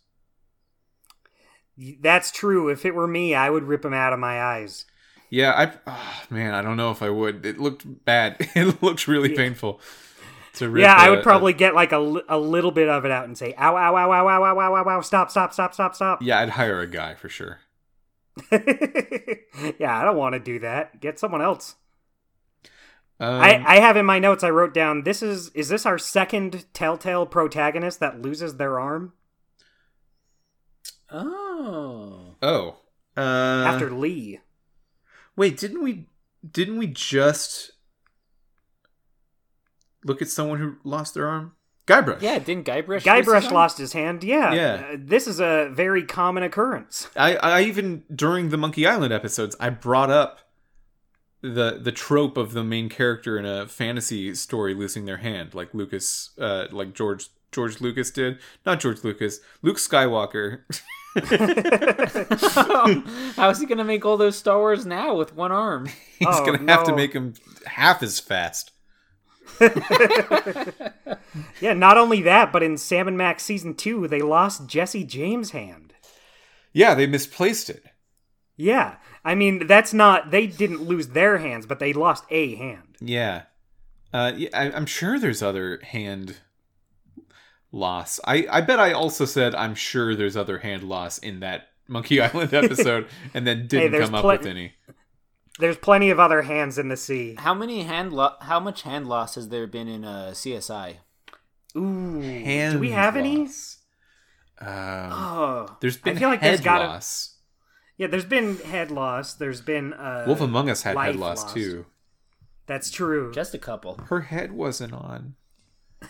That's 2.01 2.31
true. 2.31 2.69
If 2.69 2.85
it 2.85 2.95
were 2.95 3.07
me, 3.07 3.35
I 3.35 3.49
would 3.51 3.65
rip 3.65 3.85
him 3.85 3.95
out 3.95 4.12
of 4.12 4.19
my 4.19 4.41
eyes. 4.43 4.85
Yeah, 5.31 5.52
I 5.52 5.73
oh, 5.86 6.23
man, 6.28 6.55
I 6.55 6.61
don't 6.61 6.77
know 6.77 6.90
if 6.90 7.02
I 7.02 7.09
would. 7.09 7.47
It 7.47 7.59
looked 7.59 8.05
bad. 8.05 8.36
It 8.57 8.82
looks 8.82 9.09
really 9.09 9.31
yeah. 9.31 9.36
painful. 9.36 9.81
To 10.55 10.69
rip 10.69 10.82
yeah, 10.82 10.97
a, 10.97 11.07
I 11.07 11.11
would 11.11 11.23
probably 11.23 11.52
a, 11.52 11.57
get 11.57 11.74
like 11.77 11.93
a, 11.93 12.23
a 12.28 12.36
little 12.36 12.73
bit 12.73 12.89
of 12.89 13.05
it 13.05 13.12
out 13.12 13.24
and 13.24 13.39
say, 13.39 13.55
"Ow, 13.57 13.77
ow, 13.77 13.97
ow, 13.97 14.12
ow, 14.12 14.28
ow, 14.28 14.44
ow, 14.44 14.74
ow, 14.74 14.89
ow, 14.89 15.01
stop, 15.01 15.31
stop, 15.31 15.52
stop, 15.52 15.73
stop, 15.73 15.94
stop." 15.94 16.20
Yeah, 16.20 16.40
I'd 16.40 16.51
hire 16.51 16.81
a 16.81 16.89
guy 16.89 17.15
for 17.15 17.28
sure. 17.28 17.61
yeah, 18.51 19.98
I 19.98 20.05
don't 20.05 20.16
want 20.16 20.35
to 20.35 20.40
do 20.40 20.59
that. 20.59 21.01
Get 21.01 21.20
someone 21.20 21.43
else. 21.43 21.77
Um, 23.20 23.40
I, 23.40 23.62
I 23.65 23.81
have 23.81 23.97
in 23.97 24.07
my 24.07 24.19
notes 24.19 24.43
I 24.43 24.51
wrote 24.51 24.73
down 24.73 25.02
this 25.02 25.23
is 25.23 25.51
is 25.51 25.69
this 25.69 25.85
our 25.85 25.98
second 25.98 26.65
telltale 26.73 27.27
protagonist 27.27 28.01
that 28.01 28.20
loses 28.20 28.57
their 28.57 28.81
arm? 28.81 29.12
Oh. 31.11 32.35
Oh. 32.43 32.77
Uh, 33.16 33.20
After 33.20 33.90
Lee 33.90 34.40
wait, 35.36 35.57
didn't 35.57 35.82
we 35.82 36.07
didn't 36.48 36.78
we 36.78 36.86
just 36.86 37.73
look 40.05 40.23
at 40.23 40.28
someone 40.28 40.59
who 40.59 40.77
lost 40.85 41.15
their 41.15 41.27
arm? 41.27 41.52
Guybrush. 41.86 42.23
yeah. 42.23 42.39
Didn't 42.39 42.66
Guybrush? 42.66 42.89
lose 42.89 43.02
his 43.05 43.12
Guybrush 43.12 43.51
lost 43.51 43.78
his 43.78 43.93
hand. 43.93 44.23
Yeah. 44.23 44.52
Yeah. 44.52 44.86
Uh, 44.93 44.97
this 44.98 45.27
is 45.27 45.40
a 45.40 45.70
very 45.73 46.05
common 46.05 46.43
occurrence. 46.44 47.09
I, 47.16 47.36
I 47.36 47.62
even 47.62 48.05
during 48.15 48.51
the 48.51 48.57
Monkey 48.57 48.86
Island 48.86 49.12
episodes, 49.12 49.57
I 49.59 49.70
brought 49.70 50.11
up 50.11 50.39
the 51.43 51.78
the 51.82 51.90
trope 51.93 52.36
of 52.36 52.52
the 52.52 52.62
main 52.62 52.89
character 52.89 53.39
in 53.39 53.47
a 53.47 53.66
fantasy 53.66 54.35
story 54.35 54.74
losing 54.74 55.05
their 55.05 55.16
hand, 55.16 55.55
like 55.55 55.74
Lucas, 55.74 56.31
uh, 56.39 56.66
like 56.70 56.94
George 56.94 57.28
George 57.51 57.81
Lucas 57.81 58.11
did. 58.11 58.39
Not 58.65 58.78
George 58.78 59.02
Lucas, 59.02 59.40
Luke 59.62 59.78
Skywalker. 59.78 60.61
How 63.37 63.51
is 63.51 63.59
he 63.61 63.66
gonna 63.66 63.85
make 63.85 64.05
all 64.05 64.16
those 64.16 64.37
Star 64.37 64.59
Wars 64.59 64.87
now 64.87 65.15
with 65.16 65.35
one 65.35 65.51
arm? 65.53 65.87
He's 66.19 66.28
Oh, 66.28 66.47
gonna 66.47 66.70
have 66.73 66.85
to 66.85 66.95
make 66.95 67.12
him 67.12 67.35
half 67.66 68.03
as 68.03 68.20
fast. 68.20 68.70
Yeah, 71.61 71.74
not 71.74 71.99
only 71.99 72.23
that, 72.23 72.53
but 72.53 72.62
in 72.62 72.77
Sam 72.78 73.07
and 73.07 73.16
Max 73.16 73.43
season 73.43 73.74
two, 73.74 74.09
they 74.09 74.20
lost 74.23 74.66
Jesse 74.66 75.05
James' 75.05 75.51
hand. 75.51 75.93
Yeah, 76.73 76.95
they 76.95 77.07
misplaced 77.07 77.69
it. 77.70 77.85
Yeah. 78.57 78.97
I 79.24 79.35
mean, 79.35 79.66
that's 79.66 79.93
not 79.93 80.31
they 80.31 80.47
didn't 80.47 80.82
lose 80.82 81.09
their 81.09 81.39
hands, 81.39 81.66
but 81.66 81.78
they 81.78 81.93
lost 81.93 82.24
a 82.31 82.55
hand. 82.57 82.97
Yeah, 83.01 83.43
uh, 84.12 84.32
yeah 84.37 84.49
I, 84.55 84.73
I'm 84.73 84.87
sure 84.87 85.19
there's 85.19 85.43
other 85.43 85.81
hand 85.85 86.39
loss. 87.73 88.19
I 88.27 88.47
I 88.51 88.61
bet 88.61 88.79
I 88.81 88.93
also 88.93 89.25
said 89.25 89.55
I'm 89.55 89.75
sure 89.75 90.15
there's 90.15 90.37
other 90.37 90.59
hand 90.59 90.83
loss 90.85 91.19
in 91.19 91.41
that 91.41 91.69
Monkey 91.89 92.21
Island 92.23 92.53
episode, 92.55 93.07
and 93.35 93.47
then 93.47 93.67
didn't 93.67 93.93
there's 93.93 94.07
come 94.07 94.15
up 94.15 94.23
plen- 94.23 94.39
with 94.39 94.47
any. 94.47 94.73
There's 95.59 95.77
plenty 95.77 96.09
of 96.11 96.19
other 96.19 96.43
hands 96.43 96.79
in 96.79 96.89
the 96.89 96.97
sea. 96.97 97.35
How 97.39 97.53
many 97.53 97.83
hand 97.83 98.13
lo- 98.13 98.37
How 98.41 98.59
much 98.61 98.83
hand 98.83 99.07
loss 99.09 99.35
has 99.35 99.49
there 99.51 99.67
been 99.67 99.89
in 99.89 100.05
uh, 100.05 100.31
CSI? 100.33 100.97
Ooh. 101.77 102.21
Hand 102.21 102.75
Do 102.75 102.79
we 102.81 102.91
have 102.93 103.17
any? 103.17 103.43
Um, 103.43 105.13
Oh. 105.13 105.77
there's 105.81 105.97
been 105.97 106.17
I 106.17 106.21
feel 106.21 106.29
like 106.29 106.41
head 106.41 106.51
there's 106.55 106.61
gotta- 106.61 106.87
loss. 106.87 107.37
Yeah, 107.97 108.07
there's 108.07 108.25
been 108.25 108.57
head 108.57 108.91
loss. 108.91 109.35
There's 109.35 109.61
been 109.61 109.93
uh 109.93 110.25
Wolf 110.27 110.41
Among 110.41 110.71
Us 110.71 110.83
had 110.83 110.97
head 110.97 111.17
loss 111.17 111.43
lost. 111.43 111.55
too. 111.55 111.85
That's 112.67 112.91
true. 112.91 113.31
Just 113.35 113.53
a 113.53 113.59
couple. 113.59 113.97
Her 114.09 114.23
head 114.23 114.53
wasn't 114.53 114.95
on. 114.95 115.35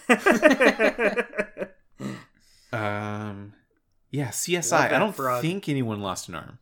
Um, 2.73 3.55
yeah, 4.11 4.29
CSI. 4.29 4.93
I 4.93 4.99
don't 4.99 5.15
fraud. 5.15 5.43
think 5.43 5.69
anyone 5.69 6.01
lost 6.01 6.29
an 6.29 6.37
arm. 6.37 6.59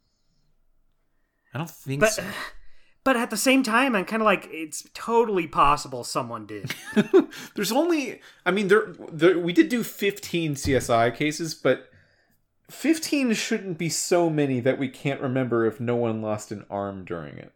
I 1.52 1.58
don't 1.58 1.70
think 1.70 2.00
but 2.00 2.12
so. 2.12 2.24
but 3.04 3.16
at 3.16 3.30
the 3.30 3.36
same 3.36 3.62
time, 3.62 3.94
I'm 3.94 4.04
kind 4.04 4.22
of 4.22 4.26
like 4.26 4.48
it's 4.50 4.86
totally 4.94 5.46
possible 5.46 6.04
someone 6.04 6.46
did. 6.46 6.74
There's 7.54 7.72
only, 7.72 8.20
I 8.44 8.50
mean, 8.50 8.68
there, 8.68 8.94
there 9.10 9.38
we 9.38 9.52
did 9.52 9.68
do 9.68 9.82
15 9.82 10.54
CSI 10.54 11.14
cases, 11.14 11.54
but 11.54 11.90
15 12.70 13.34
shouldn't 13.34 13.78
be 13.78 13.88
so 13.88 14.28
many 14.28 14.60
that 14.60 14.78
we 14.78 14.88
can't 14.88 15.20
remember 15.20 15.66
if 15.66 15.80
no 15.80 15.96
one 15.96 16.22
lost 16.22 16.52
an 16.52 16.64
arm 16.70 17.04
during 17.04 17.38
it. 17.38 17.52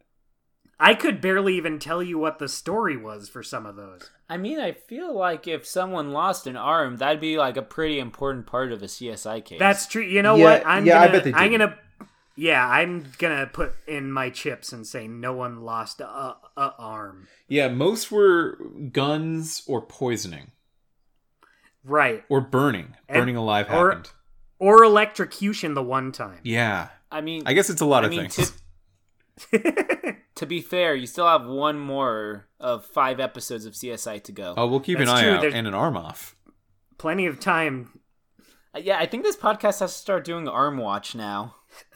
I 0.85 0.95
could 0.95 1.21
barely 1.21 1.57
even 1.57 1.79
tell 1.79 2.03
you 2.03 2.19
what 2.19 2.39
the 2.39 2.49
story 2.49 2.97
was 2.97 3.29
for 3.29 3.43
some 3.43 3.67
of 3.67 3.77
those. 3.77 4.11
I 4.29 4.37
mean, 4.37 4.59
I 4.59 4.73
feel 4.73 5.17
like 5.17 5.47
if 5.47 5.65
someone 5.67 6.11
lost 6.13 6.47
an 6.47 6.57
arm, 6.57 6.97
that'd 6.97 7.21
be 7.21 7.39
like 7.39 7.57
a 7.57 7.63
pretty 7.63 7.99
important 8.01 8.47
part 8.47 8.73
of 8.73 8.83
a 8.83 8.87
CSI 8.87 9.45
case. 9.45 9.59
That's 9.61 9.87
true. 9.87 10.03
You 10.03 10.23
know 10.23 10.35
Yeah, 10.35 10.45
what? 10.45 10.67
I'm 10.67 10.85
yeah, 10.85 11.01
I 11.01 11.07
gonna, 11.07 11.13
bet 11.19 11.25
they 11.25 11.33
I'm 11.35 11.51
did. 11.53 11.59
gonna. 11.59 11.79
Yeah, 12.35 12.67
I'm 12.67 13.07
gonna 13.19 13.47
put 13.47 13.75
in 13.87 14.11
my 14.11 14.31
chips 14.31 14.73
and 14.73 14.87
say 14.87 15.07
no 15.07 15.35
one 15.35 15.61
lost 15.61 16.01
a, 16.01 16.07
a 16.57 16.75
arm. 16.79 17.29
Yeah, 17.47 17.69
most 17.69 18.11
were 18.11 18.59
guns 18.91 19.63
or 19.69 19.83
poisoning 19.83 20.51
Right. 21.85 22.25
or 22.29 22.41
burning. 22.41 22.97
And- 23.09 23.21
burning 23.21 23.37
alive 23.37 23.67
or- 23.71 23.91
happened. 23.91 24.11
Or 24.59 24.83
electrocution 24.85 25.75
the 25.75 25.83
one 25.83 26.13
time. 26.13 26.39
Yeah. 26.45 26.89
I 27.11 27.21
mean, 27.21 27.43
I 27.47 27.53
guess 27.53 27.69
it's 27.69 27.81
a 27.81 27.85
lot 27.85 28.05
I 28.05 28.07
of 28.07 28.11
mean, 28.13 28.29
things. 28.31 28.53
to, 29.51 30.12
to 30.43 30.47
be 30.47 30.61
fair, 30.61 30.95
you 30.95 31.07
still 31.07 31.27
have 31.27 31.47
one 31.47 31.79
more 31.79 32.49
of 32.61 32.85
five 32.85 33.21
episodes 33.21 33.65
of 33.65 33.75
CSI 33.75 34.23
to 34.25 34.33
go. 34.33 34.55
oh, 34.57 34.67
we'll 34.67 34.81
keep 34.81 34.99
an 34.99 35.09
eye 35.09 35.23
true, 35.23 35.31
out 35.35 35.41
there's- 35.41 35.55
and 35.55 35.67
an 35.67 35.75
arm 35.75 35.97
off. 35.97 36.37
Plenty 36.99 37.27
of 37.27 37.39
time. 37.41 38.01
Uh, 38.75 38.81
Yeah, 38.81 38.99
I 38.99 39.07
think 39.07 39.23
this 39.23 39.37
podcast 39.37 39.81
has 39.81 39.93
to 39.93 39.99
start 39.99 40.25
doing 40.25 40.49
arm 40.49 40.79
watch 40.79 41.15
now 41.15 41.55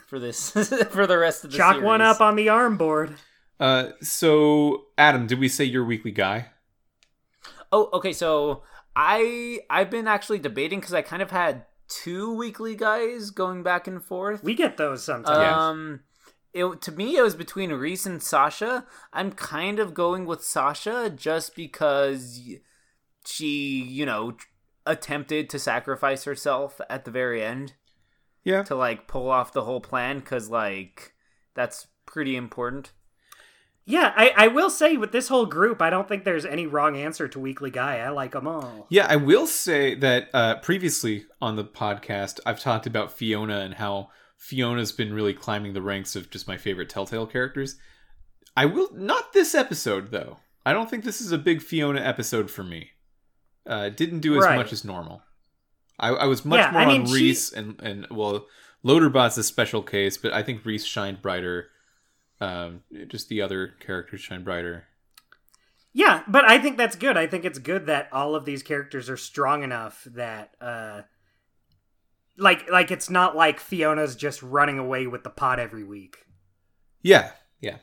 for 0.08 0.18
this 0.18 0.50
for 0.90 1.06
the 1.06 1.18
rest 1.18 1.44
of 1.44 1.50
the 1.50 1.56
Chalk 1.56 1.82
one 1.82 2.00
up 2.00 2.20
on 2.20 2.36
the 2.36 2.48
arm 2.48 2.76
board. 2.76 3.14
Uh, 3.58 3.90
so 4.00 4.86
Adam, 4.98 5.26
did 5.26 5.38
we 5.40 5.48
say 5.48 5.64
your 5.64 5.84
weekly 5.84 6.10
guy? 6.12 6.50
Oh, 7.72 7.88
okay. 7.94 8.12
So 8.12 8.62
I 8.94 9.60
I've 9.70 9.90
been 9.90 10.06
actually 10.06 10.38
debating 10.38 10.78
because 10.80 10.94
I 10.94 11.02
kind 11.02 11.22
of 11.22 11.30
had 11.30 11.64
two 11.88 12.34
weekly 12.34 12.74
guys 12.76 13.30
going 13.30 13.62
back 13.62 13.86
and 13.86 14.02
forth. 14.04 14.42
We 14.44 14.54
get 14.54 14.76
those 14.76 15.02
sometimes. 15.04 15.56
Um, 15.56 16.00
it 16.56 16.80
to 16.82 16.92
me 16.92 17.16
it 17.16 17.22
was 17.22 17.34
between 17.34 17.70
Rhys 17.72 18.06
and 18.06 18.22
Sasha. 18.22 18.86
I'm 19.12 19.30
kind 19.32 19.78
of 19.78 19.94
going 19.94 20.24
with 20.26 20.42
Sasha 20.42 21.10
just 21.14 21.54
because 21.54 22.40
she, 23.24 23.82
you 23.82 24.06
know, 24.06 24.36
attempted 24.84 25.50
to 25.50 25.58
sacrifice 25.58 26.24
herself 26.24 26.80
at 26.88 27.04
the 27.04 27.10
very 27.10 27.42
end 27.42 27.74
Yeah. 28.44 28.62
to 28.64 28.74
like 28.74 29.06
pull 29.08 29.28
off 29.30 29.52
the 29.52 29.64
whole 29.64 29.80
plan 29.80 30.20
because 30.20 30.48
like 30.48 31.14
that's 31.54 31.88
pretty 32.06 32.36
important. 32.36 32.92
yeah, 33.84 34.12
I, 34.16 34.32
I 34.36 34.48
will 34.48 34.70
say 34.70 34.96
with 34.96 35.12
this 35.12 35.28
whole 35.28 35.46
group, 35.46 35.80
I 35.80 35.90
don't 35.90 36.08
think 36.08 36.24
there's 36.24 36.44
any 36.44 36.66
wrong 36.66 36.96
answer 36.96 37.28
to 37.28 37.38
Weekly 37.40 37.70
Guy. 37.70 37.98
I 37.98 38.08
like 38.10 38.32
them 38.32 38.46
all. 38.48 38.86
Yeah, 38.90 39.06
I 39.08 39.14
will 39.16 39.46
say 39.46 39.94
that 39.96 40.28
uh, 40.34 40.56
previously 40.56 41.24
on 41.40 41.54
the 41.56 41.64
podcast, 41.64 42.40
I've 42.44 42.60
talked 42.60 42.86
about 42.86 43.12
Fiona 43.12 43.60
and 43.60 43.74
how 43.74 44.10
Fiona's 44.36 44.92
been 44.92 45.12
really 45.14 45.34
climbing 45.34 45.72
the 45.72 45.82
ranks 45.82 46.14
of 46.16 46.30
just 46.30 46.46
my 46.46 46.56
favorite 46.56 46.88
Telltale 46.88 47.26
characters. 47.26 47.76
I 48.56 48.66
will 48.66 48.88
not 48.94 49.32
this 49.32 49.54
episode 49.54 50.10
though. 50.10 50.38
I 50.64 50.72
don't 50.72 50.88
think 50.90 51.04
this 51.04 51.20
is 51.20 51.32
a 51.32 51.38
big 51.38 51.62
Fiona 51.62 52.00
episode 52.00 52.50
for 52.50 52.64
me. 52.64 52.90
Uh, 53.66 53.88
didn't 53.88 54.20
do 54.20 54.36
as 54.36 54.44
Right. 54.44 54.56
much 54.56 54.72
as 54.72 54.84
normal. 54.84 55.22
I, 55.98 56.08
I 56.10 56.24
was 56.26 56.44
much 56.44 56.58
Yeah, 56.58 56.70
more 56.72 56.82
I 56.82 56.86
mean, 56.86 57.00
on 57.02 57.06
she- 57.06 57.14
Rhys 57.14 57.52
and 57.52 57.80
and 57.82 58.06
well, 58.10 58.46
Loaderbot's 58.84 59.38
a 59.38 59.42
special 59.42 59.82
case, 59.82 60.16
but 60.16 60.32
I 60.32 60.42
think 60.42 60.64
Rhys 60.64 60.86
shined 60.86 61.22
brighter. 61.22 61.68
Um, 62.40 62.82
just 63.08 63.28
the 63.28 63.40
other 63.42 63.68
characters 63.80 64.20
shine 64.20 64.44
brighter. 64.44 64.84
Yeah, 65.94 66.22
but 66.28 66.44
I 66.44 66.58
think 66.58 66.76
that's 66.76 66.94
good. 66.96 67.16
I 67.16 67.26
think 67.26 67.46
it's 67.46 67.58
good 67.58 67.86
that 67.86 68.10
all 68.12 68.34
of 68.34 68.44
these 68.44 68.62
characters 68.62 69.08
are 69.08 69.16
strong 69.16 69.62
enough 69.62 70.04
that 70.10 70.54
uh 70.60 71.02
like 72.38 72.70
like 72.70 72.90
it's 72.90 73.10
not 73.10 73.36
like 73.36 73.60
Fiona's 73.60 74.16
just 74.16 74.42
running 74.42 74.78
away 74.78 75.06
with 75.06 75.24
the 75.24 75.30
pot 75.30 75.58
every 75.58 75.84
week. 75.84 76.18
Yeah, 77.02 77.32
yeah. 77.60 77.78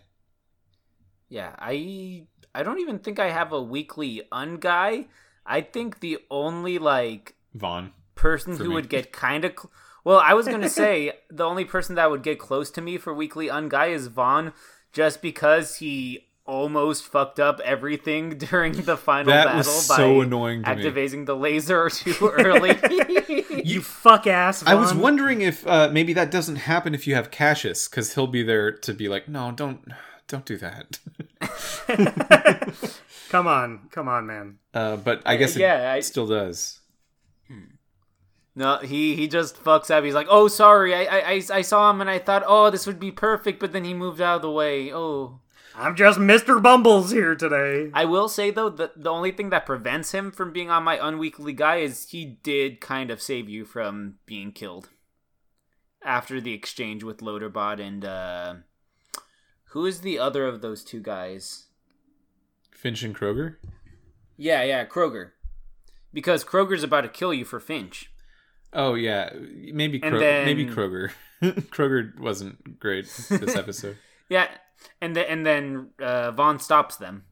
Yeah, 1.30 1.56
I 1.58 2.28
I 2.54 2.64
don't 2.64 2.80
even 2.80 3.00
think 3.00 3.20
I 3.20 3.30
have 3.32 3.52
a 3.52 3.62
weekly 3.62 4.24
un 4.32 4.58
guy. 4.58 5.08
I 5.46 5.62
think 5.62 6.00
the 6.00 6.20
only 6.30 6.78
like 6.80 7.36
Vaughn. 7.54 7.92
person 8.16 8.56
who 8.58 8.70
me. 8.70 8.76
would 8.76 8.90
get 8.90 9.12
kind 9.12 9.44
of 9.44 9.54
cl- 9.58 9.72
well, 10.04 10.20
I 10.20 10.34
was 10.34 10.48
gonna 10.48 10.70
say 10.70 11.14
the 11.30 11.46
only 11.46 11.66
person 11.66 11.96
that 11.96 12.12
would 12.12 12.24
get 12.24 12.40
close 12.40 12.70
to 12.72 12.82
me 12.82 12.98
for 12.98 13.14
weekly 13.14 13.50
un 13.50 13.70
guy 13.70 13.88
is 13.88 14.08
Vaughn, 14.08 14.54
just 14.92 15.22
because 15.22 15.78
he 15.78 16.28
almost 16.46 17.06
fucked 17.06 17.40
up 17.40 17.60
everything 17.62 18.30
during 18.38 18.74
the 18.74 18.98
final 18.98 19.32
That 19.32 19.46
battle 19.46 19.58
was 19.60 19.88
by 19.88 19.96
so 19.96 20.22
annoying 20.22 20.64
to 20.64 20.70
me. 20.70 20.76
activating 20.76 21.26
the 21.26 21.36
laser 21.36 21.90
too 21.92 22.28
early. 22.28 22.78
You 23.66 23.82
fuck 23.82 24.28
ass. 24.28 24.62
I 24.66 24.74
was 24.76 24.94
wondering 24.94 25.40
if 25.42 25.66
uh, 25.66 25.88
maybe 25.92 26.12
that 26.14 26.30
doesn't 26.32 26.58
happen 26.58 26.94
if 26.94 27.08
you 27.08 27.16
have 27.16 27.32
Cassius, 27.32 27.88
because 27.88 28.14
he'll 28.16 28.28
be 28.28 28.44
there 28.44 28.72
to 28.74 28.94
be 28.94 29.08
like, 29.08 29.30
no, 29.30 29.52
don't, 29.54 29.88
don't 30.28 30.44
do 30.44 30.58
that. 30.58 31.00
come 33.30 33.48
on, 33.48 33.88
come 33.92 34.08
on, 34.10 34.26
man. 34.28 34.58
Uh, 34.74 34.98
but 34.98 35.22
I 35.26 35.38
guess 35.38 35.56
it 35.56 35.62
Yeah, 35.62 35.94
I- 35.94 36.02
still 36.02 36.28
does. 36.28 36.80
No, 38.56 38.78
he 38.78 39.16
he 39.16 39.28
just 39.28 39.64
fucks 39.64 39.90
up. 39.90 40.04
He's 40.04 40.14
like, 40.14 40.28
"Oh, 40.30 40.48
sorry, 40.48 40.94
I, 40.94 41.06
I 41.06 41.20
I 41.32 41.42
I 41.54 41.62
saw 41.64 41.90
him 41.90 42.02
and 42.02 42.10
I 42.10 42.20
thought, 42.20 42.44
oh, 42.46 42.70
this 42.70 42.86
would 42.86 43.00
be 43.00 43.12
perfect, 43.12 43.60
but 43.60 43.72
then 43.72 43.84
he 43.84 43.96
moved 43.96 44.22
out 44.22 44.36
of 44.38 44.42
the 44.44 44.52
way. 44.52 44.94
Oh." 44.94 45.40
I'm 45.76 45.96
just 45.96 46.20
Mr. 46.20 46.62
Bumbles 46.62 47.12
here 47.12 47.36
today. 47.36 47.90
I 47.94 48.06
will 48.06 48.30
say 48.30 48.52
though 48.52 48.70
that 48.70 49.02
the 49.04 49.10
only 49.10 49.32
thing 49.32 49.50
that 49.50 49.66
prevents 49.66 50.12
him 50.12 50.32
from 50.32 50.54
being 50.54 50.70
on 50.70 50.84
my 50.84 51.00
unweekly 51.06 51.54
guy 51.54 51.78
is 51.78 52.10
he 52.10 52.26
did 52.26 52.80
kind 52.80 53.10
of 53.10 53.22
save 53.22 53.50
you 53.50 53.66
from 53.66 54.16
being 54.26 54.52
killed 54.52 54.90
after 56.04 56.40
the 56.40 56.54
exchange 56.54 57.04
with 57.04 57.20
Loaderbot 57.20 57.80
and 57.80 58.06
uh 58.06 58.56
who 59.70 59.86
is 59.88 60.02
the 60.02 60.20
other 60.20 60.46
of 60.48 60.62
those 60.62 60.84
two 60.84 61.00
guys? 61.02 61.66
Finch 62.72 63.02
and 63.02 63.16
Kroger. 63.16 63.56
Yeah, 64.38 64.62
yeah, 64.64 64.86
Kroger. 64.86 65.32
Because 66.14 66.44
Kroger's 66.44 66.84
about 66.84 67.02
to 67.02 67.08
kill 67.10 67.34
you 67.34 67.46
for 67.46 67.60
Finch. 67.60 68.12
Oh 68.72 68.94
yeah, 68.94 69.32
maybe 69.74 70.00
Kro- 70.00 70.20
then- 70.20 70.46
maybe 70.46 70.68
Kroger. 70.68 71.12
Kroger 71.42 72.20
wasn't 72.20 72.80
great 72.80 73.06
this 73.30 73.56
episode. 73.56 73.98
Yeah, 74.30 74.48
and 75.02 75.16
then 75.16 75.26
and 75.28 75.46
then 75.46 75.90
uh, 76.00 76.32
Vaughn 76.32 76.60
stops 76.60 76.96
them 76.96 77.24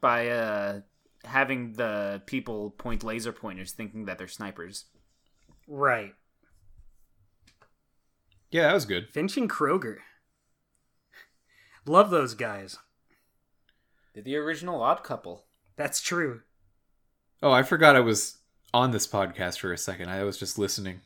by 0.00 0.28
uh, 0.28 0.80
having 1.24 1.72
the 1.74 2.22
people 2.26 2.70
point 2.70 3.02
laser 3.02 3.32
pointers, 3.32 3.72
thinking 3.72 4.04
that 4.06 4.18
they're 4.18 4.28
snipers. 4.28 4.86
Right. 5.66 6.14
yeah, 8.50 8.62
that 8.68 8.74
was 8.74 8.86
good. 8.86 9.08
Finch 9.10 9.36
and 9.36 9.50
Kroger. 9.50 9.98
Love 11.86 12.10
those 12.10 12.34
guys. 12.34 12.78
They're 14.14 14.22
the 14.22 14.36
original 14.36 14.82
Odd 14.82 15.02
Couple. 15.02 15.44
That's 15.76 16.00
true. 16.00 16.42
Oh, 17.42 17.52
I 17.52 17.62
forgot 17.62 17.96
I 17.96 18.00
was 18.00 18.38
on 18.74 18.90
this 18.90 19.06
podcast 19.06 19.58
for 19.58 19.72
a 19.72 19.78
second. 19.78 20.08
I 20.08 20.24
was 20.24 20.38
just 20.38 20.58
listening. 20.58 21.00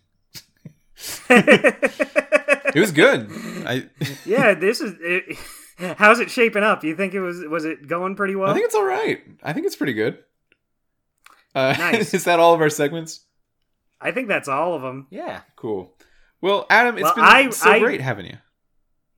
It 2.74 2.80
was 2.80 2.92
good. 2.92 3.28
I 3.66 3.88
yeah, 4.24 4.54
this 4.54 4.80
is. 4.80 4.94
It, 5.00 5.36
how's 5.96 6.20
it 6.20 6.30
shaping 6.30 6.62
up? 6.62 6.84
You 6.84 6.94
think 6.96 7.14
it 7.14 7.20
was? 7.20 7.40
Was 7.44 7.64
it 7.64 7.86
going 7.88 8.14
pretty 8.16 8.34
well? 8.36 8.50
I 8.50 8.54
think 8.54 8.66
it's 8.66 8.74
all 8.74 8.84
right. 8.84 9.22
I 9.42 9.52
think 9.52 9.66
it's 9.66 9.76
pretty 9.76 9.92
good. 9.94 10.18
Uh, 11.54 11.74
Nice. 11.78 12.14
is 12.14 12.24
that 12.24 12.38
all 12.40 12.54
of 12.54 12.60
our 12.60 12.70
segments? 12.70 13.20
I 14.00 14.10
think 14.10 14.28
that's 14.28 14.48
all 14.48 14.74
of 14.74 14.82
them. 14.82 15.06
Yeah. 15.10 15.42
Cool. 15.56 15.94
Well, 16.40 16.66
Adam, 16.70 16.96
it's 16.96 17.04
Well, 17.04 17.14
been 17.14 17.24
I- 17.24 17.50
so 17.50 17.70
I- 17.70 17.78
great 17.78 18.00
having 18.00 18.26
you. 18.26 18.36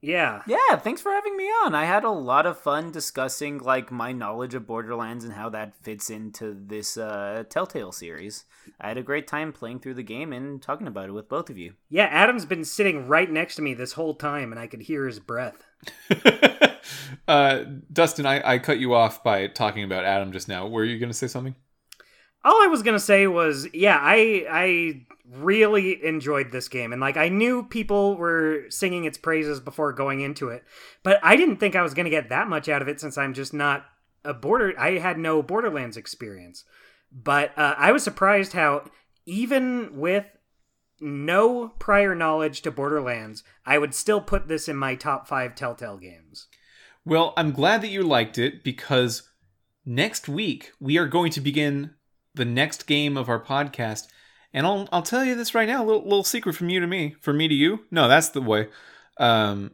Yeah. 0.05 0.43
Yeah, 0.45 0.75
thanks 0.77 1.01
for 1.01 1.11
having 1.11 1.35
me 1.35 1.45
on. 1.45 1.73
I 1.73 1.85
had 1.85 2.03
a 2.03 2.11
lot 2.11 2.45
of 2.45 2.59
fun 2.59 2.91
discussing 2.91 3.57
like 3.57 3.91
my 3.91 4.11
knowledge 4.11 4.53
of 4.53 4.67
Borderlands 4.67 5.23
and 5.25 5.33
how 5.33 5.49
that 5.49 5.75
fits 5.81 6.11
into 6.11 6.55
this 6.55 6.95
uh, 6.95 7.43
Telltale 7.49 7.91
series. 7.91 8.45
I 8.79 8.89
had 8.89 8.99
a 8.99 9.03
great 9.03 9.27
time 9.27 9.51
playing 9.51 9.79
through 9.79 9.95
the 9.95 10.03
game 10.03 10.31
and 10.31 10.61
talking 10.61 10.85
about 10.85 11.09
it 11.09 11.13
with 11.13 11.27
both 11.27 11.49
of 11.49 11.57
you. 11.57 11.73
Yeah, 11.89 12.05
Adam's 12.05 12.45
been 12.45 12.65
sitting 12.65 13.07
right 13.07 13.29
next 13.29 13.55
to 13.55 13.63
me 13.63 13.73
this 13.73 13.93
whole 13.93 14.13
time, 14.13 14.51
and 14.51 14.59
I 14.59 14.67
could 14.67 14.83
hear 14.83 15.07
his 15.07 15.19
breath. 15.19 15.65
uh, 17.27 17.63
Dustin, 17.91 18.27
I, 18.27 18.53
I 18.53 18.59
cut 18.59 18.77
you 18.77 18.93
off 18.93 19.23
by 19.23 19.47
talking 19.47 19.83
about 19.83 20.05
Adam 20.05 20.31
just 20.31 20.47
now. 20.47 20.67
Were 20.67 20.85
you 20.85 20.99
going 20.99 21.09
to 21.09 21.17
say 21.17 21.27
something? 21.27 21.55
All 22.45 22.63
I 22.63 22.67
was 22.67 22.83
gonna 22.83 22.99
say 22.99 23.27
was, 23.27 23.67
yeah, 23.73 23.99
I 23.99 24.45
I 24.49 25.05
really 25.33 26.05
enjoyed 26.05 26.51
this 26.51 26.69
game, 26.69 26.93
and 26.93 27.01
like 27.01 27.17
I 27.17 27.27
knew 27.27 27.63
people 27.63 28.15
were 28.15 28.65
singing 28.69 29.03
its 29.03 29.17
praises 29.17 29.59
before 29.59 29.91
going 29.91 30.21
into 30.21 30.49
it, 30.49 30.63
but 31.03 31.19
I 31.23 31.35
didn't 31.35 31.57
think 31.57 31.75
I 31.75 31.81
was 31.81 31.93
gonna 31.93 32.09
get 32.09 32.29
that 32.29 32.47
much 32.47 32.69
out 32.69 32.81
of 32.81 32.87
it 32.87 33.01
since 33.01 33.17
I'm 33.17 33.33
just 33.33 33.53
not 33.53 33.85
a 34.23 34.33
border. 34.33 34.73
I 34.79 34.99
had 34.99 35.17
no 35.17 35.41
Borderlands 35.41 35.97
experience, 35.97 36.63
but 37.11 37.57
uh, 37.57 37.75
I 37.77 37.91
was 37.91 38.03
surprised 38.03 38.53
how 38.53 38.85
even 39.25 39.97
with 39.99 40.25
no 40.99 41.69
prior 41.79 42.15
knowledge 42.15 42.61
to 42.61 42.71
Borderlands, 42.71 43.43
I 43.65 43.77
would 43.77 43.93
still 43.93 44.21
put 44.21 44.47
this 44.47 44.67
in 44.67 44.75
my 44.75 44.95
top 44.95 45.27
five 45.27 45.55
Telltale 45.55 45.97
games. 45.97 46.47
Well, 47.03 47.33
I'm 47.37 47.51
glad 47.51 47.81
that 47.81 47.89
you 47.89 48.03
liked 48.03 48.37
it 48.37 48.63
because 48.63 49.29
next 49.85 50.27
week 50.27 50.71
we 50.79 50.97
are 50.97 51.07
going 51.07 51.31
to 51.31 51.41
begin 51.41 51.91
the 52.35 52.45
next 52.45 52.85
game 52.87 53.17
of 53.17 53.29
our 53.29 53.39
podcast, 53.43 54.07
And 54.53 54.65
I'll 54.65 54.87
I'll 54.91 55.01
tell 55.01 55.23
you 55.25 55.35
this 55.35 55.55
right 55.55 55.67
now, 55.67 55.83
a 55.83 55.85
little, 55.85 56.03
little 56.03 56.23
secret 56.23 56.55
from 56.55 56.69
you 56.69 56.79
to 56.79 56.87
me, 56.87 57.15
from 57.21 57.37
me 57.37 57.47
to 57.47 57.53
you. 57.55 57.85
No, 57.91 58.07
that's 58.07 58.29
the 58.29 58.41
way. 58.41 58.67
Um, 59.17 59.71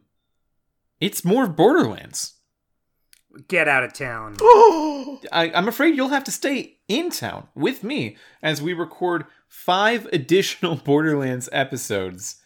it's 1.00 1.24
more 1.24 1.46
Borderlands. 1.46 2.34
Get 3.48 3.66
out 3.66 3.82
of 3.82 3.92
town. 3.94 4.36
I, 5.32 5.50
I'm 5.54 5.66
afraid 5.68 5.96
you'll 5.96 6.08
have 6.08 6.24
to 6.24 6.30
stay 6.30 6.78
in 6.86 7.10
town 7.10 7.48
with 7.54 7.82
me 7.82 8.16
as 8.42 8.60
we 8.60 8.72
record 8.74 9.24
five 9.48 10.06
additional 10.12 10.76
Borderlands 10.84 11.48
episodes 11.52 12.36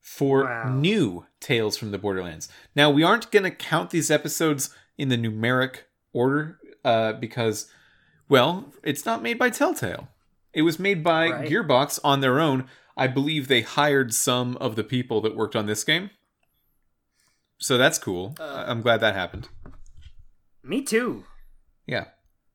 for 0.00 0.44
Wow. 0.44 0.72
new 0.72 1.26
Tales 1.40 1.76
from 1.76 1.90
the 1.90 1.98
Borderlands. 1.98 2.48
Now, 2.76 2.90
we 2.90 3.02
aren't 3.02 3.32
going 3.32 3.42
to 3.42 3.50
count 3.50 3.90
these 3.90 4.08
episodes 4.10 4.70
in 4.96 5.08
the 5.08 5.18
numeric 5.18 5.78
order 6.12 6.58
uh, 6.84 7.14
because, 7.14 7.68
well, 8.28 8.72
it's 8.82 9.04
not 9.06 9.22
made 9.22 9.38
by 9.38 9.50
Telltale. 9.50 10.08
It 10.52 10.62
was 10.62 10.78
made 10.78 11.04
by 11.04 11.28
Right. 11.28 11.48
Gearbox 11.48 11.98
on 12.02 12.20
their 12.20 12.40
own. 12.40 12.68
I 12.96 13.06
believe 13.06 13.46
they 13.48 13.60
hired 13.60 14.14
some 14.14 14.56
of 14.56 14.74
the 14.74 14.84
people 14.84 15.20
that 15.20 15.36
worked 15.36 15.54
on 15.54 15.66
this 15.66 15.84
game. 15.84 16.10
So 17.58 17.76
that's 17.78 17.98
cool. 17.98 18.34
Uh, 18.38 18.64
I'm 18.66 18.82
glad 18.82 19.00
that 19.00 19.14
happened. 19.14 19.48
Me 20.62 20.82
too. 20.82 21.24
Yeah. 21.86 22.06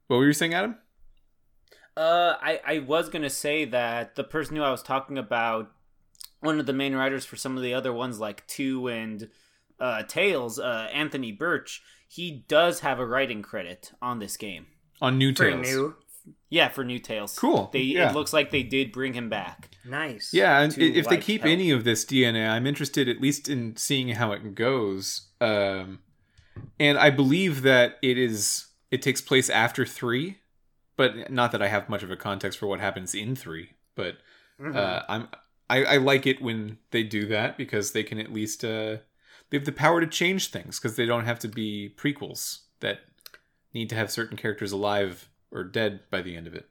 What 0.07 0.17
were 0.17 0.25
you 0.25 0.33
saying, 0.33 0.53
Adam? 0.53 0.77
Uh, 1.95 2.35
I, 2.41 2.59
I 2.65 2.79
was 2.79 3.09
gonna 3.09 3.29
say 3.29 3.65
that 3.65 4.15
the 4.15 4.23
person 4.23 4.55
who 4.55 4.63
I 4.63 4.71
was 4.71 4.81
talking 4.83 5.17
about, 5.17 5.71
one 6.39 6.59
of 6.59 6.65
the 6.65 6.73
main 6.73 6.95
writers 6.95 7.25
for 7.25 7.35
some 7.35 7.55
of 7.57 7.63
the 7.63 7.73
other 7.73 7.93
ones 7.93 8.19
like 8.19 8.45
Two 8.47 8.87
and 8.87 9.29
uh, 9.79 10.03
Tales, 10.03 10.59
uh, 10.59 10.89
Anthony 10.93 11.31
Burch, 11.31 11.81
he 12.07 12.45
does 12.47 12.79
have 12.79 12.99
a 12.99 13.05
writing 13.05 13.41
credit 13.41 13.91
on 14.01 14.19
this 14.19 14.37
game. 14.37 14.67
On 15.01 15.17
New 15.17 15.33
Pretty 15.33 15.53
Tales. 15.63 15.67
new. 15.67 15.95
Yeah, 16.49 16.67
for 16.69 16.83
New 16.83 16.99
Tales. 16.99 17.37
Cool. 17.37 17.69
They 17.73 17.79
Yeah. 17.81 18.09
it 18.09 18.13
looks 18.13 18.33
like 18.33 18.51
they 18.51 18.61
did 18.63 18.91
bring 18.91 19.13
him 19.13 19.29
back. 19.29 19.69
Nice. 19.85 20.33
Yeah, 20.33 20.59
and 20.59 20.71
to, 20.73 20.83
if 20.85 21.07
they 21.07 21.17
keep 21.17 21.41
help. 21.41 21.51
any 21.51 21.71
of 21.71 21.83
this 21.85 22.05
DNA, 22.05 22.47
I'm 22.47 22.67
interested 22.67 23.07
at 23.09 23.19
least 23.21 23.49
in 23.49 23.75
seeing 23.77 24.09
how 24.09 24.31
it 24.33 24.53
goes. 24.53 25.29
Um, 25.39 25.99
and 26.79 26.97
I 26.97 27.09
believe 27.09 27.61
that 27.63 27.97
it 28.01 28.17
is 28.17 28.67
it 28.91 29.01
takes 29.01 29.21
place 29.21 29.49
after 29.49 29.85
three, 29.85 30.39
but 30.97 31.31
not 31.31 31.53
that 31.53 31.61
I 31.61 31.69
have 31.69 31.87
much 31.89 32.03
of 32.03 32.11
a 32.11 32.17
context 32.17 32.59
for 32.59 32.67
what 32.67 32.81
happens 32.81 33.15
in 33.15 33.35
three. 33.35 33.71
But 33.95 34.17
Mhm. 34.59 34.75
uh, 34.75 35.03
I'm 35.07 35.27
I, 35.69 35.85
I 35.85 35.97
like 35.97 36.27
it 36.27 36.41
when 36.41 36.77
they 36.91 37.01
do 37.03 37.25
that 37.27 37.57
because 37.57 37.93
they 37.93 38.03
can 38.03 38.19
at 38.19 38.33
least 38.33 38.65
uh, 38.65 38.97
they 39.49 39.57
have 39.57 39.63
the 39.65 39.71
power 39.71 40.01
to 40.01 40.07
change 40.07 40.49
things 40.49 40.77
because 40.79 40.97
they 40.97 41.05
don't 41.05 41.25
have 41.25 41.39
to 41.39 41.47
be 41.47 41.93
prequels 41.97 42.63
that 42.81 42.99
need 43.73 43.89
to 43.89 43.95
have 43.95 44.11
certain 44.11 44.37
characters 44.37 44.71
alive 44.71 45.29
or 45.51 45.63
dead 45.63 46.01
by 46.09 46.21
the 46.21 46.35
end 46.35 46.47
of 46.47 46.53
it. 46.53 46.69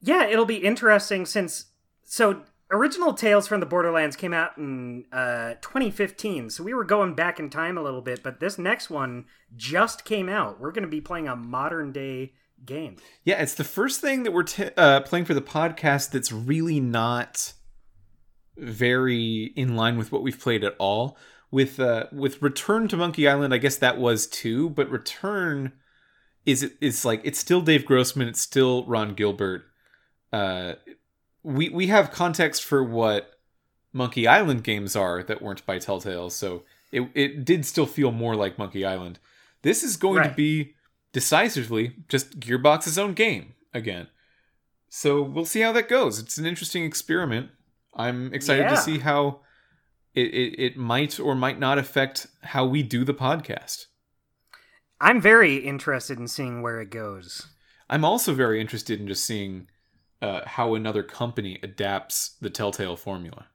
Yeah, 0.00 0.26
it'll 0.26 0.44
be 0.44 0.56
interesting 0.56 1.26
since 1.26 1.66
so 2.04 2.42
original 2.70 3.12
Tales 3.14 3.48
from 3.48 3.60
the 3.60 3.66
Borderlands 3.66 4.16
came 4.16 4.32
out 4.32 4.56
in 4.56 5.04
uh 5.12 5.54
2015, 5.60 6.50
so 6.50 6.62
we 6.62 6.74
were 6.74 6.84
going 6.84 7.14
back 7.14 7.40
in 7.40 7.50
time 7.50 7.76
a 7.76 7.82
little 7.82 8.02
bit, 8.02 8.22
but 8.22 8.40
this 8.40 8.58
next 8.58 8.90
one 8.90 9.26
just 9.56 10.04
came 10.04 10.28
out. 10.28 10.60
We're 10.60 10.72
going 10.72 10.84
to 10.84 10.88
be 10.88 11.00
playing 11.00 11.28
a 11.28 11.36
modern 11.36 11.92
day 11.92 12.32
game. 12.64 12.96
Yeah, 13.24 13.42
it's 13.42 13.54
the 13.54 13.64
first 13.64 14.00
thing 14.00 14.22
that 14.22 14.32
we're 14.32 14.44
t- 14.44 14.70
uh, 14.76 15.00
playing 15.00 15.24
for 15.24 15.34
the 15.34 15.42
podcast 15.42 16.10
that's 16.10 16.32
really 16.32 16.80
not 16.80 17.52
very 18.56 19.52
in 19.56 19.76
line 19.76 19.96
with 19.96 20.10
what 20.10 20.22
we've 20.22 20.38
played 20.38 20.64
at 20.64 20.74
all. 20.78 21.16
With 21.50 21.80
uh, 21.80 22.06
with 22.12 22.42
Return 22.42 22.88
to 22.88 22.96
Monkey 22.96 23.26
Island, 23.26 23.54
I 23.54 23.58
guess 23.58 23.76
that 23.76 23.96
was 23.96 24.26
too, 24.26 24.68
but 24.68 24.90
Return 24.90 25.72
is 26.48 26.72
is 26.80 27.04
like 27.04 27.20
it's 27.24 27.38
still 27.38 27.60
Dave 27.60 27.84
Grossman, 27.84 28.28
it's 28.28 28.40
still 28.40 28.84
Ron 28.86 29.14
Gilbert. 29.14 29.64
Uh, 30.32 30.74
we 31.42 31.68
we 31.68 31.86
have 31.88 32.10
context 32.10 32.64
for 32.64 32.82
what 32.82 33.38
Monkey 33.92 34.26
Island 34.26 34.64
games 34.64 34.96
are 34.96 35.22
that 35.22 35.42
weren't 35.42 35.64
by 35.66 35.78
Telltale, 35.78 36.30
so 36.30 36.62
it 36.90 37.08
it 37.14 37.44
did 37.44 37.64
still 37.66 37.86
feel 37.86 38.10
more 38.12 38.34
like 38.34 38.58
Monkey 38.58 38.84
Island. 38.84 39.18
This 39.62 39.82
is 39.82 39.96
going 39.96 40.22
to 40.22 40.34
be 40.34 40.74
decisively 41.12 41.96
just 42.08 42.38
Gearbox's 42.40 42.98
own 42.98 43.12
game 43.14 43.54
again. 43.74 44.08
So 44.88 45.20
we'll 45.22 45.44
see 45.44 45.60
how 45.60 45.72
that 45.72 45.88
goes. 45.88 46.18
It's 46.18 46.38
an 46.38 46.46
interesting 46.46 46.84
experiment. 46.84 47.50
I'm 47.94 48.32
excited 48.32 48.62
Yeah. 48.64 48.70
to 48.70 48.76
see 48.76 48.98
how 48.98 49.40
it, 50.14 50.28
it, 50.34 50.60
it 50.62 50.76
might 50.76 51.18
or 51.20 51.34
might 51.34 51.58
not 51.58 51.76
affect 51.76 52.26
how 52.42 52.64
we 52.64 52.82
do 52.82 53.04
the 53.04 53.14
podcast. 53.14 53.86
I'm 55.00 55.20
very 55.20 55.56
interested 55.56 56.18
in 56.18 56.28
seeing 56.28 56.62
where 56.62 56.80
it 56.80 56.90
goes. 56.90 57.48
I'm 57.88 58.04
also 58.04 58.34
very 58.34 58.60
interested 58.60 59.00
in 59.00 59.06
just 59.08 59.24
seeing 59.24 59.68
uh, 60.20 60.40
how 60.44 60.74
another 60.74 61.02
company 61.02 61.58
adapts 61.62 62.36
the 62.40 62.50
Telltale 62.50 62.96
formula. 62.96 63.46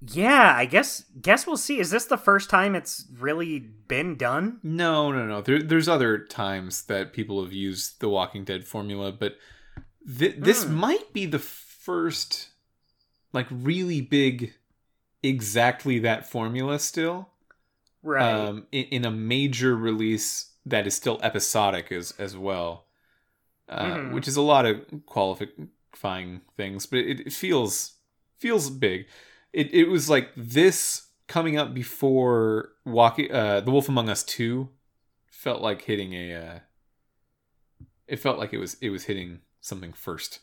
Yeah, 0.00 0.54
I 0.54 0.66
guess 0.66 1.04
guess 1.20 1.46
we'll 1.46 1.56
see. 1.56 1.80
Is 1.80 1.90
this 1.90 2.04
the 2.04 2.18
first 2.18 2.50
time 2.50 2.74
it's 2.74 3.06
really 3.18 3.58
been 3.58 4.16
done? 4.16 4.60
No, 4.62 5.10
no, 5.10 5.26
no. 5.26 5.40
There, 5.40 5.60
there's 5.62 5.88
other 5.88 6.18
times 6.18 6.84
that 6.84 7.12
people 7.14 7.42
have 7.42 7.52
used 7.52 8.00
the 8.00 8.08
Walking 8.08 8.44
Dead 8.44 8.66
formula, 8.66 9.10
but 9.10 9.36
th- 10.18 10.36
this 10.38 10.64
Hmm. 10.64 10.74
might 10.74 11.12
be 11.14 11.24
the 11.26 11.38
first, 11.38 12.50
like, 13.32 13.46
really 13.50 14.02
big, 14.02 14.52
exactly 15.22 15.98
that 16.00 16.28
formula 16.28 16.78
still. 16.78 17.30
Right. 18.06 18.22
um, 18.32 18.66
in, 18.70 18.84
in 18.84 19.04
a 19.04 19.10
major 19.10 19.76
release 19.76 20.52
that 20.64 20.86
is 20.86 20.94
still 20.94 21.18
episodic 21.22 21.90
as 21.90 22.12
as 22.18 22.36
well, 22.36 22.86
uh, 23.68 23.84
Mhm. 23.84 24.12
which 24.12 24.28
is 24.28 24.36
a 24.36 24.42
lot 24.42 24.64
of 24.64 24.80
qualifying 25.06 26.42
things, 26.56 26.86
but 26.86 27.00
it, 27.00 27.20
it 27.26 27.32
feels 27.32 27.96
feels 28.38 28.70
big. 28.70 29.06
It 29.52 29.74
it 29.74 29.88
was 29.88 30.08
like 30.08 30.30
this 30.36 31.08
coming 31.26 31.56
up 31.58 31.74
before 31.74 32.72
walking 32.84 33.32
uh, 33.32 33.60
the 33.60 33.70
Wolf 33.72 33.88
Among 33.88 34.08
Us 34.08 34.22
two 34.22 34.70
felt 35.28 35.60
like 35.60 35.82
hitting 35.82 36.12
a. 36.14 36.34
Uh, 36.34 36.58
it 38.06 38.20
felt 38.20 38.38
like 38.38 38.52
it 38.52 38.58
was 38.58 38.76
it 38.80 38.90
was 38.90 39.04
hitting 39.04 39.40
something 39.60 39.92
first. 39.92 40.40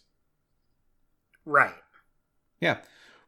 right. 1.45 1.75
Yeah. 2.59 2.79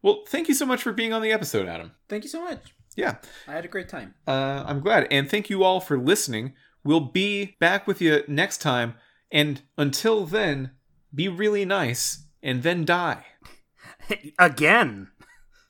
Well, 0.02 0.24
thank 0.28 0.48
you 0.50 0.54
so 0.54 0.66
much 0.66 0.84
for 0.84 0.92
being 0.94 1.14
on 1.14 1.22
the 1.22 1.32
episode, 1.32 1.68
Adam. 1.68 1.94
Thank 2.10 2.24
you 2.24 2.30
so 2.30 2.44
much. 2.44 2.75
Yeah. 2.96 3.16
I 3.48 3.54
had 3.54 3.66
a 3.66 3.70
great 3.70 3.90
time. 3.90 4.16
Uh, 4.28 4.64
I'm 4.66 4.80
glad. 4.80 5.08
And 5.12 5.30
thank 5.30 5.50
you 5.50 5.64
all 5.64 5.80
for 5.80 5.98
listening. 5.98 6.54
We'll 6.84 7.02
be 7.02 7.56
back 7.60 7.88
with 7.88 8.02
you 8.02 8.24
next 8.28 8.60
time. 8.60 8.96
And 9.32 9.62
until 9.78 10.26
then, 10.26 10.72
be 11.14 11.28
really 11.28 11.66
nice 11.66 12.26
and 12.42 12.64
then 12.64 12.86
die. 12.86 13.26
Again. 14.40 15.10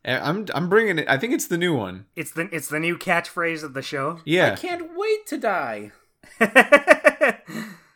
Uh, 0.06 0.20
I'm 0.22 0.46
I'm 0.54 0.70
bringing 0.70 1.00
it. 1.00 1.10
I 1.10 1.18
think 1.18 1.34
it's 1.34 1.48
the 1.48 1.58
new 1.58 1.76
one. 1.76 2.06
It's 2.16 2.32
the 2.32 2.48
it's 2.52 2.68
the 2.68 2.80
new 2.80 2.98
catchphrase 2.98 3.64
of 3.64 3.74
the 3.74 3.82
show. 3.82 4.20
Yeah. 4.26 4.52
I 4.52 4.56
can't 4.56 4.92
wait 4.96 5.26
to 5.28 5.38
die. 5.38 5.92